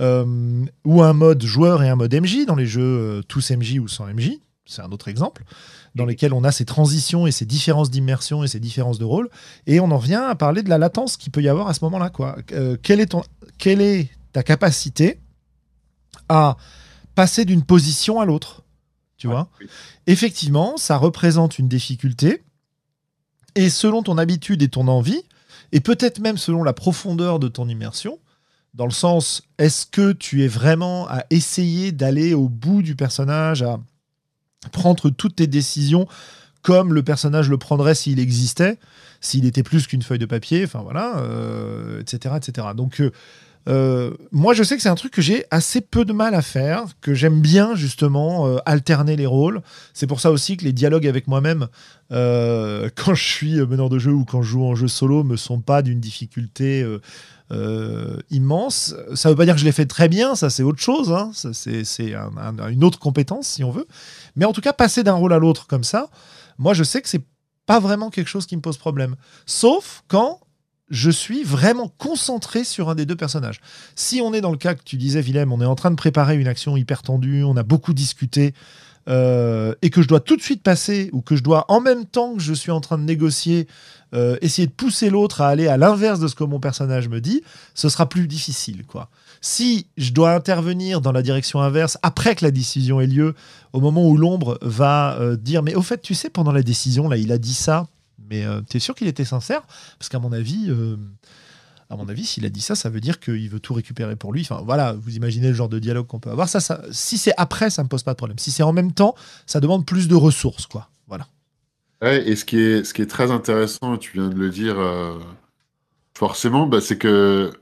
ou 0.00 1.02
un 1.02 1.12
mode 1.12 1.42
joueur 1.42 1.82
et 1.82 1.88
un 1.88 1.96
mode 1.96 2.14
MJ 2.14 2.46
dans 2.46 2.56
les 2.56 2.66
jeux 2.66 3.22
tous 3.28 3.50
MJ 3.50 3.78
ou 3.78 3.88
sans 3.88 4.06
MJ, 4.06 4.38
c'est 4.64 4.82
un 4.82 4.90
autre 4.92 5.08
exemple 5.08 5.44
dans 5.94 6.06
lesquels 6.06 6.32
on 6.32 6.44
a 6.44 6.52
ces 6.52 6.64
transitions 6.64 7.26
et 7.26 7.32
ces 7.32 7.44
différences 7.44 7.90
d'immersion 7.90 8.44
et 8.44 8.48
ces 8.48 8.60
différences 8.60 8.98
de 8.98 9.04
rôle. 9.04 9.28
Et 9.66 9.80
on 9.80 9.90
en 9.90 9.98
vient 9.98 10.26
à 10.26 10.34
parler 10.34 10.62
de 10.62 10.68
la 10.68 10.78
latence 10.78 11.16
qu'il 11.16 11.32
peut 11.32 11.42
y 11.42 11.48
avoir 11.48 11.68
à 11.68 11.74
ce 11.74 11.84
moment-là. 11.84 12.12
Euh, 12.52 12.76
quelle 12.82 13.80
est 13.80 14.10
ta 14.32 14.42
capacité 14.42 15.18
à 16.28 16.56
passer 17.14 17.44
d'une 17.44 17.62
position 17.62 18.20
à 18.20 18.24
l'autre? 18.24 18.59
Tu 19.20 19.26
vois 19.26 19.50
Effectivement, 20.06 20.78
ça 20.78 20.96
représente 20.96 21.58
une 21.58 21.68
difficulté. 21.68 22.42
Et 23.54 23.68
selon 23.68 24.02
ton 24.02 24.16
habitude 24.16 24.62
et 24.62 24.68
ton 24.68 24.88
envie, 24.88 25.22
et 25.72 25.80
peut-être 25.80 26.20
même 26.20 26.38
selon 26.38 26.62
la 26.64 26.72
profondeur 26.72 27.38
de 27.38 27.46
ton 27.46 27.68
immersion, 27.68 28.18
Dans 28.72 28.86
le 28.86 28.92
sens, 28.92 29.42
est-ce 29.58 29.84
que 29.84 30.12
tu 30.12 30.44
es 30.44 30.48
vraiment 30.48 31.08
à 31.08 31.24
essayer 31.30 31.92
d'aller 31.92 32.34
au 32.34 32.48
bout 32.48 32.82
du 32.82 32.94
personnage, 32.94 33.62
à 33.62 33.80
prendre 34.72 35.10
toutes 35.10 35.36
tes 35.36 35.48
décisions 35.48 36.06
comme 36.62 36.94
le 36.94 37.02
personnage 37.02 37.50
le 37.50 37.58
prendrait 37.58 37.94
s'il 37.96 38.20
existait, 38.20 38.78
s'il 39.20 39.44
était 39.44 39.62
plus 39.62 39.86
qu'une 39.86 40.02
feuille 40.02 40.18
de 40.18 40.26
papier, 40.26 40.64
enfin 40.64 40.82
voilà, 40.82 41.22
etc., 42.00 42.36
etc. 42.36 42.68
Donc 42.76 43.00
euh, 43.00 43.10
moi, 43.66 44.54
je 44.54 44.62
sais 44.62 44.76
que 44.76 44.82
c'est 44.82 44.88
un 44.88 44.94
truc 44.94 45.12
que 45.12 45.22
j'ai 45.22 45.44
assez 45.50 45.80
peu 45.80 46.04
de 46.04 46.12
mal 46.12 46.34
à 46.34 46.42
faire, 46.42 46.84
que 47.00 47.14
j'aime 47.14 47.40
bien 47.40 47.74
justement 47.74 48.46
euh, 48.46 48.58
alterner 48.66 49.16
les 49.16 49.26
rôles. 49.26 49.62
C'est 49.94 50.06
pour 50.06 50.20
ça 50.20 50.30
aussi 50.30 50.56
que 50.56 50.64
les 50.64 50.72
dialogues 50.72 51.06
avec 51.06 51.28
moi-même, 51.28 51.68
euh, 52.12 52.88
quand 52.96 53.14
je 53.14 53.24
suis 53.24 53.54
meneur 53.66 53.88
de 53.88 53.98
jeu 53.98 54.12
ou 54.12 54.24
quand 54.24 54.42
je 54.42 54.50
joue 54.50 54.64
en 54.64 54.74
jeu 54.74 54.88
solo, 54.88 55.24
me 55.24 55.36
sont 55.36 55.60
pas 55.60 55.82
d'une 55.82 56.00
difficulté 56.00 56.86
immense. 58.30 58.94
Ça 59.14 59.28
veut 59.28 59.36
pas 59.36 59.44
dire 59.44 59.54
que 59.54 59.60
je 59.60 59.64
l'ai 59.64 59.72
fait 59.72 59.86
très 59.86 60.08
bien, 60.08 60.34
ça 60.34 60.50
c'est 60.50 60.62
autre 60.62 60.80
chose. 60.80 61.12
Hein. 61.12 61.32
C'est 61.34 62.14
une 62.70 62.84
autre 62.84 62.98
compétence 62.98 63.48
si 63.48 63.64
on 63.64 63.70
veut. 63.70 63.86
Mais 64.36 64.44
en 64.44 64.52
tout 64.52 64.60
cas, 64.60 64.72
passer 64.72 65.02
d'un 65.02 65.14
rôle 65.14 65.32
à 65.32 65.38
l'autre 65.38 65.66
comme 65.66 65.84
ça, 65.84 66.08
moi 66.58 66.74
je 66.74 66.84
sais 66.84 67.02
que 67.02 67.08
c'est 67.08 67.24
pas 67.66 67.80
vraiment 67.80 68.10
quelque 68.10 68.28
chose 68.28 68.46
qui 68.46 68.56
me 68.56 68.62
pose 68.62 68.78
problème. 68.78 69.16
Sauf 69.46 70.02
quand 70.08 70.40
je 70.90 71.10
suis 71.10 71.44
vraiment 71.44 71.90
concentré 71.98 72.64
sur 72.64 72.90
un 72.90 72.94
des 72.94 73.06
deux 73.06 73.16
personnages. 73.16 73.60
Si 73.94 74.20
on 74.20 74.34
est 74.34 74.40
dans 74.40 74.50
le 74.50 74.58
cas 74.58 74.74
que 74.74 74.82
tu 74.84 74.96
disais, 74.96 75.20
Willem, 75.20 75.52
on 75.52 75.60
est 75.60 75.66
en 75.66 75.76
train 75.76 75.90
de 75.90 75.96
préparer 75.96 76.36
une 76.36 76.48
action 76.48 76.76
hyper 76.76 77.02
tendue, 77.02 77.44
on 77.44 77.56
a 77.56 77.62
beaucoup 77.62 77.94
discuté, 77.94 78.54
euh, 79.08 79.74
et 79.82 79.90
que 79.90 80.02
je 80.02 80.08
dois 80.08 80.20
tout 80.20 80.36
de 80.36 80.42
suite 80.42 80.62
passer, 80.62 81.08
ou 81.12 81.22
que 81.22 81.36
je 81.36 81.42
dois, 81.42 81.64
en 81.68 81.80
même 81.80 82.04
temps 82.04 82.34
que 82.34 82.42
je 82.42 82.52
suis 82.52 82.70
en 82.70 82.80
train 82.80 82.98
de 82.98 83.04
négocier, 83.04 83.66
euh, 84.14 84.36
essayer 84.42 84.66
de 84.66 84.72
pousser 84.72 85.08
l'autre 85.08 85.40
à 85.40 85.48
aller 85.48 85.68
à 85.68 85.76
l'inverse 85.76 86.18
de 86.18 86.28
ce 86.28 86.34
que 86.34 86.44
mon 86.44 86.60
personnage 86.60 87.08
me 87.08 87.20
dit, 87.20 87.42
ce 87.74 87.88
sera 87.88 88.08
plus 88.08 88.26
difficile. 88.26 88.84
quoi. 88.84 89.08
Si 89.40 89.86
je 89.96 90.12
dois 90.12 90.34
intervenir 90.34 91.00
dans 91.00 91.12
la 91.12 91.22
direction 91.22 91.60
inverse 91.60 91.96
après 92.02 92.34
que 92.34 92.44
la 92.44 92.50
décision 92.50 93.00
ait 93.00 93.06
lieu, 93.06 93.34
au 93.72 93.80
moment 93.80 94.06
où 94.06 94.16
l'ombre 94.16 94.58
va 94.60 95.16
euh, 95.20 95.36
dire, 95.36 95.62
mais 95.62 95.74
au 95.74 95.82
fait, 95.82 96.02
tu 96.02 96.14
sais, 96.14 96.28
pendant 96.28 96.52
la 96.52 96.62
décision, 96.62 97.08
là, 97.08 97.16
il 97.16 97.32
a 97.32 97.38
dit 97.38 97.54
ça, 97.54 97.86
mais 98.30 98.46
euh, 98.46 98.60
tu 98.68 98.76
es 98.76 98.80
sûr 98.80 98.94
qu'il 98.94 99.08
était 99.08 99.24
sincère? 99.24 99.62
Parce 99.98 100.08
qu'à 100.08 100.18
mon 100.18 100.32
avis, 100.32 100.66
euh, 100.68 100.96
à 101.90 101.96
mon 101.96 102.08
avis, 102.08 102.24
s'il 102.24 102.46
a 102.46 102.48
dit 102.48 102.60
ça, 102.60 102.74
ça 102.74 102.88
veut 102.88 103.00
dire 103.00 103.20
qu'il 103.20 103.48
veut 103.50 103.60
tout 103.60 103.74
récupérer 103.74 104.16
pour 104.16 104.32
lui. 104.32 104.42
Enfin, 104.42 104.62
voilà, 104.64 104.92
vous 104.92 105.16
imaginez 105.16 105.48
le 105.48 105.54
genre 105.54 105.68
de 105.68 105.78
dialogue 105.78 106.06
qu'on 106.06 106.20
peut 106.20 106.30
avoir. 106.30 106.48
Ça, 106.48 106.60
ça 106.60 106.82
si 106.92 107.18
c'est 107.18 107.34
après, 107.36 107.68
ça 107.68 107.82
me 107.82 107.88
pose 107.88 108.04
pas 108.04 108.12
de 108.12 108.16
problème. 108.16 108.38
Si 108.38 108.50
c'est 108.50 108.62
en 108.62 108.72
même 108.72 108.92
temps, 108.92 109.14
ça 109.46 109.60
demande 109.60 109.84
plus 109.84 110.08
de 110.08 110.14
ressources, 110.14 110.66
quoi. 110.66 110.88
Voilà. 111.08 111.26
Ouais, 112.00 112.26
et 112.26 112.36
ce 112.36 112.44
qui 112.44 112.58
est, 112.58 112.84
ce 112.84 112.94
qui 112.94 113.02
est 113.02 113.10
très 113.10 113.30
intéressant, 113.30 113.98
tu 113.98 114.12
viens 114.12 114.28
de 114.28 114.36
le 114.36 114.48
dire, 114.48 114.78
euh, 114.78 115.18
forcément, 116.14 116.66
bah, 116.66 116.80
c'est 116.80 116.96
que 116.96 117.52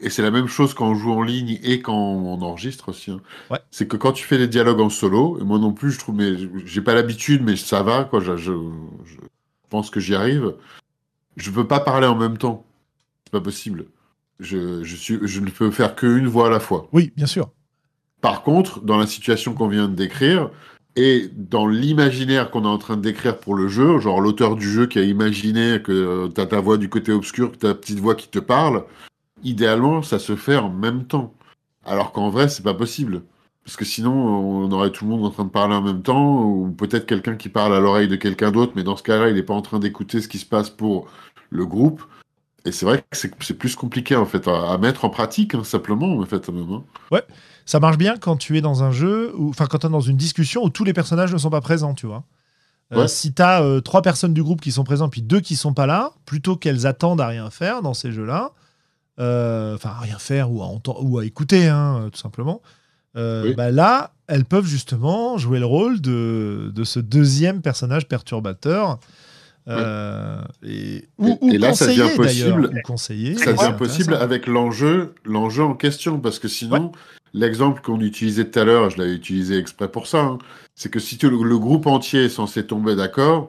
et 0.00 0.10
c'est 0.10 0.22
la 0.22 0.30
même 0.30 0.46
chose 0.46 0.74
quand 0.74 0.88
on 0.88 0.94
joue 0.94 1.12
en 1.12 1.22
ligne 1.22 1.58
et 1.62 1.80
quand 1.80 1.96
on 1.96 2.40
enregistre 2.42 2.90
aussi. 2.90 3.10
Hein. 3.10 3.20
Ouais. 3.50 3.58
C'est 3.70 3.88
que 3.88 3.96
quand 3.96 4.12
tu 4.12 4.24
fais 4.24 4.38
des 4.38 4.46
dialogues 4.46 4.80
en 4.80 4.90
solo, 4.90 5.38
et 5.40 5.44
moi 5.44 5.58
non 5.58 5.72
plus, 5.72 5.90
je 5.90 5.98
trouve, 5.98 6.14
mais 6.14 6.34
j'ai 6.64 6.82
pas 6.82 6.94
l'habitude, 6.94 7.42
mais 7.42 7.56
ça 7.56 7.82
va, 7.82 8.04
quoi. 8.04 8.20
Je, 8.20 8.36
je, 8.36 8.52
pense 9.68 9.90
que 9.90 10.00
j'y 10.00 10.14
arrive. 10.14 10.54
Je 11.36 11.50
peux 11.50 11.66
pas 11.66 11.80
parler 11.80 12.06
en 12.06 12.16
même 12.16 12.38
temps. 12.38 12.64
C'est 13.24 13.32
pas 13.32 13.40
possible. 13.40 13.86
Je, 14.40 14.82
je, 14.84 14.96
suis, 14.96 15.18
je 15.22 15.40
ne 15.40 15.50
peux 15.50 15.70
faire 15.70 15.94
qu'une 15.94 16.26
voix 16.26 16.46
à 16.46 16.50
la 16.50 16.60
fois. 16.60 16.88
Oui, 16.92 17.12
bien 17.16 17.26
sûr. 17.26 17.50
Par 18.20 18.42
contre, 18.42 18.80
dans 18.80 18.98
la 18.98 19.06
situation 19.06 19.54
qu'on 19.54 19.68
vient 19.68 19.88
de 19.88 19.94
décrire, 19.94 20.50
et 20.96 21.30
dans 21.32 21.68
l'imaginaire 21.68 22.50
qu'on 22.50 22.64
est 22.64 22.68
en 22.68 22.78
train 22.78 22.96
de 22.96 23.02
décrire 23.02 23.38
pour 23.38 23.54
le 23.54 23.68
jeu, 23.68 24.00
genre 24.00 24.20
l'auteur 24.20 24.56
du 24.56 24.68
jeu 24.68 24.86
qui 24.86 24.98
a 24.98 25.02
imaginé 25.02 25.80
que 25.80 26.28
tu 26.34 26.40
as 26.40 26.46
ta 26.46 26.60
voix 26.60 26.76
du 26.76 26.88
côté 26.88 27.12
obscur, 27.12 27.52
que 27.52 27.56
tu 27.56 27.66
as 27.66 27.70
ta 27.70 27.74
petite 27.76 28.00
voix 28.00 28.16
qui 28.16 28.28
te 28.28 28.40
parle, 28.40 28.84
idéalement, 29.44 30.02
ça 30.02 30.18
se 30.18 30.34
fait 30.34 30.56
en 30.56 30.70
même 30.70 31.04
temps. 31.04 31.34
Alors 31.84 32.10
qu'en 32.10 32.30
vrai, 32.30 32.48
c'est 32.48 32.64
pas 32.64 32.74
possible. 32.74 33.22
Parce 33.68 33.76
que 33.76 33.84
sinon, 33.84 34.14
on 34.14 34.72
aurait 34.72 34.90
tout 34.90 35.04
le 35.04 35.10
monde 35.10 35.26
en 35.26 35.30
train 35.30 35.44
de 35.44 35.50
parler 35.50 35.74
en 35.74 35.82
même 35.82 36.00
temps, 36.00 36.42
ou 36.42 36.70
peut-être 36.70 37.04
quelqu'un 37.04 37.36
qui 37.36 37.50
parle 37.50 37.74
à 37.74 37.80
l'oreille 37.80 38.08
de 38.08 38.16
quelqu'un 38.16 38.50
d'autre, 38.50 38.72
mais 38.76 38.82
dans 38.82 38.96
ce 38.96 39.02
cas-là, 39.02 39.28
il 39.28 39.34
n'est 39.34 39.42
pas 39.42 39.52
en 39.52 39.60
train 39.60 39.78
d'écouter 39.78 40.22
ce 40.22 40.28
qui 40.28 40.38
se 40.38 40.46
passe 40.46 40.70
pour 40.70 41.06
le 41.50 41.66
groupe. 41.66 42.02
Et 42.64 42.72
c'est 42.72 42.86
vrai 42.86 43.04
que 43.10 43.14
c'est 43.14 43.58
plus 43.58 43.76
compliqué 43.76 44.16
en 44.16 44.24
fait 44.24 44.48
à, 44.48 44.78
mettre 44.78 45.04
en 45.04 45.10
pratique, 45.10 45.54
hein, 45.54 45.64
simplement, 45.64 46.16
en 46.16 46.24
fait. 46.24 46.48
Même, 46.48 46.72
hein. 46.72 46.82
Ouais, 47.12 47.22
ça 47.66 47.78
marche 47.78 47.98
bien 47.98 48.16
quand 48.16 48.38
tu 48.38 48.56
es 48.56 48.62
dans 48.62 48.82
un 48.82 48.90
jeu, 48.90 49.34
ou 49.36 49.50
enfin 49.50 49.66
quand 49.66 49.80
tu 49.80 49.86
es 49.86 49.90
dans 49.90 50.00
une 50.00 50.16
discussion 50.16 50.64
où 50.64 50.70
tous 50.70 50.84
les 50.84 50.94
personnages 50.94 51.34
ne 51.34 51.38
sont 51.38 51.50
pas 51.50 51.60
présents, 51.60 51.92
tu 51.92 52.06
vois. 52.06 52.24
Euh, 52.94 53.06
si 53.06 53.34
tu 53.34 53.42
as 53.42 53.60
euh, 53.60 53.82
trois 53.82 54.00
personnes 54.00 54.32
du 54.32 54.42
groupe 54.42 54.62
qui 54.62 54.72
sont 54.72 54.84
présentes, 54.84 55.12
puis 55.12 55.20
deux 55.20 55.40
qui 55.40 55.56
sont 55.56 55.74
pas 55.74 55.84
là, 55.86 56.12
plutôt 56.24 56.56
qu'elles 56.56 56.86
attendent 56.86 57.20
à 57.20 57.26
rien 57.26 57.50
faire 57.50 57.82
dans 57.82 57.92
ces 57.92 58.12
jeux-là, 58.12 58.52
euh, 59.20 59.74
enfin 59.74 59.90
à 59.90 60.00
rien 60.00 60.18
faire 60.18 60.50
ou 60.50 60.62
à, 60.62 60.70
ou 61.02 61.18
à 61.18 61.26
écouter, 61.26 61.68
hein, 61.68 62.08
tout 62.10 62.18
simplement, 62.18 62.62
euh, 63.18 63.54
bah 63.54 63.70
là, 63.70 64.12
elles 64.28 64.44
peuvent 64.44 64.66
justement 64.66 65.38
jouer 65.38 65.58
le 65.58 65.66
rôle 65.66 66.00
de, 66.00 66.70
de 66.74 66.84
ce 66.84 67.00
deuxième 67.00 67.60
personnage 67.62 68.06
perturbateur. 68.06 69.00
Euh, 69.68 70.40
et, 70.62 71.08
ou, 71.18 71.38
et, 71.42 71.58
là, 71.58 71.74
ça 71.74 71.86
devient 71.88 72.08
possible. 72.16 72.80
conseiller, 72.84 73.36
ça 73.36 73.52
devient 73.52 73.74
possible 73.76 74.14
avec 74.14 74.46
l'enjeu, 74.46 75.14
l'enjeu 75.24 75.62
en 75.62 75.74
question, 75.74 76.20
parce 76.20 76.38
que 76.38 76.48
sinon, 76.48 76.92
l'exemple 77.34 77.82
qu'on 77.82 78.00
utilisait 78.00 78.46
tout 78.46 78.58
à 78.58 78.64
l'heure, 78.64 78.88
je 78.88 78.98
l'avais 78.98 79.14
utilisé 79.14 79.58
exprès 79.58 79.88
pour 79.88 80.06
ça, 80.06 80.20
hein, 80.20 80.38
c'est 80.74 80.90
que 80.90 81.00
si 81.00 81.18
le, 81.20 81.28
le, 81.28 81.58
groupe 81.58 81.86
entier 81.86 82.24
est 82.24 82.30
censé 82.30 82.66
tomber 82.66 82.96
d'accord, 82.96 83.48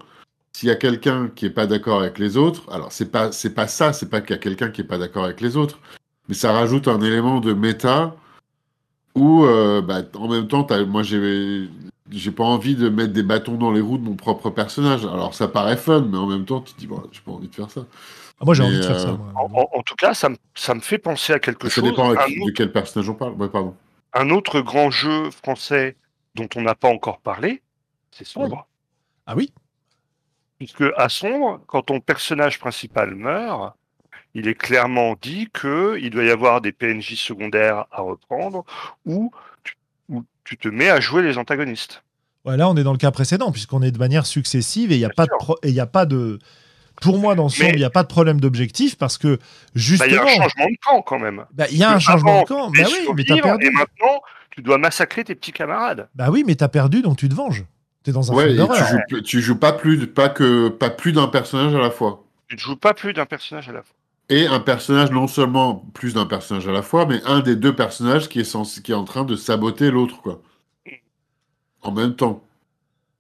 s'il 0.52 0.68
y 0.68 0.72
a 0.72 0.76
quelqu'un 0.76 1.30
qui 1.34 1.46
est 1.46 1.52
pas 1.52 1.68
d'accord 1.68 2.02
avec 2.02 2.20
les 2.20 2.36
autres, 2.36 2.64
alors 2.70 2.92
c'est 2.92 3.12
pas 3.12 3.32
c'est 3.32 3.54
pas 3.54 3.68
ça, 3.68 3.94
c'est 3.94 4.10
pas 4.10 4.20
qu'il 4.20 4.32
y 4.32 4.40
a 4.40 4.42
quelqu'un 4.42 4.72
qui 4.72 4.82
est 4.82 4.86
pas 4.86 4.98
d'accord 4.98 5.24
avec 5.24 5.40
les 5.40 5.56
autres, 5.56 5.80
mais 6.28 6.36
ça 6.36 6.52
rajoute 6.52 6.90
un 6.90 7.00
élément 7.00 7.40
de 7.40 7.54
méta 7.54 8.16
ou 9.16 9.44
euh, 9.44 9.82
bah, 9.82 10.02
en 10.16 10.28
même 10.28 10.48
temps, 10.48 10.68
moi 10.88 11.04
j'ai 11.04 11.68
j'ai 12.12 12.32
pas 12.32 12.44
envie 12.44 12.76
de 12.76 12.90
mettre 12.90 13.14
des 13.14 13.24
bâtons 13.24 13.56
dans 13.56 13.72
les 13.72 13.82
roues 13.82 13.98
de 13.98 14.04
mon 14.04 14.16
propre 14.16 14.50
personnage. 14.50 15.06
Alors 15.06 15.34
ça 15.34 15.48
paraît 15.48 15.78
fun, 15.78 16.08
mais 16.10 16.18
en 16.18 16.26
même 16.26 16.46
temps, 16.46 16.62
tu 16.62 16.74
te 16.74 16.80
dis, 16.80 16.88
bon, 16.88 17.04
j'ai 17.12 17.22
pas 17.22 17.32
envie 17.32 17.48
de 17.48 17.56
faire 17.56 17.70
ça. 17.70 17.86
Ah, 18.40 18.46
moi 18.46 18.54
j'ai 18.54 18.64
envie 18.64 18.78
de 18.78 18.84
faire 18.84 19.00
ça. 19.00 19.10
Euh, 19.10 19.18
en, 19.36 19.84
tout 19.84 19.96
cas, 19.96 20.14
ça 20.14 20.30
me, 20.30 20.38
ça 20.56 20.74
me 20.74 20.80
fait 20.80 20.98
penser 20.98 21.34
à 21.34 21.40
quelque 21.40 21.70
chose. 21.70 21.84
Ça 21.84 21.90
dépend 21.90 22.14
de 22.14 22.52
quel 22.52 22.72
personnage 22.72 23.10
on 23.10 23.14
parle. 23.14 23.34
Ouais, 23.34 23.50
pardon. 23.50 23.76
Un 24.14 24.30
autre 24.32 24.62
grand 24.62 24.90
jeu 24.90 25.30
français 25.30 25.98
dont 26.36 26.48
on 26.56 26.62
n'a 26.62 26.76
pas 26.76 26.90
encore 26.90 27.20
parlé, 27.20 27.62
c'est 28.12 28.26
Sombre. 28.26 28.68
Ah 29.28 29.36
oui 29.36 29.52
Puisque 30.58 30.84
à 30.98 31.10
Sombre, 31.10 31.62
quand 31.68 31.84
ton 31.84 32.00
personnage 32.00 32.60
principal 32.60 33.14
meurt, 33.14 33.76
il 34.34 34.48
est 34.48 34.56
clairement 34.56 35.16
dit 35.22 35.50
qu'il 35.54 36.10
doit 36.10 36.24
y 36.24 36.30
avoir 36.30 36.62
des 36.62 36.72
PNJ 36.72 37.16
secondaires 37.16 37.86
à 37.92 38.02
reprendre 38.02 38.64
ou 39.06 39.32
tu, 39.64 39.76
tu 40.44 40.58
te 40.58 40.68
mets 40.68 40.90
à 40.90 41.00
jouer 41.00 41.22
les 41.22 41.38
antagonistes. 41.38 42.04
Ouais, 42.46 42.58
là, 42.58 42.70
on 42.70 42.76
est 42.78 42.84
dans 42.84 42.94
le 42.94 42.98
cas 42.98 43.12
précédent, 43.12 43.52
puisqu'on 43.52 43.82
est 43.82 43.92
de 43.92 43.98
manière 43.98 44.26
successive 44.26 44.92
et 44.92 44.96
il 44.96 45.00
n'y 45.00 45.06
a, 45.06 45.10
pas 45.10 45.26
de 45.26 45.80
a 45.80 45.86
pas 45.86 46.06
de. 46.06 46.40
Pour 47.02 47.20
moi, 47.20 47.36
dans 47.36 47.50
ce 47.50 47.64
il 47.64 47.76
n'y 47.76 47.84
a 47.84 47.90
pas 47.90 48.04
de 48.04 48.08
problème 48.08 48.40
d'objectif 48.40 48.98
parce 48.98 49.18
que 49.18 49.40
justement. 49.76 50.10
Bah, 50.10 50.16
il 50.16 50.16
y 50.16 50.18
a 50.18 50.24
un 50.24 50.44
changement 50.44 50.66
de 50.66 50.78
camp 50.86 51.02
quand 51.02 51.20
même. 51.20 51.46
Bah, 51.54 51.66
il 51.72 51.78
y 51.78 51.84
a 51.84 51.92
un 51.92 52.00
changement 52.00 52.42
de 52.42 52.48
camp. 52.48 52.72
Bah 52.72 52.84
oui, 52.86 53.08
mais 53.16 53.32
as 53.32 53.42
perdu. 53.42 53.66
Et 53.68 53.72
maintenant, 53.72 54.22
tu 54.52 54.62
dois 54.62 54.78
massacrer 54.78 55.24
tes 55.24 55.36
petits 55.36 55.52
camarades. 55.52 56.08
Bah 56.16 56.30
oui, 56.32 56.44
mais 56.46 56.56
tu 56.56 56.64
as 56.64 56.70
perdu, 56.70 57.02
donc 57.02 57.18
tu 57.18 57.28
te 57.30 57.36
venges. 57.36 57.66
Tu 58.04 58.12
es 58.12 58.14
dans 58.14 58.32
un 58.32 58.36
ouais, 58.36 58.56
film 58.56 58.68
tu 58.76 59.16
joues, 59.16 59.22
tu 59.22 59.42
joues 59.42 59.60
pas 59.60 59.74
plus, 59.74 60.08
pas 60.08 60.30
que, 60.30 60.70
pas 60.70 60.90
plus 60.90 61.12
d'un 61.12 61.28
personnage 61.28 61.76
à 61.76 61.80
la 61.80 61.92
fois. 61.92 62.24
Tu 62.48 62.56
ne 62.56 62.60
joues 62.60 62.78
pas 62.78 62.94
plus 62.94 63.14
d'un 63.14 63.26
personnage 63.26 63.68
à 63.68 63.74
la 63.74 63.84
fois 63.84 63.96
et 64.30 64.46
un 64.46 64.60
personnage, 64.60 65.12
non 65.12 65.28
seulement 65.28 65.76
plus 65.94 66.14
d'un 66.14 66.26
personnage 66.26 66.68
à 66.68 66.72
la 66.72 66.84
fois, 66.84 67.06
mais 67.06 67.22
un 67.26 67.40
des 67.40 67.56
deux 67.56 67.76
personnages 67.76 68.30
qui 68.30 68.40
est, 68.40 68.44
censé, 68.44 68.82
qui 68.82 68.92
est 68.92 68.96
en 68.96 69.04
train 69.04 69.26
de 69.26 69.36
saboter 69.36 69.90
l'autre, 69.90 70.22
quoi. 70.22 70.42
En 71.82 71.92
même 71.92 72.16
temps. 72.16 72.44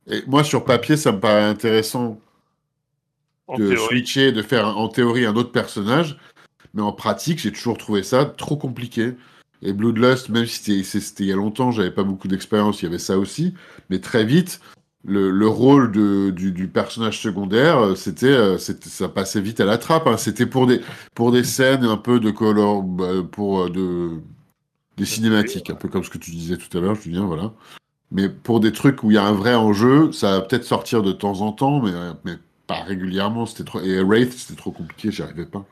Et 0.07 0.23
moi, 0.27 0.43
sur 0.43 0.65
papier, 0.65 0.97
ça 0.97 1.11
me 1.11 1.19
paraît 1.19 1.43
intéressant 1.43 2.19
de 3.57 3.75
switcher, 3.75 4.31
de 4.31 4.43
faire 4.43 4.77
en 4.77 4.87
théorie 4.87 5.25
un 5.25 5.35
autre 5.35 5.51
personnage, 5.51 6.19
mais 6.73 6.83
en 6.83 6.91
pratique, 6.91 7.39
j'ai 7.39 7.51
toujours 7.51 7.77
trouvé 7.77 8.03
ça 8.03 8.25
trop 8.25 8.57
compliqué. 8.57 9.15
Et 9.61 9.73
Bloodlust, 9.73 10.29
même 10.29 10.45
si 10.45 10.83
c'était 10.83 11.23
il 11.23 11.27
y 11.27 11.33
a 11.33 11.35
longtemps, 11.35 11.71
j'avais 11.71 11.91
pas 11.91 12.03
beaucoup 12.03 12.27
d'expérience, 12.27 12.81
il 12.81 12.85
y 12.85 12.87
avait 12.87 12.99
ça 12.99 13.17
aussi, 13.17 13.55
mais 13.89 13.99
très 13.99 14.23
vite, 14.23 14.61
le, 15.05 15.47
rôle 15.47 15.91
de, 15.91 16.29
du, 16.31 16.67
personnage 16.67 17.19
secondaire, 17.19 17.77
euh, 17.77 17.95
euh, 18.23 18.57
c'était, 18.57 18.89
ça 18.89 19.09
passait 19.09 19.41
vite 19.41 19.59
à 19.59 19.65
la 19.65 19.77
trappe. 19.77 20.07
Hein. 20.07 20.17
C'était 20.17 20.45
pour 20.45 20.67
des, 20.67 20.81
pour 21.15 21.31
des 21.31 21.43
scènes 21.43 21.85
un 21.85 21.97
peu 21.97 22.19
de 22.19 22.31
color, 22.31 22.83
bah, 22.83 23.23
pour 23.31 23.61
euh, 23.61 23.69
de, 23.69 24.21
des 24.97 25.05
cinématiques, 25.05 25.69
un 25.69 25.75
peu 25.75 25.87
comme 25.87 26.03
ce 26.03 26.09
que 26.09 26.17
tu 26.17 26.31
disais 26.31 26.57
tout 26.57 26.75
à 26.77 26.81
l'heure, 26.81 26.95
Julien, 26.95 27.25
voilà. 27.25 27.53
Mais 28.11 28.27
pour 28.27 28.59
des 28.59 28.71
trucs 28.71 29.03
où 29.03 29.11
il 29.11 29.15
y 29.15 29.17
a 29.17 29.23
un 29.23 29.33
vrai 29.33 29.55
enjeu, 29.55 30.11
ça 30.11 30.31
va 30.31 30.41
peut-être 30.41 30.63
sortir 30.63 31.03
de 31.03 31.11
temps 31.11 31.41
en 31.41 31.51
temps, 31.51 31.81
mais, 31.81 31.91
mais 32.25 32.33
pas 32.65 32.81
régulièrement. 32.81 33.45
C'était 33.45 33.63
trop... 33.63 33.81
Et 33.81 34.01
Wraith, 34.01 34.33
c'était 34.33 34.59
trop 34.59 34.71
compliqué, 34.71 35.11
j'y 35.11 35.21
arrivais 35.21 35.45
pas. 35.45 35.63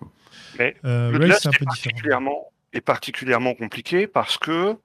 Mais 0.60 0.76
le 0.84 1.30
est, 1.30 1.48
un 1.48 1.52
peu 1.52 1.66
particulièrement, 1.66 2.52
est 2.74 2.82
particulièrement 2.82 3.56
compliqué 3.56 4.06
parce 4.08 4.38
que 4.38 4.76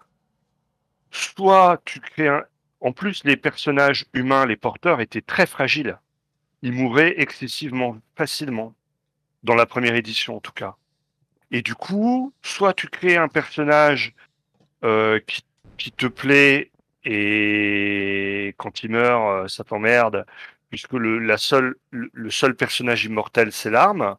soit 1.11 1.81
tu 1.85 2.01
crées 2.01 2.29
un, 2.29 2.43
en 2.83 2.93
plus, 2.93 3.23
les 3.25 3.37
personnages 3.37 4.07
humains, 4.13 4.45
les 4.45 4.57
porteurs, 4.57 5.01
étaient 5.01 5.23
très 5.23 5.47
fragiles. 5.47 5.99
Ils 6.63 6.73
mouraient 6.73 7.15
excessivement 7.17 7.97
facilement, 8.17 8.75
dans 9.45 9.55
la 9.55 9.67
première 9.67 9.95
édition 9.95 10.37
en 10.37 10.41
tout 10.41 10.53
cas. 10.53 10.75
Et 11.53 11.63
du 11.63 11.75
coup, 11.75 12.33
soit 12.43 12.75
tu 12.75 12.89
crées 12.89 13.17
un 13.17 13.29
personnage 13.29 14.15
euh, 14.85 15.21
qui, 15.77 15.93
te 15.93 16.07
plaît 16.07 16.71
et 17.05 18.55
quand 18.59 18.83
il 18.83 18.91
meurt, 18.91 19.45
euh, 19.45 19.49
ça 19.49 19.65
t'emmerde, 19.65 20.27
puisque 20.71 20.93
le 20.93 21.37
seul 21.37 22.57
personnage 22.57 23.05
immortel, 23.05 23.53
c'est 23.53 23.71
l'arme. 23.71 24.17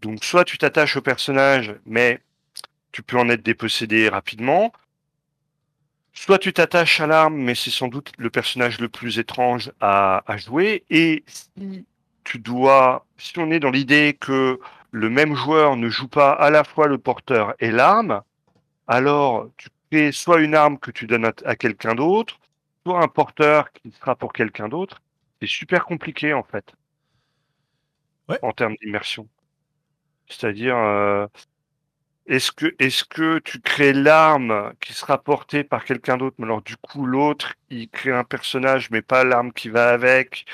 Donc 0.00 0.24
soit 0.24 0.44
tu 0.44 0.58
t'attaches 0.58 0.96
au 0.96 1.02
personnage, 1.02 1.74
mais 1.86 2.20
tu 2.92 3.02
peux 3.02 3.18
en 3.18 3.28
être 3.28 3.42
dépossédé 3.42 4.08
rapidement. 4.08 4.72
Soit 6.12 6.38
tu 6.38 6.52
t'attaches 6.52 7.00
à 7.00 7.06
l'arme, 7.06 7.36
mais 7.36 7.54
c'est 7.54 7.70
sans 7.70 7.88
doute 7.88 8.12
le 8.18 8.30
personnage 8.30 8.80
le 8.80 8.88
plus 8.88 9.18
étrange 9.18 9.72
à, 9.80 10.22
à 10.30 10.36
jouer. 10.36 10.84
Et 10.90 11.24
si 11.26 11.86
tu 12.24 12.38
dois, 12.38 13.06
si 13.16 13.38
on 13.38 13.50
est 13.50 13.60
dans 13.60 13.70
l'idée 13.70 14.16
que 14.18 14.60
le 14.90 15.10
même 15.10 15.34
joueur 15.34 15.76
ne 15.76 15.88
joue 15.88 16.08
pas 16.08 16.32
à 16.32 16.50
la 16.50 16.64
fois 16.64 16.86
le 16.88 16.98
porteur 16.98 17.54
et 17.60 17.70
l'arme, 17.70 18.22
alors 18.86 19.48
tu 19.56 19.68
crées 19.90 20.12
soit 20.12 20.40
une 20.40 20.54
arme 20.54 20.78
que 20.78 20.90
tu 20.90 21.06
donnes 21.06 21.30
à, 21.44 21.56
quelqu'un 21.56 21.94
d'autre, 21.94 22.38
soit 22.84 23.02
un 23.02 23.08
porteur 23.08 23.72
qui 23.72 23.92
sera 23.92 24.16
pour 24.16 24.32
quelqu'un 24.32 24.68
d'autre. 24.68 25.00
C'est 25.40 25.48
super 25.48 25.84
compliqué 25.84 26.34
en 26.34 26.42
fait. 26.42 26.72
En 28.42 28.52
termes 28.52 28.76
d'immersion. 28.80 29.28
C'est-à-dire, 30.28 30.76
euh, 30.76 31.26
est-ce 32.30 32.52
que, 32.52 32.74
est-ce 32.78 33.04
que 33.04 33.40
tu 33.40 33.60
crées 33.60 33.92
l'arme 33.92 34.72
qui 34.80 34.92
sera 34.94 35.22
portée 35.22 35.64
par 35.64 35.84
quelqu'un 35.84 36.16
d'autre, 36.16 36.36
mais 36.38 36.44
alors 36.44 36.62
du 36.62 36.76
coup 36.76 37.04
l'autre 37.04 37.54
il 37.70 37.88
crée 37.88 38.12
un 38.12 38.22
personnage 38.22 38.88
mais 38.90 39.02
pas 39.02 39.24
l'arme 39.24 39.52
qui 39.52 39.68
va 39.68 39.90
avec. 39.90 40.46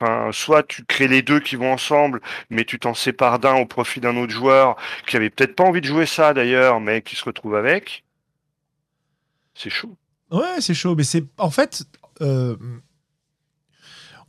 Enfin, 0.00 0.30
soit 0.32 0.64
tu 0.64 0.84
crées 0.84 1.08
les 1.08 1.22
deux 1.22 1.40
qui 1.40 1.56
vont 1.56 1.72
ensemble, 1.72 2.20
mais 2.48 2.64
tu 2.64 2.78
t'en 2.78 2.94
sépares 2.94 3.38
d'un 3.38 3.54
au 3.54 3.66
profit 3.66 4.00
d'un 4.00 4.16
autre 4.16 4.32
joueur 4.32 4.76
qui 5.06 5.16
avait 5.16 5.30
peut-être 5.30 5.54
pas 5.54 5.64
envie 5.64 5.80
de 5.80 5.86
jouer 5.86 6.06
ça 6.06 6.34
d'ailleurs, 6.34 6.80
mais 6.80 7.02
qui 7.02 7.16
se 7.16 7.24
retrouve 7.24 7.54
avec. 7.54 8.02
C'est 9.54 9.70
chaud. 9.70 9.96
Ouais, 10.32 10.60
c'est 10.60 10.74
chaud, 10.74 10.96
mais 10.96 11.04
c'est 11.04 11.24
en 11.38 11.50
fait, 11.50 11.84
euh, 12.22 12.56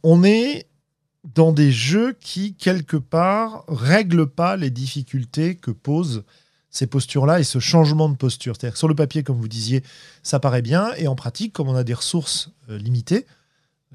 on 0.04 0.24
est 0.24 0.68
dans 1.24 1.52
des 1.52 1.72
jeux 1.72 2.14
qui 2.20 2.54
quelque 2.56 2.98
part 2.98 3.64
règlent 3.68 4.28
pas 4.28 4.56
les 4.56 4.70
difficultés 4.70 5.56
que 5.56 5.72
posent 5.72 6.26
ces 6.72 6.88
postures-là 6.88 7.40
et 7.40 7.44
ce 7.44 7.60
changement 7.60 8.10
de 8.10 8.16
posture. 8.16 8.56
C'est-à-dire 8.56 8.74
que 8.74 8.80
sur 8.80 8.88
le 8.88 8.96
papier, 8.96 9.24
comme 9.24 9.38
vous 9.38 9.50
disiez, 9.50 9.84
ça 10.24 10.40
paraît 10.40 10.62
bien, 10.62 10.92
et 10.98 11.08
en 11.08 11.16
pratique, 11.16 11.54
comme 11.54 11.68
on 11.68 11.76
a 11.76 11.84
des 11.84 11.94
ressources 11.94 12.50
euh, 12.70 12.78
limitées, 12.78 13.26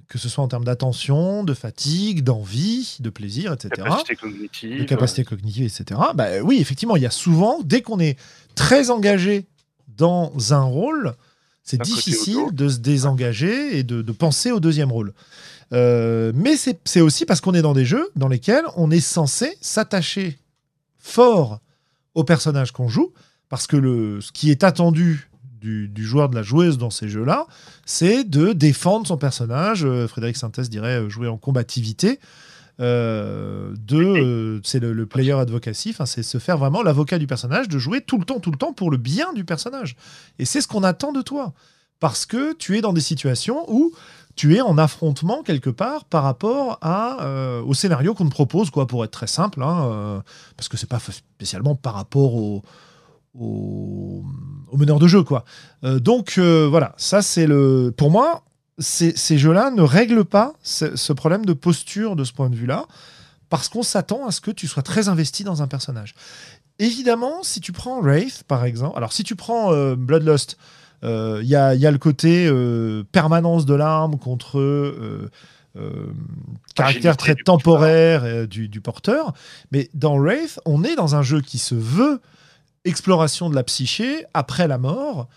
que 0.08 0.18
ce 0.18 0.28
soit 0.28 0.44
en 0.44 0.48
termes 0.48 0.64
d'attention, 0.64 1.42
de 1.42 1.54
fatigue, 1.54 2.22
d'envie, 2.22 2.98
de 3.00 3.08
plaisir, 3.08 3.54
etc. 3.54 3.70
Capacité 3.76 4.16
cognitive. 4.16 4.78
De 4.80 4.84
capacité 4.84 5.24
cognitive, 5.24 5.64
etc. 5.64 6.00
Bah, 6.14 6.28
oui, 6.42 6.58
effectivement, 6.60 6.96
il 6.96 7.02
y 7.02 7.06
a 7.06 7.10
souvent, 7.10 7.60
dès 7.64 7.80
qu'on 7.80 7.98
est 7.98 8.18
très 8.54 8.90
engagé 8.90 9.46
dans 9.96 10.32
un 10.50 10.62
rôle, 10.62 11.14
c'est 11.62 11.80
difficile 11.80 12.52
de 12.52 12.68
se 12.68 12.78
désengager 12.78 13.78
et 13.78 13.82
de, 13.82 14.02
penser 14.12 14.52
au 14.52 14.60
deuxième 14.60 14.92
rôle. 14.92 15.14
Euh, 15.72 16.30
mais 16.34 16.54
c'est 16.56 17.00
aussi 17.00 17.24
parce 17.24 17.40
qu'on 17.40 17.54
est 17.54 17.62
dans 17.62 17.72
des 17.72 17.84
jeux 17.84 18.08
dans 18.14 18.28
lesquels 18.28 18.64
on 18.76 18.90
est 18.90 19.00
censé 19.00 19.56
s'attacher 19.60 20.38
fort 20.98 21.58
au 22.16 22.24
personnage 22.24 22.72
qu'on 22.72 22.88
joue, 22.88 23.12
parce 23.48 23.68
que 23.68 23.76
le, 23.76 24.20
ce 24.20 24.32
qui 24.32 24.50
est 24.50 24.64
attendu 24.64 25.30
du, 25.60 26.04
joueur, 26.04 26.28
de 26.28 26.34
la 26.34 26.42
joueuse 26.42 26.78
dans 26.78 26.90
ces 26.90 27.08
jeux-là, 27.08 27.46
c'est 27.84 28.24
de 28.24 28.52
défendre 28.52 29.06
son 29.06 29.16
personnage. 29.16 29.84
Euh, 29.84 30.06
Frédéric 30.06 30.36
Sintès 30.36 30.70
dirait 30.70 31.00
euh, 31.00 31.08
jouer 31.08 31.28
en 31.28 31.36
combativité. 31.36 32.20
Euh, 32.78 33.74
de 33.78 34.60
c'est 34.62 34.80
le, 34.80 35.06
player 35.06 35.32
advocacy, 35.32 35.96
c'est 36.04 36.22
se 36.22 36.38
faire 36.38 36.58
vraiment 36.58 36.82
l'avocat 36.82 37.18
du 37.18 37.26
personnage, 37.26 37.68
de 37.68 37.78
jouer 37.78 38.02
tout 38.02 38.18
le 38.18 38.24
temps, 38.24 38.38
tout 38.38 38.50
le 38.50 38.58
temps 38.58 38.72
pour 38.72 38.90
le 38.90 38.96
bien 38.96 39.32
du 39.32 39.44
personnage. 39.44 39.96
Et 40.38 40.44
c'est 40.44 40.60
ce 40.60 40.68
qu'on 40.68 40.82
attend 40.82 41.12
de 41.12 41.22
toi, 41.22 41.54
parce 42.00 42.26
que 42.26 42.52
tu 42.52 42.76
es 42.76 42.82
dans 42.82 42.92
des 42.92 43.00
situations 43.00 43.64
où 43.68 43.92
tu 44.36 44.54
es 44.54 44.60
en 44.60 44.76
affrontement 44.76 45.42
quelque 45.42 45.70
part 45.70 46.04
par 46.04 46.22
rapport 46.22 46.78
à, 46.82 47.24
euh, 47.24 47.62
au 47.62 47.72
scénario 47.72 48.14
qu'on 48.14 48.26
te 48.26 48.30
propose, 48.30 48.70
quoi, 48.70 48.86
pour 48.86 49.02
être 49.02 49.10
très 49.10 49.26
simple, 49.26 49.62
hein, 49.62 49.86
euh, 49.86 50.20
parce 50.56 50.68
que 50.68 50.76
c'est 50.76 50.88
pas 50.88 51.00
spécialement 51.00 51.74
par 51.74 51.94
rapport 51.94 52.34
au, 52.34 52.62
au, 53.34 54.22
meneur 54.74 54.98
de 54.98 55.08
jeu, 55.08 55.22
quoi. 55.22 55.46
Euh, 55.84 55.98
donc 55.98 56.38
voilà, 56.38 56.94
ça 56.98 57.22
c'est 57.22 57.46
le, 57.46 57.92
pour 57.96 58.10
moi, 58.10 58.44
ces 58.78 59.38
jeux-là 59.38 59.70
ne 59.70 59.80
règlent 59.80 60.26
pas 60.26 60.52
ce, 60.62 61.12
problème 61.14 61.46
de 61.46 61.54
posture 61.54 62.14
de 62.14 62.24
ce 62.24 62.34
point 62.34 62.50
de 62.50 62.56
vue-là, 62.56 62.84
parce 63.48 63.70
qu'on 63.70 63.82
s'attend 63.82 64.26
à 64.26 64.32
ce 64.32 64.42
que 64.42 64.50
tu 64.50 64.68
sois 64.68 64.82
très 64.82 65.08
investi 65.08 65.44
dans 65.44 65.62
un 65.62 65.66
personnage. 65.66 66.14
Évidemment, 66.78 67.42
si 67.42 67.62
tu 67.62 67.72
prends 67.72 68.02
Wraith, 68.02 68.42
par 68.46 68.66
exemple, 68.66 68.98
alors 68.98 69.14
si 69.14 69.24
tu 69.24 69.34
prends 69.34 69.72
Bloodlust, 69.94 70.58
il 71.02 71.08
euh, 71.08 71.42
y 71.42 71.54
a, 71.54 71.74
y, 71.74 71.86
a, 71.86 71.90
le 71.90 71.98
côté 71.98 72.46
euh, 72.46 73.04
permanence 73.12 73.66
de 73.66 73.74
l'arme 73.74 74.18
contre 74.18 74.58
euh, 74.58 75.30
caractère 76.74 77.16
très 77.16 77.34
temporaire 77.34 78.48
du, 78.48 78.68
du, 78.68 78.80
porteur. 78.80 79.34
Mais 79.72 79.90
dans 79.94 80.18
Wraith, 80.18 80.58
on 80.64 80.84
est 80.84 80.96
dans 80.96 81.14
un 81.14 81.22
jeu 81.22 81.40
qui 81.40 81.58
se 81.58 81.74
veut 81.74 82.20
exploration 82.84 83.50
de 83.50 83.54
la 83.54 83.62
psyché 83.62 84.24
après 84.32 84.68
la 84.68 84.78
mort. 84.78 85.28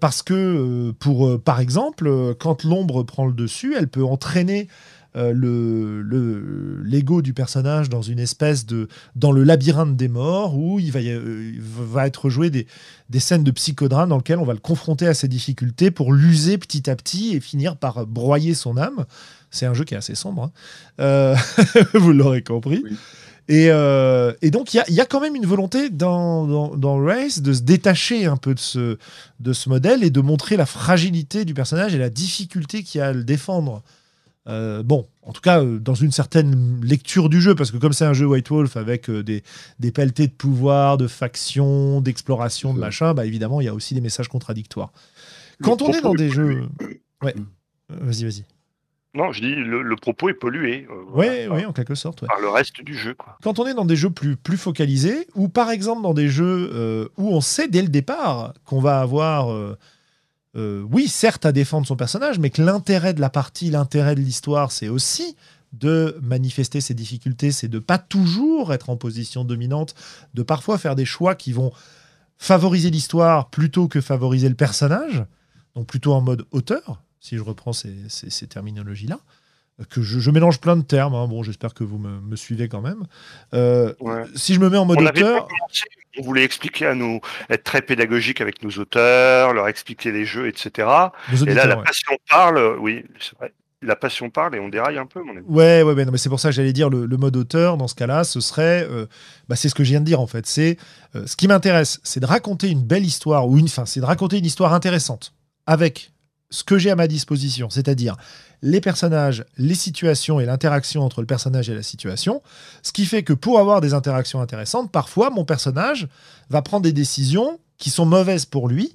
parce 0.00 0.22
que, 0.22 0.90
pour, 0.98 1.40
par 1.40 1.60
exemple, 1.60 2.34
quand 2.40 2.64
l'ombre 2.64 3.02
prend 3.04 3.26
le 3.26 3.32
dessus, 3.32 3.74
elle 3.76 3.88
peut 3.88 4.04
entraîner 4.04 4.68
euh, 5.16 5.32
le 5.32 6.82
l'ego 6.82 7.22
du 7.22 7.32
personnage 7.32 7.88
dans 7.88 8.02
une 8.02 8.18
espèce 8.18 8.66
de 8.66 8.88
dans 9.14 9.32
le 9.32 9.44
labyrinthe 9.44 9.96
des 9.96 10.08
morts 10.08 10.58
où 10.58 10.78
il 10.78 10.92
va, 10.92 11.00
euh, 11.00 11.52
va 11.58 12.06
être 12.06 12.28
joué 12.28 12.50
des, 12.50 12.66
des 13.08 13.20
scènes 13.20 13.42
de 13.42 13.50
psychodrame 13.50 14.10
dans 14.10 14.18
lesquelles 14.18 14.38
on 14.38 14.44
va 14.44 14.52
le 14.52 14.58
confronter 14.58 15.06
à 15.06 15.14
ses 15.14 15.28
difficultés 15.28 15.90
pour 15.90 16.12
l'user 16.12 16.58
petit 16.58 16.90
à 16.90 16.96
petit 16.96 17.34
et 17.34 17.40
finir 17.40 17.76
par 17.76 18.06
broyer 18.06 18.52
son 18.52 18.76
âme. 18.76 19.06
C'est 19.50 19.64
un 19.64 19.72
jeu 19.72 19.84
qui 19.84 19.94
est 19.94 19.96
assez 19.96 20.14
sombre, 20.14 20.44
hein. 20.44 20.50
euh, 21.00 21.36
vous 21.94 22.12
l'aurez 22.12 22.42
compris. 22.42 22.84
Et, 23.48 23.66
et, 23.68 24.50
donc, 24.50 24.74
il 24.74 24.82
y, 24.88 24.92
y 24.94 25.00
a, 25.00 25.06
quand 25.06 25.20
même 25.20 25.36
une 25.36 25.46
volonté 25.46 25.88
dans, 25.88 26.48
dans, 26.48 26.76
dans, 26.76 26.98
Race 26.98 27.40
de 27.40 27.52
se 27.52 27.62
détacher 27.62 28.26
un 28.26 28.36
peu 28.36 28.54
de 28.54 28.58
ce, 28.58 28.98
de 29.38 29.52
ce 29.52 29.68
modèle 29.68 30.02
et 30.02 30.10
de 30.10 30.20
montrer 30.20 30.56
la 30.56 30.66
fragilité 30.66 31.44
du 31.44 31.54
personnage 31.54 31.94
et 31.94 31.98
la 31.98 32.10
difficulté 32.10 32.82
qu'il 32.82 32.98
y 32.98 33.02
a 33.02 33.06
à 33.06 33.12
le 33.12 33.22
défendre 33.22 33.84
euh, 34.48 34.82
bon, 34.82 35.08
en 35.22 35.32
tout 35.32 35.40
cas, 35.40 35.62
euh, 35.62 35.78
dans 35.78 35.94
une 35.94 36.12
certaine 36.12 36.80
lecture 36.82 37.28
du 37.28 37.40
jeu, 37.40 37.54
parce 37.54 37.70
que 37.70 37.78
comme 37.78 37.92
c'est 37.92 38.04
un 38.04 38.12
jeu 38.12 38.26
White 38.26 38.48
Wolf 38.48 38.76
avec 38.76 39.10
euh, 39.10 39.22
des, 39.22 39.42
des 39.80 39.90
pelletés 39.90 40.28
de 40.28 40.32
pouvoir, 40.32 40.96
de 40.98 41.08
factions, 41.08 42.00
d'exploration, 42.00 42.72
de 42.72 42.78
machin, 42.78 43.12
bah 43.12 43.26
évidemment, 43.26 43.60
il 43.60 43.64
y 43.64 43.68
a 43.68 43.74
aussi 43.74 43.94
des 43.94 44.00
messages 44.00 44.28
contradictoires. 44.28 44.92
Quand 45.62 45.82
on 45.82 45.90
est 45.92 46.00
dans 46.00 46.14
des 46.14 46.30
jeux. 46.30 46.68
Ouais. 47.22 47.34
Vas-y, 47.88 48.24
vas-y. 48.24 48.44
Non, 49.14 49.32
je 49.32 49.40
dis, 49.40 49.54
le, 49.54 49.96
propos 49.96 50.28
est 50.28 50.34
pollué. 50.34 50.86
oui, 51.14 51.26
oui, 51.50 51.64
en 51.64 51.72
quelque 51.72 51.94
sorte. 51.94 52.26
Par 52.26 52.38
le 52.38 52.50
reste 52.50 52.82
du 52.82 52.94
jeu. 52.94 53.14
Quoi. 53.14 53.38
Quand 53.42 53.58
on 53.58 53.66
est 53.66 53.72
dans 53.72 53.86
des 53.86 53.96
jeux 53.96 54.10
plus, 54.10 54.36
plus 54.36 54.58
focalisés, 54.58 55.26
ou 55.34 55.48
par 55.48 55.70
exemple 55.70 56.02
dans 56.02 56.12
des 56.12 56.28
jeux 56.28 57.08
où 57.16 57.30
on 57.30 57.40
sait 57.40 57.68
dès 57.68 57.80
le 57.80 57.88
départ 57.88 58.52
qu'on 58.66 58.80
va 58.80 59.00
avoir 59.00 59.76
euh, 60.56 60.82
oui, 60.90 61.08
certes, 61.08 61.44
à 61.44 61.52
défendre 61.52 61.86
son 61.86 61.96
personnage, 61.96 62.38
mais 62.38 62.50
que 62.50 62.62
l'intérêt 62.62 63.12
de 63.12 63.20
la 63.20 63.28
partie, 63.28 63.70
l'intérêt 63.70 64.14
de 64.14 64.20
l'histoire, 64.20 64.72
c'est 64.72 64.88
aussi 64.88 65.36
de 65.72 66.18
manifester 66.22 66.80
ses 66.80 66.94
difficultés, 66.94 67.52
c'est 67.52 67.68
de 67.68 67.78
pas 67.78 67.98
toujours 67.98 68.72
être 68.72 68.88
en 68.88 68.96
position 68.96 69.44
dominante, 69.44 69.94
de 70.32 70.42
parfois 70.42 70.78
faire 70.78 70.96
des 70.96 71.04
choix 71.04 71.34
qui 71.34 71.52
vont 71.52 71.72
favoriser 72.38 72.90
l'histoire 72.90 73.50
plutôt 73.50 73.88
que 73.88 74.00
favoriser 74.00 74.48
le 74.48 74.54
personnage, 74.54 75.24
donc 75.74 75.86
plutôt 75.86 76.14
en 76.14 76.22
mode 76.22 76.46
auteur, 76.52 77.02
si 77.20 77.36
je 77.36 77.42
reprends 77.42 77.72
ces, 77.74 78.46
terminologies-là. 78.48 79.18
Que 79.90 80.00
je, 80.00 80.30
mélange 80.30 80.58
plein 80.58 80.76
de 80.78 80.82
termes, 80.82 81.14
hein. 81.14 81.28
bon, 81.28 81.42
j'espère 81.42 81.74
que 81.74 81.84
vous 81.84 81.98
me, 81.98 82.36
suivez 82.36 82.66
quand 82.66 82.80
même. 82.80 83.06
Euh, 83.52 83.92
si 84.34 84.54
je 84.54 84.60
me 84.60 84.70
mets 84.70 84.78
en 84.78 84.86
mode 84.86 85.02
auteur 85.02 85.48
on 86.18 86.22
voulait 86.22 86.44
expliquer 86.44 86.86
à 86.86 86.94
nous, 86.94 87.20
être 87.50 87.64
très 87.64 87.82
pédagogique 87.82 88.40
avec 88.40 88.62
nos 88.62 88.70
auteurs, 88.70 89.52
leur 89.52 89.68
expliquer 89.68 90.12
les 90.12 90.24
jeux, 90.24 90.48
etc. 90.48 90.88
et 91.46 91.54
là, 91.54 91.66
la 91.66 91.76
passion 91.76 92.16
parle, 92.28 92.76
oui, 92.78 93.04
c'est 93.20 93.36
vrai. 93.38 93.52
La 93.82 93.94
passion 93.94 94.30
parle 94.30 94.56
et 94.56 94.58
on 94.58 94.70
déraille 94.70 94.96
un 94.96 95.04
peu, 95.04 95.22
mon 95.22 95.32
ami. 95.32 95.44
Ouais, 95.46 95.82
ouais, 95.82 95.94
mais 95.94 96.16
c'est 96.16 96.30
pour 96.30 96.40
ça 96.40 96.48
que 96.48 96.54
j'allais 96.54 96.72
dire 96.72 96.88
le, 96.88 97.06
mode 97.18 97.36
auteur, 97.36 97.76
dans 97.76 97.88
ce 97.88 97.94
cas-là, 97.94 98.24
ce 98.24 98.40
serait. 98.40 98.86
Euh, 98.90 99.06
bah, 99.48 99.54
c'est 99.54 99.68
ce 99.68 99.74
que 99.74 99.84
je 99.84 99.90
viens 99.90 100.00
de 100.00 100.06
dire, 100.06 100.20
en 100.20 100.26
fait. 100.26 100.46
C'est 100.46 100.78
euh, 101.14 101.26
Ce 101.26 101.36
qui 101.36 101.46
m'intéresse, 101.46 102.00
c'est 102.02 102.18
de 102.18 102.26
raconter 102.26 102.70
une 102.70 102.82
belle 102.82 103.04
histoire, 103.04 103.46
ou 103.46 103.58
une. 103.58 103.66
Enfin, 103.66 103.84
c'est 103.84 104.00
de 104.00 104.06
raconter 104.06 104.38
une 104.38 104.46
histoire 104.46 104.72
intéressante 104.72 105.34
avec 105.66 106.10
ce 106.50 106.64
que 106.64 106.78
j'ai 106.78 106.90
à 106.90 106.96
ma 106.96 107.08
disposition, 107.08 107.70
c'est-à-dire 107.70 108.16
les 108.62 108.80
personnages, 108.80 109.44
les 109.58 109.74
situations 109.74 110.40
et 110.40 110.46
l'interaction 110.46 111.02
entre 111.02 111.20
le 111.20 111.26
personnage 111.26 111.68
et 111.68 111.74
la 111.74 111.82
situation. 111.82 112.42
Ce 112.82 112.92
qui 112.92 113.04
fait 113.04 113.22
que 113.22 113.32
pour 113.32 113.58
avoir 113.58 113.80
des 113.80 113.94
interactions 113.94 114.40
intéressantes, 114.40 114.90
parfois 114.90 115.30
mon 115.30 115.44
personnage 115.44 116.08
va 116.50 116.62
prendre 116.62 116.84
des 116.84 116.92
décisions 116.92 117.58
qui 117.78 117.90
sont 117.90 118.06
mauvaises 118.06 118.44
pour 118.44 118.68
lui. 118.68 118.94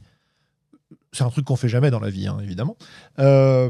C'est 1.14 1.24
un 1.24 1.30
truc 1.30 1.46
qu'on 1.46 1.58
fait 1.58 1.70
jamais 1.70 1.92
dans 1.92 2.00
la 2.00 2.10
vie, 2.10 2.28
hein, 2.28 2.38
évidemment. 2.42 2.78
Euh, 3.20 3.70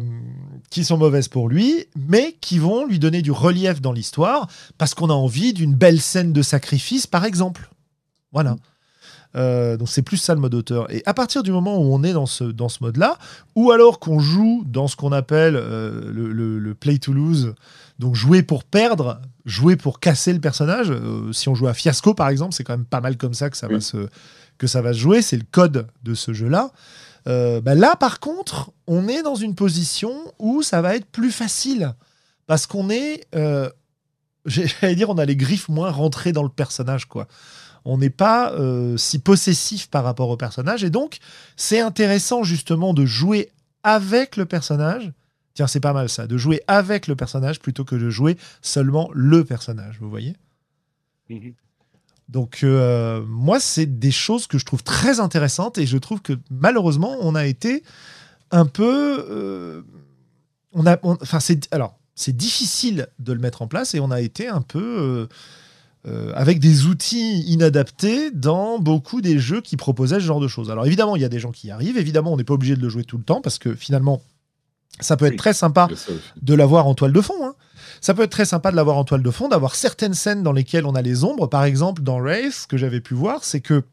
qui 0.69 0.85
sont 0.85 0.97
mauvaises 0.97 1.27
pour 1.27 1.49
lui, 1.49 1.85
mais 1.95 2.35
qui 2.39 2.59
vont 2.59 2.85
lui 2.85 2.99
donner 2.99 3.23
du 3.23 3.31
relief 3.31 3.81
dans 3.81 3.93
l'histoire 3.93 4.47
parce 4.77 4.93
qu'on 4.93 5.09
a 5.09 5.13
envie 5.13 5.53
d'une 5.53 5.73
belle 5.73 5.99
scène 5.99 6.33
de 6.33 6.41
sacrifice, 6.43 7.07
par 7.07 7.25
exemple. 7.25 7.71
Voilà. 8.31 8.57
Euh, 9.35 9.77
donc 9.77 9.89
c'est 9.89 10.01
plus 10.01 10.17
ça 10.17 10.33
le 10.35 10.41
mode 10.41 10.53
auteur. 10.53 10.91
Et 10.93 11.03
à 11.05 11.13
partir 11.13 11.43
du 11.43 11.51
moment 11.51 11.77
où 11.77 11.93
on 11.93 12.03
est 12.03 12.13
dans 12.13 12.25
ce, 12.25 12.43
dans 12.43 12.69
ce 12.69 12.79
mode-là, 12.81 13.17
ou 13.55 13.71
alors 13.71 13.99
qu'on 13.99 14.19
joue 14.19 14.63
dans 14.65 14.87
ce 14.87 14.95
qu'on 14.95 15.11
appelle 15.11 15.55
euh, 15.55 16.11
le, 16.11 16.75
play 16.75 16.97
to 16.97 17.13
lose, 17.13 17.53
donc 17.99 18.15
jouer 18.15 18.43
pour 18.43 18.63
perdre, 18.63 19.21
jouer 19.45 19.75
pour 19.75 19.99
casser 19.99 20.33
le 20.33 20.39
personnage. 20.39 20.91
Euh, 20.91 21.31
si 21.31 21.49
on 21.49 21.55
joue 21.55 21.67
à 21.67 21.73
Fiasco 21.73 22.13
par 22.13 22.29
exemple, 22.29 22.53
c'est 22.53 22.63
quand 22.63 22.75
même 22.75 22.85
pas 22.85 23.01
mal 23.01 23.17
comme 23.17 23.33
ça 23.33 23.49
que 23.49 23.57
ça, 23.57 23.67
va, 23.67 23.79
se, 23.79 24.07
que 24.57 24.67
ça 24.67 24.81
va 24.81 24.93
se 24.93 24.99
jouer. 24.99 25.21
C'est 25.21 25.37
le 25.37 25.45
code 25.49 25.87
de 26.03 26.13
ce 26.13 26.33
jeu-là. 26.33 26.71
Bah 27.25 27.75
là 27.75 27.95
par 27.95 28.19
contre, 28.19 28.71
on 28.87 29.07
est 29.07 29.21
dans 29.21 29.35
une 29.35 29.53
position 29.55 30.11
où 30.39 30.63
ça 30.63 30.81
va 30.81 30.95
être 30.95 31.05
plus 31.05 31.31
facile. 31.31 31.93
Parce 32.47 32.65
qu'on 32.65 32.89
est 32.89 33.27
j'allais 34.45 34.95
dire, 34.95 35.11
on 35.11 35.19
a 35.19 35.25
les 35.25 35.35
griffes 35.35 35.69
moins 35.69 35.91
rentrées 35.91 36.31
dans 36.31 36.43
le 36.43 36.49
personnage, 36.49 37.05
quoi 37.05 37.27
on 37.85 37.97
n'est 37.97 38.09
pas 38.09 38.53
euh, 38.53 38.97
si 38.97 39.19
possessif 39.19 39.89
par 39.89 40.03
rapport 40.03 40.29
au 40.29 40.37
personnage. 40.37 40.83
Et 40.83 40.89
donc, 40.89 41.19
c'est 41.55 41.79
intéressant 41.79 42.43
justement 42.43 42.93
de 42.93 43.05
jouer 43.05 43.49
avec 43.83 44.37
le 44.37 44.45
personnage. 44.45 45.11
Tiens, 45.53 45.67
c'est 45.67 45.79
pas 45.79 45.93
mal 45.93 46.09
ça, 46.09 46.27
de 46.27 46.37
jouer 46.37 46.61
avec 46.67 47.07
le 47.07 47.15
personnage 47.15 47.59
plutôt 47.59 47.83
que 47.83 47.95
de 47.95 48.09
jouer 48.09 48.37
seulement 48.61 49.09
le 49.13 49.43
personnage, 49.43 49.97
vous 49.99 50.09
voyez? 50.09 50.35
Mhm. 51.29 51.53
Donc, 52.29 52.59
euh, 52.63 53.25
moi, 53.27 53.59
c'est 53.59 53.99
des 53.99 54.11
choses 54.11 54.47
que 54.47 54.57
je 54.57 54.65
trouve 54.65 54.83
très 54.83 55.19
intéressantes 55.19 55.77
et 55.77 55.85
je 55.85 55.97
trouve 55.97 56.21
que 56.21 56.33
malheureusement, 56.49 57.17
on 57.19 57.35
a 57.35 57.45
été 57.45 57.83
un 58.51 58.65
peu. 58.65 59.25
Euh, 59.29 59.81
on 60.71 60.85
a, 60.85 60.97
enfin, 61.03 61.41
c'est 61.41 61.67
alors, 61.73 61.99
c'est 62.15 62.35
difficile 62.35 63.07
de 63.19 63.33
le 63.33 63.39
mettre 63.39 63.61
en 63.61 63.67
place 63.67 63.95
et 63.95 63.99
on 63.99 64.11
a 64.11 64.21
été 64.21 64.47
un 64.47 64.61
peu 64.61 65.27
euh, 66.07 66.31
avec 66.35 66.59
des 66.59 66.85
outils 66.85 67.41
inadaptés 67.41 68.31
dans 68.31 68.79
beaucoup 68.79 69.21
des 69.21 69.37
jeux 69.37 69.61
qui 69.61 69.77
proposaient 69.77 70.15
ce 70.15 70.25
genre 70.25 70.39
de 70.39 70.47
choses. 70.47 70.71
Alors 70.71 70.85
évidemment, 70.85 71.15
il 71.15 71.21
y 71.21 71.25
a 71.25 71.29
des 71.29 71.39
gens 71.39 71.51
qui 71.51 71.67
y 71.67 71.71
arrivent, 71.71 71.97
évidemment, 71.97 72.33
on 72.33 72.37
n'est 72.37 72.43
pas 72.43 72.55
obligé 72.55 72.75
de 72.75 72.81
le 72.81 72.89
jouer 72.89 73.03
tout 73.03 73.17
le 73.17 73.23
temps, 73.23 73.41
parce 73.41 73.59
que 73.59 73.75
finalement, 73.75 74.21
ça 74.99 75.15
peut 75.15 75.25
être 75.25 75.37
très 75.37 75.53
sympa 75.53 75.87
de 76.41 76.53
l'avoir 76.53 76.87
en 76.87 76.95
toile 76.95 77.13
de 77.13 77.21
fond. 77.21 77.45
Hein. 77.45 77.53
Ça 78.01 78.13
peut 78.13 78.23
être 78.23 78.31
très 78.31 78.45
sympa 78.45 78.71
de 78.71 78.75
l'avoir 78.75 78.97
en 78.97 79.03
toile 79.03 79.23
de 79.23 79.31
fond, 79.31 79.47
d'avoir 79.47 79.75
certaines 79.75 80.13
scènes 80.13 80.43
dans 80.43 80.51
lesquelles 80.51 80.85
on 80.85 80.95
a 80.95 81.01
les 81.01 81.23
ombres. 81.23 81.47
Par 81.47 81.63
exemple, 81.63 82.01
dans 82.01 82.17
Race, 82.17 82.61
ce 82.63 82.67
que 82.67 82.77
j'avais 82.77 83.01
pu 83.01 83.13
voir, 83.13 83.43
c'est 83.43 83.61
que 83.61 83.83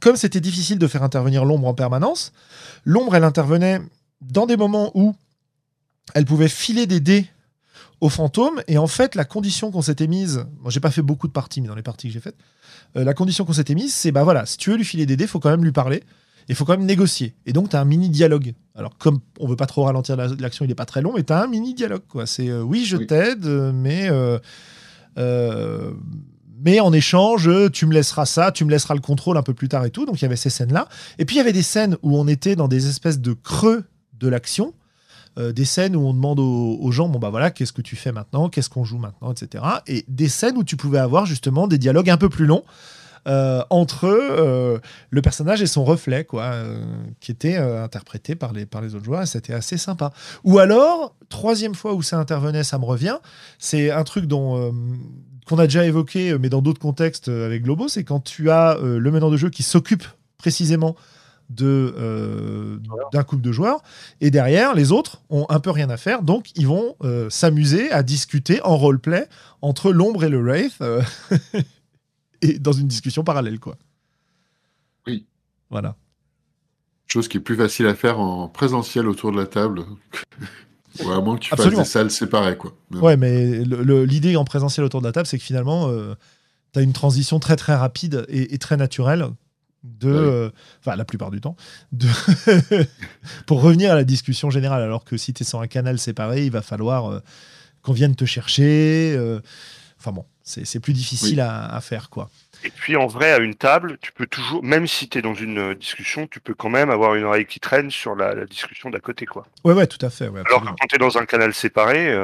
comme 0.00 0.16
c'était 0.16 0.40
difficile 0.40 0.78
de 0.78 0.86
faire 0.86 1.02
intervenir 1.02 1.44
l'ombre 1.44 1.68
en 1.68 1.74
permanence, 1.74 2.32
l'ombre, 2.84 3.14
elle 3.14 3.24
intervenait 3.24 3.80
dans 4.20 4.46
des 4.46 4.56
moments 4.56 4.90
où 4.94 5.14
elle 6.14 6.24
pouvait 6.24 6.48
filer 6.48 6.86
des 6.86 7.00
dés 7.00 7.26
au 8.04 8.10
fantôme. 8.10 8.62
Et 8.68 8.76
en 8.76 8.86
fait, 8.86 9.14
la 9.14 9.24
condition 9.24 9.70
qu'on 9.70 9.80
s'était 9.80 10.06
mise, 10.06 10.44
moi 10.60 10.70
j'ai 10.70 10.80
pas 10.80 10.90
fait 10.90 11.00
beaucoup 11.00 11.26
de 11.26 11.32
parties, 11.32 11.62
mais 11.62 11.68
dans 11.68 11.74
les 11.74 11.82
parties 11.82 12.08
que 12.08 12.12
j'ai 12.12 12.20
faites, 12.20 12.36
euh, 12.96 13.04
la 13.04 13.14
condition 13.14 13.46
qu'on 13.46 13.54
s'était 13.54 13.74
mise, 13.74 13.94
c'est 13.94 14.12
bah 14.12 14.24
voilà, 14.24 14.44
si 14.44 14.58
tu 14.58 14.70
veux 14.70 14.76
lui 14.76 14.84
filer 14.84 15.06
des 15.06 15.16
dés, 15.16 15.26
faut 15.26 15.40
quand 15.40 15.48
même 15.48 15.64
lui 15.64 15.72
parler. 15.72 16.02
Il 16.50 16.54
faut 16.54 16.66
quand 16.66 16.76
même 16.76 16.84
négocier. 16.84 17.34
Et 17.46 17.54
donc, 17.54 17.70
tu 17.70 17.76
as 17.76 17.80
un 17.80 17.86
mini 17.86 18.10
dialogue. 18.10 18.52
Alors, 18.74 18.98
comme 18.98 19.20
on 19.40 19.48
veut 19.48 19.56
pas 19.56 19.64
trop 19.64 19.84
ralentir 19.84 20.14
l'action, 20.14 20.66
il 20.66 20.70
est 20.70 20.74
pas 20.74 20.84
très 20.84 21.00
long, 21.00 21.14
mais 21.16 21.22
tu 21.22 21.32
as 21.32 21.42
un 21.42 21.46
mini 21.46 21.72
dialogue. 21.72 22.02
quoi. 22.06 22.26
C'est 22.26 22.50
euh, 22.50 22.60
oui, 22.60 22.84
je 22.84 22.98
t'aide, 22.98 23.46
mais. 23.46 24.10
Euh, 24.10 25.90
mais 26.62 26.80
en 26.80 26.92
échange, 26.92 27.50
tu 27.72 27.86
me 27.86 27.94
laisseras 27.94 28.26
ça, 28.26 28.52
tu 28.52 28.66
me 28.66 28.70
laisseras 28.70 28.94
le 28.94 29.00
contrôle 29.00 29.38
un 29.38 29.42
peu 29.42 29.54
plus 29.54 29.68
tard 29.68 29.86
et 29.86 29.90
tout. 29.90 30.04
Donc 30.04 30.20
il 30.20 30.22
y 30.22 30.26
avait 30.26 30.36
ces 30.36 30.50
scènes-là. 30.50 30.88
Et 31.18 31.24
puis 31.24 31.36
il 31.36 31.38
y 31.38 31.40
avait 31.40 31.52
des 31.52 31.62
scènes 31.62 31.96
où 32.02 32.18
on 32.18 32.28
était 32.28 32.56
dans 32.56 32.68
des 32.68 32.88
espèces 32.88 33.20
de 33.20 33.32
creux 33.32 33.84
de 34.18 34.28
l'action 34.28 34.74
euh, 35.38 35.52
des 35.52 35.64
scènes 35.64 35.96
où 35.96 36.00
on 36.00 36.14
demande 36.14 36.38
aux, 36.38 36.90
gens, 36.92 37.08
bon 37.08 37.18
bah 37.18 37.30
voilà, 37.30 37.50
qu'est-ce 37.50 37.72
que 37.72 37.82
tu 37.82 37.96
fais 37.96 38.12
maintenant, 38.12 38.48
qu'est-ce 38.48 38.70
qu'on 38.70 38.84
joue 38.84 38.98
maintenant, 38.98 39.32
etc. 39.32 39.64
Et 39.86 40.04
des 40.08 40.28
scènes 40.28 40.56
où 40.56 40.64
tu 40.64 40.76
pouvais 40.76 40.98
avoir 40.98 41.26
justement 41.26 41.66
des 41.66 41.78
dialogues 41.78 42.10
un 42.10 42.16
peu 42.16 42.28
plus 42.28 42.46
longs. 42.46 42.64
Euh, 43.26 43.64
entre 43.70 44.04
euh, 44.04 44.78
le 45.08 45.22
personnage 45.22 45.62
et 45.62 45.66
son 45.66 45.82
reflet, 45.82 46.24
quoi, 46.24 46.52
qui 47.20 47.32
était 47.32 47.56
interprété 47.56 48.34
par 48.34 48.52
les, 48.52 48.66
par 48.66 48.82
les 48.82 48.94
autres 48.94 49.06
joueurs, 49.06 49.26
c'était 49.26 49.54
assez 49.54 49.78
sympa. 49.78 50.12
Ou 50.44 50.58
alors, 50.58 51.16
troisième 51.30 51.74
fois 51.74 51.94
où 51.94 52.02
ça 52.02 52.18
intervenait, 52.18 52.64
ça 52.64 52.78
me 52.78 52.84
revient, 52.84 53.16
c'est 53.58 53.90
un 53.90 54.04
truc 54.04 54.26
dont 54.26 54.74
qu'on 55.46 55.58
a 55.58 55.64
déjà 55.64 55.86
évoqué, 55.86 56.36
mais 56.38 56.50
dans 56.50 56.60
d'autres 56.60 56.80
contextes 56.80 57.28
avec 57.28 57.62
Globo, 57.62 57.88
c'est 57.88 58.04
quand 58.04 58.20
tu 58.20 58.50
as 58.50 58.76
le 58.82 59.10
meneur 59.10 59.30
de 59.30 59.38
jeu 59.38 59.48
qui 59.48 59.62
s'occupe 59.62 60.04
précisément 60.36 60.94
de 61.50 61.94
euh, 61.96 62.78
d'un 63.12 63.22
couple 63.22 63.42
de 63.42 63.52
joueurs. 63.52 63.82
Et 64.20 64.30
derrière 64.30 64.74
les 64.74 64.92
autres 64.92 65.22
ont 65.30 65.46
un 65.48 65.60
peu 65.60 65.70
rien 65.70 65.90
à 65.90 65.96
faire. 65.96 66.22
Donc 66.22 66.50
ils 66.56 66.66
vont 66.66 66.96
euh, 67.02 67.28
s'amuser 67.30 67.90
à 67.90 68.02
discuter 68.02 68.62
en 68.62 68.76
roleplay 68.76 69.28
entre 69.62 69.92
l'ombre 69.92 70.24
et 70.24 70.28
le 70.28 70.42
wraith 70.42 70.76
euh, 70.80 71.02
et 72.42 72.58
dans 72.58 72.72
une 72.72 72.88
discussion 72.88 73.24
parallèle 73.24 73.58
quoi. 73.60 73.76
Oui. 75.06 75.26
Voilà. 75.70 75.96
Chose 77.06 77.28
qui 77.28 77.36
est 77.36 77.40
plus 77.40 77.56
facile 77.56 77.86
à 77.86 77.94
faire 77.94 78.18
en 78.18 78.48
présentiel 78.48 79.08
autour 79.08 79.30
de 79.32 79.36
la 79.36 79.46
table. 79.46 79.84
Ou 81.04 81.10
à 81.10 81.20
moins 81.20 81.34
que 81.34 81.40
tu 81.40 81.50
fasses 81.50 81.74
des 81.74 81.84
salles 81.84 82.10
séparées 82.12 82.56
quoi. 82.56 82.72
Ouais 82.92 83.16
mais 83.16 83.64
l'idée 83.64 84.36
en 84.36 84.44
présentiel 84.44 84.86
autour 84.86 85.00
de 85.00 85.06
la 85.06 85.12
table 85.12 85.26
c'est 85.26 85.38
que 85.38 85.44
finalement 85.44 85.90
tu 86.72 86.78
as 86.78 86.82
une 86.82 86.92
transition 86.92 87.40
très 87.40 87.56
très 87.56 87.74
rapide 87.74 88.24
et 88.28 88.58
très 88.58 88.76
naturelle 88.76 89.26
de, 89.84 90.10
euh, 90.10 90.50
enfin 90.80 90.96
la 90.96 91.04
plupart 91.04 91.30
du 91.30 91.40
temps, 91.40 91.56
de 91.92 92.08
pour 93.46 93.60
revenir 93.60 93.92
à 93.92 93.94
la 93.94 94.04
discussion 94.04 94.50
générale. 94.50 94.82
Alors 94.82 95.04
que 95.04 95.16
si 95.16 95.32
tu 95.32 95.42
es 95.42 95.46
sur 95.46 95.60
un 95.60 95.66
canal 95.66 95.98
séparé, 95.98 96.44
il 96.44 96.50
va 96.50 96.62
falloir 96.62 97.10
euh, 97.10 97.20
qu'on 97.82 97.92
vienne 97.92 98.16
te 98.16 98.24
chercher. 98.24 99.14
Euh, 99.16 99.40
enfin 100.00 100.12
bon, 100.12 100.24
c'est 100.42 100.80
plus 100.80 100.94
difficile 100.94 101.40
à, 101.40 101.78
faire 101.80 102.10
quoi. 102.10 102.30
Et 102.64 102.70
puis 102.70 102.96
en 102.96 103.06
vrai, 103.06 103.30
à 103.32 103.38
une 103.38 103.54
table, 103.54 103.98
tu 104.00 104.10
peux 104.12 104.26
toujours, 104.26 104.64
même 104.64 104.86
si 104.86 105.06
tu 105.06 105.18
es 105.18 105.22
dans 105.22 105.34
une 105.34 105.74
discussion, 105.74 106.26
tu 106.26 106.40
peux 106.40 106.54
quand 106.54 106.70
même 106.70 106.88
avoir 106.88 107.14
une 107.14 107.24
oreille 107.24 107.44
qui 107.44 107.60
traîne 107.60 107.90
sur 107.90 108.14
la, 108.14 108.46
discussion 108.46 108.88
d'à 108.88 109.00
côté 109.00 109.26
quoi. 109.26 109.46
Ouais 109.64 109.74
ouais, 109.74 109.86
tout 109.86 110.04
à 110.04 110.08
fait. 110.08 110.28
Alors 110.28 110.62
que 110.62 110.68
quand 110.68 110.86
tu 110.88 110.94
es 110.94 110.98
dans 110.98 111.18
un 111.18 111.26
canal 111.26 111.52
séparé. 111.52 112.16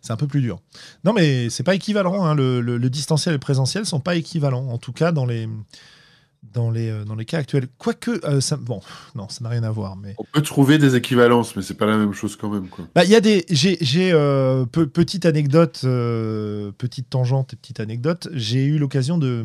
C'est 0.00 0.12
un 0.12 0.16
peu 0.16 0.28
plus 0.28 0.40
dur. 0.40 0.60
Non, 1.02 1.12
mais 1.12 1.50
c'est 1.50 1.64
pas 1.64 1.74
équivalent. 1.74 2.24
Hein. 2.24 2.36
Le, 2.36 2.60
le, 2.60 2.88
distanciel 2.88 3.32
et 3.32 3.36
le 3.36 3.40
présentiel 3.40 3.84
sont 3.84 3.98
pas 3.98 4.14
équivalents. 4.14 4.68
En 4.68 4.78
tout 4.78 4.92
cas, 4.92 5.10
dans 5.10 5.26
les, 5.26 5.48
dans 6.52 6.70
les, 6.70 6.90
euh, 6.90 7.04
dans 7.04 7.14
les 7.14 7.24
cas 7.24 7.38
actuels. 7.38 7.68
Quoique, 7.78 8.24
euh, 8.24 8.40
ça, 8.40 8.56
bon, 8.56 8.80
non, 9.14 9.28
ça 9.28 9.42
n'a 9.42 9.50
rien 9.50 9.62
à 9.62 9.70
voir. 9.70 9.96
Mais... 9.96 10.14
On 10.18 10.24
peut 10.24 10.42
trouver 10.42 10.78
des 10.78 10.96
équivalences, 10.96 11.56
mais 11.56 11.62
c'est 11.62 11.74
pas 11.74 11.86
la 11.86 11.96
même 11.96 12.12
chose 12.12 12.36
quand 12.36 12.50
même. 12.50 12.68
Bah, 12.94 13.04
il 13.04 13.10
y 13.10 13.14
a 13.14 13.20
des. 13.20 13.44
J'ai, 13.50 14.12
euh, 14.12 14.64
petite 14.66 15.26
anecdote, 15.26 15.80
petite 16.78 17.10
tangente 17.10 17.54
et 17.54 17.56
petite 17.56 17.80
anecdote. 17.80 18.28
J'ai 18.32 18.64
eu 18.64 18.78
l'occasion 18.78 19.18
de, 19.18 19.44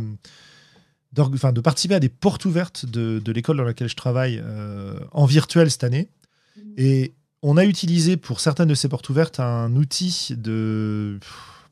de, 1.14 1.52
de 1.52 1.62
participer 1.62 1.96
à 1.96 2.00
des 2.00 2.10
portes 2.10 2.46
ouvertes 2.46 2.86
de, 2.86 3.22
de 3.24 3.32
l'école 3.32 3.58
dans 3.58 3.64
laquelle 3.64 3.90
je 3.90 3.96
travaille 3.96 4.44
en 5.12 5.26
virtuel 5.26 5.70
cette 5.72 5.84
année. 5.84 6.10
Et 6.78 7.14
on 7.42 7.58
a 7.58 7.66
utilisé 7.66 8.18
pour 8.18 8.40
certaines 8.40 8.70
de 8.70 8.76
ces 8.76 8.88
portes 8.88 9.10
ouvertes 9.10 9.40
un 9.40 9.76
outil 9.76 10.30
de 10.38 11.20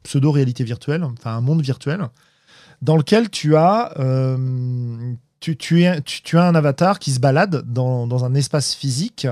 pseudo-réalité 0.04 0.64
virtuelle, 0.64 1.04
enfin 1.04 1.36
un 1.36 1.42
monde 1.42 1.62
virtuel 1.62 2.10
dans 2.82 2.98
lequel 2.98 3.30
tu 3.30 3.56
as, 3.56 3.94
euh, 4.00 5.14
tu, 5.40 5.56
tu, 5.58 5.86
tu, 6.04 6.38
as 6.38 6.44
un 6.44 6.56
avatar 6.56 7.00
qui 7.00 7.12
se 7.12 7.20
balade 7.20 7.64
dans, 7.72 8.08
dans 8.08 8.26
un 8.26 8.34
espace 8.34 8.74
physique 8.74 9.28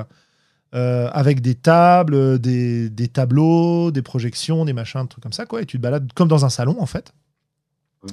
euh, 0.76 1.09
avec 1.13 1.41
des 1.41 1.55
tables, 1.55 2.39
des, 2.39 2.89
des, 2.89 3.07
tableaux, 3.07 3.89
des 3.91 4.03
projections, 4.03 4.65
des 4.65 4.73
machins, 4.73 5.01
des 5.01 5.07
trucs 5.07 5.23
comme 5.23 5.34
ça, 5.34 5.45
quoi. 5.45 5.61
Et 5.61 5.65
tu 5.65 5.77
te 5.77 5.81
balades 5.81 6.11
comme 6.13 6.27
dans 6.27 6.45
un 6.45 6.49
salon, 6.49 6.77
en 6.80 6.85
fait. 6.85 7.11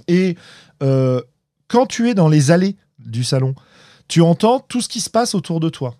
Et 0.08 0.36
euh, 0.82 1.20
quand 1.68 1.86
tu 1.86 2.08
es 2.08 2.14
dans 2.14 2.28
les 2.28 2.50
allées 2.50 2.76
du 2.98 3.24
salon, 3.24 3.54
tu 4.08 4.22
entends 4.22 4.60
tout 4.60 4.80
ce 4.80 4.88
qui 4.88 5.00
se 5.00 5.10
passe 5.10 5.34
autour 5.34 5.60
de 5.60 5.68
toi. 5.68 5.96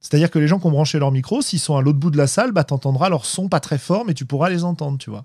C'est-à-dire 0.00 0.30
que 0.30 0.38
les 0.38 0.46
gens 0.46 0.60
qui 0.60 0.66
ont 0.66 0.70
branché 0.70 0.98
leur 0.98 1.10
micro, 1.10 1.42
s'ils 1.42 1.58
sont 1.58 1.76
à 1.76 1.82
l'autre 1.82 1.98
bout 1.98 2.10
de 2.10 2.16
la 2.16 2.28
salle, 2.28 2.52
bah, 2.52 2.64
tu 2.64 2.72
entendras 2.72 3.08
leur 3.08 3.24
son 3.24 3.48
pas 3.48 3.60
très 3.60 3.78
fort, 3.78 4.04
mais 4.06 4.14
tu 4.14 4.24
pourras 4.24 4.48
les 4.48 4.62
entendre, 4.62 4.96
tu 4.98 5.10
vois. 5.10 5.24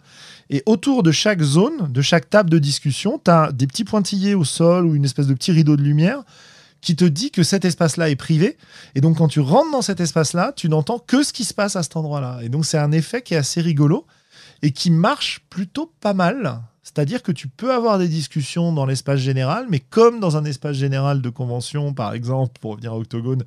Et 0.49 0.63
autour 0.65 1.03
de 1.03 1.11
chaque 1.11 1.41
zone, 1.41 1.91
de 1.91 2.01
chaque 2.01 2.29
table 2.29 2.49
de 2.49 2.57
discussion, 2.57 3.21
tu 3.23 3.29
as 3.29 3.51
des 3.51 3.67
petits 3.67 3.83
pointillés 3.83 4.33
au 4.33 4.43
sol 4.43 4.85
ou 4.85 4.95
une 4.95 5.05
espèce 5.05 5.27
de 5.27 5.33
petit 5.35 5.51
rideau 5.51 5.77
de 5.77 5.83
lumière 5.83 6.23
qui 6.81 6.95
te 6.95 7.05
dit 7.05 7.31
que 7.31 7.43
cet 7.43 7.65
espace-là 7.65 8.09
est 8.09 8.15
privé. 8.15 8.57
Et 8.95 9.01
donc, 9.01 9.17
quand 9.17 9.27
tu 9.27 9.39
rentres 9.39 9.71
dans 9.71 9.81
cet 9.81 10.01
espace-là, 10.01 10.53
tu 10.55 10.69
n'entends 10.69 10.99
que 10.99 11.23
ce 11.23 11.31
qui 11.31 11.45
se 11.45 11.53
passe 11.53 11.75
à 11.75 11.83
cet 11.83 11.95
endroit-là. 11.95 12.39
Et 12.41 12.49
donc, 12.49 12.65
c'est 12.65 12.77
un 12.77 12.91
effet 12.91 13.21
qui 13.21 13.35
est 13.35 13.37
assez 13.37 13.61
rigolo 13.61 14.05
et 14.63 14.71
qui 14.71 14.91
marche 14.91 15.41
plutôt 15.49 15.93
pas 16.01 16.13
mal. 16.13 16.61
C'est-à-dire 16.83 17.23
que 17.23 17.31
tu 17.31 17.47
peux 17.47 17.73
avoir 17.73 17.97
des 17.97 18.09
discussions 18.09 18.73
dans 18.73 18.85
l'espace 18.85 19.19
général, 19.19 19.67
mais 19.69 19.79
comme 19.79 20.19
dans 20.19 20.35
un 20.35 20.43
espace 20.43 20.75
général 20.75 21.21
de 21.21 21.29
convention, 21.29 21.93
par 21.93 22.13
exemple, 22.13 22.59
pour 22.59 22.71
revenir 22.71 22.91
à 22.91 22.97
Octogone, 22.97 23.43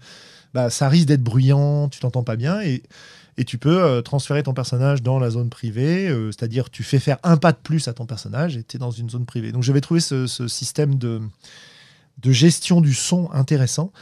bah, 0.57 0.71
ça 0.71 0.89
risque 0.89 1.07
d'être 1.07 1.23
bruyant, 1.23 1.91
tu 1.91 2.01
t'entends 2.01 2.23
pas 2.23 2.37
bien, 2.37 2.63
et, 2.63 2.83
et 3.37 3.45
tu 3.45 3.59
peux 3.59 3.85
euh, 3.85 4.01
transférer 4.01 4.43
ton 4.43 4.55
personnage 4.55 5.03
dans 5.03 5.19
la 5.19 5.29
zone 5.29 5.51
privée, 5.51 6.09
euh, 6.09 6.33
c'est-à-dire 6.33 6.71
tu 6.71 6.83
fais 6.83 6.99
faire 6.99 7.19
un 7.25 7.37
pas 7.37 7.53
de 7.53 7.59
plus 7.63 7.89
à 7.89 7.93
ton 7.93 8.07
personnage 8.07 8.57
et 8.57 8.65
tu 8.65 8.77
es 8.77 8.79
dans 8.79 8.91
une 8.91 9.11
zone 9.11 9.27
privée. 9.27 9.53
Donc 9.53 9.65
j'avais 9.65 9.83
trouvé 9.83 10.01
ce, 10.01 10.27
système 10.49 10.95
de, 10.95 11.21
de 12.23 12.33
gestion 12.33 12.81
du 12.81 12.95
son 12.95 13.31
intéressant. 13.33 13.93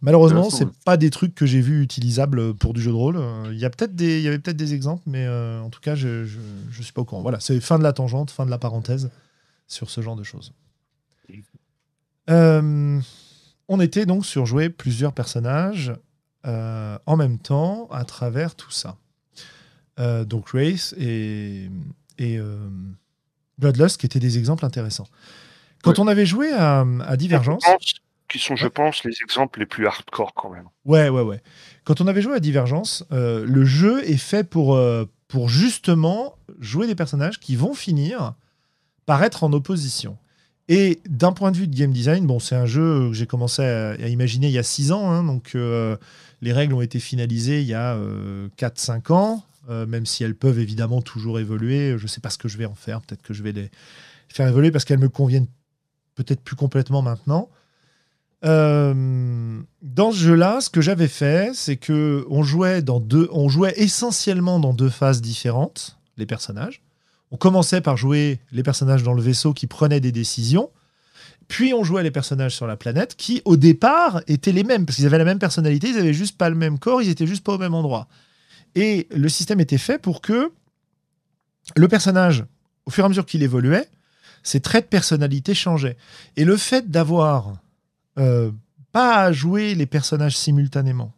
Malheureusement, 0.00 0.48
c'est 0.48 0.68
pas 0.84 0.96
des 0.96 1.10
trucs 1.10 1.34
que 1.34 1.44
j'ai 1.44 1.60
vu 1.60 1.82
utilisables 1.82 2.54
pour 2.54 2.72
du 2.72 2.80
jeu 2.80 2.92
de 2.92 2.96
rôle. 2.96 3.20
Il 3.50 3.58
y, 3.58 3.64
a 3.64 3.70
peut-être 3.70 3.96
des, 3.96 4.18
il 4.18 4.22
y 4.22 4.28
avait 4.28 4.38
peut-être 4.38 4.56
des 4.56 4.74
exemples, 4.74 5.02
mais 5.06 5.26
euh, 5.26 5.60
en 5.60 5.70
tout 5.70 5.80
cas, 5.80 5.96
je, 5.96 6.24
je, 6.24 6.82
suis 6.82 6.92
pas 6.92 7.00
au 7.00 7.04
courant. 7.04 7.22
Voilà, 7.22 7.40
c'est 7.40 7.58
fin 7.58 7.78
de 7.78 7.82
la 7.82 7.92
tangente, 7.92 8.30
fin 8.30 8.46
de 8.46 8.50
la 8.50 8.58
parenthèse 8.58 9.10
sur 9.66 9.90
ce 9.90 10.02
genre 10.02 10.14
de 10.14 10.22
choses. 10.22 10.52
Euh, 12.30 13.00
on 13.68 13.80
était 13.80 14.06
donc 14.06 14.24
sur 14.24 14.46
jouer 14.46 14.70
plusieurs 14.70 15.12
personnages 15.12 15.92
euh, 16.46 16.98
en 17.06 17.16
même 17.16 17.38
temps 17.38 17.88
à 17.90 18.04
travers 18.04 18.54
tout 18.54 18.70
ça. 18.70 18.96
Euh, 19.98 20.24
donc 20.24 20.50
Race 20.50 20.94
et, 20.98 21.70
et 22.18 22.38
Bloodlust 23.58 23.98
qui 23.98 24.06
étaient 24.06 24.20
des 24.20 24.38
exemples 24.38 24.64
intéressants. 24.64 25.08
Quand 25.82 25.98
on 25.98 26.06
avait 26.06 26.26
joué 26.26 26.52
à, 26.52 26.84
à 27.06 27.16
Divergence. 27.16 27.64
Qui 28.28 28.40
sont, 28.40 28.56
je 28.56 28.66
pense, 28.66 29.04
les 29.04 29.14
exemples 29.22 29.60
les 29.60 29.66
plus 29.66 29.86
hardcore 29.86 30.34
quand 30.34 30.50
même. 30.50 30.66
Ouais, 30.84 31.08
ouais, 31.08 31.22
ouais. 31.22 31.40
Quand 31.84 32.00
on 32.00 32.08
avait 32.08 32.22
joué 32.22 32.34
à 32.34 32.40
Divergence, 32.40 33.04
le 33.10 33.64
jeu 33.64 34.02
est 34.02 34.16
fait 34.16 34.42
pour, 34.42 34.76
pour 35.28 35.48
justement 35.48 36.36
jouer 36.58 36.88
des 36.88 36.96
personnages 36.96 37.38
qui 37.38 37.54
vont 37.54 37.72
finir 37.72 38.34
par 39.06 39.22
être 39.22 39.44
en 39.44 39.52
opposition. 39.52 40.18
Et 40.68 41.00
d'un 41.08 41.32
point 41.32 41.52
de 41.52 41.56
vue 41.56 41.68
de 41.68 41.76
game 41.76 41.92
design, 41.92 42.26
bon, 42.26 42.40
c'est 42.40 42.56
un 42.56 42.66
jeu 42.66 43.08
que 43.08 43.12
j'ai 43.12 43.26
commencé 43.26 43.62
à, 43.62 44.08
imaginer 44.08 44.48
il 44.48 44.52
y 44.52 44.58
a 44.58 44.64
6 44.64 44.90
ans, 44.92 45.10
hein, 45.10 45.22
donc 45.22 45.52
euh, 45.54 45.96
les 46.42 46.52
règles 46.52 46.74
ont 46.74 46.80
été 46.80 46.98
finalisées 46.98 47.60
il 47.60 47.68
y 47.68 47.74
a 47.74 47.96
4-5 48.58 49.12
euh, 49.12 49.14
ans, 49.14 49.44
euh, 49.70 49.86
même 49.86 50.06
si 50.06 50.24
elles 50.24 50.34
peuvent 50.34 50.58
évidemment 50.58 51.02
toujours 51.02 51.38
évoluer. 51.38 51.96
Je 51.96 52.02
ne 52.02 52.08
sais 52.08 52.20
pas 52.20 52.30
ce 52.30 52.38
que 52.38 52.48
je 52.48 52.58
vais 52.58 52.66
en 52.66 52.74
faire, 52.74 53.00
peut-être 53.00 53.22
que 53.22 53.32
je 53.32 53.44
vais 53.44 53.52
les 53.52 53.70
faire 54.28 54.48
évoluer 54.48 54.72
parce 54.72 54.84
qu'elles 54.84 54.98
me 54.98 55.08
conviennent 55.08 55.46
peut-être 56.16 56.40
plus 56.40 56.56
complètement 56.56 57.02
maintenant. 57.02 57.48
dans 58.42 60.10
ce 60.12 60.16
jeu-là, 60.16 60.60
ce 60.60 60.70
que 60.70 60.80
j'avais 60.80 61.08
fait, 61.08 61.52
c'est 61.54 61.76
que 61.76 62.26
on 62.28 62.42
jouait 62.42 62.82
essentiellement 63.76 64.58
dans 64.58 64.72
deux 64.72 64.90
phases 64.90 65.22
différentes, 65.22 65.96
les 66.16 66.26
personnages. 66.26 66.82
On 67.30 67.36
commençait 67.36 67.80
par 67.80 67.96
jouer 67.96 68.40
les 68.52 68.62
personnages 68.62 69.02
dans 69.02 69.14
le 69.14 69.22
vaisseau 69.22 69.52
qui 69.52 69.66
prenaient 69.66 70.00
des 70.00 70.12
décisions. 70.12 70.70
Puis 71.48 71.74
on 71.74 71.84
jouait 71.84 72.02
les 72.02 72.10
personnages 72.10 72.54
sur 72.54 72.66
la 72.66 72.76
planète 72.76 73.16
qui, 73.16 73.42
au 73.44 73.56
départ, 73.56 74.20
étaient 74.26 74.52
les 74.52 74.64
mêmes, 74.64 74.86
parce 74.86 74.96
qu'ils 74.96 75.06
avaient 75.06 75.18
la 75.18 75.24
même 75.24 75.38
personnalité, 75.38 75.88
ils 75.88 75.96
n'avaient 75.96 76.14
juste 76.14 76.36
pas 76.36 76.50
le 76.50 76.56
même 76.56 76.78
corps, 76.78 77.02
ils 77.02 77.08
étaient 77.08 77.26
juste 77.26 77.44
pas 77.44 77.54
au 77.54 77.58
même 77.58 77.74
endroit. 77.74 78.08
Et 78.74 79.06
le 79.10 79.28
système 79.28 79.60
était 79.60 79.78
fait 79.78 79.98
pour 79.98 80.20
que 80.20 80.52
le 81.74 81.88
personnage, 81.88 82.44
au 82.84 82.90
fur 82.90 83.04
et 83.04 83.06
à 83.06 83.08
mesure 83.08 83.26
qu'il 83.26 83.42
évoluait, 83.42 83.88
ses 84.42 84.60
traits 84.60 84.84
de 84.86 84.90
personnalité 84.90 85.54
changeaient. 85.54 85.96
Et 86.36 86.44
le 86.44 86.56
fait 86.56 86.90
d'avoir 86.90 87.54
euh, 88.18 88.50
pas 88.92 89.22
à 89.22 89.32
jouer 89.32 89.74
les 89.74 89.86
personnages 89.86 90.36
simultanément, 90.36 91.12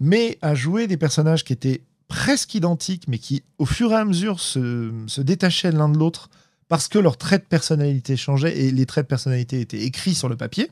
mais 0.00 0.38
à 0.42 0.54
jouer 0.54 0.86
des 0.86 0.96
personnages 0.96 1.44
qui 1.44 1.52
étaient 1.52 1.82
presque 2.10 2.54
identiques, 2.54 3.04
mais 3.08 3.18
qui, 3.18 3.42
au 3.56 3.64
fur 3.64 3.92
et 3.92 3.94
à 3.94 4.04
mesure, 4.04 4.40
se, 4.40 5.20
détachaient 5.20 5.70
l'un 5.70 5.88
de 5.88 5.96
l'autre 5.96 6.28
parce 6.68 6.88
que 6.88 6.98
leurs 6.98 7.16
traits 7.16 7.44
de 7.44 7.48
personnalité 7.48 8.16
changeaient 8.16 8.58
et 8.58 8.70
les 8.70 8.84
traits 8.84 9.06
de 9.06 9.08
personnalité 9.08 9.60
étaient 9.60 9.80
écrits 9.80 10.14
sur 10.14 10.28
le 10.28 10.36
papier, 10.36 10.70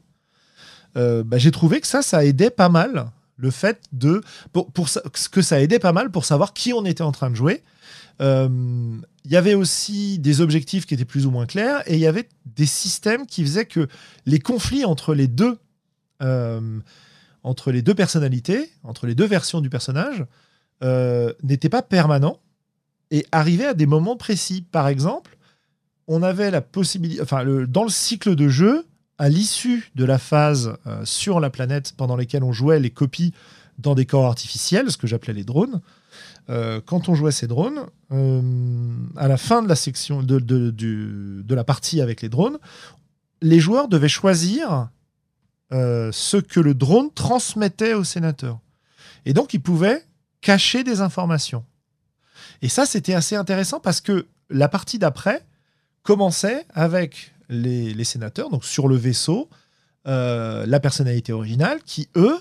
euh, 0.97 1.23
bah, 1.25 1.39
j'ai 1.39 1.51
trouvé 1.51 1.81
que 1.81 1.87
ça, 1.87 2.03
ça 2.03 2.25
aidait 2.25 2.51
pas 2.51 2.69
mal 2.69 3.11
le 3.37 3.51
fait 3.51 3.81
de. 3.93 4.23
Pour, 4.53 4.71
pour 4.73 4.89
que 5.31 5.43
ça 5.43 5.61
aidait 5.61 5.79
pas 5.79 5.93
mal 5.93 6.11
pour 6.11 6.25
savoir 6.25 6.53
qui 6.53 6.73
on 6.73 6.85
était 6.85 7.03
en 7.03 7.13
train 7.13 7.31
de 7.31 7.37
jouer. 7.37 7.63
Euh, 8.21 8.99
il 9.25 9.31
y 9.31 9.37
avait 9.37 9.55
aussi 9.55 10.19
des 10.19 10.41
objectifs 10.41 10.87
qui 10.87 10.95
étaient 10.95 11.05
plus 11.05 11.25
ou 11.25 11.31
moins 11.31 11.47
clairs 11.47 11.83
et 11.87 11.95
il 11.95 12.01
y 12.01 12.07
avait 12.07 12.29
des 12.47 12.67
systèmes 12.67 13.27
qui 13.27 13.43
faisaient 13.43 13.67
que 13.67 13.87
les 14.27 14.41
conflits 14.41 14.85
entre 14.85 15.15
les 15.15 15.29
deux, 15.29 15.59
euh, 16.21 16.81
entre 17.45 17.71
les 17.71 17.83
deux 17.83 17.95
personnalités, 17.95 18.73
entre 18.83 19.07
les 19.07 19.15
deux 19.15 19.27
versions 19.27 19.61
du 19.61 19.71
personnage, 19.71 20.25
euh, 20.83 21.33
n'était 21.43 21.69
pas 21.69 21.83
permanent 21.83 22.39
et 23.11 23.27
arrivait 23.33 23.67
à 23.67 23.75
des 23.75 23.87
moments 23.87 24.17
précis. 24.17 24.63
Par 24.63 24.87
exemple, 24.87 25.37
on 26.07 26.23
avait 26.23 26.51
la 26.51 26.61
possibilité, 26.61 27.21
enfin, 27.21 27.45
dans 27.67 27.83
le 27.83 27.91
cycle 27.91 28.37
de 28.37 28.49
jeu, 28.49 28.87
à 29.19 29.29
l'issue 29.29 29.91
de 29.97 30.05
la 30.05 30.19
phase 30.19 30.75
euh, 30.87 31.05
sur 31.05 31.41
la 31.41 31.51
planète 31.51 31.95
pendant 31.97 32.17
laquelle 32.17 32.45
on 32.45 32.53
jouait 32.53 32.79
les 32.79 32.91
copies 32.91 33.35
dans 33.79 33.97
des 33.97 34.07
corps 34.07 34.27
artificiels, 34.27 34.91
ce 34.93 34.97
que 34.97 35.09
j'appelais 35.09 35.33
les 35.33 35.43
drones, 35.43 35.81
euh, 36.49 36.81
quand 36.85 37.09
on 37.09 37.15
jouait 37.15 37.33
ces 37.33 37.49
drones, 37.49 37.87
à 39.17 39.29
la 39.29 39.37
fin 39.37 39.63
de 39.63 39.69
la 39.69 39.77
section 39.77 40.23
de, 40.23 40.39
de, 40.39 41.55
la 41.55 41.65
partie 41.65 42.01
avec 42.01 42.23
les 42.23 42.29
drones, 42.29 42.59
les 43.43 43.61
joueurs 43.61 43.89
devaient 43.89 44.09
choisir 44.09 44.89
ce 45.71 46.37
que 46.39 46.61
le 46.61 46.75
drone 46.75 47.11
transmettait 47.13 47.93
au 47.93 48.03
sénateur. 48.03 48.61
Et 49.27 49.35
donc, 49.35 49.53
ils 49.53 49.61
pouvaient 49.61 50.08
cacher 50.41 50.85
des 50.85 51.01
informations. 51.01 51.65
Et 52.63 52.69
ça, 52.69 52.87
c'était 52.87 53.15
assez 53.15 53.37
intéressant 53.37 53.81
parce 53.81 54.01
que 54.01 54.27
la 54.51 54.69
partie 54.69 54.99
d'après 54.99 55.45
commençait 56.03 56.67
avec 56.75 57.35
les, 57.49 58.05
sénateurs, 58.05 58.51
donc 58.51 58.65
sur 58.65 58.89
le 58.89 58.97
vaisseau, 58.97 59.49
euh, 60.07 60.65
la 60.67 60.81
personnalité 60.81 61.33
originale, 61.33 61.81
qui, 61.85 62.09
eux, 62.17 62.39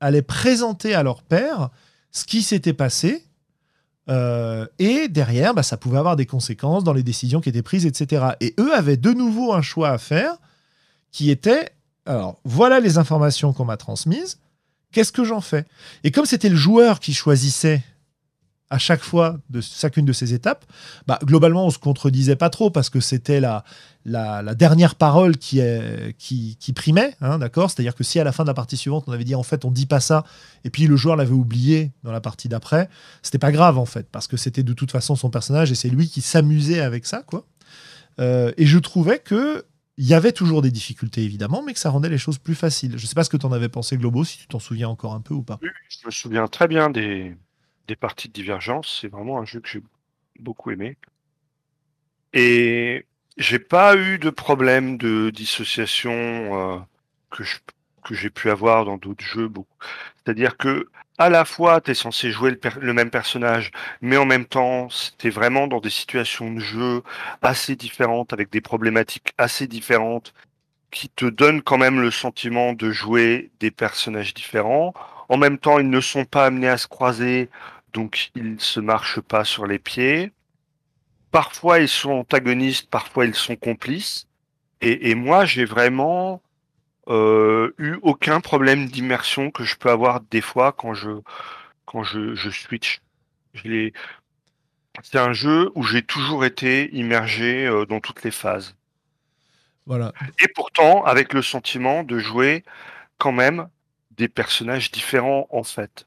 allaient 0.00 0.22
présenter 0.22 0.94
à 0.94 1.02
leur 1.02 1.22
père 1.22 1.70
ce 2.10 2.24
qui 2.24 2.42
s'était 2.42 2.72
passé. 2.72 3.24
Euh, 4.08 4.66
et 4.78 5.08
derrière, 5.08 5.54
bah, 5.54 5.62
ça 5.62 5.76
pouvait 5.76 5.98
avoir 5.98 6.16
des 6.16 6.26
conséquences 6.26 6.84
dans 6.84 6.92
les 6.92 7.02
décisions 7.02 7.40
qui 7.40 7.48
étaient 7.48 7.62
prises, 7.62 7.86
etc. 7.86 8.32
Et 8.40 8.54
eux 8.58 8.74
avaient 8.74 8.96
de 8.96 9.12
nouveau 9.12 9.52
un 9.52 9.62
choix 9.62 9.90
à 9.90 9.98
faire 9.98 10.36
qui 11.12 11.30
était, 11.30 11.70
alors 12.06 12.40
voilà 12.44 12.80
les 12.80 12.98
informations 12.98 13.52
qu'on 13.52 13.64
m'a 13.64 13.76
transmises, 13.76 14.38
Qu'est-ce 14.92 15.12
que 15.12 15.24
j'en 15.24 15.40
fais? 15.40 15.64
Et 16.04 16.10
comme 16.10 16.26
c'était 16.26 16.48
le 16.48 16.56
joueur 16.56 17.00
qui 17.00 17.14
choisissait 17.14 17.82
à 18.72 18.78
chaque 18.78 19.02
fois 19.02 19.38
de 19.50 19.60
chacune 19.60 20.06
de 20.06 20.14
ces 20.14 20.32
étapes, 20.32 20.64
bah, 21.06 21.18
globalement, 21.24 21.66
on 21.66 21.70
se 21.70 21.78
contredisait 21.78 22.36
pas 22.36 22.48
trop 22.48 22.70
parce 22.70 22.88
que 22.88 23.00
c'était 23.00 23.38
la, 23.38 23.64
la, 24.06 24.54
dernière 24.54 24.94
parole 24.94 25.36
qui, 25.36 25.58
est, 25.58 26.16
qui, 26.16 26.72
primait, 26.74 27.14
hein, 27.20 27.38
d'accord? 27.38 27.70
C'est-à-dire 27.70 27.94
que 27.94 28.02
si 28.02 28.18
à 28.18 28.24
la 28.24 28.32
fin 28.32 28.44
de 28.44 28.48
la 28.48 28.54
partie 28.54 28.78
suivante, 28.78 29.04
on 29.06 29.12
avait 29.12 29.24
dit 29.24 29.34
en 29.34 29.42
fait, 29.42 29.66
on 29.66 29.70
dit 29.70 29.84
pas 29.84 30.00
ça, 30.00 30.24
et 30.64 30.70
puis 30.70 30.86
le 30.86 30.96
joueur 30.96 31.16
l'avait 31.16 31.34
oublié 31.34 31.92
dans 32.02 32.12
la 32.12 32.22
partie 32.22 32.48
d'après, 32.48 32.88
c'était 33.22 33.38
pas 33.38 33.52
grave 33.52 33.76
en 33.76 33.84
fait, 33.84 34.08
parce 34.10 34.26
que 34.26 34.38
c'était 34.38 34.62
de 34.62 34.72
toute 34.72 34.90
façon 34.90 35.16
son 35.16 35.28
personnage 35.28 35.70
et 35.70 35.74
c'est 35.74 35.90
lui 35.90 36.08
qui 36.08 36.22
s'amusait 36.22 36.80
avec 36.80 37.04
ça, 37.04 37.22
quoi. 37.26 37.44
Euh, 38.20 38.52
et 38.56 38.64
je 38.64 38.78
trouvais 38.78 39.18
que 39.18 39.66
il 39.98 40.06
y 40.06 40.14
avait 40.14 40.32
toujours 40.32 40.62
des 40.62 40.70
difficultés, 40.70 41.22
évidemment, 41.22 41.62
mais 41.62 41.74
que 41.74 41.78
ça 41.78 41.90
rendait 41.90 42.08
les 42.08 42.18
choses 42.18 42.38
plus 42.38 42.54
faciles. 42.54 42.96
Je 42.96 43.02
ne 43.02 43.06
sais 43.06 43.14
pas 43.14 43.24
ce 43.24 43.30
que 43.30 43.36
tu 43.36 43.46
en 43.46 43.52
avais 43.52 43.68
pensé, 43.68 43.96
Globo, 43.96 44.24
si 44.24 44.38
tu 44.38 44.46
t'en 44.46 44.58
souviens 44.58 44.88
encore 44.88 45.14
un 45.14 45.20
peu 45.20 45.34
ou 45.34 45.42
pas. 45.42 45.58
Oui, 45.62 45.68
je 45.88 46.06
me 46.06 46.10
souviens 46.10 46.48
très 46.48 46.66
bien 46.66 46.88
des, 46.88 47.36
des 47.88 47.96
parties 47.96 48.28
de 48.28 48.32
Divergence. 48.32 48.98
C'est 49.00 49.08
vraiment 49.08 49.38
un 49.38 49.44
jeu 49.44 49.60
que 49.60 49.68
j'ai 49.68 49.82
beaucoup 50.38 50.70
aimé. 50.70 50.96
Et 52.32 53.06
j'ai 53.36 53.58
pas 53.58 53.96
eu 53.96 54.18
de 54.18 54.30
problème 54.30 54.96
de 54.96 55.30
dissociation 55.30 56.12
euh, 56.12 56.78
que 57.30 57.44
je 57.44 57.58
que 58.02 58.14
j'ai 58.14 58.30
pu 58.30 58.50
avoir 58.50 58.84
dans 58.84 58.96
d'autres 58.96 59.24
jeux. 59.24 59.50
C'est-à-dire 60.16 60.56
que 60.56 60.88
à 61.18 61.28
la 61.28 61.44
fois, 61.44 61.80
tu 61.80 61.90
es 61.92 61.94
censé 61.94 62.30
jouer 62.30 62.58
le, 62.80 62.92
même 62.92 63.10
personnage, 63.10 63.70
mais 64.00 64.16
en 64.16 64.24
même 64.24 64.46
temps, 64.46 64.88
es 65.22 65.30
vraiment 65.30 65.66
dans 65.68 65.80
des 65.80 65.90
situations 65.90 66.52
de 66.52 66.58
jeu 66.60 67.02
assez 67.42 67.76
différentes, 67.76 68.32
avec 68.32 68.50
des 68.50 68.60
problématiques 68.60 69.32
assez 69.38 69.66
différentes, 69.66 70.34
qui 70.90 71.08
te 71.08 71.26
donnent 71.26 71.62
quand 71.62 71.78
même 71.78 72.00
le 72.00 72.10
sentiment 72.10 72.72
de 72.72 72.90
jouer 72.90 73.50
des 73.60 73.70
personnages 73.70 74.34
différents. 74.34 74.94
En 75.28 75.36
même 75.36 75.58
temps, 75.58 75.78
ils 75.78 75.88
ne 75.88 76.00
sont 76.00 76.24
pas 76.24 76.46
amenés 76.46 76.68
à 76.68 76.78
se 76.78 76.88
croiser, 76.88 77.50
donc 77.92 78.30
ils 78.34 78.60
se 78.60 78.80
marchent 78.80 79.20
pas 79.20 79.44
sur 79.44 79.66
les 79.66 79.78
pieds. 79.78 80.32
Parfois, 81.30 81.80
ils 81.80 81.88
sont 81.88 82.12
antagonistes, 82.12 82.90
parfois, 82.90 83.26
ils 83.26 83.34
sont 83.34 83.56
complices. 83.56 84.26
Et 84.80 85.14
moi, 85.14 85.44
j'ai 85.44 85.64
vraiment 85.64 86.42
euh, 87.08 87.74
eu 87.78 87.96
aucun 88.02 88.40
problème 88.40 88.86
d'immersion 88.86 89.50
que 89.50 89.64
je 89.64 89.76
peux 89.76 89.90
avoir 89.90 90.20
des 90.20 90.40
fois 90.40 90.72
quand 90.72 90.94
je 90.94 91.10
quand 91.84 92.04
je, 92.04 92.34
je 92.34 92.50
switch. 92.50 93.00
C'est 95.02 95.18
un 95.18 95.32
jeu 95.32 95.70
où 95.74 95.82
j'ai 95.82 96.02
toujours 96.02 96.44
été 96.44 96.94
immergé 96.94 97.66
euh, 97.66 97.86
dans 97.86 98.00
toutes 98.00 98.22
les 98.22 98.30
phases. 98.30 98.76
Voilà. 99.86 100.12
Et 100.40 100.48
pourtant, 100.54 101.04
avec 101.04 101.32
le 101.32 101.42
sentiment 101.42 102.04
de 102.04 102.18
jouer 102.18 102.62
quand 103.18 103.32
même 103.32 103.68
des 104.12 104.28
personnages 104.28 104.90
différents 104.92 105.48
en 105.50 105.64
fait. 105.64 106.06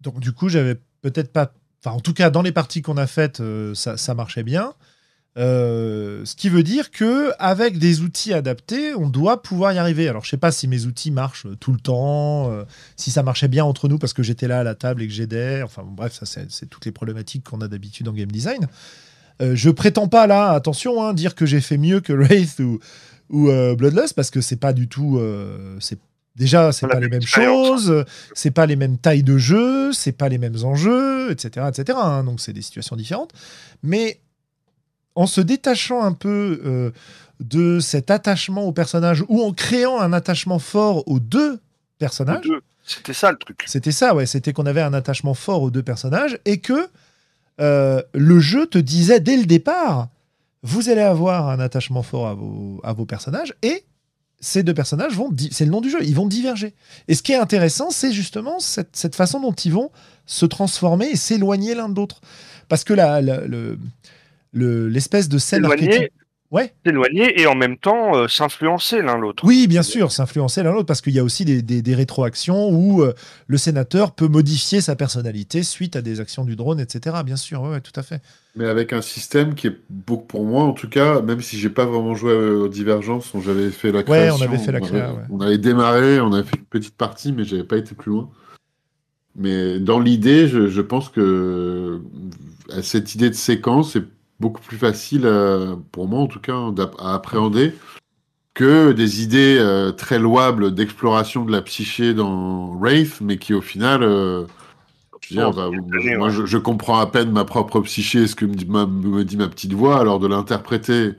Donc 0.00 0.20
du 0.20 0.32
coup, 0.32 0.48
j'avais 0.48 0.76
peut-être 1.02 1.32
pas. 1.32 1.52
Enfin, 1.80 1.96
en 1.96 2.00
tout 2.00 2.14
cas, 2.14 2.30
dans 2.30 2.42
les 2.42 2.52
parties 2.52 2.80
qu'on 2.80 2.96
a 2.96 3.06
faites, 3.06 3.40
euh, 3.40 3.74
ça, 3.74 3.96
ça, 3.96 4.14
marchait 4.14 4.42
bien. 4.42 4.74
Euh, 5.36 6.24
ce 6.24 6.36
qui 6.36 6.48
veut 6.48 6.62
dire 6.62 6.92
que 6.92 7.32
avec 7.40 7.78
des 7.78 8.02
outils 8.02 8.32
adaptés, 8.32 8.94
on 8.94 9.08
doit 9.08 9.42
pouvoir 9.42 9.72
y 9.72 9.78
arriver. 9.78 10.08
Alors, 10.08 10.24
je 10.24 10.30
sais 10.30 10.36
pas 10.36 10.52
si 10.52 10.68
mes 10.68 10.86
outils 10.86 11.10
marchent 11.10 11.46
tout 11.58 11.72
le 11.72 11.80
temps, 11.80 12.50
euh, 12.52 12.64
si 12.96 13.10
ça 13.10 13.22
marchait 13.22 13.48
bien 13.48 13.64
entre 13.64 13.88
nous 13.88 13.98
parce 13.98 14.12
que 14.12 14.22
j'étais 14.22 14.46
là 14.46 14.60
à 14.60 14.64
la 14.64 14.74
table 14.74 15.02
et 15.02 15.08
que 15.08 15.12
j'aidais. 15.12 15.62
Enfin, 15.62 15.82
bref, 15.84 16.20
ça 16.22 16.26
c'est 16.48 16.66
toutes 16.66 16.84
les 16.86 16.92
problématiques 16.92 17.44
qu'on 17.44 17.60
a 17.60 17.68
d'habitude 17.68 18.08
en 18.08 18.12
game 18.12 18.30
design. 18.30 18.68
Euh, 19.42 19.56
je 19.56 19.70
prétends 19.70 20.06
pas 20.06 20.28
là, 20.28 20.50
attention, 20.50 21.04
hein, 21.04 21.14
dire 21.14 21.34
que 21.34 21.46
j'ai 21.46 21.60
fait 21.60 21.78
mieux 21.78 22.00
que 22.00 22.12
Wraith 22.14 22.60
ou, 22.60 22.78
ou 23.30 23.50
Bloodlust 23.74 24.14
parce 24.14 24.30
que 24.30 24.40
c'est 24.40 24.56
pas 24.56 24.72
du 24.72 24.88
tout. 24.88 25.20
c'est 25.80 25.98
Déjà, 26.36 26.72
c'est 26.72 26.88
pas 26.88 26.98
les 26.98 27.08
mêmes 27.08 27.22
choses, 27.22 28.04
c'est 28.34 28.50
pas 28.50 28.66
les 28.66 28.74
mêmes 28.74 28.98
tailles 28.98 29.22
de 29.22 29.38
jeu, 29.38 29.92
c'est 29.92 30.10
pas 30.10 30.28
les 30.28 30.38
mêmes 30.38 30.56
enjeux, 30.64 31.30
etc., 31.30 31.66
etc. 31.68 31.96
Hein. 32.02 32.24
donc 32.24 32.40
c'est 32.40 32.52
des 32.52 32.60
situations 32.60 32.96
différentes. 32.96 33.32
Mais 33.84 34.18
en 35.14 35.26
se 35.26 35.40
détachant 35.40 36.02
un 36.02 36.12
peu 36.12 36.60
euh, 36.64 36.90
de 37.40 37.80
cet 37.80 38.10
attachement 38.10 38.62
au 38.64 38.72
personnage 38.72 39.24
ou 39.28 39.42
en 39.42 39.52
créant 39.52 40.00
un 40.00 40.12
attachement 40.12 40.58
fort 40.58 41.06
aux 41.08 41.20
deux 41.20 41.60
personnages. 41.98 42.46
C'était 42.86 43.14
ça 43.14 43.30
le 43.32 43.38
truc. 43.38 43.62
C'était 43.66 43.92
ça, 43.92 44.14
ouais. 44.14 44.26
C'était 44.26 44.52
qu'on 44.52 44.66
avait 44.66 44.82
un 44.82 44.92
attachement 44.94 45.34
fort 45.34 45.62
aux 45.62 45.70
deux 45.70 45.82
personnages 45.82 46.38
et 46.44 46.58
que 46.58 46.88
euh, 47.60 48.02
le 48.14 48.40
jeu 48.40 48.66
te 48.66 48.78
disait 48.78 49.20
dès 49.20 49.36
le 49.36 49.44
départ, 49.46 50.08
vous 50.62 50.88
allez 50.88 51.00
avoir 51.02 51.48
un 51.48 51.60
attachement 51.60 52.02
fort 52.02 52.26
à 52.28 52.34
vos, 52.34 52.80
à 52.82 52.92
vos 52.92 53.06
personnages 53.06 53.54
et 53.62 53.84
ces 54.40 54.62
deux 54.62 54.74
personnages 54.74 55.14
vont, 55.14 55.30
c'est 55.52 55.64
le 55.64 55.70
nom 55.70 55.80
du 55.80 55.88
jeu, 55.88 55.98
ils 56.02 56.14
vont 56.14 56.26
diverger. 56.26 56.74
Et 57.08 57.14
ce 57.14 57.22
qui 57.22 57.32
est 57.32 57.36
intéressant, 57.38 57.88
c'est 57.90 58.12
justement 58.12 58.58
cette, 58.58 58.94
cette 58.94 59.14
façon 59.14 59.40
dont 59.40 59.52
ils 59.52 59.72
vont 59.72 59.90
se 60.26 60.44
transformer 60.44 61.06
et 61.06 61.16
s'éloigner 61.16 61.74
l'un 61.74 61.88
de 61.88 61.94
l'autre. 61.94 62.20
Parce 62.68 62.84
que 62.84 62.92
la, 62.92 63.22
la- 63.22 63.46
le- 63.46 63.78
l'espèce 64.54 65.28
de 65.28 65.38
scène 65.38 65.62
S'éloigner, 65.62 65.88
archétype. 65.88 66.12
Ouais. 66.50 66.72
s'éloigner 66.86 67.40
et 67.40 67.46
en 67.48 67.56
même 67.56 67.76
temps 67.76 68.14
euh, 68.16 68.28
s'influencer 68.28 69.02
l'un 69.02 69.18
l'autre. 69.18 69.44
Oui, 69.44 69.66
bien 69.66 69.82
sûr, 69.82 70.12
s'influencer 70.12 70.62
l'un 70.62 70.70
l'autre, 70.72 70.86
parce 70.86 71.00
qu'il 71.00 71.12
y 71.14 71.18
a 71.18 71.24
aussi 71.24 71.44
des, 71.44 71.62
des- 71.62 71.82
des 71.82 71.94
rétroactions 71.96 72.68
où 72.70 73.02
euh, 73.02 73.12
le 73.48 73.56
sénateur 73.58 74.12
peut 74.14 74.28
modifier 74.28 74.80
sa 74.80 74.94
personnalité 74.94 75.64
suite 75.64 75.96
à 75.96 76.02
des 76.02 76.20
actions 76.20 76.44
du 76.44 76.54
drone, 76.54 76.78
etc. 76.78 77.16
Bien 77.24 77.34
sûr, 77.36 77.60
ouais, 77.62 77.70
ouais, 77.70 77.80
tout 77.80 77.98
à 77.98 78.04
fait. 78.04 78.20
Mais 78.54 78.66
avec 78.66 78.92
un 78.92 79.02
système 79.02 79.56
qui 79.56 79.66
est 79.66 79.76
beaucoup 79.90 80.26
pour 80.26 80.44
moi, 80.44 80.62
en 80.62 80.74
tout 80.74 80.88
cas, 80.88 81.20
même 81.22 81.40
si 81.40 81.58
j'ai 81.58 81.70
pas 81.70 81.86
vraiment 81.86 82.14
joué 82.14 82.32
aux 82.34 82.68
Divergences, 82.68 83.34
où 83.34 83.40
j'avais 83.40 83.70
fait 83.70 83.90
la 83.90 83.98
Ouais, 83.98 84.04
création. 84.04 84.36
on 84.38 84.48
avait 84.48 84.58
fait 84.58 84.70
la 84.70 84.78
avait- 84.78 84.86
créa, 84.86 85.12
ouais. 85.12 85.22
On 85.30 85.40
avait 85.40 85.58
démarré, 85.58 86.20
on 86.20 86.32
avait 86.32 86.46
fait 86.48 86.58
une 86.58 86.64
petite 86.66 86.94
partie, 86.96 87.32
mais 87.32 87.42
j'avais 87.44 87.64
pas 87.64 87.78
été 87.78 87.96
plus 87.96 88.12
loin. 88.12 88.30
Mais 89.36 89.80
dans 89.80 89.98
l'idée, 89.98 90.46
je, 90.46 90.68
je 90.68 90.80
pense 90.80 91.08
que 91.08 91.20
euh, 92.70 92.82
cette 92.82 93.16
idée 93.16 93.28
de 93.30 93.34
séquence 93.34 93.96
est 93.96 94.04
beaucoup 94.40 94.60
plus 94.60 94.76
facile, 94.76 95.22
euh, 95.24 95.76
pour 95.92 96.08
moi 96.08 96.20
en 96.20 96.26
tout 96.26 96.40
cas, 96.40 96.58
à 96.98 97.14
appréhender 97.14 97.74
que 98.54 98.92
des 98.92 99.22
idées 99.22 99.56
euh, 99.58 99.90
très 99.90 100.18
louables 100.18 100.74
d'exploration 100.74 101.44
de 101.44 101.52
la 101.52 101.60
psyché 101.62 102.14
dans 102.14 102.74
Wraith, 102.76 103.20
mais 103.20 103.36
qui 103.36 103.52
au 103.52 103.60
final, 103.60 104.02
euh, 104.02 104.44
je 105.20 105.34
veux 105.34 105.40
dire, 105.40 105.50
bah, 105.52 105.68
c'est 105.70 105.98
étonné, 105.98 106.16
moi 106.16 106.28
ouais. 106.28 106.32
je, 106.34 106.46
je 106.46 106.58
comprends 106.58 106.98
à 107.00 107.06
peine 107.06 107.32
ma 107.32 107.44
propre 107.44 107.80
psyché 107.80 108.26
ce 108.26 108.36
que 108.36 108.44
me 108.44 108.54
dit 108.54 108.66
ma, 108.66 108.86
me 108.86 109.24
dit 109.24 109.36
ma 109.36 109.48
petite 109.48 109.72
voix, 109.72 110.00
alors 110.00 110.20
de 110.20 110.28
l'interpréter 110.28 111.14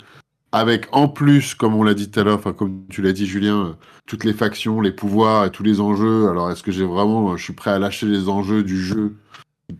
avec 0.55 0.87
en 0.93 1.09
plus, 1.09 1.53
comme 1.53 1.75
on 1.75 1.83
l'a 1.83 1.93
dit 1.93 2.09
tout 2.09 2.19
à 2.21 2.23
l'heure, 2.23 2.37
enfin 2.37 2.53
comme 2.53 2.87
tu 2.89 3.01
l'as 3.01 3.11
dit 3.11 3.25
Julien, 3.25 3.65
euh, 3.65 3.73
toutes 4.05 4.23
les 4.23 4.31
factions, 4.33 4.79
les 4.79 4.93
pouvoirs 4.93 5.43
et 5.45 5.51
tous 5.51 5.63
les 5.63 5.81
enjeux. 5.81 6.29
Alors 6.29 6.49
est-ce 6.49 6.63
que 6.63 6.71
j'ai 6.71 6.85
vraiment, 6.85 7.35
je 7.35 7.43
suis 7.43 7.53
prêt 7.53 7.71
à 7.71 7.79
lâcher 7.79 8.05
les 8.05 8.29
enjeux 8.29 8.63
du 8.63 8.81
jeu 8.81 9.17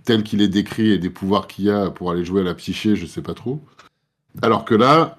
tel 0.04 0.24
qu'il 0.24 0.42
est 0.42 0.48
décrit 0.48 0.92
et 0.92 0.98
des 0.98 1.10
pouvoirs 1.10 1.48
qu'il 1.48 1.66
y 1.66 1.70
a 1.72 1.90
pour 1.90 2.12
aller 2.12 2.26
jouer 2.26 2.42
à 2.42 2.44
la 2.44 2.56
psyché, 2.56 2.96
je 2.96 3.06
sais 3.06 3.22
pas 3.22 3.34
trop. 3.34 3.62
Alors 4.42 4.66
que 4.66 4.76
là, 4.76 5.18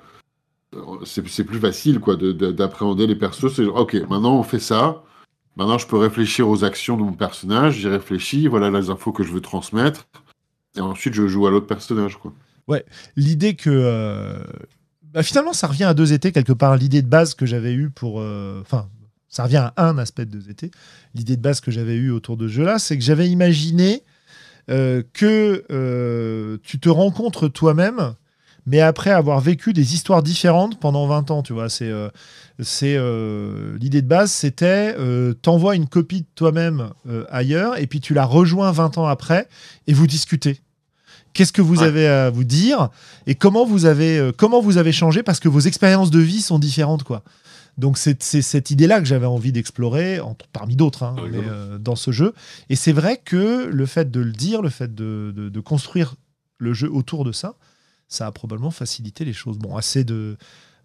c'est 1.05 1.45
plus 1.45 1.59
facile 1.61 2.01
quoi 2.01 2.17
de- 2.17 2.33
de- 2.33 2.51
d'appréhender 2.53 3.07
les 3.07 3.15
persos. 3.17 3.55
C'est 3.55 3.65
ok, 3.65 3.95
maintenant 4.11 4.39
on 4.39 4.43
fait 4.43 4.59
ça. 4.59 5.03
Maintenant, 5.57 5.79
je 5.79 5.87
peux 5.87 5.97
réfléchir 5.97 6.49
aux 6.51 6.65
actions 6.65 6.99
de 6.99 7.03
mon 7.03 7.15
personnage. 7.15 7.77
J'y 7.79 7.89
réfléchis. 7.89 8.47
Voilà 8.47 8.69
les 8.71 8.91
infos 8.91 9.11
que 9.13 9.23
je 9.25 9.33
veux 9.33 9.41
transmettre. 9.41 10.07
Et 10.77 10.81
ensuite, 10.81 11.15
je 11.15 11.27
joue 11.27 11.47
à 11.47 11.51
l'autre 11.51 11.67
personnage. 11.67 12.19
Quoi. 12.19 12.35
L'idée 13.17 13.55
que. 13.57 13.71
euh, 13.71 14.37
bah, 15.15 15.23
finalement, 15.23 15.55
ça 15.55 15.67
revient 15.67 15.85
à 15.85 15.95
deux 15.95 16.13
étés, 16.13 16.31
quelque 16.31 16.53
part. 16.53 16.77
L'idée 16.77 17.01
de 17.01 17.09
base 17.09 17.33
que 17.35 17.47
j'avais 17.47 17.73
eue 17.73 17.89
pour. 17.89 18.21
euh, 18.21 18.61
Enfin, 18.61 18.91
ça 19.31 19.45
revient 19.45 19.71
à 19.77 19.89
un 19.89 19.97
aspect 19.97 20.27
de 20.27 20.31
deux 20.39 20.51
étés. 20.51 20.71
L'idée 21.15 21.39
de 21.39 21.43
base 21.43 21.63
que 21.63 21.71
j'avais 21.71 21.95
eue 21.95 22.11
autour 22.11 22.37
de 22.37 22.49
ce 22.49 22.53
jeu-là, 22.53 22.79
c'est 22.79 22.99
que 22.99 23.05
j'avais 23.05 23.29
imaginé 23.31 24.03
euh, 24.71 25.03
que 25.13 25.65
euh, 25.71 26.59
tu 26.63 26.79
te 26.81 26.89
rencontres 26.89 27.49
toi-même, 27.49 28.15
mais 28.67 28.81
après 28.81 29.11
avoir 29.11 29.41
vécu 29.41 29.73
des 29.73 29.95
histoires 29.95 30.23
différentes 30.23 30.81
pendant 30.81 31.07
20 31.07 31.31
ans, 31.31 31.43
tu 31.43 31.53
vois. 31.53 31.69
C'est. 31.69 31.89
euh, 31.91 32.09
c'est 32.59 32.97
l'idée 33.79 34.01
de 34.01 34.07
base, 34.09 34.33
c'était 34.33 34.95
t'envoies 35.43 35.75
une 35.77 35.87
copie 35.87 36.23
de 36.23 36.27
toi-même 36.35 36.89
ailleurs 37.29 37.79
et 37.79 37.87
puis 37.87 38.01
tu 38.01 38.15
la 38.15 38.25
rejoins 38.25 38.73
20 38.73 38.97
ans 38.97 39.05
après 39.07 39.47
et 39.87 39.93
vous 39.93 40.07
discutez. 40.07 40.61
Qu'est-ce 41.35 41.53
que 41.53 41.61
vous 41.61 41.81
Ouais. 41.81 41.87
avez 41.89 42.07
à 42.09 42.31
vous 42.31 42.45
dire 42.45 42.89
et 43.27 43.35
comment 43.35 43.67
vous 43.67 43.85
avez 43.85 44.31
comment 44.39 44.63
vous 44.63 44.79
avez 44.79 44.93
changé 44.93 45.23
parce 45.23 45.39
que 45.39 45.51
vos 45.51 45.61
expériences 45.61 46.11
de 46.11 46.19
vie 46.19 46.41
sont 46.41 46.59
différentes 46.59 47.03
quoi. 47.03 47.23
Donc 47.79 47.99
c'est 47.99 48.23
cette 48.23 48.71
idée-là 48.71 49.01
que 49.01 49.07
j'avais 49.07 49.27
envie 49.27 49.53
d'explorer 49.53 50.19
parmi 50.53 50.77
d'autres 50.77 51.03
hein, 51.03 51.15
euh, 51.51 51.79
dans 51.79 51.97
ce 51.97 52.11
jeu. 52.11 52.33
Et 52.71 52.77
c'est 52.77 52.93
vrai 52.93 53.21
que 53.23 53.67
le 53.67 53.87
fait 53.87 54.11
de 54.11 54.21
le 54.21 54.33
dire, 54.33 54.63
le 54.63 54.71
fait 54.71 54.95
de, 54.95 55.33
de- 55.37 55.49
de 55.51 55.61
construire 55.61 56.15
le 56.59 56.73
jeu 56.73 56.91
autour 56.91 57.25
de 57.25 57.33
ça, 57.33 57.55
ça 58.09 58.27
a 58.27 58.33
probablement 58.33 58.71
facilité 58.71 59.25
les 59.27 59.33
choses. 59.35 59.59
Bon, 59.59 59.77
assez 59.77 60.05
de 60.05 60.37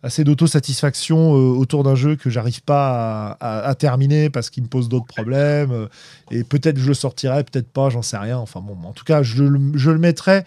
assez 0.04 0.24
d'autosatisfaction 0.24 1.36
euh, 1.36 1.54
autour 1.56 1.84
d'un 1.84 1.94
jeu 1.96 2.16
que 2.16 2.30
j'arrive 2.32 2.64
pas 2.64 3.38
à, 3.40 3.60
à- 3.60 3.68
à 3.70 3.76
terminer 3.76 4.30
parce 4.32 4.50
qu'il 4.50 4.64
me 4.64 4.68
pose 4.68 4.90
d'autres 4.90 5.06
problèmes. 5.06 5.72
euh, 5.72 5.88
et 6.32 6.44
peut-être 6.44 6.78
je 6.80 6.88
le 6.88 6.94
sortirai, 6.96 7.44
peut-être 7.44 7.72
pas, 7.72 7.90
j'en 7.90 8.02
sais 8.02 8.18
rien. 8.18 8.38
Enfin 8.38 8.60
bon, 8.62 8.76
en 8.84 8.94
tout 8.94 9.06
cas, 9.06 9.22
je, 9.24 9.44
le- 9.44 9.78
je 9.78 9.92
le 9.92 10.00
mettrai. 10.00 10.44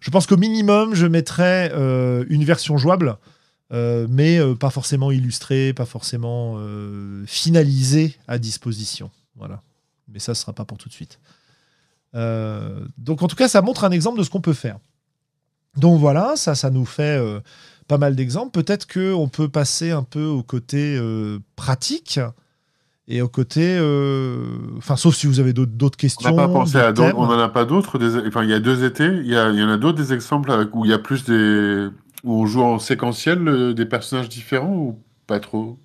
Je 0.00 0.10
pense 0.10 0.26
qu'au 0.26 0.36
minimum, 0.38 0.94
je 0.94 1.06
mettrai 1.06 1.70
une 2.28 2.44
version 2.44 2.76
jouable, 2.78 3.16
euh, 3.72 4.06
mais 4.10 4.38
euh, 4.38 4.54
pas 4.54 4.70
forcément 4.70 5.10
illustrée, 5.10 5.72
pas 5.72 5.86
forcément 5.86 6.56
euh, 6.58 7.24
finalisée 7.26 8.16
à 8.28 8.38
disposition. 8.38 9.10
Voilà. 9.36 9.62
Mais 10.12 10.18
ça, 10.18 10.34
ce 10.34 10.42
sera 10.42 10.52
pas 10.52 10.64
pour 10.64 10.78
tout 10.78 10.88
de 10.88 10.94
suite. 10.94 11.18
Donc 12.98 13.22
en 13.22 13.26
tout 13.28 13.36
cas, 13.36 13.48
ça 13.48 13.62
montre 13.62 13.84
un 13.84 13.90
exemple 13.90 14.18
de 14.18 14.22
ce 14.24 14.30
qu'on 14.30 14.40
peut 14.40 14.52
faire. 14.52 14.78
Donc 15.76 15.98
voilà, 15.98 16.34
ça, 16.36 16.54
ça 16.54 16.70
nous 16.70 16.84
fait 16.84 17.20
pas 17.88 17.98
mal 17.98 18.14
d'exemples. 18.14 18.50
Peut-être 18.52 18.86
qu'on 18.86 19.28
peut 19.28 19.48
passer 19.48 19.90
un 19.90 20.04
peu 20.04 20.24
au 20.24 20.42
côté 20.44 20.96
pratique 21.56 22.20
et 23.08 23.20
au 23.22 23.28
côté. 23.28 23.76
Enfin, 24.78 24.94
sauf 24.96 25.16
si 25.16 25.26
vous 25.26 25.40
avez 25.40 25.52
d'autres 25.52 25.72
d'autres 25.72 25.96
On 25.98 26.02
questions. 26.02 26.36
n'a 26.36 26.46
pas 26.46 26.52
pensé 26.52 26.76
à 26.76 26.92
d'autres 26.92 27.08
d'autres. 27.08 27.08
thèmes. 27.08 27.18
On 27.18 27.26
n'en 27.26 27.42
a 27.42 27.48
pas 27.48 27.64
d'autres. 27.64 27.98
des- 27.98 28.28
Enfin, 28.28 28.44
il 28.44 28.50
y 28.50 28.54
a 28.54 28.60
deux 28.60 28.84
étés. 28.84 29.06
Il 29.08 29.26
y, 29.26 29.36
a- 29.36 29.50
il 29.50 29.58
y 29.58 29.62
en 29.64 29.68
a 29.68 29.76
d'autres 29.76 29.98
des 29.98 30.12
exemples 30.12 30.52
où 30.72 30.84
il 30.84 30.90
y 30.92 30.94
a 30.94 30.98
plus 31.00 31.24
des 31.24 31.88
où 32.24 32.32
on 32.42 32.46
joue 32.46 32.62
en 32.62 32.78
séquentiel 32.78 33.46
euh, 33.46 33.72
des 33.74 33.86
personnages 33.86 34.28
différents 34.28 34.74
ou 34.74 34.98
pas 35.26 35.38
trop? 35.40 35.78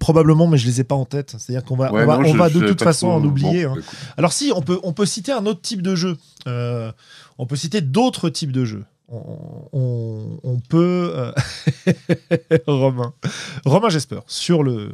Probablement, 0.00 0.46
mais 0.46 0.56
je 0.56 0.66
les 0.66 0.80
ai 0.80 0.84
pas 0.84 0.94
en 0.94 1.04
tête. 1.04 1.34
C'est-à-dire 1.38 1.64
qu'on 1.64 1.76
va, 1.76 1.92
Ouais, 1.92 2.02
on 2.04 2.06
va, 2.06 2.16
non, 2.18 2.28
on 2.30 2.32
je- 2.32 2.38
va 2.38 2.48
je 2.48 2.58
de 2.58 2.66
toute 2.66 2.82
façon 2.82 3.08
trop. 3.08 3.16
en 3.18 3.24
oublier. 3.24 3.66
Bon, 3.66 3.72
hein. 3.72 3.76
écoute. 3.78 3.96
Alors 4.16 4.32
si, 4.32 4.50
on 4.56 4.62
peut, 4.62 4.80
on 4.82 4.92
peut 4.94 5.04
citer 5.06 5.32
un 5.32 5.44
autre 5.44 5.60
type 5.60 5.82
de 5.82 5.94
jeu. 5.94 6.16
Euh, 6.46 6.90
on 7.38 7.46
peut 7.46 7.56
citer 7.56 7.80
d'autres 7.82 8.30
types 8.30 8.52
de 8.52 8.64
jeux. 8.64 8.84
On, 9.08 9.68
on- 9.74 10.40
on 10.42 10.58
peut... 10.60 11.12
euh, 11.14 11.32
Romain. 12.66 13.12
Romain 13.66 13.90
Jesper, 13.90 14.20
sur 14.26 14.62
le, 14.62 14.92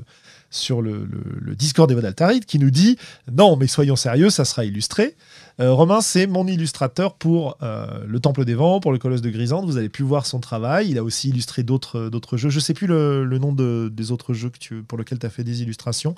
sur 0.50 0.82
le, 0.82 1.04
le- 1.04 1.38
le 1.40 1.54
Discord 1.54 1.90
Altarid, 2.04 2.44
qui 2.44 2.58
nous 2.58 2.70
dit 2.70 2.98
«Non, 3.32 3.56
mais 3.56 3.68
soyons 3.68 3.96
sérieux, 3.96 4.30
ça 4.30 4.44
sera 4.44 4.64
illustré. 4.64 5.14
Euh, 5.60 5.72
Romain, 5.72 6.00
c'est 6.00 6.26
mon 6.28 6.46
illustrateur 6.46 7.14
pour 7.14 7.56
euh, 7.62 8.04
le 8.06 8.20
Temple 8.20 8.44
des 8.44 8.54
Vents, 8.54 8.78
pour 8.78 8.92
le 8.92 8.98
Colosse 8.98 9.22
de 9.22 9.30
Grisante. 9.30 9.64
Vous 9.64 9.76
avez 9.76 9.88
pu 9.88 10.04
voir 10.04 10.24
son 10.24 10.38
travail. 10.38 10.88
Il 10.90 10.98
a 10.98 11.02
aussi 11.02 11.30
illustré 11.30 11.64
d'autres 11.64 12.08
d'autres 12.10 12.36
jeux. 12.36 12.48
Je 12.48 12.60
sais 12.60 12.74
plus 12.74 12.86
le, 12.86 13.24
le 13.24 13.38
nom 13.38 13.52
de- 13.52 13.90
des 13.92 14.12
autres 14.12 14.34
jeux 14.34 14.50
que 14.50 14.58
tu, 14.58 14.82
pour 14.84 14.96
lesquels 14.98 15.18
tu 15.18 15.26
as 15.26 15.30
fait 15.30 15.42
des 15.44 15.62
illustrations. 15.62 16.14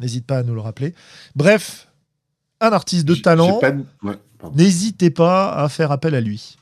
N'hésite 0.00 0.26
pas 0.26 0.38
à 0.38 0.42
nous 0.42 0.54
le 0.54 0.60
rappeler. 0.60 0.94
Bref, 1.34 1.88
un 2.60 2.72
artiste 2.72 3.06
de 3.06 3.14
talent. 3.14 3.58
pas 3.58 3.72
ouais. 4.02 4.18
N'hésitez 4.54 5.08
pas 5.10 5.50
à 5.54 5.68
faire 5.70 5.90
appel 5.90 6.14
à 6.14 6.20
lui. 6.20 6.56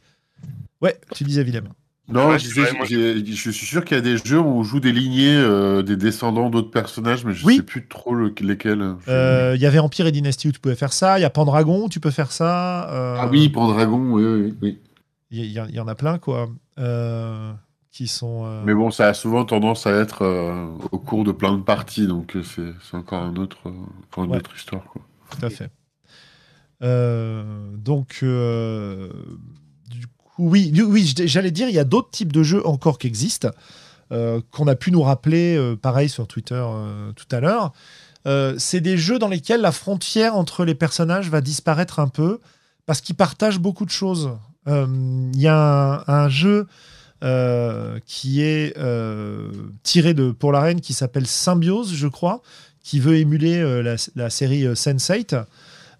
Ouais, 0.80 1.00
tu 1.14 1.24
disais 1.24 1.42
Willem. 1.42 1.68
Non, 2.12 2.28
Ouais, 2.28 2.38
je, 2.38 2.44
c'est 2.44 2.48
disais, 2.50 2.62
vrai, 2.62 2.72
moi, 2.76 2.86
j'ai- 2.86 3.24
je 3.24 3.50
suis 3.50 3.66
sûr 3.66 3.84
qu'il 3.84 3.96
y 3.96 4.00
a 4.00 4.02
des 4.02 4.16
jeux 4.18 4.38
où 4.38 4.44
on 4.46 4.62
joue 4.62 4.80
des 4.80 4.92
lignées, 4.92 5.36
euh, 5.36 5.82
des 5.82 5.96
descendants 5.96 6.50
d'autres 6.50 6.70
personnages, 6.70 7.24
mais 7.24 7.32
je 7.34 7.44
Oui. 7.46 7.56
sais 7.56 7.62
plus 7.62 7.86
trop 7.88 8.14
le- 8.14 8.34
lesquels. 8.40 8.94
Euh, 9.08 9.52
Il 9.56 9.60
y 9.62 9.66
avait 9.66 9.78
Empire 9.78 10.06
et 10.06 10.12
Dynasty 10.12 10.48
où 10.48 10.52
tu 10.52 10.60
pouvais 10.60 10.74
faire 10.76 10.92
ça. 10.92 11.18
Il 11.18 11.22
y 11.22 11.24
a 11.24 11.30
Pendragon 11.30 11.84
où 11.84 11.88
tu 11.88 12.00
peux 12.00 12.10
faire 12.10 12.32
ça. 12.32 12.90
Euh, 12.92 13.16
Ah 13.18 13.28
oui, 13.30 13.48
Pendragon, 13.48 13.98
oui, 14.12 14.24
oui, 14.24 14.54
oui. 14.62 14.78
Il 15.30 15.46
y, 15.46 15.58
en- 15.60 15.66
il 15.66 15.74
y 15.74 15.80
en 15.80 15.88
a 15.88 15.94
plein, 15.94 16.18
quoi. 16.18 16.48
Euh, 16.78 17.52
qui 17.90 18.06
sont. 18.06 18.44
euh, 18.46 18.62
Mais 18.64 18.74
bon, 18.74 18.90
ça 18.90 19.08
a 19.08 19.14
souvent 19.14 19.44
tendance 19.44 19.86
à 19.86 19.92
être 19.92 20.22
euh, 20.22 20.66
au 20.92 20.98
cours 20.98 21.24
de 21.24 21.32
plein 21.32 21.56
de 21.56 21.62
parties, 21.62 22.06
donc 22.06 22.36
c'est 22.42 22.96
encore 22.96 23.22
un 23.22 23.36
autre, 23.36 23.58
euh, 23.66 23.70
encore 24.10 24.24
une 24.24 24.30
Ouais. 24.30 24.36
autre 24.38 24.54
histoire. 24.56 24.84
Quoi. 24.84 25.02
Tout 25.38 25.44
à 25.46 25.50
fait. 25.50 25.70
Euh, 26.82 27.44
donc, 27.76 28.20
euh, 28.22 29.08
oui, 30.38 30.72
j'allais 31.24 31.50
dire, 31.50 31.68
il 31.68 31.74
y 31.74 31.78
a 31.78 31.84
d'autres 31.84 32.10
types 32.10 32.32
de 32.32 32.42
jeux 32.42 32.66
encore 32.66 32.98
qui 32.98 33.06
existent, 33.06 33.50
euh, 34.12 34.40
qu'on 34.50 34.66
a 34.66 34.74
pu 34.74 34.90
nous 34.90 35.02
rappeler, 35.02 35.56
euh, 35.56 35.76
pareil 35.76 36.08
sur 36.08 36.26
Twitter 36.26 36.62
euh, 36.62 37.12
tout 37.12 37.26
à 37.34 37.40
l'heure. 37.40 37.72
C'est 38.58 38.80
des 38.80 38.96
jeux 38.96 39.18
dans 39.18 39.28
lesquels 39.28 39.60
la 39.60 39.72
frontière 39.72 40.36
entre 40.36 40.64
les 40.64 40.76
personnages 40.76 41.28
va 41.28 41.40
disparaître 41.40 41.98
un 41.98 42.06
peu, 42.06 42.38
parce 42.86 43.00
qu'ils 43.00 43.16
partagent 43.16 43.58
beaucoup 43.58 43.84
de 43.84 43.90
choses. 43.90 44.30
Il 44.68 45.40
y 45.40 45.48
a 45.48 46.04
un, 46.06 46.28
jeu 46.28 46.68
qui 48.06 48.42
est 48.42 48.76
tiré 49.82 50.14
de 50.14 50.30
Pour 50.30 50.52
la 50.52 50.60
Reine 50.60 50.80
qui 50.80 50.92
s'appelle 50.92 51.26
Symbiose, 51.26 51.92
je 51.94 52.06
crois, 52.06 52.42
qui 52.84 53.00
veut 53.00 53.16
émuler 53.16 53.82
la, 54.14 54.30
série 54.30 54.66
Sense8, 54.66 55.44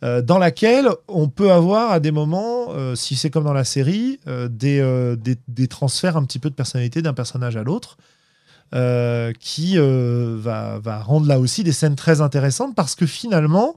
euh, 0.03 0.21
dans 0.21 0.39
laquelle 0.39 0.89
on 1.07 1.29
peut 1.29 1.53
avoir 1.53 1.93
à 1.93 2.01
des 2.01 2.11
moments, 2.11 2.67
euh, 2.71 2.95
si 2.97 3.15
c'est 3.15 3.31
comme 3.31 3.45
dans 3.45 3.53
la 3.53 3.65
série, 3.65 4.19
euh, 4.27 4.49
des, 4.49 4.83
des, 5.17 5.37
des 5.49 5.69
transferts 5.69 6.17
un 6.17 6.25
petit 6.25 6.39
peu 6.39 6.51
de 6.51 6.55
personnalité 6.55 7.03
d'un 7.03 7.15
personnage 7.15 7.57
à 7.57 7.63
l'autre. 7.63 7.97
qui 9.39 9.77
va, 9.77 10.79
va 10.79 11.03
rendre 11.03 11.27
là 11.27 11.39
aussi 11.39 11.63
des 11.63 11.73
scènes 11.73 11.97
très 11.97 12.21
intéressantes 12.21 12.75
parce 12.75 12.95
que 12.95 13.07
finalement, 13.07 13.77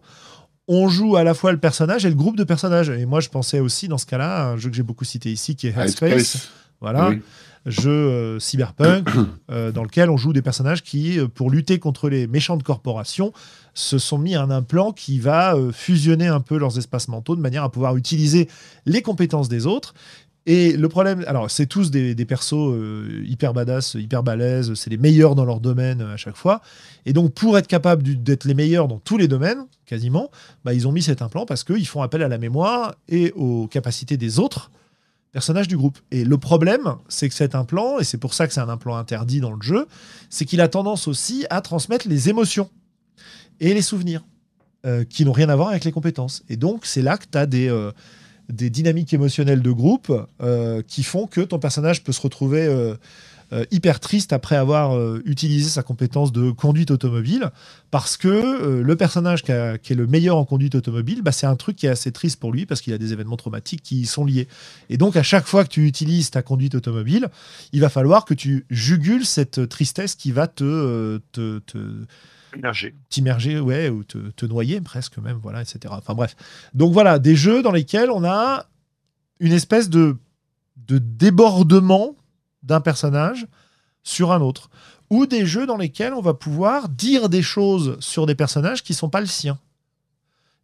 on 0.68 0.88
joue 0.88 1.16
à 1.16 1.24
la 1.24 1.34
fois 1.34 1.52
le 1.52 1.60
personnage 1.60 2.06
et 2.06 2.10
le 2.10 2.16
groupe 2.16 2.38
de 2.38 2.44
personnages. 2.44 2.90
Et 2.90 3.06
moi, 3.06 3.20
je 3.20 3.30
pensais 3.30 3.60
aussi 3.60 3.88
dans 3.88 3.98
ce 3.98 4.06
cas-là 4.06 4.38
à 4.38 4.46
un 4.52 4.58
jeu 4.58 4.70
que 4.70 4.76
j'ai 4.76 4.84
beaucoup 4.84 5.06
cité 5.06 5.32
ici 5.32 5.56
qui 5.56 5.68
est 5.68 5.78
Headspace. 5.78 6.12
Headspace. 6.12 6.50
Voilà. 6.82 7.10
Oui. 7.10 7.22
Jeu 7.66 7.92
euh, 7.92 8.40
cyberpunk 8.40 9.10
euh, 9.52 9.72
dans 9.72 9.84
lequel 9.84 10.10
on 10.10 10.18
joue 10.18 10.34
des 10.34 10.42
personnages 10.42 10.84
qui, 10.84 11.20
euh, 11.20 11.28
pour 11.28 11.50
lutter 11.50 11.80
contre 11.80 12.10
les 12.10 12.28
méchantes 12.28 12.64
corporations, 12.64 13.34
se 13.74 13.98
sont 13.98 14.18
mis 14.18 14.36
à 14.36 14.42
un 14.42 14.52
implant 14.52 14.94
qui 14.94 15.20
va 15.20 15.54
fusionner 15.74 16.28
un 16.28 16.40
peu 16.40 16.58
leurs 16.58 16.78
espaces 16.78 17.10
mentaux 17.10 17.36
de 17.36 17.42
manière 17.42 17.64
à 17.66 17.70
pouvoir 17.70 17.98
utiliser 17.98 18.48
les 18.86 19.02
compétences 19.02 19.50
des 19.50 19.66
autres. 19.66 19.94
Et 20.48 20.74
le 20.74 20.90
problème, 20.90 21.24
alors 21.28 21.50
c'est 21.50 21.66
tous 21.66 21.90
des, 21.90 22.14
des 22.14 22.26
persos 22.26 22.54
euh, 22.54 23.24
hyper 23.26 23.54
badass, 23.54 23.96
hyper 23.96 24.22
balèzes, 24.22 24.76
c'est 24.76 24.92
les 24.92 24.98
meilleurs 24.98 25.34
dans 25.34 25.46
leur 25.46 25.60
domaine 25.60 26.02
euh, 26.02 26.14
à 26.14 26.18
chaque 26.18 26.36
fois. 26.36 26.62
Et 27.08 27.14
donc 27.14 27.34
pour 27.34 27.58
être 27.58 27.68
capable 27.68 28.04
d'être 28.04 28.46
les 28.46 28.54
meilleurs 28.54 28.88
dans 28.88 29.00
tous 29.00 29.18
les 29.18 29.28
domaines, 29.28 29.66
quasiment, 29.88 30.30
bah, 30.64 30.74
ils 30.76 30.88
ont 30.88 30.92
mis 30.92 31.02
cet 31.02 31.24
implant 31.24 31.48
parce 31.48 31.64
qu'ils 31.64 31.88
font 31.88 32.04
appel 32.04 32.22
à 32.22 32.28
la 32.28 32.38
mémoire 32.38 32.94
et 33.10 33.32
aux 33.32 33.68
capacités 33.68 34.18
des 34.18 34.38
autres 34.38 34.70
personnages 35.36 35.68
du 35.68 35.76
groupe. 35.76 36.00
Et 36.12 36.24
le 36.24 36.38
problème, 36.38 36.96
c'est 37.10 37.28
que 37.28 37.36
cet 37.36 37.56
implant, 37.56 38.00
et 38.00 38.06
c'est 38.06 38.18
pour 38.18 38.34
ça 38.34 38.48
que 38.48 38.54
c'est 38.54 38.62
un 38.62 38.70
implant 38.70 38.96
interdit 38.96 39.42
dans 39.42 39.52
le 39.52 39.62
jeu, 39.62 39.86
c'est 40.30 40.46
qu'il 40.46 40.62
a 40.62 40.70
tendance 40.70 41.10
aussi 41.10 41.46
à 41.50 41.60
transmettre 41.60 42.08
les 42.08 42.30
émotions 42.30 42.70
et 43.60 43.74
les 43.74 43.82
souvenirs 43.82 44.24
euh, 44.86 45.04
qui 45.04 45.26
n'ont 45.26 45.34
rien 45.34 45.50
à 45.50 45.58
voir 45.58 45.70
avec 45.72 45.84
les 45.84 45.92
compétences. 45.92 46.44
Et 46.48 46.56
donc 46.56 46.86
c'est 46.86 47.02
là 47.02 47.18
que 47.18 47.26
tu 47.30 47.38
as 47.38 47.46
des... 47.46 47.68
euh, 47.68 47.92
des 48.48 48.70
dynamiques 48.70 49.12
émotionnelles 49.12 49.64
de 49.64 49.72
groupe 49.72 50.14
euh, 50.40 50.84
qui 50.88 51.02
font 51.02 51.26
que 51.26 51.42
ton 51.42 51.58
personnage 51.58 52.04
peut 52.04 52.12
se 52.12 52.22
retrouver 52.22 52.62
euh, 53.54 53.64
hyper 53.72 54.00
triste 54.00 54.34
après 54.34 54.56
avoir 54.56 54.96
euh, 54.98 55.22
utilisé 55.26 55.70
sa 55.70 55.84
compétence 55.84 56.32
de 56.32 56.50
conduite 56.52 56.90
automobile 56.92 57.52
parce 57.92 58.18
que 58.18 58.28
euh, 58.28 58.82
le 58.82 58.96
personnage 58.96 59.44
qui, 59.44 59.52
a- 59.52 59.78
qui 59.78 59.94
est 59.94 59.96
le 59.96 60.08
meilleur 60.08 60.38
en 60.38 60.46
conduite 60.46 60.74
automobile, 60.76 61.22
bah, 61.22 61.32
c'est 61.32 61.46
un 61.46 61.56
truc 61.56 61.76
qui 61.76 61.86
est 61.86 61.90
assez 61.90 62.12
triste 62.12 62.40
pour 62.40 62.52
lui 62.52 62.66
parce 62.66 62.82
qu'il 62.82 62.92
a 62.94 62.98
des 62.98 63.14
événements 63.14 63.38
traumatiques 63.38 63.84
qui 63.84 64.02
y 64.02 64.06
sont 64.06 64.26
liés. 64.26 64.48
Et 64.90 64.98
donc 64.98 65.16
à 65.16 65.24
chaque 65.24 65.46
fois 65.46 65.64
que 65.64 65.70
tu 65.70 65.86
utilises 65.86 66.32
ta 66.32 66.42
conduite 66.42 66.76
automobile, 66.76 67.30
il 67.72 67.82
va 67.82 67.90
falloir 67.90 68.26
que 68.26 68.34
tu 68.34 68.66
jugules 68.70 69.26
cette 69.26 69.70
tristesse 69.70 70.16
qui 70.16 70.32
va 70.32 70.48
te, 70.48 71.22
te, 71.32 71.60
te- 71.60 72.06
t'immerger, 73.10 73.60
ouais, 73.60 73.90
ou 73.90 74.04
te, 74.04 74.18
te 74.18 74.46
noyer 74.46 74.82
presque 74.82 75.18
même, 75.18 75.38
voilà, 75.44 75.62
etc. 75.62 75.80
Enfin 75.98 76.14
bref. 76.14 76.36
Donc 76.74 76.94
voilà, 76.94 77.20
des 77.20 77.36
jeux 77.36 77.62
dans 77.62 77.72
lesquels 77.72 78.10
on 78.10 78.24
a 78.24 78.66
une 79.40 79.52
espèce 79.52 79.90
de, 79.90 80.16
de 80.88 80.98
débordement 80.98 82.16
d'un 82.66 82.82
personnage 82.82 83.48
sur 84.04 84.32
un 84.32 84.42
autre. 84.42 84.70
Ou 85.10 85.26
des 85.28 85.46
jeux 85.46 85.66
dans 85.68 85.78
lesquels 85.78 86.14
on 86.14 86.22
va 86.22 86.34
pouvoir 86.34 86.90
dire 86.90 87.30
des 87.30 87.42
choses 87.44 87.96
sur 88.00 88.26
des 88.26 88.36
personnages 88.36 88.84
qui 88.84 88.94
sont 88.94 89.10
pas 89.10 89.22
le 89.22 89.28
sien. 89.28 89.58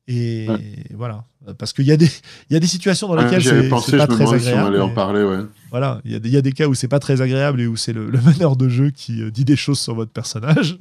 Et 0.08 0.48
voilà. 0.96 1.24
Parce 1.58 1.74
qu'il 1.74 1.86
y, 1.86 1.92
a 1.92 1.98
des- 1.98 2.10
y 2.50 2.56
a 2.56 2.60
des 2.60 2.68
situations 2.68 3.08
dans 3.08 3.16
Ouais, 3.16 3.24
lesquelles 3.24 3.42
J'avais 3.42 3.62
c'est 3.62 3.92
je 3.94 3.98
pas 3.98 4.08
me 4.08 4.14
très 4.14 4.26
si 4.26 4.32
on 4.32 4.34
agréable. 4.34 4.68
allait 4.68 4.80
en 4.80 4.94
parler, 4.94 5.24
ouais. 5.24 5.40
voilà, 5.70 6.02
il 6.06 6.12
y, 6.12 6.16
a 6.16 6.20
des- 6.20 6.30
il 6.30 6.34
y 6.34 6.38
a 6.38 6.42
des 6.42 6.52
cas 6.52 6.68
où 6.68 6.74
c'est 6.76 6.88
pas 6.88 7.00
très 7.00 7.22
agréable 7.22 7.62
et 7.62 7.68
où 7.68 7.76
c'est 7.78 7.94
le, 7.94 8.10
le 8.10 8.20
meneur 8.22 8.56
de 8.56 8.68
jeu 8.68 8.90
qui 8.92 9.22
euh, 9.22 9.32
dit 9.32 9.46
des 9.46 9.56
choses 9.56 9.80
sur 9.80 9.96
votre 9.96 10.12
personnage 10.12 10.78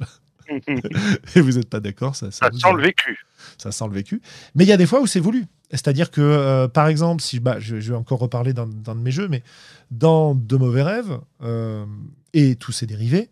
et 1.35 1.41
vous 1.41 1.51
n'êtes 1.53 1.69
pas 1.69 1.79
d'accord, 1.79 2.15
ça, 2.15 2.29
ça, 2.31 2.49
sent 2.51 2.73
le 2.75 2.81
vécu. 2.83 3.25
ça 3.57 3.71
sent 3.71 3.85
le 3.87 3.93
vécu. 3.93 4.21
Mais 4.53 4.65
il 4.65 4.67
y 4.67 4.73
a 4.73 4.77
des 4.77 4.85
fois 4.87 4.99
où 5.01 5.07
c'est 5.07 5.19
voulu. 5.19 5.45
C'est-à-dire 5.71 6.11
que, 6.11 6.21
euh, 6.21 6.67
par 6.67 6.87
exemple, 6.87 7.23
si 7.23 7.39
bah, 7.39 7.59
je, 7.59 7.79
je 7.79 7.91
vais 7.91 7.97
encore 7.97 8.19
reparler 8.19 8.53
d'un 8.53 8.67
de 8.67 8.93
mes 8.93 9.11
jeux, 9.11 9.27
mais 9.27 9.43
dans 9.89 10.35
De 10.35 10.57
mauvais 10.57 10.83
rêves 10.83 11.19
euh, 11.43 11.85
et 12.33 12.55
tous 12.55 12.71
ses 12.71 12.85
dérivés, 12.85 13.29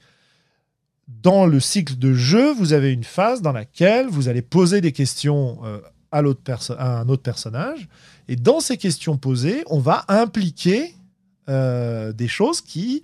dans 1.08 1.46
le 1.46 1.60
cycle 1.60 1.98
de 1.98 2.14
jeu, 2.14 2.54
vous 2.54 2.74
avez 2.74 2.94
une 2.94 3.04
phase 3.04 3.42
dans 3.42 3.52
laquelle 3.52 4.08
vous 4.08 4.30
allez 4.30 4.42
poser 4.42 4.80
des 4.80 4.92
questions 4.92 5.60
euh, 5.66 5.80
à, 6.12 6.22
l'autre 6.22 6.42
à 6.78 7.00
un 7.00 7.10
autre 7.10 7.24
personnage. 7.24 7.90
Et 8.28 8.36
dans 8.36 8.60
ces 8.60 8.78
questions 8.78 9.18
posées, 9.18 9.64
on 9.68 9.80
va 9.80 10.06
impliquer 10.08 10.96
des 11.48 12.28
choses 12.28 12.62
qui 12.62 13.02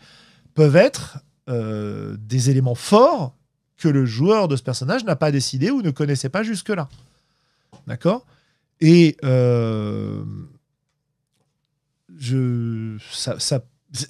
peuvent 0.53 0.75
être 0.75 1.17
des 1.47 2.49
éléments 2.51 2.75
forts 2.75 3.33
que 3.75 3.87
le 3.87 4.05
joueur 4.05 4.47
de 4.47 4.55
ce 4.55 4.61
personnage 4.61 5.03
n'a 5.03 5.15
pas 5.15 5.31
décidé 5.31 5.71
ou 5.71 5.81
ne 5.81 5.89
connaissait 5.89 6.29
pas 6.29 6.43
jusque-là. 6.43 6.87
D'accord? 7.87 8.23
Et 8.81 9.17
euh, 9.23 10.23
je, 12.17 12.97
ça, 13.11 13.39
ça- 13.39 13.63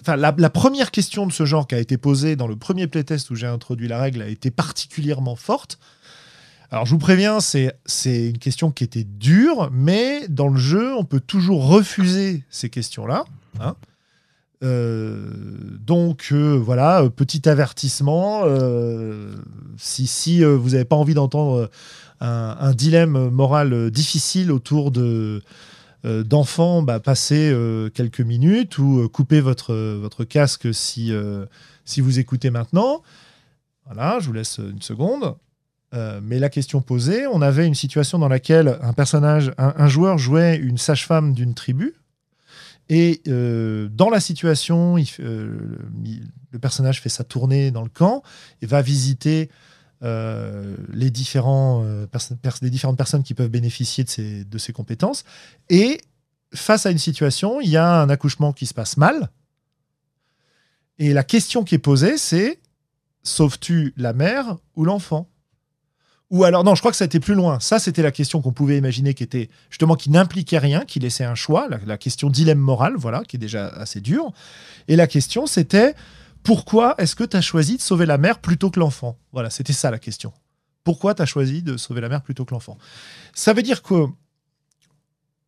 la, 0.07 0.33
la 0.35 0.49
première 0.49 0.89
question 0.89 1.27
de 1.27 1.31
ce 1.31 1.45
genre 1.45 1.67
qui 1.67 1.75
a 1.75 1.79
été 1.79 1.97
posée 1.97 2.35
dans 2.35 2.47
le 2.47 2.55
premier 2.55 2.87
playtest 2.87 3.29
où 3.29 3.35
j'ai 3.35 3.45
introduit 3.45 3.87
la 3.87 3.99
règle 3.99 4.23
a 4.23 4.27
été 4.27 4.49
particulièrement 4.49 5.35
forte. 5.35 5.77
Alors 6.71 6.87
je 6.87 6.91
vous 6.91 6.97
préviens, 6.97 7.39
c'est 7.39 7.75
une 8.29 8.39
question 8.39 8.71
qui 8.71 8.83
était 8.83 9.03
dure, 9.03 9.69
mais 9.71 10.27
dans 10.27 10.47
le 10.47 10.57
jeu, 10.59 10.95
on 10.95 11.05
peut 11.05 11.19
toujours 11.19 11.67
refuser 11.67 12.43
ces 12.49 12.69
questions-là. 12.69 13.25
hein. 13.59 13.75
Euh, 14.63 15.29
donc 15.79 16.29
euh, 16.31 16.55
voilà, 16.57 17.07
petit 17.15 17.47
avertissement. 17.47 18.43
si 19.77 20.07
si 20.07 20.43
vous 20.43 20.69
n'avez 20.71 20.85
pas 20.85 20.95
envie 20.95 21.13
d'entendre 21.13 21.69
un, 22.21 22.73
dilemme 22.73 23.29
moral 23.29 23.91
difficile 23.91 24.51
autour 24.51 24.91
euh, 26.05 26.23
d'enfants, 26.23 26.83
bah, 26.83 26.99
passez 26.99 27.49
euh, 27.51 27.89
quelques 27.89 28.21
minutes 28.21 28.77
ou 28.77 28.99
euh, 28.99 29.07
coupez 29.07 29.41
votre, 29.41 30.23
casque 30.23 30.71
si, 30.73 31.11
si 31.83 32.01
vous 32.01 32.19
écoutez 32.19 32.51
maintenant. 32.51 33.01
Voilà, 33.85 34.19
je 34.19 34.27
vous 34.27 34.33
laisse 34.33 34.59
une 34.59 34.81
seconde. 34.81 35.35
Mais 36.21 36.39
la 36.39 36.49
question 36.49 36.81
posée, 36.81 37.25
on 37.25 37.41
avait 37.41 37.65
une 37.65 37.75
situation 37.75 38.19
dans 38.19 38.27
laquelle 38.27 38.79
un 38.81 38.91
personnage, 38.91 39.53
un, 39.57 39.87
joueur 39.87 40.17
jouait 40.17 40.57
une 40.57 40.77
sage-femme 40.77 41.33
d'une 41.33 41.53
tribu. 41.53 41.95
Et 42.89 43.21
dans 43.25 44.09
la 44.09 44.19
situation, 44.19 44.97
le 44.97 46.59
personnage 46.59 47.01
fait 47.01 47.07
sa 47.07 47.23
tournée 47.23 47.71
dans 47.71 47.83
le 47.83 47.89
camp 47.89 48.23
et 48.61 48.65
va 48.65 48.81
visiter 48.81 49.49
euh, 50.03 50.75
les, 50.93 51.07
euh, 51.07 52.09
les 52.61 52.69
différentes 52.69 52.97
personnes 52.97 53.23
qui 53.23 53.33
peuvent 53.33 53.49
bénéficier 53.49 54.03
de 54.03 54.09
ces, 54.09 54.43
de 54.43 54.57
ces 54.57 54.73
compétences. 54.73 55.23
Et 55.69 56.01
face 56.53 56.85
à 56.85 56.91
une 56.91 56.97
situation, 56.97 57.61
il 57.61 57.69
y 57.69 57.77
a 57.77 58.01
un 58.01 58.09
accouchement 58.09 58.53
qui 58.53 58.65
se 58.65 58.73
passe 58.73 58.97
mal. 58.97 59.29
Et 60.99 61.13
la 61.13 61.23
question 61.23 61.63
qui 61.63 61.75
est 61.75 61.79
posée, 61.79 62.17
c'est 62.17 62.59
sauves-tu 63.23 63.93
la 63.97 64.13
mère 64.13 64.57
ou 64.75 64.85
l'enfant? 64.85 65.27
Ou 66.31 66.43
alors, 66.43 66.63
non, 66.63 66.73
je 66.73 66.81
crois 66.81 66.91
que 66.91 66.97
ça 66.97 67.03
a 67.03 67.07
été 67.07 67.19
plus 67.19 67.35
loin. 67.35 67.59
Ça, 67.59 67.77
c'était 67.79 68.01
la 68.01 68.11
question 68.11 68.41
qu'on 68.41 68.51
pouvait 68.51 68.77
imaginer 68.77 69.13
qui 69.13 69.23
était 69.23 69.49
justement 69.69 69.95
qui 69.95 70.09
n'impliquait 70.09 70.57
rien, 70.57 70.83
qui 70.85 70.99
laissait 70.99 71.23
un 71.23 71.35
choix, 71.35 71.67
la, 71.69 71.79
la 71.85 71.97
question 71.97 72.29
dilemme 72.29 72.59
moral, 72.59 72.95
voilà, 72.97 73.23
qui 73.23 73.35
est 73.35 73.39
déjà 73.39 73.67
assez 73.67 74.01
dure. 74.01 74.31
Et 74.87 74.95
la 74.95 75.07
question, 75.07 75.45
c'était 75.45 75.93
pourquoi 76.45 76.93
est-ce 76.99 77.15
que 77.15 77.23
tu 77.23 77.35
as 77.35 77.41
choisi 77.41 77.75
de 77.75 77.81
sauver 77.81 78.05
la 78.05 78.19
mère 78.19 78.39
plutôt 78.39 78.69
que 78.69 78.79
l'enfant? 78.79 79.17
Voilà, 79.33 79.49
c'était 79.49 79.73
ça 79.73 79.89
la 79.89 79.97
question. 79.97 80.31
Pourquoi 80.83 81.15
tu 81.15 81.23
as 81.23 81.25
choisi 81.25 81.63
de 81.63 81.75
sauver 81.75 82.01
la 82.01 82.07
mère 82.07 82.21
plutôt 82.21 82.45
que 82.45 82.53
l'enfant? 82.53 82.77
Ça 83.33 83.53
veut 83.53 83.63
dire 83.63 83.81
que 83.81 84.05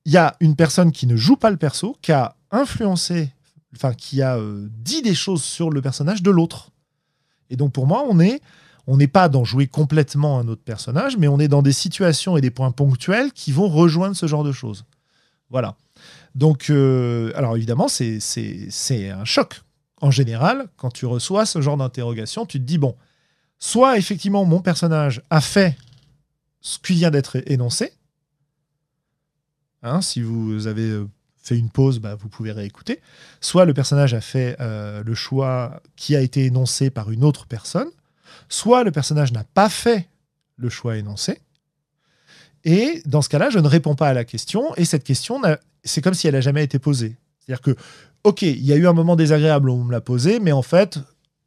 il 0.05 0.11
y 0.11 0.17
a 0.17 0.35
une 0.39 0.55
personne 0.55 0.91
qui 0.91 1.05
ne 1.05 1.15
joue 1.15 1.35
pas 1.35 1.51
le 1.51 1.57
perso, 1.57 1.97
qui 2.01 2.11
a 2.11 2.35
influencé, 2.49 3.31
enfin 3.75 3.93
qui 3.93 4.23
a 4.23 4.37
euh, 4.37 4.67
dit 4.71 5.03
des 5.03 5.13
choses 5.13 5.43
sur 5.43 5.69
le 5.69 5.81
personnage 5.81 6.23
de 6.23 6.31
l'autre. 6.31 6.71
Et 7.51 7.57
donc 7.57 7.73
pour 7.73 7.85
moi, 7.85 8.03
on 8.09 8.17
on 8.87 8.97
n'est 8.97 9.07
pas 9.07 9.29
dans 9.29 9.43
jouer 9.43 9.67
complètement 9.67 10.39
un 10.39 10.47
autre 10.47 10.63
personnage, 10.63 11.17
mais 11.17 11.27
on 11.27 11.39
est 11.39 11.49
dans 11.49 11.61
des 11.61 11.73
situations 11.73 12.37
et 12.37 12.41
des 12.41 12.51
points 12.51 12.71
ponctuels 12.71 13.33
qui 13.33 13.51
vont 13.51 13.67
rejoindre 13.67 14.15
ce 14.15 14.25
genre 14.25 14.43
de 14.43 14.51
choses. 14.51 14.85
Voilà. 15.51 15.75
Donc, 16.33 16.69
euh, 16.69 17.31
alors 17.35 17.55
évidemment, 17.55 17.87
c'est 17.87 18.19
un 19.11 19.25
choc. 19.25 19.61
En 20.01 20.11
général, 20.11 20.67
quand 20.77 20.91
tu 20.91 21.05
reçois 21.05 21.45
ce 21.45 21.61
genre 21.61 21.77
d'interrogation, 21.77 22.45
tu 22.45 22.59
te 22.59 22.63
dis, 22.63 22.77
bon, 22.77 22.95
soit 23.59 23.97
effectivement 23.97 24.45
mon 24.45 24.61
personnage 24.61 25.21
a 25.29 25.41
fait 25.41 25.75
ce 26.61 26.77
qui 26.79 26.93
vient 26.93 27.11
d'être 27.11 27.41
énoncé. 27.49 27.93
Hein, 29.83 30.01
si 30.01 30.21
vous 30.21 30.67
avez 30.67 30.89
euh, 30.89 31.07
fait 31.37 31.57
une 31.57 31.69
pause, 31.69 31.99
bah, 31.99 32.15
vous 32.15 32.29
pouvez 32.29 32.51
réécouter. 32.51 32.99
Soit 33.41 33.65
le 33.65 33.73
personnage 33.73 34.13
a 34.13 34.21
fait 34.21 34.55
euh, 34.59 35.03
le 35.03 35.15
choix 35.15 35.81
qui 35.95 36.15
a 36.15 36.21
été 36.21 36.45
énoncé 36.45 36.89
par 36.89 37.11
une 37.11 37.23
autre 37.23 37.45
personne. 37.45 37.89
Soit 38.49 38.83
le 38.83 38.91
personnage 38.91 39.31
n'a 39.31 39.43
pas 39.43 39.69
fait 39.69 40.07
le 40.57 40.69
choix 40.69 40.97
énoncé. 40.97 41.39
Et 42.63 43.01
dans 43.05 43.21
ce 43.21 43.29
cas-là, 43.29 43.49
je 43.49 43.59
ne 43.59 43.67
réponds 43.67 43.95
pas 43.95 44.09
à 44.09 44.13
la 44.13 44.25
question. 44.25 44.75
Et 44.75 44.85
cette 44.85 45.03
question, 45.03 45.41
c'est 45.83 46.01
comme 46.01 46.13
si 46.13 46.27
elle 46.27 46.33
n'a 46.33 46.41
jamais 46.41 46.63
été 46.63 46.79
posée. 46.79 47.15
C'est-à-dire 47.39 47.61
que, 47.61 47.75
OK, 48.23 48.41
il 48.41 48.65
y 48.65 48.73
a 48.73 48.75
eu 48.75 48.87
un 48.87 48.93
moment 48.93 49.15
désagréable 49.15 49.69
où 49.69 49.73
on 49.73 49.83
me 49.83 49.91
l'a 49.91 50.01
posé, 50.01 50.39
mais 50.39 50.51
en 50.51 50.61
fait, 50.61 50.99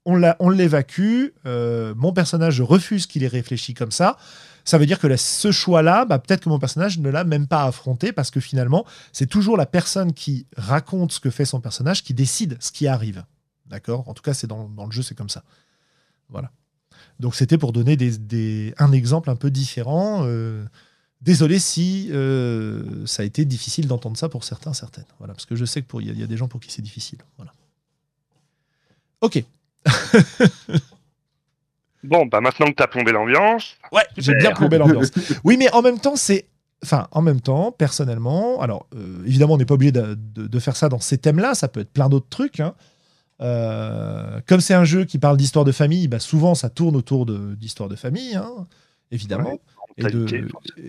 on 0.05 0.51
l'évacue. 0.51 1.27
euh, 1.47 1.95
mon 1.97 2.13
personnage, 2.13 2.61
refuse 2.61 3.07
qu'il 3.07 3.25
ait 3.25 3.29
réfléchi 3.29 3.75
comme 3.75 3.91
ça. 3.91 4.17
Ça 4.65 4.79
veut 4.79 4.87
dire 4.87 4.99
que 4.99 5.17
ce 5.17 5.53
choix-là, 5.53 6.05
bah, 6.05 6.19
peut-être 6.19 6.45
que 6.45 6.49
mon 6.49 6.59
personnage 6.59 6.99
ne 6.99 7.11
l'a 7.11 7.25
même 7.25 7.47
pas 7.47 7.65
affronté 7.65 8.13
parce 8.13 8.31
que 8.31 8.41
finalement, 8.41 8.85
c'est 9.13 9.27
toujours 9.27 9.57
la 9.57 9.67
personne 9.67 10.13
qui 10.13 10.47
raconte 10.57 11.13
ce 11.13 11.21
que 11.21 11.31
fait 11.31 11.45
son 11.45 11.61
personnage 11.61 12.05
qui 12.05 12.15
décide 12.15 12.57
ce 12.61 12.71
qui 12.71 12.87
arrive. 12.87 13.25
D'accord? 13.67 14.09
En 14.09 14.15
tout 14.15 14.23
cas, 14.23 14.35
c'est 14.35 14.47
dans, 14.47 14.69
le 14.69 14.91
jeu, 14.91 15.03
c'est 15.03 15.15
comme 15.15 15.29
ça. 15.29 15.45
Voilà. 16.29 16.51
Donc 17.19 17.35
c'était 17.35 17.59
pour 17.59 17.73
donner 17.73 17.97
un 18.79 18.93
exemple 18.93 19.31
un 19.31 19.37
peu 19.37 19.51
différent. 19.51 20.23
Euh, 20.25 20.65
désolé 21.21 21.59
si 21.59 22.09
euh, 22.13 23.07
ça 23.07 23.23
a 23.23 23.27
été 23.27 23.45
difficile 23.45 23.87
d'entendre 23.87 24.17
ça 24.17 24.29
pour 24.29 24.45
certains, 24.45 24.73
certaines. 24.73 25.05
Voilà, 25.19 25.35
parce 25.35 25.47
que 25.47 25.57
je 25.57 25.65
sais 25.65 25.83
qu'il 25.83 26.03
y, 26.03 26.19
y, 26.19 26.23
a 26.23 26.27
des 26.27 26.37
gens 26.37 26.49
pour 26.49 26.61
qui 26.61 26.71
c'est 26.71 26.83
difficile. 26.83 27.19
Voilà. 27.37 27.53
Ok. 29.21 29.43
bon, 32.05 32.27
bah 32.27 32.41
maintenant 32.41 32.67
que 32.67 32.75
tu 32.77 32.83
as 32.83 32.89
plombé 32.89 33.13
l'ambiance. 33.13 33.77
Ouais, 33.93 34.07
j'ai 34.17 34.35
bien 34.35 34.53
plombé 34.53 34.79
l'ambiance. 34.79 35.11
Oui, 35.45 35.57
mais 35.57 35.71
en 35.73 35.83
même 35.83 35.99
temps, 35.99 36.17
c'est 36.17 36.47
Enfin, 36.83 37.09
en 37.13 37.21
même 37.21 37.41
temps, 37.43 37.73
personnellement, 37.73 38.61
alors 38.63 38.87
euh, 38.95 39.23
évidemment, 39.27 39.55
on 39.55 39.59
n'est 39.59 39.67
pas 39.67 39.75
obligé 39.75 39.93
de, 39.93 40.59
faire 40.59 40.77
ça 40.77 40.89
dans 40.89 40.99
ces 40.99 41.19
thèmes-là, 41.19 41.55
ça 41.55 41.69
peut 41.69 41.81
être 41.81 41.93
plein 41.93 42.09
d'autres 42.09 42.29
trucs. 42.31 42.61
Hein. 42.61 42.75
Euh, 43.43 44.41
comme 44.47 44.61
c'est 44.61 44.75
un 44.75 44.85
jeu 44.85 45.05
qui 45.05 45.19
parle 45.19 45.37
d'histoire 45.37 45.67
de 45.67 45.73
famille, 45.73 46.09
bah, 46.09 46.19
souvent 46.19 46.55
ça 46.55 46.71
tourne 46.71 46.97
autour 46.97 47.27
d'histoire 47.27 47.91
de, 47.91 47.97
famille, 47.97 48.35
hein, 48.35 48.67
évidemment. 49.11 49.59
Et, 50.01 50.11
de, 50.11 50.27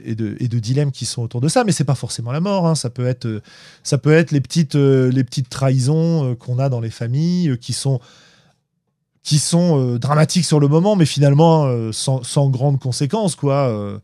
et, 0.05 0.15
de, 0.15 0.35
et, 0.39 0.47
de, 0.47 0.59
dilemmes 0.59 0.91
qui 0.91 1.05
sont 1.05 1.21
autour 1.21 1.41
de 1.41 1.47
ça, 1.47 1.63
mais 1.63 1.71
c'est 1.71 1.83
pas 1.83 1.95
forcément 1.95 2.31
la 2.31 2.39
mort. 2.39 2.67
Hein. 2.67 2.75
Ça 2.75 2.89
peut 2.89 3.05
être, 3.05 3.41
ça 3.83 3.97
peut 3.97 4.13
être 4.13 4.31
les 4.31 4.41
petites, 4.41 4.75
euh, 4.75 5.11
les 5.11 5.23
petites 5.23 5.49
trahisons 5.49 6.35
qu'on 6.35 6.59
a 6.59 6.69
dans 6.69 6.79
les 6.79 6.89
familles, 6.89 7.57
qui 7.59 7.73
sont, 7.73 7.99
qui 9.23 9.39
sont 9.39 9.95
dramatiques 9.97 10.45
sur 10.45 10.59
le 10.59 10.67
moment, 10.67 10.95
mais 10.95 11.05
finalement 11.05 11.91
sans, 11.91 12.23
sans 12.23 12.49
grandes 12.49 12.79
conséquences, 12.79 13.35
quoi. 13.35 13.99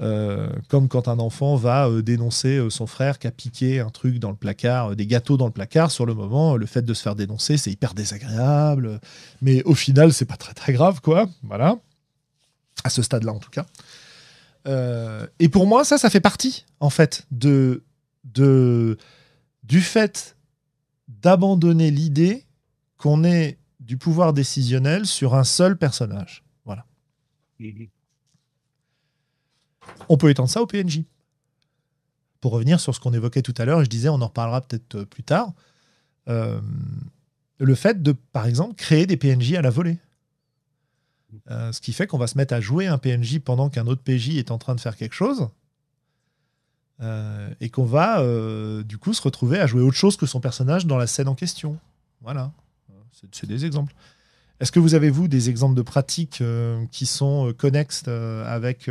Euh, 0.00 0.48
comme 0.68 0.88
quand 0.88 1.08
un 1.08 1.18
enfant 1.18 1.56
va 1.56 1.86
euh, 1.86 2.00
dénoncer 2.00 2.56
euh, 2.56 2.70
son 2.70 2.86
frère 2.86 3.18
qui 3.18 3.26
a 3.26 3.30
piqué 3.30 3.80
un 3.80 3.90
truc 3.90 4.18
dans 4.18 4.30
le 4.30 4.36
placard, 4.36 4.96
des 4.96 5.06
gâteaux 5.06 5.36
dans 5.36 5.44
le 5.44 5.52
placard. 5.52 5.90
Sur 5.90 6.06
le 6.06 6.14
moment, 6.14 6.56
le 6.56 6.64
fait 6.64 6.82
de 6.82 6.94
se 6.94 7.02
faire 7.02 7.14
dénoncer, 7.14 7.58
c'est 7.58 7.70
hyper 7.70 7.92
désagréable. 7.92 9.00
Mais 9.42 9.62
au 9.64 9.74
final, 9.74 10.12
c'est 10.14 10.24
pas 10.24 10.38
très 10.38 10.54
très 10.54 10.72
grave, 10.72 11.00
quoi. 11.02 11.28
Voilà. 11.42 11.76
À 12.82 12.88
ce 12.88 13.02
stade-là, 13.02 13.32
en 13.32 13.38
tout 13.38 13.50
cas. 13.50 13.66
Et 14.66 15.48
pour 15.48 15.66
moi, 15.66 15.84
ça, 15.84 15.98
ça 15.98 16.10
fait 16.10 16.20
partie, 16.20 16.66
en 16.80 16.90
fait, 16.90 17.26
de, 17.30 17.82
du 19.62 19.80
fait 19.80 20.36
d'abandonner 21.08 21.90
l'idée 21.90 22.46
qu'on 22.96 23.24
ait 23.24 23.58
du 23.80 23.96
pouvoir 23.96 24.32
décisionnel 24.32 25.06
sur 25.06 25.34
un 25.34 25.44
seul 25.44 25.76
personnage. 25.76 26.44
Voilà. 26.64 26.86
On 30.08 30.16
peut 30.16 30.30
étendre 30.30 30.48
ça 30.48 30.62
au 30.62 30.66
PNJ. 30.66 31.02
Pour 32.40 32.52
revenir 32.52 32.80
sur 32.80 32.94
ce 32.94 33.00
qu'on 33.00 33.12
évoquait 33.12 33.42
tout 33.42 33.54
à 33.58 33.64
l'heure, 33.64 33.82
je 33.82 33.88
disais, 33.88 34.08
on 34.08 34.20
en 34.20 34.26
reparlera 34.26 34.60
peut-être 34.60 34.94
euh, 34.94 35.04
plus 35.04 35.22
tard, 35.22 35.52
euh, 36.28 36.60
le 37.58 37.74
fait 37.74 38.02
de, 38.02 38.12
par 38.12 38.46
exemple, 38.46 38.74
créer 38.74 39.06
des 39.06 39.16
PNJ 39.16 39.54
à 39.54 39.62
la 39.62 39.70
volée. 39.70 39.98
Euh, 41.50 41.72
ce 41.72 41.80
qui 41.80 41.92
fait 41.92 42.06
qu'on 42.06 42.18
va 42.18 42.26
se 42.26 42.36
mettre 42.36 42.54
à 42.54 42.60
jouer 42.60 42.86
un 42.86 42.98
PNJ 42.98 43.38
pendant 43.38 43.68
qu'un 43.68 43.86
autre 43.86 44.02
PJ 44.02 44.36
est 44.36 44.50
en 44.50 44.58
train 44.58 44.74
de 44.74 44.80
faire 44.80 44.96
quelque 44.96 45.14
chose. 45.14 45.48
et 47.60 47.70
qu'on 47.70 47.84
va 47.84 48.22
du 48.82 48.98
coup 48.98 49.14
se 49.14 49.22
retrouver 49.22 49.58
à 49.58 49.66
jouer 49.66 49.80
autre 49.80 49.96
chose 49.96 50.16
que 50.16 50.26
son 50.26 50.40
personnage 50.40 50.86
dans 50.86 50.98
la 50.98 51.06
scène 51.06 51.28
en 51.28 51.34
question. 51.34 51.78
Voilà, 52.20 52.52
c'est 53.32 53.46
des 53.46 53.64
exemples. 53.64 53.94
Est-ce 54.60 54.72
que 54.72 54.78
vous 54.78 54.94
avez, 54.94 55.08
vous, 55.08 55.26
des 55.26 55.48
exemples 55.48 55.74
de 55.74 55.82
pratiques 55.82 56.42
euh, 56.42 56.84
qui 56.92 57.06
sont 57.06 57.48
euh, 57.48 57.52
connexes 57.54 58.04
euh, 58.08 58.44
avec 58.46 58.90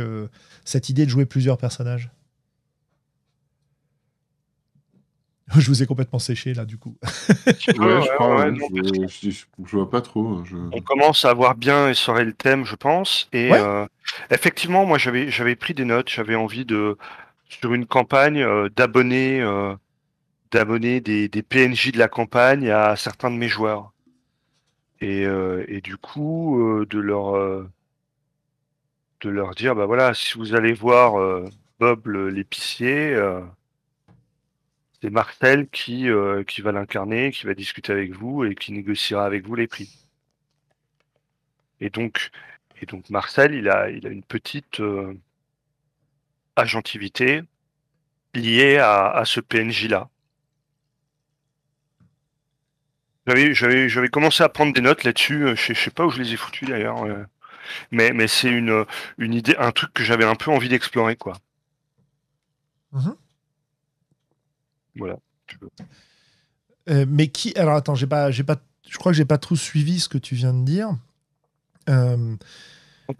cette 0.64 0.88
idée 0.88 1.04
de 1.04 1.10
jouer 1.10 1.26
plusieurs 1.26 1.58
personnages? 1.58 2.10
Je 5.58 5.66
vous 5.68 5.82
ai 5.82 5.86
complètement 5.86 6.18
séché 6.18 6.54
là, 6.54 6.64
du 6.64 6.76
coup. 6.76 6.96
ouais, 7.02 7.54
je, 7.56 8.14
crois, 8.14 8.52
je, 9.64 9.76
vois 9.76 9.90
pas 9.90 10.00
trop. 10.00 10.42
On 10.72 10.80
commence 10.80 11.24
à 11.24 11.30
avoir 11.30 11.56
bien 11.56 11.88
essoré 11.88 12.24
le 12.24 12.32
thème, 12.32 12.64
je 12.64 12.76
pense. 12.76 13.28
Et 13.32 13.50
effectivement, 14.30 14.86
moi, 14.86 14.98
j'avais 14.98 15.30
j'avais 15.30 15.56
pris 15.56 15.74
des 15.74 15.84
notes. 15.84 16.08
J'avais 16.08 16.36
envie 16.36 16.64
de 16.64 16.96
sur 17.48 17.74
une 17.74 17.86
campagne 17.86 18.46
d'abonner 18.76 19.42
d'abonner 20.50 21.00
des, 21.00 21.28
des 21.28 21.42
PNJ 21.42 21.92
de 21.92 21.98
la 21.98 22.08
campagne 22.08 22.70
à 22.70 22.96
certains 22.96 23.30
de 23.30 23.36
mes 23.36 23.48
joueurs. 23.48 23.92
Et, 25.00 25.24
euh, 25.24 25.64
et 25.68 25.80
du 25.80 25.96
coup, 25.96 26.60
euh, 26.60 26.86
de 26.86 26.98
leur 26.98 27.36
euh, 27.36 27.68
de 29.22 29.30
leur 29.30 29.54
dire, 29.54 29.74
bah 29.74 29.86
voilà, 29.86 30.14
si 30.14 30.38
vous 30.38 30.54
allez 30.54 30.72
voir 30.72 31.42
Bob 31.78 32.06
l'épicier, 32.06 33.14
c'est 35.02 35.10
Marcel 35.10 35.68
qui, 35.68 36.08
qui 36.46 36.60
va 36.60 36.72
l'incarner, 36.72 37.30
qui 37.32 37.46
va 37.46 37.54
discuter 37.54 37.92
avec 37.92 38.12
vous 38.12 38.44
et 38.44 38.54
qui 38.54 38.72
négociera 38.72 39.24
avec 39.24 39.46
vous 39.46 39.54
les 39.54 39.66
prix. 39.66 40.06
Et 41.80 41.88
donc, 41.90 42.30
et 42.82 42.86
donc 42.86 43.08
Marcel, 43.10 43.54
il 43.54 43.68
a, 43.68 43.90
il 43.90 44.06
a 44.06 44.10
une 44.10 44.22
petite 44.22 44.82
agentivité 46.56 47.42
liée 48.34 48.76
à, 48.76 49.10
à 49.10 49.24
ce 49.24 49.40
PNJ-là. 49.40 50.08
J'avais, 53.26 54.08
commencé 54.08 54.42
à 54.42 54.48
prendre 54.48 54.72
des 54.72 54.80
notes 54.80 55.04
là-dessus. 55.04 55.44
Euh, 55.44 55.56
je, 55.56 55.72
ne 55.72 55.76
sais 55.76 55.90
pas 55.90 56.04
où 56.04 56.10
je 56.10 56.20
les 56.20 56.32
ai 56.32 56.36
foutues 56.36 56.66
d'ailleurs. 56.66 57.04
Euh. 57.04 57.24
Mais, 57.92 58.12
mais 58.12 58.26
c'est 58.26 58.50
une, 58.50 58.84
une 59.18 59.34
idée, 59.34 59.54
un 59.58 59.70
truc 59.72 59.92
que 59.92 60.02
j'avais 60.02 60.24
un 60.24 60.34
peu 60.34 60.50
envie 60.50 60.68
d'explorer, 60.68 61.16
quoi. 61.16 61.36
Mhm. 62.92 63.14
Voilà. 64.96 65.16
Euh, 66.88 67.06
mais 67.08 67.28
qui 67.28 67.56
Alors 67.56 67.74
attends, 67.74 67.94
j'ai 67.94 68.06
pas, 68.06 68.30
j'ai 68.30 68.44
pas, 68.44 68.56
je 68.88 68.98
crois 68.98 69.12
que 69.12 69.16
j'ai 69.16 69.24
pas 69.24 69.38
trop 69.38 69.56
suivi 69.56 70.00
ce 70.00 70.08
que 70.08 70.18
tu 70.18 70.34
viens 70.34 70.52
de 70.52 70.64
dire. 70.64 70.90
En 71.88 72.36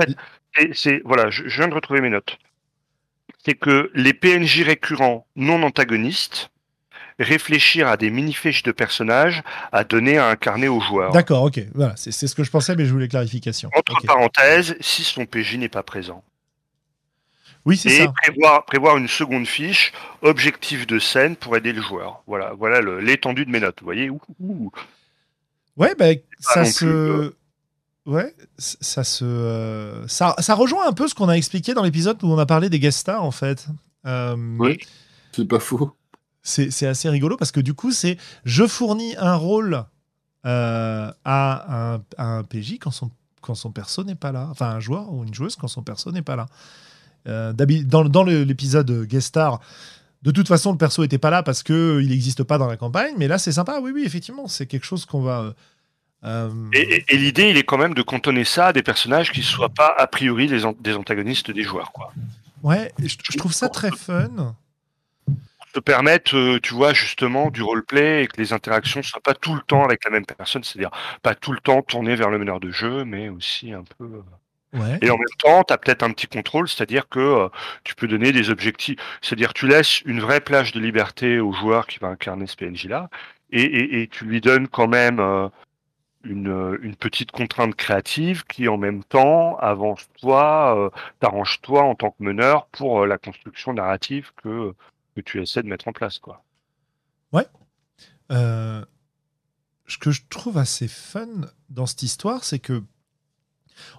fait, 0.01 0.15
c'est, 0.73 1.03
voilà, 1.05 1.31
je, 1.31 1.43
viens 1.45 1.69
de 1.69 1.75
retrouver 1.75 2.01
mes 2.01 2.11
notes. 2.11 2.39
C'est 3.45 3.55
que 3.55 3.91
les 3.95 4.13
PNJ 4.13 4.63
récurrents 4.63 5.27
non 5.35 5.63
antagonistes 5.63 6.51
réfléchir 7.19 7.87
à 7.87 7.97
des 7.97 8.11
mini-fiches 8.11 8.63
de 8.63 8.73
personnages 8.73 9.43
à 9.73 9.85
donner 9.85 10.17
à 10.19 10.29
incarner 10.29 10.69
au 10.69 10.81
joueur. 10.81 11.13
D'accord, 11.13 11.45
ok. 11.45 11.61
Voilà, 11.75 11.95
c'est 11.97 12.13
ce 12.13 12.35
que 12.35 12.45
je 12.45 12.51
pensais, 12.51 12.75
mais 12.77 12.87
je 12.87 12.93
voulais 12.93 13.09
clarification. 13.09 13.71
Entre 13.75 13.95
parenthèses, 14.07 14.77
si 14.81 15.05
son 15.05 15.27
PJ 15.27 15.57
n'est 15.57 15.69
pas 15.69 15.83
présent. 15.83 16.25
Oui, 17.67 17.77
c'est 17.77 17.91
ça. 17.91 18.13
Prévoir, 18.23 18.65
prévoir 18.65 18.97
une 18.97 19.09
seconde 19.09 19.47
fiche, 19.47 19.93
objectif 20.23 20.87
de 20.87 20.99
scène 20.99 21.37
pour 21.37 21.57
aider 21.57 21.73
le 21.73 21.83
joueur. 21.83 22.23
Voilà, 22.27 22.53
voilà 22.55 22.81
l'étendue 23.01 23.45
de 23.45 23.51
mes 23.51 23.61
notes. 23.61 23.81
Vous 23.81 23.87
voyez 23.87 24.11
Ouais, 25.77 25.95
bah, 25.95 26.07
ça 26.39 26.65
se. 26.65 26.87
Euh, 26.87 27.37
ouais, 28.07 28.35
ça 28.57 29.05
se. 29.05 29.25
Euh, 29.25 30.07
ça, 30.09 30.35
ça, 30.39 30.55
rejoint 30.55 30.87
un 30.87 30.93
peu 30.93 31.07
ce 31.07 31.15
qu'on 31.15 31.29
a 31.29 31.35
expliqué 31.35 31.75
dans 31.75 31.83
l'épisode 31.83 32.23
où 32.23 32.29
on 32.29 32.39
a 32.39 32.47
parlé 32.47 32.71
des 32.71 32.81
guest 32.81 32.99
stars, 32.99 33.23
en 33.23 33.31
fait. 33.31 33.67
Euh, 34.07 34.37
oui, 34.59 34.79
c'est 35.33 35.47
pas 35.47 35.61
faux 35.61 35.95
c'est 36.43 36.87
assez 36.87 37.09
rigolo 37.09 37.37
parce 37.37 37.53
que 37.53 37.61
du 37.61 37.75
coup, 37.75 37.93
c'est 37.93 38.17
je 38.45 38.67
fournis 38.67 39.15
un 39.19 39.35
rôle 39.35 39.85
euh, 40.47 41.13
à, 41.25 41.99
un, 42.19 42.43
PJ 42.45 42.79
quand 42.81 42.91
son, 42.91 43.11
quand 43.41 43.55
son 43.55 43.71
perso 43.73 44.05
n'est 44.05 44.15
pas 44.15 44.33
là. 44.33 44.49
Enfin, 44.51 44.71
un 44.71 44.81
joueur 44.81 45.13
ou 45.13 45.25
une 45.25 45.35
joueuse 45.35 45.57
quand 45.57 45.69
son 45.69 45.83
perso 45.83 46.13
n'est 46.13 46.23
pas 46.23 46.37
là. 46.37 46.47
Euh, 47.27 47.53
dans 47.53 48.05
dans 48.05 48.25
l'épisode 48.25 49.07
Guest 49.07 49.29
Star, 49.29 49.61
de 50.23 50.31
toute 50.31 50.49
façon, 50.49 50.73
le 50.73 50.79
perso 50.79 51.03
n'était 51.03 51.19
pas 51.19 51.31
là 51.31 51.43
parce 51.43 51.63
qu'il 51.63 52.09
n'existe 52.09 52.43
pas 52.43 52.59
dans 52.59 52.67
la 52.67 52.77
campagne. 52.77 53.15
Mais 53.19 53.29
là, 53.29 53.39
c'est 53.39 53.53
sympa. 53.53 53.81
Oui, 53.81 53.93
oui, 53.95 54.05
effectivement, 54.05 54.49
c'est 54.49 54.67
quelque 54.67 54.87
chose 54.87 55.07
qu'on 55.07 55.23
va. 55.23 55.55
Euh, 56.25 56.51
et, 56.75 57.17
l'idée, 57.17 57.49
il 57.49 57.57
est 57.57 57.63
quand 57.63 57.79
même 57.79 57.95
de 57.95 58.03
cantonner 58.03 58.45
ça 58.45 58.69
à 58.69 58.73
des 58.73 58.83
personnages 58.83 59.33
qui 59.33 59.41
ne 59.41 59.45
soient 59.45 59.71
pas 59.71 59.95
a 59.97 60.07
priori 60.07 60.47
des, 60.47 60.63
des 60.81 60.95
antagonistes 60.95 61.51
des 61.51 61.63
joueurs. 61.63 61.93
Quoi. 61.93 62.13
Ouais, 62.63 62.93
je 62.99 63.39
trouve 63.39 63.53
ça 63.53 63.71
très 63.71 63.91
fun 63.91 64.55
te 65.73 65.81
permettre, 65.81 66.37
euh, 66.37 66.61
tu 66.61 66.75
vois, 66.75 66.93
justement, 66.93 67.51
du 67.51 67.63
roleplay 67.63 68.25
et 68.25 68.27
que 68.27 68.41
les 68.41 68.53
interactions 68.53 69.01
ne 69.01 69.05
soient 69.05 69.21
pas 69.21 69.35
tout 69.35 69.55
le 69.55 69.61
temps 69.63 69.85
avec 69.85 70.05
la 70.05 70.11
même 70.11 70.27
personne, 70.27 70.65
c'est-à-dire 70.65 70.91
pas 71.23 71.35
tout 71.35 71.53
le 71.53 71.61
temps 71.61 71.83
tourné 71.83 72.17
vers 72.17 72.31
le 72.31 72.39
meneur 72.39 72.61
de 72.61 72.71
jeu, 72.71 73.05
mais 73.05 73.29
aussi 73.29 73.73
un 73.73 73.85
peu. 73.99 74.05
Euh, 74.05 74.23
et 74.73 75.11
en 75.11 75.17
même 75.17 75.27
temps, 75.39 75.65
tu 75.65 75.73
as 75.73 75.79
peut-être 75.79 76.03
un 76.03 76.13
petit 76.13 76.27
contrôle, 76.27 76.69
c'est-à-dire 76.69 77.09
que 77.09 77.19
euh, 77.19 77.49
tu 77.83 77.95
peux 77.95 78.07
donner 78.07 78.33
des 78.33 78.51
objectifs. 78.51 78.99
C'est-à-dire 79.21 79.53
tu 79.53 79.67
laisses 79.67 80.01
une 80.03 80.21
vraie 80.21 80.41
plage 80.41 80.73
de 80.73 80.81
liberté 80.81 81.41
au 81.41 81.53
joueur 81.53 81.87
qui 81.87 81.99
va 81.99 82.09
incarner 82.09 82.47
ce 82.47 82.57
PNJ-là, 82.57 83.11
et, 83.53 84.03
et, 84.03 84.07
tu 84.07 84.25
lui 84.27 84.41
donnes 84.41 84.69
quand 84.69 84.87
même 84.87 85.19
une, 86.23 86.79
une, 86.83 86.95
petite 86.95 87.33
contrainte 87.33 87.75
créative 87.75 88.45
qui, 88.45 88.69
en 88.69 88.77
même 88.77 89.03
temps, 89.03 89.57
avance-toi, 89.59 90.93
t'arrange-toi 91.19 91.83
en 91.83 91.97
tant 91.97 92.11
que 92.13 92.23
meneur 92.23 92.67
pour 92.67 93.07
la 93.07 93.19
construction 93.19 93.73
narrative 93.73 94.31
que 94.41 94.73
que 95.15 95.21
tu 95.21 95.43
essaies 95.43 95.63
de 95.63 95.69
mettre 95.69 95.89
en 95.89 95.93
place. 95.93 96.19
Quoi. 96.19 96.43
Ouais. 97.33 97.47
Euh, 98.31 98.85
ce 99.87 99.99
que 99.99 100.11
je 100.11 100.23
trouve 100.29 100.59
assez 100.59 100.89
fun 100.89 101.29
dans 101.69 101.87
cette 101.87 102.03
histoire, 102.03 102.45
c'est 102.45 102.59
que 102.59 102.83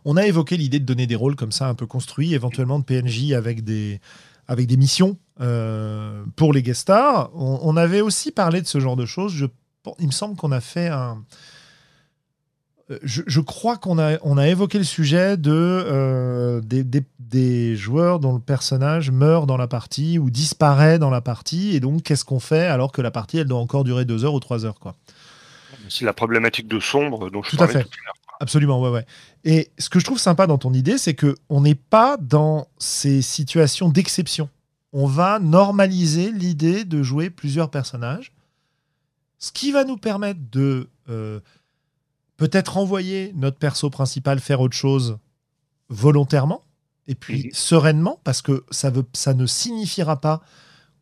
on 0.06 0.18
a 0.18 0.26
évoqué 0.26 0.58
l'idée 0.58 0.80
de 0.80 0.86
donner 0.86 1.08
des 1.08 1.16
rôles 1.16 1.36
comme 1.36 1.52
ça 1.52 1.68
un 1.68 1.76
peu 1.76 1.86
construits, 1.86 2.34
éventuellement 2.34 2.80
de 2.80 2.84
PNJ 2.84 3.34
avec 3.34 3.64
des, 3.64 4.00
avec 4.48 4.68
des 4.68 4.78
missions 4.78 5.18
euh, 5.40 6.24
pour 6.36 6.54
les 6.54 6.64
guest 6.64 6.82
stars. 6.82 7.32
On, 7.36 7.78
avait 7.78 8.02
aussi 8.02 8.32
parlé 8.32 8.62
de 8.62 8.68
ce 8.68 8.80
genre 8.80 8.96
de 8.96 9.06
choses. 9.06 9.34
Je, 9.34 9.46
il 10.00 10.08
me 10.08 10.12
semble 10.12 10.36
qu'on 10.36 10.52
a 10.52 10.62
fait 10.62 10.88
un. 10.88 11.24
je, 13.04 13.40
crois 13.40 13.78
qu'on 13.78 14.00
a, 14.00 14.18
on 14.24 14.38
a 14.38 14.48
évoqué 14.48 14.78
le 14.78 14.84
sujet 14.84 15.38
de 15.38 16.62
des, 16.64 16.84
des, 17.20 17.76
joueurs 17.76 18.20
dont 18.20 18.34
le 18.34 18.42
personnage 18.42 19.10
meurt 19.12 19.46
dans 19.46 19.58
la 19.58 19.68
partie 19.68 20.20
ou 20.20 20.30
disparaît 20.30 21.00
dans 21.00 21.10
la 21.10 21.22
partie, 21.22 21.76
et 21.76 21.80
donc 21.80 22.04
qu'est-ce 22.04 22.26
qu'on 22.26 22.40
fait 22.40 22.68
alors 22.68 22.92
que 22.92 23.02
la 23.02 23.12
partie 23.12 23.38
elle 23.38 23.48
doit 23.48 23.60
encore 23.60 23.84
durer 23.84 24.06
deux 24.06 24.26
heures 24.26 24.34
ou 24.34 24.40
trois 24.40 24.66
heures 24.66 24.80
quoi? 24.80 24.96
C'est 25.90 26.06
la 26.06 26.14
problématique 26.14 26.68
de 26.68 26.80
sombre 26.80 27.30
dont 27.30 27.42
je 27.44 27.52
tout 27.52 27.58
parlais 27.58 27.76
à 27.76 27.80
fait. 27.80 27.84
tout 27.86 27.90
à 27.90 28.06
l'heure. 28.06 28.16
Absolument, 28.42 28.82
ouais, 28.82 28.90
ouais. 28.90 29.06
Et 29.44 29.70
ce 29.78 29.88
que 29.88 30.00
je 30.00 30.06
trouve 30.06 30.18
sympa 30.18 30.48
dans 30.48 30.58
ton 30.58 30.74
idée, 30.74 30.98
c'est 30.98 31.14
que 31.14 31.36
on 31.48 31.62
n'est 31.62 31.76
pas 31.76 32.18
dans 32.18 32.68
ces 32.80 33.22
situations 33.22 33.88
d'exception. 33.88 34.50
On 34.94 35.06
va 35.06 35.38
normaliser 35.38 36.32
l'idée 36.32 36.84
de 36.84 37.04
jouer 37.04 37.30
plusieurs 37.30 37.70
personnages, 37.70 38.34
ce 39.38 39.52
qui 39.52 39.72
va 39.72 39.84
nous 39.84 39.98
permettre 39.98 40.40
de 40.52 40.90
euh, 41.08 41.40
peut-être 42.38 42.78
envoyer 42.78 43.32
notre 43.36 43.60
perso 43.60 43.92
principal 43.92 44.40
faire 44.40 44.60
autre 44.60 44.76
chose 44.76 45.20
volontairement 45.90 46.64
et 47.08 47.14
puis 47.14 47.44
mhm. 47.44 47.52
sereinement, 47.54 48.20
parce 48.24 48.42
que 48.42 48.66
ça, 48.72 48.90
veut, 48.90 49.06
ça 49.14 49.36
ne 49.36 49.46
signifiera 49.46 50.20
pas 50.20 50.42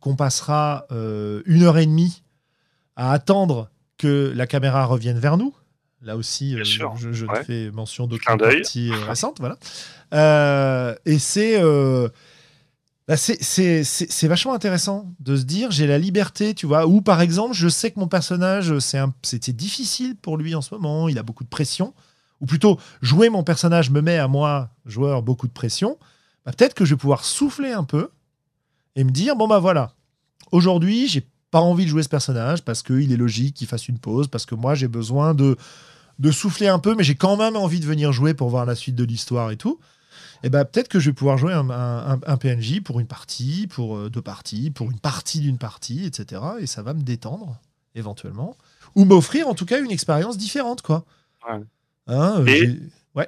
qu'on 0.00 0.14
passera 0.14 0.86
euh, 0.92 1.40
une 1.46 1.62
heure 1.62 1.78
et 1.78 1.86
demie 1.86 2.22
à 2.96 3.12
attendre 3.12 3.70
que 3.96 4.30
la 4.36 4.46
caméra 4.46 4.84
revienne 4.84 5.18
vers 5.18 5.38
nous. 5.38 5.54
Là 6.02 6.16
aussi, 6.16 6.54
euh, 6.54 6.64
je, 6.64 7.26
fais 7.44 7.70
mention 7.72 8.06
d'autres 8.06 8.24
parties 8.24 8.90
euh, 8.90 9.04
récentes. 9.04 9.38
Voilà. 9.38 9.56
Euh, 10.14 10.94
et 11.04 11.18
c'est. 11.18 11.60
Bah, 13.06 13.16
c'est 13.16 14.28
vachement 14.28 14.54
intéressant 14.54 15.12
de 15.18 15.36
se 15.36 15.42
dire 15.42 15.72
j'ai 15.72 15.88
la 15.88 15.98
liberté, 15.98 16.54
tu 16.54 16.66
vois. 16.66 16.86
Ou 16.86 17.02
par 17.02 17.20
exemple, 17.20 17.54
je 17.54 17.68
sais 17.68 17.90
que 17.90 17.98
mon 17.98 18.06
personnage, 18.06 18.72
c'était 19.22 19.52
difficile 19.52 20.16
pour 20.16 20.36
lui 20.36 20.54
en 20.54 20.60
ce 20.60 20.72
moment, 20.74 21.08
il 21.08 21.18
a 21.18 21.22
beaucoup 21.22 21.44
de 21.44 21.48
pression. 21.48 21.92
Ou 22.40 22.46
plutôt, 22.46 22.78
jouer 23.02 23.28
mon 23.28 23.42
personnage 23.42 23.90
me 23.90 24.00
met 24.00 24.16
à 24.16 24.28
moi, 24.28 24.70
joueur, 24.86 25.22
beaucoup 25.22 25.48
de 25.48 25.52
pression. 25.52 25.98
Bah, 26.46 26.52
Peut-être 26.56 26.72
que 26.72 26.84
je 26.84 26.94
vais 26.94 26.98
pouvoir 26.98 27.24
souffler 27.24 27.72
un 27.72 27.84
peu 27.84 28.10
et 28.96 29.04
me 29.04 29.10
dire 29.10 29.36
bon, 29.36 29.48
bah 29.48 29.58
voilà, 29.58 29.92
aujourd'hui, 30.52 31.08
j'ai 31.08 31.26
pas 31.50 31.60
envie 31.60 31.84
de 31.84 31.90
jouer 31.90 32.02
ce 32.02 32.08
personnage 32.08 32.64
parce 32.64 32.82
qu'il 32.82 33.12
est 33.12 33.16
logique 33.16 33.56
qu'il 33.56 33.66
fasse 33.66 33.88
une 33.88 33.98
pause, 33.98 34.28
parce 34.28 34.46
que 34.46 34.54
moi, 34.54 34.74
j'ai 34.74 34.88
besoin 34.88 35.34
de 35.34 35.56
de 36.20 36.30
souffler 36.30 36.68
un 36.68 36.78
peu, 36.78 36.94
mais 36.94 37.02
j'ai 37.02 37.14
quand 37.14 37.36
même 37.36 37.56
envie 37.56 37.80
de 37.80 37.86
venir 37.86 38.12
jouer 38.12 38.34
pour 38.34 38.50
voir 38.50 38.66
la 38.66 38.74
suite 38.74 38.94
de 38.94 39.04
l'histoire 39.04 39.50
et 39.50 39.56
tout. 39.56 39.80
Et 40.42 40.46
eh 40.46 40.50
ben 40.50 40.64
peut-être 40.64 40.88
que 40.88 40.98
je 40.98 41.10
vais 41.10 41.14
pouvoir 41.14 41.36
jouer 41.36 41.52
un, 41.52 42.36
PNJ 42.38 42.80
pour 42.82 43.00
une 43.00 43.06
partie, 43.06 43.66
pour 43.66 43.96
euh, 43.96 44.08
deux 44.08 44.22
parties, 44.22 44.70
pour 44.70 44.90
une 44.90 44.98
partie 44.98 45.40
d'une 45.40 45.58
partie, 45.58 46.06
etc. 46.06 46.40
Et 46.60 46.66
ça 46.66 46.82
va 46.82 46.94
me 46.94 47.02
détendre 47.02 47.58
éventuellement, 47.94 48.56
ou 48.94 49.04
m'offrir 49.04 49.48
en 49.48 49.54
tout 49.54 49.66
cas 49.66 49.82
une 49.82 49.90
expérience 49.90 50.38
différente, 50.38 50.80
quoi. 50.80 51.04
Ouais. 51.46 51.60
Hein, 52.06 52.44
et, 52.46 52.70
ouais. 53.14 53.26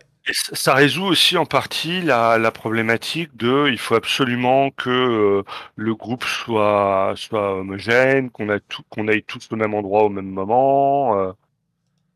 ça 0.55 0.75
résout 0.75 1.05
aussi 1.05 1.37
en 1.37 1.45
partie 1.45 2.01
la, 2.01 2.51
problématique 2.51 3.37
de 3.37 3.69
il 3.71 3.79
faut 3.79 3.95
absolument 3.95 4.71
que 4.71 4.91
euh, 4.91 5.43
le 5.77 5.95
groupe 5.95 6.25
soit 6.25 7.13
soit 7.17 7.59
homogène, 7.59 8.31
qu'on 8.31 8.49
a 8.49 8.59
tout, 8.59 8.83
qu'on 8.89 9.09
aille 9.09 9.23
tous 9.23 9.49
au 9.51 9.57
même 9.57 9.75
endroit 9.75 10.05
au 10.05 10.11
même 10.11 10.31
moment. 10.31 11.19
Euh 11.19 11.33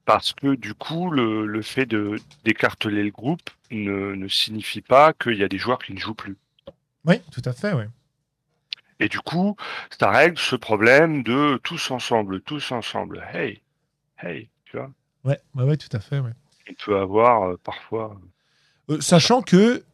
parce 0.07 0.33
que 0.33 0.55
du 0.55 0.73
coup, 0.73 1.11
le, 1.11 1.61
fait 1.61 1.85
de 1.85 2.19
d'écarteler 2.45 3.03
le 3.03 3.11
groupe 3.11 3.51
ne, 3.71 4.27
signifie 4.29 4.81
pas 4.81 5.13
qu'il 5.13 5.35
y 5.35 5.43
a 5.43 5.49
des 5.49 5.59
joueurs 5.59 5.81
qui 5.81 5.93
ne 5.93 5.99
jouent 5.99 6.15
plus. 6.15 6.37
Oui, 7.05 7.21
tout 7.33 7.43
à 7.45 7.53
fait, 7.53 7.75
oui. 7.75 7.85
Et 8.99 9.09
du 9.09 9.21
coup, 9.21 9.57
ça 9.99 10.11
règle 10.11 10.39
ce 10.39 10.57
problème 10.57 11.23
de 11.23 11.61
tous 11.63 11.91
ensemble, 11.91 12.41
tous 12.41 12.73
ensemble. 12.73 13.23
Hey, 13.33 13.61
hey, 14.23 14.49
tu 14.65 14.79
vois. 14.79 14.91
Ouais, 15.25 15.39
ouais, 15.55 15.65
ouais 15.65 15.77
tout 15.77 15.95
à 15.95 16.01
fait, 16.01 16.21
ouais. 16.21 16.33
Il 16.69 16.77
peut 16.77 16.97
avoir 16.97 17.43
euh, 17.43 17.61
parfois. 17.63 18.19
Euh, 18.89 19.01
sachant 19.01 19.43
que, 19.43 19.85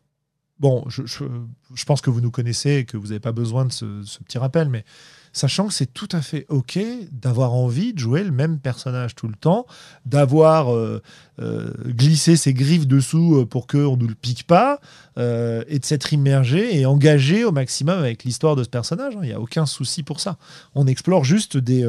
bon, 0.61 0.85
je, 0.89 1.05
je, 1.07 1.85
pense 1.85 2.01
que 2.01 2.11
vous 2.11 2.21
nous 2.21 2.31
connaissez 2.31 2.77
et 2.77 2.85
que 2.85 2.97
vous 2.97 3.09
n'avez 3.09 3.21
pas 3.21 3.33
besoin 3.33 3.65
de 3.65 3.73
ce, 3.73 4.03
ce 4.05 4.23
petit 4.23 4.39
rappel, 4.39 4.69
mais 4.69 4.85
sachant 5.33 5.67
que 5.67 5.75
c'est 5.75 5.93
tout 5.93 6.09
à 6.13 6.21
fait 6.21 6.47
OK 6.49 6.79
d'avoir 7.11 7.55
envie 7.55 7.95
de 7.95 7.99
jouer 7.99 8.23
le 8.23 8.31
même 8.31 8.59
personnage 8.59 9.15
tout 9.15 9.29
le 9.29 9.35
temps, 9.35 9.67
d'avoir 10.05 10.73
euh, 10.73 11.03
euh, 11.41 11.73
glissé 11.87 12.37
ses 12.37 12.53
griffes 12.53 12.87
dessous 12.87 13.37
euh, 13.37 13.47
pour 13.47 13.67
qu'on 13.67 13.97
ne 13.97 14.03
nous 14.03 14.09
le 14.09 14.15
pique 14.15 14.47
pas, 14.47 14.81
et 15.19 15.79
de 15.79 15.85
s'être 15.85 16.15
immergé 16.15 16.79
et 16.79 16.87
engagé 16.87 17.45
au 17.45 17.53
maximum 17.53 17.99
avec 17.99 18.25
l'histoire 18.25 18.57
de 18.57 18.65
ce 18.65 18.69
personnage. 18.71 19.13
Il 19.23 19.27
n'y 19.27 19.33
a 19.33 19.41
aucun 19.41 19.67
souci 19.67 20.03
pour 20.03 20.21
ça. 20.21 20.39
On 20.75 20.87
explore 20.87 21.23
juste 21.23 21.59
des, 21.59 21.87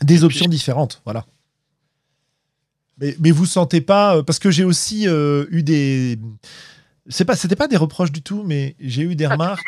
des 0.00 0.22
options 0.22 0.46
différentes. 0.46 1.02
Voilà. 1.04 1.26
Mais, 2.98 3.16
mais 3.18 3.32
vous 3.32 3.44
sentez 3.44 3.80
pas, 3.80 4.22
parce 4.22 4.38
que 4.38 4.52
j'ai 4.52 4.62
aussi 4.62 5.06
eu 5.08 5.62
des 5.64 6.16
c'est 7.10 7.24
pas, 7.24 7.36
c'était 7.36 7.56
pas 7.56 7.68
des 7.68 7.76
reproches 7.76 8.12
du 8.12 8.22
tout, 8.22 8.44
mais 8.46 8.76
j'ai 8.80 9.02
eu 9.02 9.16
des 9.16 9.24
ah, 9.24 9.32
remarques. 9.32 9.62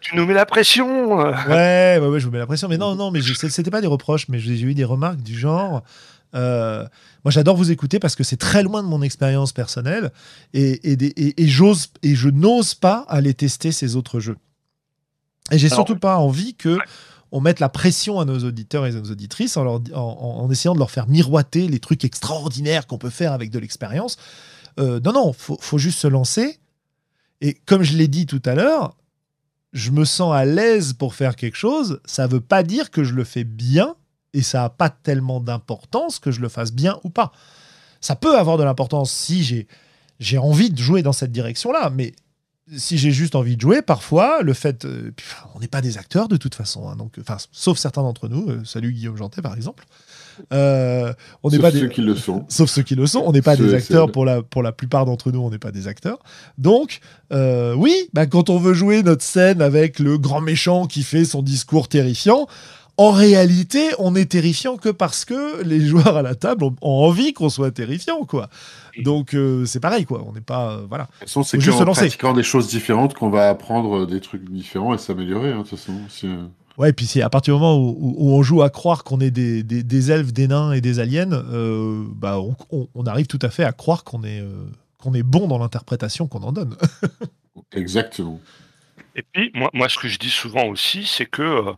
Tu, 0.00 0.16
nous 0.16 0.26
mets 0.26 0.34
la 0.34 0.46
pression. 0.46 1.18
Ouais, 1.18 1.98
ouais, 1.98 1.98
ouais, 1.98 2.20
je 2.20 2.24
vous 2.24 2.32
mets 2.32 2.38
la 2.38 2.46
pression. 2.46 2.68
Mais 2.68 2.78
non, 2.78 2.94
non, 2.94 3.10
mais 3.10 3.20
c'était 3.22 3.70
pas 3.70 3.80
des 3.80 3.86
reproches, 3.86 4.28
mais 4.28 4.38
j'ai 4.38 4.60
eu 4.60 4.74
des 4.74 4.84
remarques 4.84 5.22
du 5.22 5.38
genre. 5.38 5.82
Euh, 6.34 6.86
moi, 7.24 7.30
j'adore 7.30 7.56
vous 7.56 7.70
écouter 7.70 7.98
parce 7.98 8.14
que 8.14 8.24
c'est 8.24 8.36
très 8.36 8.62
loin 8.62 8.82
de 8.82 8.88
mon 8.88 9.02
expérience 9.02 9.52
personnelle 9.52 10.10
et, 10.54 10.92
et, 10.92 11.42
et, 11.42 11.48
j'ose 11.48 11.88
et 12.02 12.14
je 12.14 12.28
n'ose 12.28 12.74
pas 12.74 13.04
aller 13.08 13.34
tester 13.34 13.72
ces 13.72 13.96
autres 13.96 14.18
jeux. 14.18 14.36
Et 15.50 15.58
j'ai 15.58 15.68
surtout 15.68 15.96
pas 15.96 16.16
envie 16.16 16.54
que 16.54 16.78
on 17.30 17.40
mette 17.40 17.60
la 17.60 17.68
pression 17.68 18.20
à 18.20 18.24
nos 18.24 18.38
auditeurs 18.38 18.86
et 18.86 18.90
à 18.90 18.92
nos 18.92 19.10
auditrices 19.10 19.56
en, 19.56 19.64
leur, 19.64 19.80
en, 19.94 20.50
essayant 20.50 20.74
de 20.74 20.78
leur 20.78 20.90
faire 20.90 21.08
miroiter 21.08 21.68
les 21.68 21.80
trucs 21.80 22.04
extraordinaires 22.04 22.86
qu'on 22.86 22.98
peut 22.98 23.10
faire 23.10 23.32
avec 23.32 23.50
de 23.50 23.58
l'expérience. 23.58 24.16
Euh, 24.78 25.00
non, 25.04 25.12
non, 25.12 25.32
faut, 25.32 25.58
faut 25.60 25.78
juste 25.78 25.98
se 25.98 26.06
lancer 26.06 26.58
et 27.40 27.54
comme 27.54 27.82
je 27.82 27.96
l'ai 27.96 28.08
dit 28.08 28.26
tout 28.26 28.42
à 28.44 28.54
l'heure, 28.54 28.96
je 29.72 29.90
me 29.90 30.04
sens 30.04 30.34
à 30.34 30.44
l'aise 30.44 30.94
pour 30.94 31.14
faire 31.14 31.36
quelque 31.36 31.56
chose. 31.56 32.00
Ça 32.04 32.26
ne 32.26 32.32
veut 32.32 32.40
pas 32.40 32.62
dire 32.62 32.90
que 32.90 33.04
je 33.04 33.14
le 33.14 33.24
fais 33.24 33.44
bien 33.44 33.94
et 34.32 34.42
ça 34.42 34.62
n'a 34.62 34.70
pas 34.70 34.90
tellement 34.90 35.40
d'importance 35.40 36.18
que 36.18 36.30
je 36.30 36.40
le 36.40 36.48
fasse 36.48 36.72
bien 36.72 36.98
ou 37.04 37.10
pas. 37.10 37.32
Ça 38.00 38.16
peut 38.16 38.38
avoir 38.38 38.58
de 38.58 38.64
l'importance 38.64 39.12
si 39.12 39.66
j'ai, 40.18 40.38
envie 40.38 40.70
de 40.70 40.78
jouer 40.78 41.02
dans 41.02 41.12
cette 41.12 41.32
direction-là, 41.32 41.90
mais 41.90 42.14
si 42.76 42.98
j'ai 42.98 43.10
juste 43.12 43.34
envie 43.34 43.56
de 43.56 43.60
jouer, 43.60 43.80
parfois, 43.80 44.42
le 44.42 44.52
fait. 44.52 44.84
Euh, 44.84 45.12
on 45.54 45.60
n'est 45.60 45.68
pas 45.68 45.80
des 45.80 45.98
acteurs 45.98 46.28
de 46.28 46.36
toute 46.36 46.54
façon, 46.54 46.88
hein, 46.88 46.96
donc, 46.96 47.18
sauf 47.52 47.78
certains 47.78 48.02
d'entre 48.02 48.28
nous. 48.28 48.50
Euh, 48.50 48.64
salut 48.64 48.92
Guillaume 48.92 49.16
Jantet, 49.16 49.40
par 49.40 49.54
exemple. 49.54 49.84
Euh, 50.52 51.12
on 51.42 51.50
n'est 51.50 51.58
pas 51.58 51.70
ceux 51.70 51.88
qui 51.88 52.02
le 52.02 52.14
sont. 52.14 52.44
Sauf 52.48 52.70
ceux 52.70 52.82
qui 52.82 52.94
le 52.94 53.06
sont. 53.06 53.22
On 53.24 53.32
n'est 53.32 53.42
pas 53.42 53.56
des 53.56 53.74
acteurs 53.74 54.10
pour 54.10 54.24
la, 54.24 54.42
pour 54.42 54.62
la 54.62 54.72
plupart 54.72 55.04
d'entre 55.04 55.30
nous. 55.32 55.40
On 55.40 55.50
n'est 55.50 55.58
pas 55.58 55.72
des 55.72 55.88
acteurs. 55.88 56.18
Donc, 56.58 57.00
euh, 57.32 57.74
oui, 57.74 57.94
bah, 58.12 58.26
quand 58.26 58.50
on 58.50 58.58
veut 58.58 58.74
jouer 58.74 59.02
notre 59.02 59.22
scène 59.22 59.62
avec 59.62 59.98
le 59.98 60.18
grand 60.18 60.40
méchant 60.40 60.86
qui 60.86 61.02
fait 61.02 61.24
son 61.24 61.42
discours 61.42 61.88
terrifiant, 61.88 62.46
en 62.98 63.10
réalité, 63.10 63.90
on 63.98 64.14
est 64.14 64.30
terrifiant 64.30 64.76
que 64.76 64.88
parce 64.88 65.24
que 65.24 65.62
les 65.62 65.80
joueurs 65.86 66.16
à 66.16 66.22
la 66.22 66.34
table 66.34 66.64
ont, 66.64 66.76
envie 66.82 67.32
qu'on 67.32 67.50
soit 67.50 67.70
terrifiant, 67.70 68.24
quoi. 68.24 68.48
Donc 69.02 69.34
euh, 69.34 69.66
c'est 69.66 69.80
pareil, 69.80 70.06
quoi. 70.06 70.24
On 70.26 70.32
n'est 70.32 70.40
pas, 70.40 70.80
voilà. 70.88 71.04
De 71.04 71.08
toute 71.10 71.28
façon, 71.28 71.42
c'est 71.42 71.68
en 71.68 71.84
pratiquant 71.92 72.32
des 72.32 72.42
choses 72.42 72.68
différentes 72.68 73.14
qu'on 73.14 73.28
va 73.28 73.50
apprendre 73.50 74.06
des 74.06 74.20
trucs 74.20 74.48
différents 74.50 74.94
et 74.94 74.98
s'améliorer. 74.98 75.52
Hein, 75.52 75.62
de 75.62 75.68
toute 75.68 75.78
façon. 75.78 75.92
Ouais, 76.78 76.90
et 76.90 76.92
puis 76.92 77.06
c'est 77.06 77.22
à 77.22 77.30
partir 77.30 77.54
du 77.54 77.60
moment 77.60 77.78
où, 77.78 78.32
on 78.32 78.42
joue 78.42 78.62
à 78.62 78.70
croire 78.70 79.02
qu'on 79.02 79.20
est 79.20 79.30
des, 79.30 79.62
des, 79.62 80.12
elfes, 80.12 80.32
des 80.32 80.46
nains 80.46 80.72
et 80.72 80.80
des 80.80 81.00
aliens, 81.00 81.32
euh, 81.32 82.04
bah 82.10 82.38
on, 82.70 83.06
arrive 83.06 83.26
tout 83.26 83.38
à 83.42 83.48
fait 83.48 83.64
à 83.64 83.72
croire 83.72 84.04
qu'on 84.04 84.22
est, 84.24 84.40
euh, 84.40 84.66
qu'on 84.98 85.14
est 85.14 85.22
bon 85.22 85.48
dans 85.48 85.58
l'interprétation 85.58 86.26
qu'on 86.26 86.42
en 86.42 86.52
donne. 86.52 86.76
Exactement. 87.72 88.40
Et 89.14 89.22
puis, 89.22 89.50
moi, 89.54 89.70
moi, 89.72 89.88
ce 89.88 89.98
que 89.98 90.08
je 90.08 90.18
dis 90.18 90.30
souvent 90.30 90.66
aussi, 90.66 91.06
c'est 91.06 91.24
que 91.24 91.42
euh, 91.42 91.72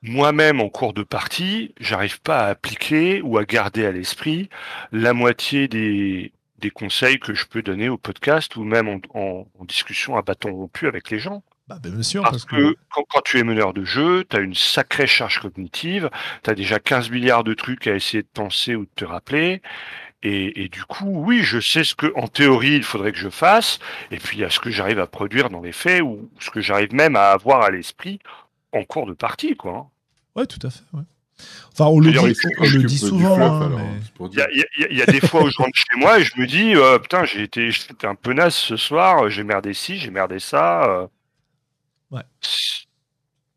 moi-même, 0.00 0.60
en 0.60 0.70
cours 0.70 0.94
de 0.94 1.02
partie, 1.02 1.74
j'arrive 1.78 2.22
pas 2.22 2.46
à 2.46 2.48
appliquer 2.48 3.20
ou 3.20 3.36
à 3.36 3.44
garder 3.44 3.84
à 3.84 3.92
l'esprit 3.92 4.48
la 4.90 5.12
moitié 5.12 5.68
des, 5.68 6.32
des 6.58 6.70
conseils 6.70 7.18
que 7.18 7.34
je 7.34 7.44
peux 7.44 7.60
donner 7.60 7.90
au 7.90 7.98
podcast 7.98 8.56
ou 8.56 8.64
même 8.64 8.88
en, 8.88 9.46
en 9.58 9.64
discussion 9.66 10.16
à 10.16 10.22
bâton 10.22 10.54
rompu 10.54 10.86
avec 10.86 11.10
les 11.10 11.18
gens. 11.18 11.42
Bah, 11.66 11.78
bien 11.82 12.02
sûr, 12.02 12.22
parce, 12.22 12.44
que, 12.44 12.76
Quand, 12.90 13.22
tu 13.24 13.38
es 13.38 13.42
meneur 13.42 13.72
de 13.72 13.84
jeu, 13.84 14.24
tu 14.28 14.36
as 14.36 14.40
une 14.40 14.54
sacrée 14.54 15.06
charge 15.06 15.40
cognitive, 15.40 16.10
tu 16.42 16.50
as 16.50 16.54
déjà 16.54 16.78
15 16.78 17.10
milliards 17.10 17.44
de 17.44 17.54
trucs 17.54 17.86
à 17.86 17.94
essayer 17.94 18.22
de 18.22 18.28
penser 18.32 18.74
ou 18.74 18.82
de 18.82 18.90
te 18.94 19.04
rappeler. 19.04 19.62
Et, 20.26 20.68
du 20.68 20.84
coup, 20.84 21.22
oui, 21.22 21.42
je 21.42 21.60
sais 21.60 21.84
ce 21.84 21.94
que, 21.94 22.10
en 22.16 22.28
théorie, 22.28 22.76
il 22.76 22.82
faudrait 22.82 23.12
que 23.12 23.18
je 23.18 23.28
fasse, 23.28 23.78
et 24.10 24.16
puis 24.16 24.38
il 24.38 24.40
y 24.40 24.44
a 24.44 24.48
ce 24.48 24.58
que 24.58 24.70
j'arrive 24.70 24.98
à 24.98 25.06
produire 25.06 25.50
dans 25.50 25.60
les 25.60 25.72
faits, 25.72 26.00
ou 26.02 26.30
ce 26.38 26.50
que 26.50 26.62
j'arrive 26.62 26.94
même 26.94 27.14
à 27.14 27.30
avoir 27.30 27.62
à 27.62 27.70
l'esprit 27.70 28.20
en 28.72 28.84
cours 28.84 29.06
de 29.06 29.12
partie, 29.12 29.54
quoi. 29.54 29.90
Ouais, 30.34 30.46
tout 30.46 30.66
à 30.66 30.70
fait. 30.70 30.82
Enfin, 31.72 31.86
on 31.86 32.00
le 32.00 32.10
dit, 32.84 32.98
souvent. 32.98 33.70
Il 34.32 34.96
y, 34.96 35.02
a 35.02 35.06
des 35.06 35.20
fois 35.20 35.42
où 35.42 35.50
je 35.50 35.56
rentre 35.58 35.76
chez 35.76 35.98
moi 35.98 36.18
et 36.18 36.24
je 36.24 36.32
me 36.38 36.46
dis, 36.46 36.74
euh, 36.74 36.98
putain, 36.98 37.24
j'ai 37.24 37.42
été, 37.42 37.70
un 38.04 38.14
peu 38.14 38.32
naze 38.32 38.54
ce 38.54 38.76
soir, 38.76 39.28
j'ai 39.28 39.44
merdé 39.44 39.74
ci, 39.74 39.98
j'ai 39.98 40.10
merdé 40.10 40.38
ça. 40.38 40.84
Euh. 40.84 41.06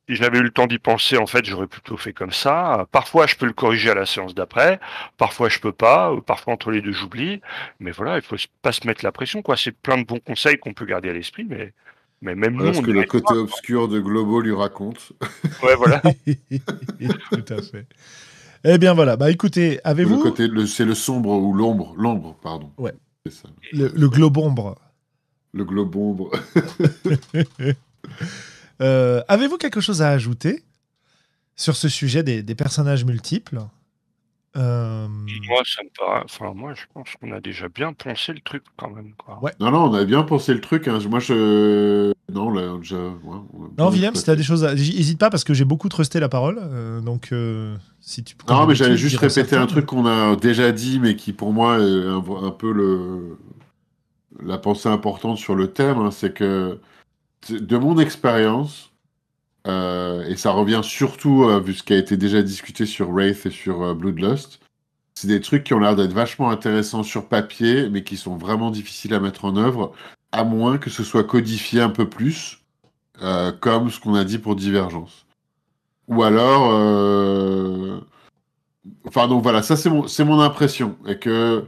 Si 0.10 0.16
j'avais 0.16 0.38
eu 0.40 0.44
le 0.44 0.52
temps 0.52 0.68
d'y 0.68 0.80
penser, 0.80 1.18
en 1.18 1.28
fait, 1.28 1.44
j'aurais 1.46 1.68
plutôt 1.68 1.98
fait 1.98 2.14
comme 2.14 2.32
ça. 2.32 2.88
Parfois, 2.92 3.28
je 3.28 3.36
peux 3.36 3.46
le 3.46 3.54
corriger 3.54 3.90
à 3.90 3.96
la 3.96 4.06
séance 4.06 4.34
d'après. 4.34 4.80
Parfois, 5.18 5.50
je 5.50 5.60
peux 5.60 5.74
pas. 5.74 6.14
Parfois, 6.26 6.54
entre 6.54 6.72
les 6.72 6.82
deux, 6.82 6.94
j'oublie. 6.94 7.42
Mais 7.80 7.92
voilà, 7.92 8.16
il 8.16 8.22
faut 8.22 8.38
pas 8.62 8.72
se 8.72 8.88
mettre 8.88 9.04
la 9.04 9.12
pression, 9.12 9.42
quoi. 9.42 9.58
C'est 9.58 9.74
plein 9.74 9.98
de 9.98 10.06
bons 10.06 10.20
conseils 10.20 10.58
qu'on 10.60 10.74
peut 10.74 10.86
garder 10.86 11.10
à 11.10 11.14
l'esprit, 11.14 11.44
mais, 11.44 11.74
mais 12.22 12.36
même 12.36 12.56
nous, 12.56 12.74
ce 12.74 12.82
que 12.82 12.92
le 12.92 13.04
côté 13.04 13.34
obscur 13.34 13.90
de 13.90 14.00
Globo 14.00 14.40
lui 14.40 14.54
raconte. 14.54 15.12
Ouais, 15.64 15.76
voilà. 15.76 16.02
Tout 17.32 17.46
à 17.54 17.62
fait. 17.62 17.88
Eh 18.64 18.78
bien, 18.78 18.94
voilà. 18.94 19.18
Bah, 19.18 19.32
écoutez, 19.32 19.80
avez-vous. 19.84 20.20
côté, 20.22 20.48
c'est 20.68 20.86
le 20.86 20.96
sombre 20.96 21.32
ou 21.32 21.54
l'ombre. 21.54 21.94
L'ombre, 21.98 22.38
pardon. 22.42 22.72
Ouais. 22.78 22.94
Ça. 23.30 23.50
Le, 23.74 23.92
le 23.94 24.10
globombre. 24.10 24.76
Le 25.52 25.66
globombre. 25.66 26.32
Euh, 28.82 29.22
avez-vous 29.28 29.58
quelque 29.58 29.82
chose 29.82 30.02
à 30.02 30.10
ajouter 30.10 30.64
sur 31.56 31.76
ce 31.76 31.90
sujet 31.90 32.24
des, 32.24 32.56
personnages 32.56 33.06
multiples? 33.06 33.60
Euh, 34.56 35.08
Moi, 35.08 35.62
ça 35.66 35.84
me 35.84 35.90
paraît. 35.98 36.24
Enfin, 36.26 36.54
moi, 36.54 36.74
je 36.74 36.84
pense 36.94 37.10
qu'on 37.20 37.32
a 37.32 37.40
déjà 37.40 37.70
bien 37.70 37.94
pensé 37.94 38.34
le 38.34 38.40
truc 38.40 38.64
quand 38.76 38.90
même. 38.90 39.14
Ouais. 39.42 39.52
Non, 39.60 39.72
non, 39.72 39.84
on 39.86 39.94
a 39.94 40.04
bien 40.04 40.24
pensé 40.24 40.54
le 40.54 40.62
truc. 40.62 40.88
Hein. 40.88 41.00
Moi, 41.10 41.20
je. 41.20 42.12
Non, 42.32 42.50
là, 42.50 42.78
je... 42.82 42.96
non, 43.78 43.90
Willem, 43.90 44.16
si 44.16 44.24
tu 44.24 44.30
as 44.30 44.36
des 44.36 44.44
choses 44.44 44.64
à. 44.64 44.74
N'hésite 44.74 45.20
pas 45.20 45.30
parce 45.30 45.44
que 45.44 45.54
j'ai 45.54 45.66
beaucoup 45.66 45.90
trusté 45.90 46.20
la 46.20 46.30
parole. 46.30 46.60
Euh, 46.60 47.02
donc, 47.02 47.34
si 48.00 48.24
tu. 48.24 48.36
Non, 48.50 48.66
mais 48.66 48.74
j'allais 48.74 48.98
juste 48.98 49.18
répéter 49.18 49.56
un 49.56 49.68
truc 49.68 49.86
qu'on 49.86 50.06
a 50.06 50.36
déjà 50.36 50.72
dit, 50.72 51.00
mais 51.00 51.16
qui 51.16 51.34
pour 51.34 51.54
moi 51.54 51.78
est 51.80 52.08
un, 52.08 52.52
peu 52.52 52.72
le. 52.72 53.38
La 54.44 54.58
pensée 54.58 54.90
importante 54.90 55.38
sur 55.38 55.56
le 55.56 55.68
thème, 55.72 55.98
hein, 55.98 56.12
c'est 56.12 56.34
que 56.34 56.80
de 57.50 57.78
mon 57.78 58.00
expérience, 58.00 58.92
euh, 59.68 60.24
et 60.28 60.36
ça 60.36 60.52
revient 60.52 60.82
surtout, 60.84 61.44
euh, 61.44 61.60
vu 61.60 61.74
ce 61.74 61.84
qui 61.84 61.94
a 61.94 61.98
été 61.98 62.18
déjà 62.18 62.42
discuté 62.42 62.86
sur 62.86 63.12
Wraith 63.12 63.46
et 63.46 63.50
sur 63.50 63.84
euh, 63.84 63.94
Bloodlust, 63.94 64.60
c'est 65.16 65.28
des 65.28 65.42
trucs 65.42 65.64
qui 65.64 65.74
ont 65.74 65.80
l'air 65.80 65.96
d'être 65.96 66.14
vachement 66.14 66.50
intéressants 66.50 67.04
sur 67.04 67.28
papier, 67.28 67.90
mais 67.90 68.04
qui 68.04 68.18
sont 68.18 68.38
vraiment 68.38 68.72
difficiles 68.72 69.14
à 69.14 69.20
mettre 69.20 69.46
en 69.46 69.58
œuvre, 69.58 69.94
à 70.32 70.44
moins 70.44 70.78
que 70.78 70.90
ce 70.90 71.04
soit 71.04 71.24
codifié 71.24 71.82
un 71.82 71.90
peu 71.90 72.08
plus, 72.10 72.60
comme 73.62 73.90
ce 73.90 74.00
qu'on 74.00 74.14
a 74.14 74.24
dit 74.24 74.38
pour 74.38 74.56
Divergence. 74.56 75.26
Ou 76.08 76.22
alors... 76.24 76.72
Enfin, 79.08 79.28
donc 79.28 79.42
voilà, 79.42 79.64
ça 79.64 79.76
c'est 79.76 79.90
mon, 79.90 80.06
mon 80.20 80.40
impression. 80.40 80.98
Et 81.08 81.18
que 81.18 81.66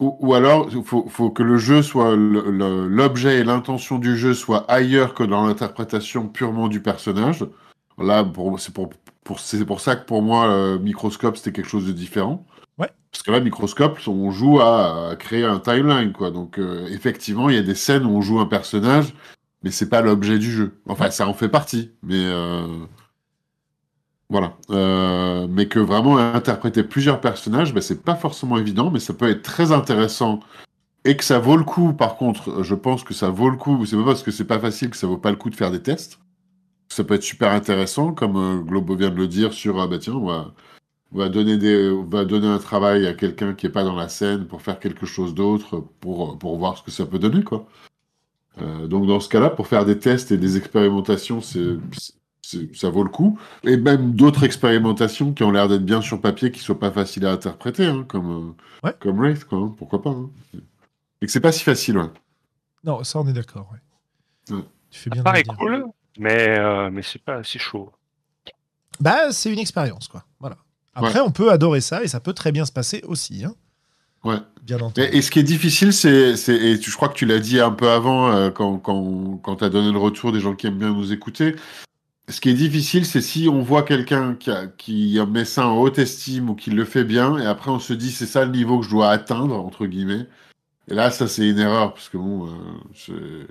ou, 0.00 0.34
alors, 0.34 0.68
il 0.72 0.82
faut, 0.82 1.30
que 1.30 1.42
le 1.42 1.58
jeu 1.58 1.82
soit 1.82 2.16
l'objet 2.16 3.40
et 3.40 3.44
l'intention 3.44 3.98
du 3.98 4.16
jeu 4.16 4.32
soient 4.32 4.64
ailleurs 4.70 5.12
que 5.12 5.22
dans 5.22 5.46
l'interprétation 5.46 6.26
purement 6.26 6.68
du 6.68 6.80
personnage. 6.80 7.44
Là, 7.98 8.26
c'est 8.58 8.72
pour, 8.72 8.90
pour 9.22 9.80
ça 9.80 9.96
que 9.96 10.06
pour 10.06 10.22
moi, 10.22 10.48
euh, 10.48 10.78
Microscope, 10.78 11.36
c'était 11.36 11.52
quelque 11.52 11.68
chose 11.68 11.86
de 11.86 11.92
différent. 11.92 12.46
Ouais. 12.78 12.88
Parce 13.12 13.22
que 13.22 13.30
là, 13.30 13.40
Microscope, 13.40 13.98
on 14.06 14.30
joue 14.30 14.60
à, 14.60 15.16
créer 15.18 15.44
un 15.44 15.58
timeline, 15.58 16.12
quoi. 16.12 16.30
Donc, 16.30 16.58
euh, 16.58 16.86
effectivement, 16.88 17.50
il 17.50 17.56
y 17.56 17.58
a 17.58 17.62
des 17.62 17.74
scènes 17.74 18.06
où 18.06 18.10
on 18.10 18.22
joue 18.22 18.40
un 18.40 18.46
personnage, 18.46 19.12
mais 19.62 19.70
c'est 19.70 19.90
pas 19.90 20.00
l'objet 20.00 20.38
du 20.38 20.50
jeu. 20.50 20.80
Enfin, 20.88 21.10
ça 21.10 21.28
en 21.28 21.34
fait 21.34 21.50
partie, 21.50 21.92
mais 22.02 22.24
euh, 22.24 22.66
voilà. 24.30 24.56
Euh, 24.70 25.48
mais 25.50 25.66
que 25.66 25.80
vraiment 25.80 26.16
interpréter 26.16 26.84
plusieurs 26.84 27.20
personnages, 27.20 27.74
ben, 27.74 27.80
c'est 27.80 28.02
pas 28.02 28.14
forcément 28.14 28.56
évident, 28.58 28.90
mais 28.90 29.00
ça 29.00 29.12
peut 29.12 29.28
être 29.28 29.42
très 29.42 29.72
intéressant. 29.72 30.40
Et 31.04 31.16
que 31.16 31.24
ça 31.24 31.38
vaut 31.40 31.56
le 31.56 31.64
coup, 31.64 31.92
par 31.92 32.16
contre, 32.16 32.62
je 32.62 32.74
pense 32.74 33.04
que 33.04 33.14
ça 33.14 33.30
vaut 33.30 33.50
le 33.50 33.56
coup. 33.56 33.84
C'est 33.86 33.96
pas 33.96 34.04
parce 34.04 34.22
que 34.22 34.30
c'est 34.30 34.44
pas 34.44 34.60
facile 34.60 34.90
que 34.90 34.96
ça 34.96 35.06
vaut 35.06 35.18
pas 35.18 35.30
le 35.30 35.36
coup 35.36 35.50
de 35.50 35.56
faire 35.56 35.70
des 35.72 35.82
tests. 35.82 36.20
Ça 36.88 37.04
peut 37.04 37.14
être 37.14 37.22
super 37.24 37.52
intéressant, 37.52 38.12
comme 38.12 38.36
euh, 38.36 38.60
Globo 38.62 38.96
vient 38.96 39.10
de 39.10 39.16
le 39.16 39.28
dire, 39.28 39.52
sur 39.52 39.80
ah 39.80 39.86
bah 39.88 39.98
tiens, 39.98 40.14
on 40.14 40.26
va, 40.26 40.54
on 41.12 41.18
va 41.18 41.28
donner 41.28 41.56
des, 41.58 41.90
on 41.90 42.04
va 42.04 42.24
donner 42.24 42.48
un 42.48 42.58
travail 42.58 43.06
à 43.06 43.14
quelqu'un 43.14 43.54
qui 43.54 43.66
est 43.66 43.70
pas 43.70 43.84
dans 43.84 43.96
la 43.96 44.08
scène 44.08 44.46
pour 44.46 44.62
faire 44.62 44.78
quelque 44.80 45.06
chose 45.06 45.34
d'autre, 45.34 45.84
pour, 46.00 46.38
pour 46.38 46.58
voir 46.58 46.78
ce 46.78 46.82
que 46.84 46.90
ça 46.90 47.06
peut 47.06 47.18
donner, 47.18 47.42
quoi. 47.44 47.66
Donc 48.88 49.06
dans 49.06 49.20
ce 49.20 49.28
cas-là, 49.30 49.48
pour 49.48 49.68
faire 49.68 49.86
des 49.86 49.98
tests 49.98 50.32
et 50.32 50.36
des 50.36 50.58
expérimentations, 50.58 51.40
c'est 51.40 51.78
ça 52.74 52.90
vaut 52.90 53.04
le 53.04 53.10
coup. 53.10 53.38
Et 53.64 53.76
même 53.76 54.14
d'autres 54.14 54.44
expérimentations 54.44 55.32
qui 55.32 55.42
ont 55.42 55.50
l'air 55.50 55.68
d'être 55.68 55.84
bien 55.84 56.00
sur 56.00 56.20
papier, 56.20 56.50
qui 56.50 56.60
ne 56.60 56.64
soient 56.64 56.78
pas 56.78 56.90
faciles 56.90 57.26
à 57.26 57.32
interpréter, 57.32 57.86
hein, 57.86 58.04
comme, 58.06 58.56
euh, 58.84 58.92
comme 59.00 59.18
Wraith, 59.18 59.44
quoi, 59.44 59.58
hein, 59.58 59.74
pourquoi 59.76 60.02
pas. 60.02 60.10
Hein. 60.10 60.30
Et 61.22 61.26
que 61.26 61.32
c'est 61.32 61.40
pas 61.40 61.52
si 61.52 61.62
facile. 61.62 61.98
Ouais. 61.98 62.10
Non, 62.84 63.04
ça 63.04 63.20
on 63.20 63.26
est 63.26 63.32
d'accord. 63.32 63.68
Ouais. 63.72 64.56
Tu 64.90 64.98
fais 64.98 65.10
bien. 65.10 65.20
Ça 65.20 65.24
paraît 65.24 65.44
cool, 65.44 65.86
mais, 66.18 66.58
euh, 66.58 66.90
mais 66.90 67.02
c'est 67.02 67.22
pas 67.22 67.36
assez 67.36 67.58
chaud. 67.58 67.92
Bah, 68.98 69.32
c'est 69.32 69.52
une 69.52 69.58
expérience, 69.58 70.08
quoi. 70.08 70.24
Voilà. 70.40 70.56
Après, 70.94 71.20
on 71.20 71.30
peut 71.30 71.50
adorer 71.50 71.80
ça 71.80 72.02
et 72.02 72.08
ça 72.08 72.20
peut 72.20 72.32
très 72.32 72.52
bien 72.52 72.64
se 72.64 72.72
passer 72.72 73.02
aussi. 73.06 73.44
Hein. 73.44 73.54
Ouais. 74.24 74.36
Bien 74.62 74.76
entendu. 74.80 75.00
Et, 75.00 75.22
ce 75.22 75.30
qui 75.30 75.38
est 75.38 75.44
difficile, 75.44 75.92
c'est, 75.92 76.34
et 76.48 76.80
je 76.80 76.96
crois 76.96 77.08
que 77.08 77.14
tu 77.14 77.24
l'as 77.24 77.38
dit 77.38 77.60
un 77.60 77.70
peu 77.70 77.88
avant, 77.90 78.30
euh, 78.30 78.50
quand, 78.50 78.78
quand, 78.78 79.38
quand 79.42 79.56
tu 79.56 79.64
as 79.64 79.70
donné 79.70 79.92
le 79.92 79.98
retour 79.98 80.32
des 80.32 80.40
gens 80.40 80.54
qui 80.54 80.66
aiment 80.66 80.78
bien 80.78 80.92
nous 80.92 81.12
écouter, 81.12 81.56
ce 82.30 82.40
qui 82.40 82.50
est 82.50 82.54
difficile, 82.54 83.04
c'est 83.04 83.20
si 83.20 83.48
on 83.48 83.62
voit 83.62 83.82
quelqu'un 83.82 84.34
qui, 84.34 84.50
qui 84.78 85.18
met 85.28 85.44
ça 85.44 85.66
en 85.66 85.78
haute 85.78 85.98
estime 85.98 86.50
ou 86.50 86.54
qui 86.54 86.70
le 86.70 86.84
fait 86.84 87.04
bien, 87.04 87.38
et 87.38 87.46
après 87.46 87.70
on 87.70 87.78
se 87.78 87.92
dit 87.92 88.10
c'est 88.10 88.26
ça 88.26 88.44
le 88.44 88.50
niveau 88.50 88.78
que 88.78 88.84
je 88.84 88.90
dois 88.90 89.10
atteindre, 89.10 89.56
entre 89.56 89.86
guillemets. 89.86 90.26
Et 90.88 90.94
là, 90.94 91.10
ça 91.10 91.28
c'est 91.28 91.48
une 91.48 91.58
erreur, 91.58 91.94
parce 91.94 92.08
que 92.08 92.16
bon, 92.16 92.48
euh, 93.10 93.46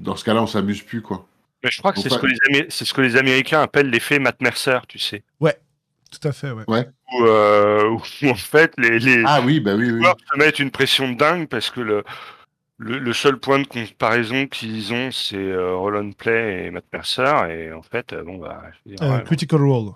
dans 0.00 0.16
ce 0.16 0.24
cas-là, 0.24 0.42
on 0.42 0.46
s'amuse 0.46 0.82
plus, 0.82 1.02
quoi. 1.02 1.26
Mais 1.62 1.70
je 1.70 1.78
crois 1.78 1.92
que 1.92 2.00
c'est 2.00 2.10
ce, 2.10 2.18
que 2.18 2.26
les 2.26 2.66
ce 2.68 2.92
que 2.92 3.00
les 3.00 3.16
Américains 3.16 3.62
appellent 3.62 3.88
l'effet 3.88 4.18
Matt 4.18 4.40
Mercer, 4.42 4.80
tu 4.88 4.98
sais. 4.98 5.22
Ouais, 5.40 5.58
tout 6.10 6.28
à 6.28 6.32
fait, 6.32 6.50
ouais. 6.50 6.64
ouais. 6.68 6.88
Où, 7.12 7.24
euh, 7.24 7.96
en 8.24 8.34
fait, 8.34 8.72
les, 8.78 8.98
les, 8.98 9.22
ah, 9.26 9.40
oui, 9.44 9.60
bah 9.60 9.74
oui, 9.74 9.90
oui. 9.90 10.04
se 10.04 10.38
mettent 10.38 10.58
une 10.58 10.70
pression 10.70 11.10
de 11.10 11.16
dingue 11.16 11.48
parce 11.48 11.70
que 11.70 11.80
le, 11.80 12.04
le, 12.78 13.12
seul 13.12 13.38
point 13.38 13.60
de 13.60 13.66
comparaison 13.66 14.46
qu'ils 14.46 14.92
ont, 14.92 15.10
c'est 15.12 15.36
euh, 15.36 15.76
Roll 15.76 16.12
Play 16.14 16.66
et 16.66 16.70
Matt 16.70 16.84
Mercer. 16.92 17.50
Et 17.50 17.72
en 17.72 17.82
fait, 17.82 18.12
euh, 18.12 18.24
bon, 18.24 18.38
bah. 18.38 18.62
Euh, 19.00 19.18
critical 19.20 19.62
Role. 19.62 19.92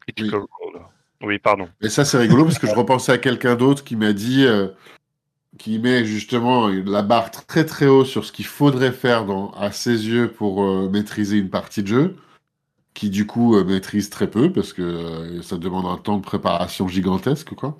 Critical 0.00 0.40
oui. 0.40 0.46
Role. 0.60 0.82
Oui, 1.22 1.38
pardon. 1.38 1.68
Et 1.80 1.88
ça, 1.88 2.04
c'est 2.04 2.18
rigolo 2.18 2.44
parce 2.44 2.58
que 2.58 2.66
je 2.66 2.74
repensais 2.74 3.12
à 3.12 3.18
quelqu'un 3.18 3.54
d'autre 3.54 3.84
qui 3.84 3.96
m'a 3.96 4.12
dit. 4.12 4.46
qui 5.58 5.78
met 5.78 6.04
justement 6.04 6.68
la 6.68 7.02
barre 7.02 7.30
très 7.30 7.66
très 7.66 7.86
haut 7.86 8.04
sur 8.04 8.24
ce 8.24 8.32
qu'il 8.32 8.46
faudrait 8.46 8.92
faire 8.92 9.26
dans, 9.26 9.50
à 9.50 9.70
ses 9.70 10.08
yeux 10.08 10.30
pour 10.30 10.64
maîtriser 10.88 11.36
une 11.36 11.50
partie 11.50 11.82
de 11.82 11.88
jeu, 11.88 12.16
qui 12.94 13.10
du 13.10 13.26
coup 13.26 13.62
maîtrise 13.64 14.08
très 14.08 14.30
peu 14.30 14.50
parce 14.50 14.72
que 14.72 15.42
ça 15.42 15.58
demande 15.58 15.84
un 15.84 15.98
temps 15.98 16.16
de 16.16 16.22
préparation 16.22 16.88
gigantesque, 16.88 17.54
quoi. 17.54 17.78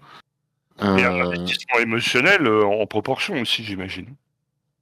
Et 0.83 1.05
un 1.05 1.21
investissement 1.21 1.79
émotionnel 1.81 2.49
en 2.49 2.87
proportion 2.87 3.41
aussi, 3.41 3.65
j'imagine. 3.65 4.07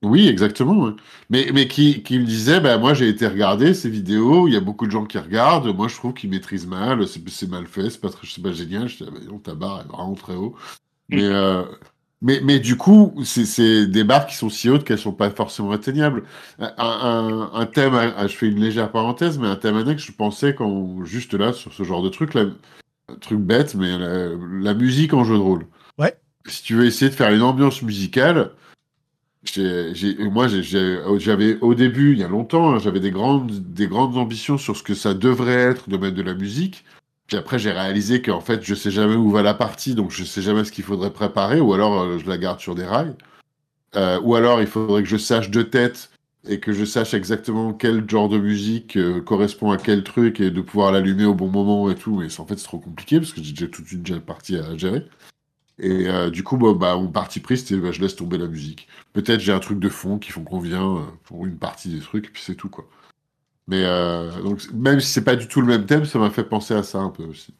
Oui, 0.02 0.28
exactement. 0.28 0.92
Mais, 1.28 1.50
mais 1.52 1.66
qui, 1.66 2.04
qui 2.04 2.20
me 2.20 2.24
disait, 2.24 2.60
bah, 2.60 2.78
moi 2.78 2.94
j'ai 2.94 3.08
été 3.08 3.26
regarder 3.26 3.74
ces 3.74 3.90
vidéos, 3.90 4.46
il 4.46 4.54
y 4.54 4.56
a 4.56 4.60
beaucoup 4.60 4.86
de 4.86 4.92
gens 4.92 5.04
qui 5.04 5.18
regardent, 5.18 5.74
moi 5.74 5.88
je 5.88 5.96
trouve 5.96 6.14
qu'ils 6.14 6.30
maîtrisent 6.30 6.68
mal, 6.68 7.04
c'est 7.08 7.48
mal 7.48 7.66
fait, 7.66 7.90
c'est 7.90 8.00
pas, 8.00 8.10
pas 8.10 8.52
génial. 8.52 8.88
Je 8.88 8.98
dis, 8.98 9.04
ah, 9.08 9.10
bah, 9.10 9.38
ta 9.42 9.54
barre 9.54 9.80
est 9.80 9.88
vraiment 9.92 10.14
très 10.14 10.36
haut. 10.36 10.54
Mm. 11.08 11.16
Mais, 11.16 11.24
euh, 11.24 11.64
mais, 12.22 12.40
mais 12.44 12.60
du 12.60 12.76
coup, 12.76 13.12
c'est 13.24 13.86
des 13.86 14.04
barres 14.04 14.26
qui 14.26 14.36
sont 14.36 14.50
si 14.50 14.68
hautes 14.68 14.84
qu'elles 14.84 14.98
sont 14.98 15.12
pas 15.12 15.30
forcément 15.30 15.72
atteignables. 15.72 16.22
Un, 16.60 16.72
un, 16.78 17.50
un 17.52 17.66
thème, 17.66 17.94
je 18.22 18.28
fais 18.28 18.46
une 18.48 18.60
légère 18.60 18.92
parenthèse, 18.92 19.38
mais 19.38 19.48
un 19.48 19.56
thème 19.56 19.76
annexe, 19.76 20.04
je 20.04 20.12
pensais 20.12 20.54
quand, 20.54 21.04
juste 21.04 21.34
là, 21.34 21.52
sur 21.52 21.72
ce 21.72 21.82
genre 21.82 22.02
de 22.02 22.08
truc, 22.08 22.34
là, 22.34 22.44
un 23.08 23.14
truc 23.16 23.40
bête, 23.40 23.74
mais 23.74 23.98
la, 23.98 24.28
la 24.60 24.74
musique 24.74 25.12
en 25.14 25.24
jeu 25.24 25.34
de 25.34 25.40
rôle. 25.40 25.66
Si 26.48 26.62
tu 26.62 26.74
veux 26.74 26.86
essayer 26.86 27.10
de 27.10 27.14
faire 27.14 27.32
une 27.32 27.42
ambiance 27.42 27.82
musicale, 27.82 28.52
moi, 30.30 30.46
j'avais 30.48 31.58
au 31.60 31.74
début, 31.74 32.12
il 32.12 32.18
y 32.18 32.24
a 32.24 32.28
longtemps, 32.28 32.74
hein, 32.74 32.78
j'avais 32.78 33.00
des 33.00 33.10
grandes, 33.10 33.50
des 33.72 33.86
grandes 33.86 34.16
ambitions 34.16 34.58
sur 34.58 34.76
ce 34.76 34.82
que 34.82 34.94
ça 34.94 35.14
devrait 35.14 35.52
être 35.52 35.88
de 35.88 35.96
mettre 35.96 36.16
de 36.16 36.22
la 36.22 36.34
musique. 36.34 36.84
Puis 37.26 37.36
après, 37.36 37.58
j'ai 37.58 37.70
réalisé 37.70 38.22
qu'en 38.22 38.40
fait, 38.40 38.64
je 38.64 38.74
sais 38.74 38.90
jamais 38.90 39.14
où 39.14 39.30
va 39.30 39.42
la 39.42 39.54
partie, 39.54 39.94
donc 39.94 40.10
je 40.10 40.24
sais 40.24 40.42
jamais 40.42 40.64
ce 40.64 40.72
qu'il 40.72 40.84
faudrait 40.84 41.12
préparer, 41.12 41.60
ou 41.60 41.74
alors 41.74 42.00
euh, 42.00 42.18
je 42.18 42.26
la 42.26 42.38
garde 42.38 42.58
sur 42.60 42.74
des 42.74 42.84
rails. 42.84 43.14
Euh, 43.96 44.18
ou 44.22 44.34
alors, 44.34 44.60
il 44.60 44.66
faudrait 44.66 45.02
que 45.02 45.08
je 45.08 45.16
sache 45.16 45.50
de 45.50 45.62
tête 45.62 46.10
et 46.48 46.60
que 46.60 46.72
je 46.72 46.84
sache 46.84 47.14
exactement 47.14 47.74
quel 47.74 48.08
genre 48.08 48.28
de 48.28 48.38
musique 48.38 48.96
euh, 48.96 49.20
correspond 49.20 49.70
à 49.70 49.76
quel 49.76 50.04
truc 50.04 50.40
et 50.40 50.50
de 50.50 50.60
pouvoir 50.62 50.92
l'allumer 50.92 51.26
au 51.26 51.34
bon 51.34 51.48
moment 51.48 51.90
et 51.90 51.94
tout. 51.94 52.16
Mais 52.16 52.40
en 52.40 52.46
fait, 52.46 52.58
c'est 52.58 52.64
trop 52.64 52.78
compliqué 52.78 53.18
parce 53.18 53.32
que 53.32 53.42
j'ai 53.42 53.52
déjà 53.52 53.66
toute 53.66 53.92
une 53.92 54.20
partie 54.20 54.56
à 54.56 54.76
gérer. 54.76 55.06
Et 55.78 56.08
euh, 56.08 56.30
du 56.30 56.42
coup, 56.42 56.56
bah, 56.56 56.96
mon 56.96 57.08
parti 57.08 57.40
pris, 57.40 57.58
c'était 57.58 57.76
bah, 57.76 57.92
je 57.92 58.00
laisse 58.00 58.16
tomber 58.16 58.38
la 58.38 58.46
musique. 58.46 58.88
Peut-être 59.12 59.40
j'ai 59.40 59.52
un 59.52 59.60
truc 59.60 59.78
de 59.78 59.88
fond 59.88 60.18
qui 60.18 60.32
font 60.32 60.44
qu'on 60.44 60.58
vient 60.58 60.96
euh, 60.96 61.04
pour 61.24 61.46
une 61.46 61.58
partie 61.58 61.88
des 61.88 62.00
trucs, 62.00 62.26
et 62.26 62.30
puis 62.30 62.42
c'est 62.42 62.56
tout, 62.56 62.68
quoi. 62.68 62.86
Mais 63.68 63.84
euh, 63.84 64.42
donc, 64.42 64.62
même 64.72 65.00
si 65.00 65.12
c'est 65.12 65.24
pas 65.24 65.36
du 65.36 65.46
tout 65.46 65.60
le 65.60 65.66
même 65.66 65.86
thème, 65.86 66.04
ça 66.04 66.18
m'a 66.18 66.30
fait 66.30 66.44
penser 66.44 66.74
à 66.74 66.82
ça 66.82 66.98
un 66.98 67.10
peu 67.10 67.24
aussi. 67.24 67.54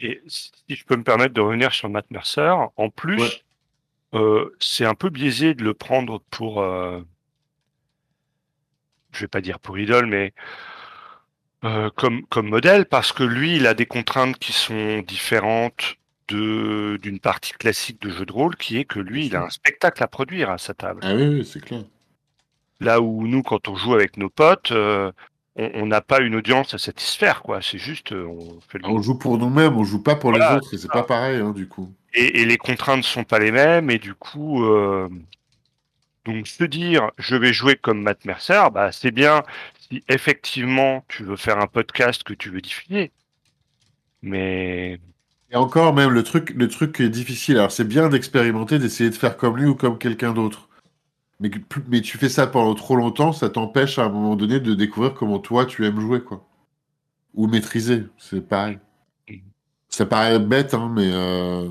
Et 0.00 0.20
si 0.26 0.52
je 0.68 0.84
peux 0.84 0.96
me 0.96 1.04
permettre 1.04 1.34
de 1.34 1.40
revenir 1.40 1.72
sur 1.72 1.88
Matt 1.88 2.10
Mercer, 2.10 2.54
en 2.76 2.90
plus, 2.90 3.44
c'est 4.60 4.84
un 4.84 4.94
peu 4.94 5.10
biaisé 5.10 5.54
de 5.54 5.64
le 5.64 5.74
prendre 5.74 6.20
pour. 6.30 6.62
je 6.62 7.02
vais 9.20 9.28
pas 9.28 9.40
dire 9.40 9.58
pour 9.58 9.78
idole, 9.78 10.06
mais 10.06 10.34
euh, 11.64 11.90
comme, 11.96 12.24
comme 12.26 12.48
modèle 12.48 12.86
parce 12.86 13.12
que 13.12 13.24
lui, 13.24 13.56
il 13.56 13.66
a 13.66 13.74
des 13.74 13.86
contraintes 13.86 14.38
qui 14.38 14.52
sont 14.52 15.00
différentes 15.00 15.96
d'une 16.28 17.20
partie 17.20 17.52
classique 17.52 18.00
de 18.02 18.10
jeu 18.10 18.26
de 18.26 18.32
rôle, 18.32 18.56
qui 18.56 18.78
est 18.78 18.84
que 18.84 18.98
lui, 19.00 19.26
il 19.26 19.36
a 19.36 19.44
un 19.44 19.50
spectacle 19.50 20.02
à 20.02 20.08
produire 20.08 20.50
à 20.50 20.58
sa 20.58 20.74
table. 20.74 21.02
Ah 21.02 21.14
oui, 21.14 21.26
oui 21.28 21.44
c'est 21.44 21.60
clair. 21.60 21.84
Là 22.80 23.00
où 23.00 23.26
nous, 23.26 23.42
quand 23.42 23.68
on 23.68 23.76
joue 23.76 23.94
avec 23.94 24.16
nos 24.16 24.28
potes, 24.30 24.72
euh, 24.72 25.10
on 25.56 25.86
n'a 25.86 26.00
pas 26.00 26.20
une 26.20 26.34
audience 26.36 26.74
à 26.74 26.78
satisfaire, 26.78 27.42
quoi. 27.42 27.60
C'est 27.62 27.78
juste, 27.78 28.12
euh, 28.12 28.24
on 28.26 28.60
fait 28.60 28.78
le 28.78 28.86
On 28.86 29.02
joue 29.02 29.18
pour 29.18 29.38
nous-mêmes, 29.38 29.76
on 29.76 29.84
joue 29.84 30.02
pas 30.02 30.16
pour 30.16 30.30
Voilà, 30.30 30.50
les 30.50 30.56
autres, 30.56 30.74
et 30.74 30.78
c'est 30.78 30.90
pas 30.92 31.02
pareil, 31.02 31.40
hein, 31.40 31.52
du 31.52 31.68
coup. 31.68 31.92
et, 32.12 32.40
et 32.40 32.44
les 32.44 32.56
contraintes 32.58 33.04
sont 33.04 33.24
pas 33.24 33.38
les 33.38 33.50
mêmes 33.52 33.90
et 33.90 33.98
du 33.98 34.14
coup 34.14 34.64
euh, 34.64 35.08
donc 36.24 36.46
se 36.46 36.64
dire 36.64 37.10
je 37.18 37.34
vais 37.36 37.52
jouer 37.52 37.76
comme 37.76 38.02
Matt 38.02 38.24
Mercer 38.24 38.62
bah 38.72 38.92
c'est 38.92 39.10
bien 39.10 39.42
si 39.90 40.04
effectivement 40.08 41.04
tu 41.08 41.24
veux 41.24 41.36
faire 41.36 41.58
un 41.58 41.66
podcast 41.66 42.22
que 42.22 42.34
tu 42.34 42.50
veux 42.50 42.60
diffuser 42.60 43.12
mais 44.22 45.00
Et 45.50 45.56
encore, 45.56 45.94
même, 45.94 46.10
le 46.10 46.22
truc, 46.22 46.50
le 46.54 46.68
truc 46.68 46.96
qui 46.96 47.02
est 47.02 47.08
difficile, 47.08 47.56
alors 47.56 47.72
c'est 47.72 47.84
bien 47.84 48.08
d'expérimenter, 48.08 48.78
d'essayer 48.78 49.08
de 49.10 49.14
faire 49.14 49.36
comme 49.36 49.56
lui 49.56 49.66
ou 49.66 49.74
comme 49.74 49.98
quelqu'un 49.98 50.34
d'autre. 50.34 50.68
Mais, 51.40 51.50
mais 51.88 52.02
tu 52.02 52.18
fais 52.18 52.28
ça 52.28 52.46
pendant 52.46 52.74
trop 52.74 52.96
longtemps, 52.96 53.32
ça 53.32 53.48
t'empêche 53.48 53.98
à 53.98 54.04
un 54.04 54.08
moment 54.10 54.36
donné 54.36 54.60
de 54.60 54.74
découvrir 54.74 55.14
comment 55.14 55.38
toi 55.38 55.64
tu 55.64 55.86
aimes 55.86 56.00
jouer, 56.00 56.22
quoi. 56.22 56.46
Ou 57.34 57.46
maîtriser, 57.46 58.06
c'est 58.18 58.46
pareil. 58.46 58.78
Ça 59.88 60.04
paraît 60.04 60.38
bête, 60.38 60.74
hein, 60.74 60.92
mais 60.94 61.10
euh, 61.12 61.68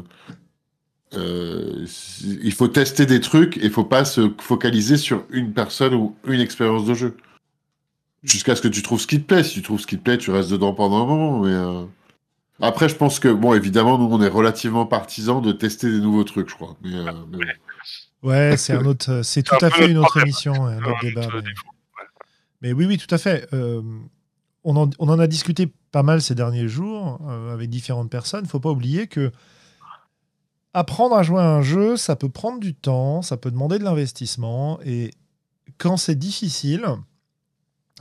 euh, 1.13 1.85
il 2.23 2.53
faut 2.53 2.67
tester 2.67 3.05
des 3.05 3.21
trucs 3.21 3.57
et 3.57 3.65
il 3.65 3.71
faut 3.71 3.83
pas 3.83 4.05
se 4.05 4.33
focaliser 4.39 4.97
sur 4.97 5.25
une 5.29 5.53
personne 5.53 5.93
ou 5.93 6.15
une 6.25 6.39
expérience 6.39 6.85
de 6.85 6.93
jeu. 6.95 7.17
Jusqu'à 8.23 8.55
ce 8.55 8.61
que 8.61 8.67
tu 8.69 8.81
trouves 8.81 8.99
ce 9.01 9.07
qui 9.07 9.21
te 9.21 9.25
plaît. 9.25 9.43
Si 9.43 9.53
tu 9.53 9.61
trouves 9.61 9.79
ce 9.79 9.87
qui 9.87 9.97
te 9.97 10.03
plaît, 10.03 10.17
tu 10.17 10.31
restes 10.31 10.51
dedans 10.51 10.73
pendant 10.73 11.03
un 11.03 11.05
moment, 11.05 11.39
mais... 11.41 11.53
euh, 11.53 11.85
après, 12.61 12.89
je 12.89 12.95
pense 12.95 13.19
que, 13.19 13.27
bon, 13.31 13.53
évidemment, 13.53 13.97
nous, 13.97 14.05
on 14.11 14.21
est 14.21 14.27
relativement 14.27 14.85
partisans 14.85 15.41
de 15.41 15.51
tester 15.51 15.89
des 15.91 15.99
nouveaux 15.99 16.23
trucs, 16.23 16.49
je 16.49 16.55
crois. 16.55 16.75
Mais, 16.83 16.95
euh, 16.95 17.11
mais. 17.31 17.45
Ouais, 18.23 18.57
c'est 18.57 18.73
un 18.73 18.85
autre, 18.85 19.21
c'est 19.23 19.43
tout 19.43 19.63
à 19.63 19.69
fait 19.69 19.89
une 19.89 19.97
autre 19.97 20.17
émission, 20.19 20.65
un 20.65 20.79
autre 20.83 21.01
débat. 21.01 21.27
mais- 22.61 22.73
oui, 22.73 22.85
oui, 22.85 22.97
tout 22.97 23.13
à 23.13 23.17
fait. 23.17 23.47
Euh, 23.53 23.81
on, 24.63 24.75
en, 24.75 24.89
on 24.99 25.09
en 25.09 25.19
a 25.19 25.27
discuté 25.27 25.71
pas 25.91 26.03
mal 26.03 26.21
ces 26.21 26.35
derniers 26.35 26.67
jours 26.67 27.19
euh, 27.27 27.53
avec 27.53 27.69
différentes 27.69 28.09
personnes. 28.09 28.43
Il 28.45 28.49
faut 28.49 28.59
pas 28.59 28.71
oublier 28.71 29.07
que 29.07 29.31
apprendre 30.73 31.15
à 31.15 31.23
jouer 31.23 31.39
à 31.41 31.49
un 31.55 31.61
jeu, 31.61 31.95
ça 31.97 32.15
peut 32.15 32.29
prendre 32.29 32.59
du 32.59 32.73
temps, 32.75 33.21
ça 33.21 33.37
peut 33.37 33.51
demander 33.51 33.79
de 33.79 33.83
l'investissement. 33.83 34.79
Et 34.85 35.11
quand 35.77 35.97
c'est 35.97 36.15
difficile, 36.15 36.85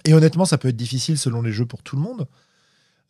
et 0.04 0.14
honnêtement, 0.14 0.44
ça 0.44 0.58
peut 0.58 0.68
être 0.68 0.76
difficile 0.76 1.18
selon 1.18 1.42
les 1.42 1.52
jeux 1.52 1.66
pour 1.66 1.82
tout 1.82 1.96
le 1.96 2.02
monde, 2.02 2.26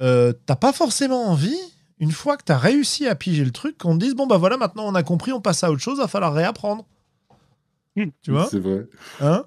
euh, 0.03 0.33
t'as 0.47 0.57
pas 0.57 0.73
forcément 0.73 1.29
envie, 1.29 1.57
une 1.99 2.13
fois 2.13 2.37
que 2.37 2.45
tu 2.45 2.53
as 2.53 2.59
réussi 2.59 3.07
à 3.07 3.15
piger 3.15 3.45
le 3.45 3.51
truc, 3.51 3.79
qu'on 3.79 3.97
te 3.99 4.05
dise 4.05 4.15
bon, 4.15 4.27
bah 4.27 4.37
voilà, 4.37 4.57
maintenant 4.57 4.85
on 4.87 4.95
a 4.95 5.03
compris, 5.03 5.33
on 5.33 5.41
passe 5.41 5.65
à 5.65 5.71
autre 5.71 5.83
chose, 5.83 5.99
va 5.99 6.09
falloir 6.09 6.33
réapprendre. 6.35 6.85
Hmm. 7.97 8.11
Tu 8.23 8.31
vois? 8.31 8.47
C'est 8.51 8.59
vrai. 8.59 8.87
Hein? 9.21 9.45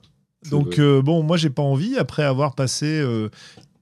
Donc 0.50 0.76
vrai. 0.76 0.80
euh, 0.80 1.02
bon, 1.02 1.22
moi 1.22 1.38
j'ai 1.38 1.50
pas 1.50 1.62
envie 1.62 1.98
après 1.98 2.24
avoir 2.24 2.56
passé 2.56 2.86
euh, 2.88 3.30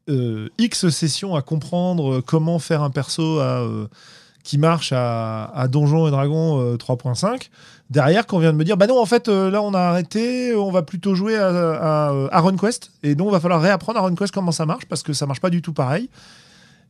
euh, 0.09 0.49
X 0.57 0.89
sessions 0.89 1.35
à 1.35 1.41
comprendre 1.41 2.21
comment 2.21 2.59
faire 2.59 2.81
un 2.83 2.89
perso 2.89 3.39
à, 3.39 3.61
euh, 3.61 3.87
qui 4.43 4.57
marche 4.57 4.91
à, 4.93 5.45
à 5.45 5.67
Donjons 5.67 6.07
et 6.07 6.11
Dragons 6.11 6.59
euh, 6.59 6.75
3.5. 6.77 7.49
Derrière, 7.89 8.27
qu'on 8.27 8.39
vient 8.39 8.51
de 8.51 8.57
me 8.57 8.65
dire, 8.65 8.75
bah 8.75 8.87
non, 8.87 8.99
en 8.99 9.05
fait, 9.05 9.29
euh, 9.29 9.49
là 9.49 9.61
on 9.61 9.73
a 9.73 9.79
arrêté, 9.79 10.53
on 10.55 10.71
va 10.71 10.81
plutôt 10.81 11.15
jouer 11.15 11.37
à, 11.37 11.47
à, 11.47 12.13
à 12.31 12.39
RunQuest, 12.41 12.91
et 13.03 13.15
donc 13.15 13.31
va 13.31 13.39
falloir 13.39 13.61
réapprendre 13.61 13.99
à 13.99 14.01
RunQuest 14.01 14.33
comment 14.33 14.51
ça 14.51 14.65
marche 14.65 14.85
parce 14.85 15.03
que 15.03 15.13
ça 15.13 15.25
marche 15.25 15.39
pas 15.39 15.49
du 15.49 15.61
tout 15.61 15.71
pareil. 15.73 16.09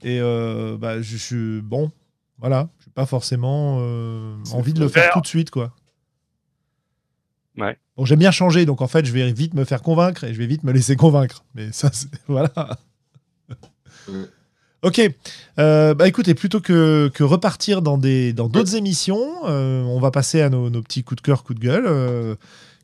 Et 0.03 0.19
euh, 0.21 0.77
bah, 0.77 1.01
je 1.01 1.17
suis 1.17 1.61
bon, 1.61 1.91
voilà, 2.39 2.69
j'ai 2.83 2.91
pas 2.91 3.05
forcément 3.05 3.77
euh, 3.81 4.35
envie 4.53 4.73
de 4.73 4.79
le 4.79 4.87
faire 4.87 5.03
faire. 5.05 5.13
tout 5.13 5.21
de 5.21 5.27
suite, 5.27 5.49
quoi. 5.49 5.73
Ouais. 7.57 7.77
Bon, 7.95 8.05
j'aime 8.05 8.19
bien 8.19 8.31
changer, 8.31 8.65
donc 8.65 8.81
en 8.81 8.87
fait, 8.87 9.05
je 9.05 9.11
vais 9.11 9.31
vite 9.31 9.55
me 9.55 9.65
faire 9.65 9.81
convaincre 9.81 10.23
et 10.23 10.33
je 10.33 10.37
vais 10.37 10.45
vite 10.45 10.63
me 10.63 10.71
laisser 10.71 10.95
convaincre. 10.95 11.43
Mais 11.55 11.71
ça. 11.71 11.89
Voilà. 12.27 12.77
Ok. 14.83 15.01
Euh, 15.57 15.95
bah 15.95 16.07
écoutez, 16.07 16.35
plutôt 16.35 16.61
que, 16.61 17.09
que 17.13 17.23
repartir 17.23 17.81
dans 17.81 17.97
des 17.97 18.31
dans 18.31 18.47
d'autres 18.47 18.75
émissions, 18.75 19.45
euh, 19.45 19.81
on 19.83 19.99
va 19.99 20.11
passer 20.11 20.41
à 20.41 20.49
nos, 20.49 20.69
nos 20.69 20.81
petits 20.83 21.03
coups 21.03 21.21
de 21.21 21.25
cœur, 21.25 21.43
coups 21.43 21.59
de 21.59 21.65
gueule. 21.65 21.85
Euh, 21.87 22.35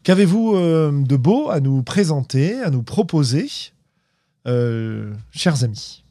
Qu'avez-vous 0.04 0.56
euh, 0.56 0.92
de 0.92 1.16
beau 1.16 1.50
à 1.50 1.62
nous 1.62 1.82
présenter, 1.82 2.60
à 2.62 2.70
nous 2.70 2.84
proposer, 2.84 3.48
euh, 4.48 5.14
chers 5.32 5.64
amis? 5.64 6.03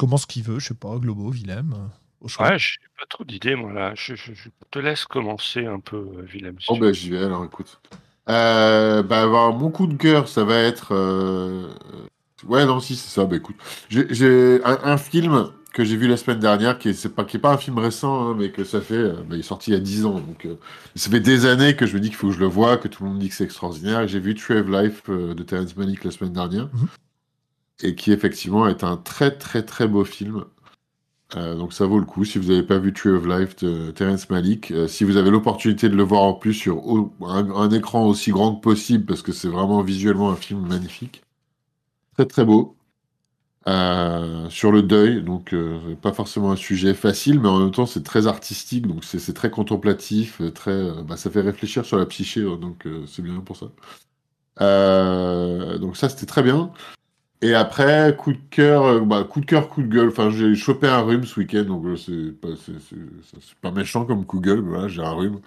Comment 0.00 0.16
ce 0.16 0.26
qu'il 0.26 0.42
veut, 0.42 0.58
je 0.58 0.68
sais 0.68 0.74
pas, 0.74 0.96
Globo, 0.98 1.30
Willem 1.30 1.74
euh, 1.76 1.86
au 2.22 2.28
choix. 2.28 2.48
ouais 2.48 2.58
j'ai 2.58 2.76
pas 2.98 3.04
trop 3.06 3.22
d'idées 3.24 3.54
moi 3.54 3.70
là 3.72 3.92
je, 3.94 4.14
je- 4.14 4.32
je 4.32 4.48
te 4.70 4.78
laisse 4.78 5.04
commencer 5.04 5.66
un 5.66 5.78
peu 5.78 5.96
euh, 5.96 6.22
Willem 6.32 6.56
si 6.58 6.66
Oh, 6.70 6.76
bah, 6.76 6.86
veux. 6.86 6.92
j'y 6.94 7.10
vais, 7.10 7.22
alors, 7.24 7.44
écoute. 7.44 7.80
Euh, 8.30 9.02
bah, 9.02 9.22
alors, 9.22 9.54
mon 9.56 9.70
coup 9.70 9.86
de 9.86 9.94
cœur, 9.96 10.26
ça 10.28 10.44
va 10.44 10.56
être... 10.56 10.94
euh, 10.94 11.68
Ouais, 12.46 12.64
non, 12.64 12.80
si, 12.80 12.96
c'est 12.96 13.10
ça. 13.10 13.26
Bah, 13.26 13.36
écoute. 13.36 13.56
J'ai 13.90 14.60
un, 14.64 14.78
un 14.84 14.96
film 14.96 15.50
que 15.74 15.84
j'ai 15.84 15.96
vu 15.96 16.08
la 16.08 16.16
semaine 16.16 16.38
dernière, 16.38 16.78
qui 16.78 16.88
est, 16.88 17.08
pas, 17.14 17.24
qui 17.24 17.36
est 17.36 17.40
pas 17.40 17.52
un 17.52 17.58
film 17.58 17.78
récent, 17.78 18.30
hein, 18.30 18.36
mais 18.38 18.50
que 18.52 18.64
ça 18.64 18.80
fait... 18.80 18.94
euh, 18.94 19.12
bah, 19.28 19.34
il 19.36 19.40
est 19.40 19.42
sorti 19.42 19.72
il 19.72 19.74
y 19.74 19.76
a 19.76 19.80
10 19.80 20.06
ans, 20.06 20.20
donc... 20.20 20.46
euh, 20.46 20.54
ça 20.94 21.10
fait 21.10 21.20
des 21.20 21.44
années 21.44 21.76
que 21.76 21.86
je 21.86 21.94
me 21.94 22.00
dis 22.00 22.08
qu'il 22.08 22.16
faut 22.16 22.28
que 22.28 22.34
je 22.34 22.40
le 22.40 22.46
voie, 22.46 22.78
que 22.78 22.88
tout 22.88 23.02
le 23.04 23.10
monde 23.10 23.18
dit 23.18 23.28
que 23.28 23.34
c'est 23.34 23.44
extraordinaire. 23.44 24.00
Et 24.02 24.08
J'ai 24.08 24.20
vu 24.20 24.34
Tree 24.34 24.56
of 24.58 24.68
Life 24.68 25.02
euh, 25.10 25.34
de 25.34 25.42
Terrence 25.42 25.76
Malick 25.76 26.04
la 26.04 26.10
semaine 26.10 26.32
dernière. 26.32 26.68
Mhm. 26.72 26.88
Et 27.82 27.94
qui, 27.94 28.12
effectivement, 28.12 28.66
est 28.68 28.84
un 28.84 28.96
très, 28.96 29.36
très, 29.36 29.62
très 29.64 29.88
beau 29.88 30.04
film. 30.04 30.44
Euh, 31.36 31.54
donc 31.54 31.72
ça 31.72 31.86
vaut 31.86 32.00
le 32.00 32.04
coup 32.04 32.24
si 32.24 32.38
vous 32.38 32.48
n'avez 32.48 32.64
pas 32.64 32.78
vu 32.78 32.92
Tree 32.92 33.10
of 33.10 33.24
Life 33.26 33.56
de 33.56 33.90
Terrence 33.92 34.28
Malick. 34.30 34.70
Euh, 34.72 34.88
si 34.88 35.04
vous 35.04 35.16
avez 35.16 35.30
l'opportunité 35.30 35.88
de 35.88 35.94
le 35.96 36.02
voir 36.02 36.22
en 36.22 36.34
plus 36.34 36.54
sur 36.54 36.82
un, 37.22 37.70
écran 37.70 38.06
aussi 38.06 38.32
grand 38.32 38.56
que 38.56 38.60
possible, 38.60 39.04
parce 39.06 39.22
que 39.22 39.32
c'est 39.32 39.48
vraiment 39.48 39.82
visuellement 39.82 40.30
un 40.30 40.36
film 40.36 40.66
magnifique. 40.66 41.22
Très 42.14 42.26
très 42.26 42.44
beau. 42.44 42.76
Euh, 43.68 44.48
sur 44.48 44.72
le 44.72 44.82
deuil, 44.82 45.22
donc 45.22 45.54
pas 46.02 46.12
forcément 46.12 46.50
un 46.50 46.56
sujet 46.56 46.94
facile, 46.94 47.40
mais 47.40 47.48
en 47.48 47.58
même 47.60 47.70
temps 47.70 47.86
c'est 47.86 48.02
très 48.02 48.26
artistique, 48.26 48.86
donc 48.86 49.04
c'est 49.04 49.34
très 49.34 49.50
contemplatif, 49.50 50.40
très, 50.54 50.90
bah, 51.04 51.16
ça 51.18 51.30
fait 51.30 51.42
réfléchir 51.42 51.84
sur 51.84 51.98
la 51.98 52.06
psyché, 52.06 52.40
euh, 52.40 52.56
donc 52.56 52.88
c'est 53.06 53.22
bien 53.22 53.40
pour 53.40 53.56
ça. 53.56 53.66
Donc 55.78 55.96
ça 55.96 56.08
c'était 56.08 56.26
très 56.26 56.42
bien. 56.42 56.72
Et 57.42 57.54
après, 57.54 58.14
coup 58.18 58.32
de 58.32 58.38
cœur, 58.50 58.84
euh, 58.84 59.00
bah, 59.00 59.24
coup 59.24 59.40
de 59.40 59.46
cœur, 59.46 59.68
coup 59.68 59.82
de 59.82 59.88
gueule. 59.88 60.08
Enfin, 60.08 60.28
j'ai 60.30 60.54
chopé 60.54 60.86
un 60.88 61.00
rhume 61.00 61.24
ce 61.24 61.40
week-end, 61.40 61.62
donc 61.62 61.84
euh, 61.86 61.96
c'est 61.96 62.38
pas, 62.38 62.48
pas 63.62 63.70
méchant 63.70 64.04
comme 64.04 64.26
coup 64.26 64.40
de 64.40 64.46
gueule, 64.46 64.60
mais 64.62 64.70
voilà, 64.70 64.88
j'ai 64.88 65.00
un 65.02 65.12
rhume. 65.12 65.38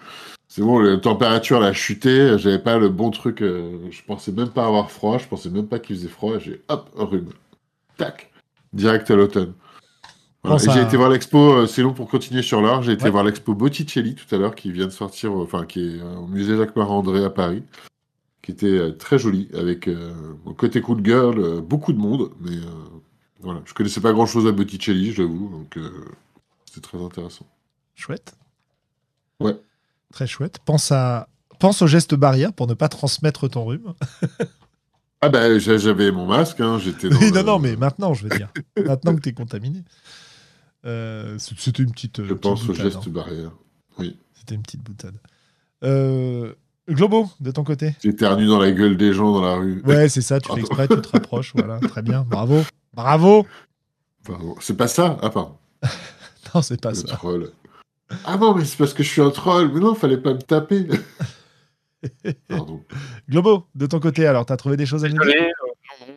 C'est 0.48 0.61
bon, 0.64 0.80
la 0.80 0.98
température 0.98 1.61
a 1.61 1.72
chuté, 1.74 2.38
j'avais 2.40 2.60
pas 2.60 2.78
le 2.78 2.90
bon 2.90 3.11
truc, 3.11 3.41
euh, 3.41 3.78
je 3.91 4.02
pensais 4.06 4.32
même 4.32 4.49
pas 4.49 4.65
avoir 4.65 4.90
froid, 4.90 5.18
je 5.20 5.28
pensais 5.28 5.49
même 5.49 5.68
pas 5.68 5.80
qu'il 5.80 5.95
faisait 5.95 6.07
froid, 6.07 6.38
j'ai 6.40 6.61
hop, 6.68 6.90
un 6.98 7.06
rhume. 7.06 7.30
Tac, 7.98 8.32
direct 8.72 9.10
à 9.11 9.15
l'automne. 9.15 9.53
Voilà. 10.44 10.57
Bon, 10.57 10.64
ça- 10.64 10.74
j'ai 10.74 10.82
été 10.82 10.98
voir 10.98 11.10
l'expo, 11.10 11.38
euh, 11.53 11.68
c'est 11.68 11.82
long 11.84 11.94
pour 11.94 12.07
continuer 12.10 12.41
sur 12.41 12.61
l'art, 12.61 12.82
j'ai 12.84 12.91
été 12.94 13.03
Ouais. 13.06 13.10
voir 13.11 13.24
l'expo 13.24 13.53
Botticelli 13.53 14.15
tout 14.15 14.34
à 14.36 14.40
l'heure, 14.40 14.56
qui 14.56 14.72
vient 14.72 14.86
de 14.88 14.91
sortir, 14.91 15.32
enfin, 15.34 15.65
qui 15.65 15.80
est 15.80 16.02
euh, 16.02 16.18
au 16.18 16.28
musée 16.28 16.57
Jacques-Marie-André 16.57 17.24
à 17.24 17.30
Paris 17.30 17.64
qui 18.44 18.52
était 18.52 18.68
euh, 18.68 18.91
très 18.91 19.18
joli, 19.18 19.49
avec 19.56 19.88
euh, 19.88 20.14
côté 20.57 20.82
coup 20.82 20.94
de 20.95 21.02
gueule, 21.02 21.40
euh, 21.40 21.61
beaucoup 21.61 21.91
de 21.94 21.98
monde, 21.98 22.30
mais 22.40 22.57
voilà, 23.40 23.61
je 23.65 23.74
connaissais 23.74 24.02
pas 24.02 24.14
grand 24.14 24.26
chose 24.28 24.45
à 24.45 24.52
Botticelli, 24.52 25.11
je 25.14 25.22
l'avoue, 25.24 25.49
donc 25.49 25.78
c'était 26.65 26.82
très 26.82 27.02
intéressant. 27.03 27.48
Chouette. 27.95 28.36
Ouais. 29.40 29.60
Très 30.14 30.28
chouette. 30.28 30.60
Pense, 30.65 30.91
à... 30.91 31.28
Pense 31.60 31.82
aux 31.82 31.88
gestes 31.88 32.15
barrières 32.15 32.53
pour 32.53 32.68
ne 32.68 32.74
pas 32.76 32.88
transmettre 32.90 33.49
ton 33.49 33.65
rhume. 33.65 33.94
Ah 35.26 35.30
bah 35.30 35.57
j'a- 35.57 35.78
j'avais 35.78 36.11
mon 36.11 36.26
masque, 36.26 36.60
hein, 36.60 36.78
j'étais 36.80 37.07
dans 37.07 37.18
Oui, 37.18 37.28
le- 37.28 37.32
non, 37.32 37.44
non, 37.45 37.60
mais 37.60 37.78
maintenant, 37.78 38.14
je 38.14 38.28
veux 38.28 38.36
dire. 38.38 38.52
maintenant 38.86 39.15
que 39.15 39.22
tu 39.22 39.30
es 39.30 39.32
contaminé. 39.34 39.82
Euh, 40.86 41.38
C'était 41.40 41.82
une 41.82 41.91
petite. 41.94 42.18
je 42.22 42.34
petite 42.34 42.41
pense 42.41 42.64
aux 42.64 42.74
boutade, 42.74 42.86
gestes 42.91 43.07
hein. 43.07 43.11
barrières. 43.11 43.52
Oui, 43.98 44.18
C'était 44.34 44.56
une 44.56 44.64
petite 44.64 44.84
boutade. 44.84 45.15
Euh, 45.86 46.53
Globo, 46.90 47.30
de 47.40 47.52
ton 47.52 47.64
côté 47.64 47.96
j'éternue 48.04 48.46
dans 48.48 48.60
la 48.60 48.72
gueule 48.72 48.98
des 48.98 49.14
gens 49.14 49.32
dans 49.32 49.42
la 49.42 49.56
rue. 49.56 49.82
Ouais, 49.86 50.10
c'est 50.10 50.22
ça, 50.22 50.40
tu 50.40 50.52
fais 50.54 50.60
exprès, 50.60 50.88
tu 50.88 51.00
te 51.02 51.10
rapproches. 51.10 51.54
Voilà, 51.56 51.80
très 51.80 52.02
bien. 52.02 52.26
Bravo. 52.28 52.62
Bravo 52.94 53.46
Pardon. 54.26 54.56
C'est 54.60 54.76
pas 54.78 54.88
ça 54.88 55.18
Ah 55.22 55.30
pardon, 55.30 55.58
Non, 56.56 56.62
c'est 56.62 56.80
pas 56.82 56.90
le 56.90 56.96
ça. 56.96 57.08
troll. 57.08 57.52
Ah 58.26 58.38
non, 58.38 58.54
mais 58.56 58.66
c'est 58.66 58.78
parce 58.78 58.94
que 58.94 59.02
je 59.04 59.10
suis 59.10 59.22
un 59.22 59.32
troll, 59.32 59.72
mais 59.74 59.80
non, 59.80 59.96
fallait 59.96 60.18
pas 60.18 60.34
me 60.34 60.42
taper. 60.42 60.88
pardon. 62.48 62.82
Globo, 63.30 63.66
de 63.76 63.86
ton 63.86 64.00
côté, 64.00 64.28
alors, 64.28 64.46
t'as 64.46 64.58
trouvé 64.58 64.78
des 64.78 64.86
choses 64.86 65.04
à 65.06 65.10
nous 65.10 65.24
dire? 65.24 65.34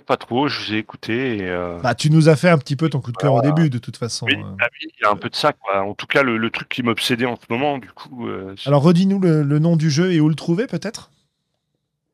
Pas 0.07 0.17
trop, 0.17 0.49
je 0.49 0.59
vous 0.61 0.75
ai 0.75 0.79
écouté. 0.79 1.39
Et, 1.39 1.43
euh, 1.51 1.79
bah, 1.83 1.95
Tu 1.95 2.11
nous 2.11 2.29
as 2.29 2.37
fait 2.37 2.49
un 2.49 2.59
petit 2.59 2.77
peu 2.77 2.89
ton 2.89 3.01
coup 3.01 3.13
de 3.13 3.17
cœur 3.17 3.35
au 3.35 3.43
début, 3.43 3.69
de 3.71 3.79
toute 3.79 3.97
façon. 3.97 4.27
oui, 4.27 4.35
euh. 4.37 4.57
ah 4.61 4.69
oui, 4.73 4.89
il 4.99 5.03
y 5.03 5.05
a 5.05 5.11
un 5.11 5.17
peu 5.17 5.29
de 5.29 5.37
ça, 5.37 5.53
quoi. 5.53 5.83
En 5.83 5.95
tout 5.95 6.07
cas, 6.07 6.23
le, 6.23 6.37
le 6.39 6.51
truc 6.51 6.69
qui 6.69 6.83
m'obsédait 6.83 7.27
en 7.27 7.37
ce 7.37 7.47
moment, 7.51 7.79
du 7.79 7.89
coup. 7.91 8.29
euh, 8.29 8.55
Alors, 8.67 8.83
redis-nous 8.83 9.21
le, 9.21 9.43
le 9.43 9.59
nom 9.59 9.77
du 9.77 9.91
jeu 9.91 10.13
et 10.13 10.21
où 10.21 10.29
le 10.29 10.35
trouver, 10.35 10.67
peut-être? 10.67 11.11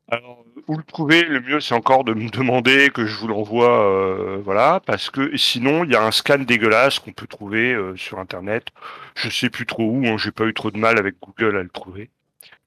Alors, 0.09 0.43
où 0.67 0.77
le 0.77 0.83
trouver? 0.83 1.23
Le 1.23 1.39
mieux, 1.41 1.59
c'est 1.59 1.73
encore 1.73 2.03
de 2.03 2.13
me 2.13 2.29
demander 2.29 2.89
que 2.89 3.05
je 3.05 3.15
vous 3.17 3.27
l'envoie, 3.27 3.85
euh, 3.85 4.37
voilà, 4.43 4.81
parce 4.85 5.09
que 5.09 5.35
sinon, 5.37 5.83
il 5.83 5.91
y 5.91 5.95
a 5.95 6.03
un 6.03 6.11
scan 6.11 6.39
dégueulasse 6.39 6.99
qu'on 6.99 7.13
peut 7.13 7.27
trouver 7.27 7.73
euh, 7.73 7.95
sur 7.95 8.19
Internet. 8.19 8.67
Je 9.15 9.29
sais 9.29 9.49
plus 9.49 9.65
trop 9.65 9.83
où, 9.89 10.05
hein, 10.05 10.17
j'ai 10.17 10.31
pas 10.31 10.45
eu 10.45 10.53
trop 10.53 10.71
de 10.71 10.77
mal 10.77 10.97
avec 10.99 11.15
Google 11.21 11.57
à 11.57 11.63
le 11.63 11.69
trouver. 11.69 12.09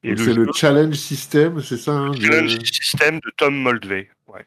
Et 0.03 0.17
c'est 0.17 0.35
le, 0.35 0.47
Challenge 0.55 0.95
System, 0.95 1.61
c'est 1.63 1.77
ça 1.79 1.93
hein, 1.93 2.13
Le 2.13 2.21
Challenge 2.21 2.59
System 2.65 3.17
de 3.17 3.33
Tom 3.37 3.57
Moldvay, 3.57 4.09
ouais. 4.29 4.47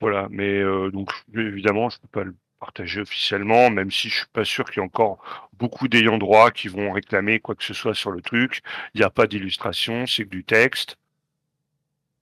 Voilà, 0.00 0.28
mais 0.30 0.58
euh, 0.58 0.90
donc 0.90 1.10
évidemment, 1.34 1.88
je 1.90 1.98
peux 1.98 2.08
pas 2.08 2.24
le 2.24 2.34
partager 2.60 3.00
officiellement, 3.00 3.70
même 3.70 3.90
si 3.90 4.08
je 4.08 4.16
suis 4.16 4.26
pas 4.32 4.44
sûr 4.44 4.64
qu'il 4.64 4.80
y 4.80 4.84
ait 4.84 4.86
encore 4.86 5.18
beaucoup 5.52 5.88
d'ayants 5.88 6.18
droit 6.18 6.50
qui 6.50 6.68
vont 6.68 6.92
réclamer 6.92 7.40
quoi 7.40 7.54
que 7.54 7.64
ce 7.64 7.74
soit 7.74 7.94
sur 7.94 8.10
le 8.10 8.20
truc. 8.20 8.62
Il 8.94 8.98
n'y 8.98 9.04
a 9.04 9.10
pas 9.10 9.26
d'illustration, 9.26 10.06
c'est 10.06 10.24
que 10.24 10.30
du 10.30 10.44
texte. 10.44 10.96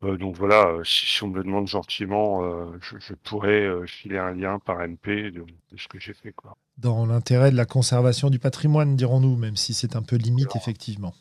Euh, 0.02 0.16
donc 0.16 0.36
voilà, 0.36 0.66
euh, 0.68 0.84
si, 0.84 1.22
on 1.22 1.28
me 1.28 1.36
le 1.36 1.44
demande 1.44 1.66
gentiment, 1.66 2.44
euh, 2.44 2.78
je, 2.80 3.14
pourrais 3.14 3.86
filer 3.86 4.18
un 4.18 4.32
lien 4.32 4.58
par 4.58 4.78
MP 4.86 5.30
de, 5.30 5.44
ce 5.76 5.88
que 5.88 5.98
j'ai 5.98 6.12
fait. 6.12 6.32
Quoi. 6.32 6.56
Dans 6.76 7.06
l'intérêt 7.06 7.50
de 7.50 7.56
la 7.56 7.64
conservation 7.64 8.28
du 8.28 8.38
patrimoine, 8.38 8.96
dirons-nous, 8.96 9.36
même 9.36 9.56
si 9.56 9.72
c'est 9.72 9.96
un 9.96 10.02
peu 10.02 10.16
limite, 10.16 10.54
effectivement. 10.54 11.14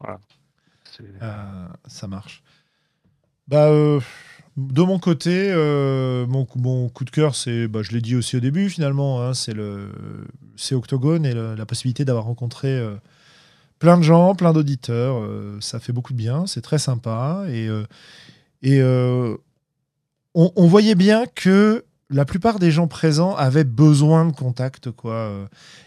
Voilà. 0.00 0.18
ça 1.86 2.08
marche. 2.08 2.42
Bah, 3.48 3.70
de 4.60 4.82
mon 4.82 4.98
côté, 4.98 5.50
euh, 5.50 6.26
mon, 6.26 6.44
coup 6.88 7.04
de 7.04 7.10
cœur, 7.10 7.34
c'est, 7.34 7.66
bah, 7.68 7.80
je 7.82 7.92
l'ai 7.92 8.00
dit 8.00 8.14
aussi 8.14 8.36
au 8.36 8.40
début 8.40 8.68
finalement, 8.68 9.22
hein, 9.22 9.34
c'est 9.34 9.54
le, 9.54 9.90
Octogone 10.72 11.24
et 11.24 11.32
la 11.34 11.66
possibilité 11.66 12.04
d'avoir 12.04 12.26
rencontré 12.26 12.68
euh, 12.68 12.94
plein 13.78 13.96
de 13.96 14.02
gens, 14.02 14.34
plein 14.34 14.52
d'auditeurs. 14.52 15.16
Euh, 15.18 15.56
ça 15.60 15.80
fait 15.80 15.92
beaucoup 15.92 16.12
de 16.12 16.18
bien, 16.18 16.46
c'est 16.46 16.60
très 16.60 16.78
sympa 16.78 17.44
et 17.48 17.70
on, 20.34 20.66
voyait 20.66 20.94
bien 20.94 21.24
que 21.34 21.84
la 22.10 22.24
plupart 22.24 22.58
des 22.58 22.70
gens 22.70 22.86
présents 22.88 23.34
avaient 23.36 23.64
besoin 23.64 24.26
de 24.26 24.32
contact. 24.32 24.90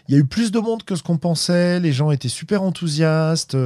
Il 0.08 0.14
y 0.14 0.16
a 0.16 0.18
eu 0.18 0.24
plus 0.24 0.50
de 0.50 0.58
monde 0.58 0.82
que 0.82 0.96
ce 0.96 1.02
qu'on 1.02 1.18
pensait. 1.18 1.80
Les 1.80 1.92
gens 1.92 2.10
étaient 2.10 2.28
super 2.28 2.62
enthousiastes. 2.62 3.56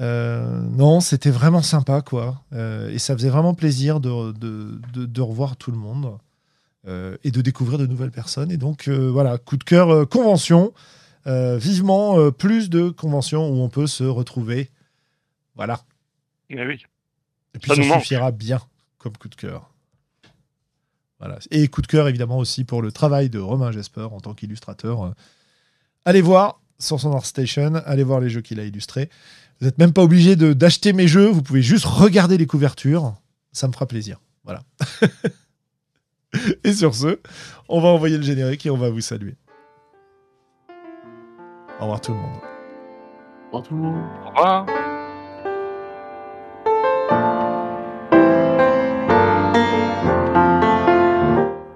Euh, 0.00 0.60
non, 0.60 1.00
c'était 1.00 1.30
vraiment 1.30 1.62
sympa, 1.62 2.02
quoi. 2.02 2.42
Euh, 2.52 2.90
et 2.90 2.98
ça 2.98 3.14
faisait 3.14 3.28
vraiment 3.28 3.54
plaisir 3.54 4.00
de, 4.00 4.32
de, 4.32 5.20
revoir 5.20 5.56
tout 5.56 5.70
le 5.70 5.76
monde 5.76 6.18
euh, 6.86 7.16
et 7.22 7.30
de 7.30 7.40
découvrir 7.40 7.78
de 7.78 7.86
nouvelles 7.86 8.10
personnes. 8.10 8.50
Et 8.50 8.56
donc, 8.56 8.88
voilà, 8.88 9.38
coup 9.38 9.56
de 9.56 9.64
cœur, 9.64 10.08
convention. 10.08 10.72
vivement 11.26 12.30
plus 12.32 12.70
de 12.70 12.90
conventions 12.90 13.48
où 13.48 13.62
on 13.62 13.68
peut 13.68 13.86
se 13.86 14.04
retrouver. 14.04 14.70
Voilà. 15.54 15.80
Et, 16.50 16.62
oui. 16.62 16.84
et 17.54 17.58
puis 17.58 17.74
ça, 17.74 18.00
suffira 18.00 18.30
bien 18.32 18.60
comme 18.98 19.16
coup 19.16 19.28
de 19.28 19.34
cœur. 19.34 19.70
Voilà. 21.20 21.38
Et 21.52 21.68
coup 21.68 21.80
de 21.80 21.86
cœur, 21.86 22.08
évidemment, 22.08 22.38
aussi 22.38 22.64
pour 22.64 22.82
le 22.82 22.90
travail 22.90 23.30
de 23.30 23.38
Romain 23.38 23.70
Jesper 23.70 24.08
en 24.10 24.20
tant 24.20 24.34
qu'illustrateur. 24.34 25.14
Allez 26.04 26.20
voir 26.20 26.60
sur 26.78 27.00
son 27.00 27.18
Station, 27.20 27.76
allez 27.86 28.02
voir 28.02 28.20
les 28.20 28.28
jeux 28.28 28.40
qu'il 28.40 28.60
a 28.60 28.64
illustrés. 28.64 29.08
Vous 29.60 29.66
n'êtes 29.66 29.78
même 29.78 29.92
pas 29.92 30.02
obligé 30.02 30.36
d'acheter 30.36 30.92
mes 30.92 31.08
jeux, 31.08 31.28
vous 31.28 31.42
pouvez 31.42 31.62
juste 31.62 31.84
regarder 31.84 32.36
les 32.36 32.46
couvertures. 32.46 33.14
Ça 33.52 33.68
me 33.68 33.72
fera 33.72 33.86
plaisir. 33.86 34.20
Voilà. 34.44 34.62
et 36.64 36.72
sur 36.72 36.94
ce, 36.94 37.20
on 37.68 37.80
va 37.80 37.88
envoyer 37.88 38.16
le 38.16 38.24
générique 38.24 38.66
et 38.66 38.70
on 38.70 38.76
va 38.76 38.90
vous 38.90 39.00
saluer. 39.00 39.36
Au 41.78 41.82
revoir 41.82 42.00
tout 42.00 42.12
le 42.12 42.18
monde. 42.18 42.36
Au 43.52 43.58
revoir 43.58 43.62
tout 43.62 43.74
le 43.74 43.80
monde. 43.80 44.04
Au 44.24 44.28
revoir. 44.28 44.66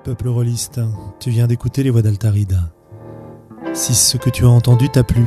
Peuple 0.05 0.29
rôliste, 0.29 0.81
tu 1.21 1.31
viens 1.31 1.47
d'écouter 1.47 1.83
les 1.83 1.91
voix 1.91 2.03
d'Altarida. 2.03 2.73
Si 3.75 3.95
ce 3.95 4.17
que 4.17 4.31
tu 4.31 4.45
as 4.45 4.49
entendu 4.49 4.89
t'a 4.89 5.05
plu, 5.05 5.27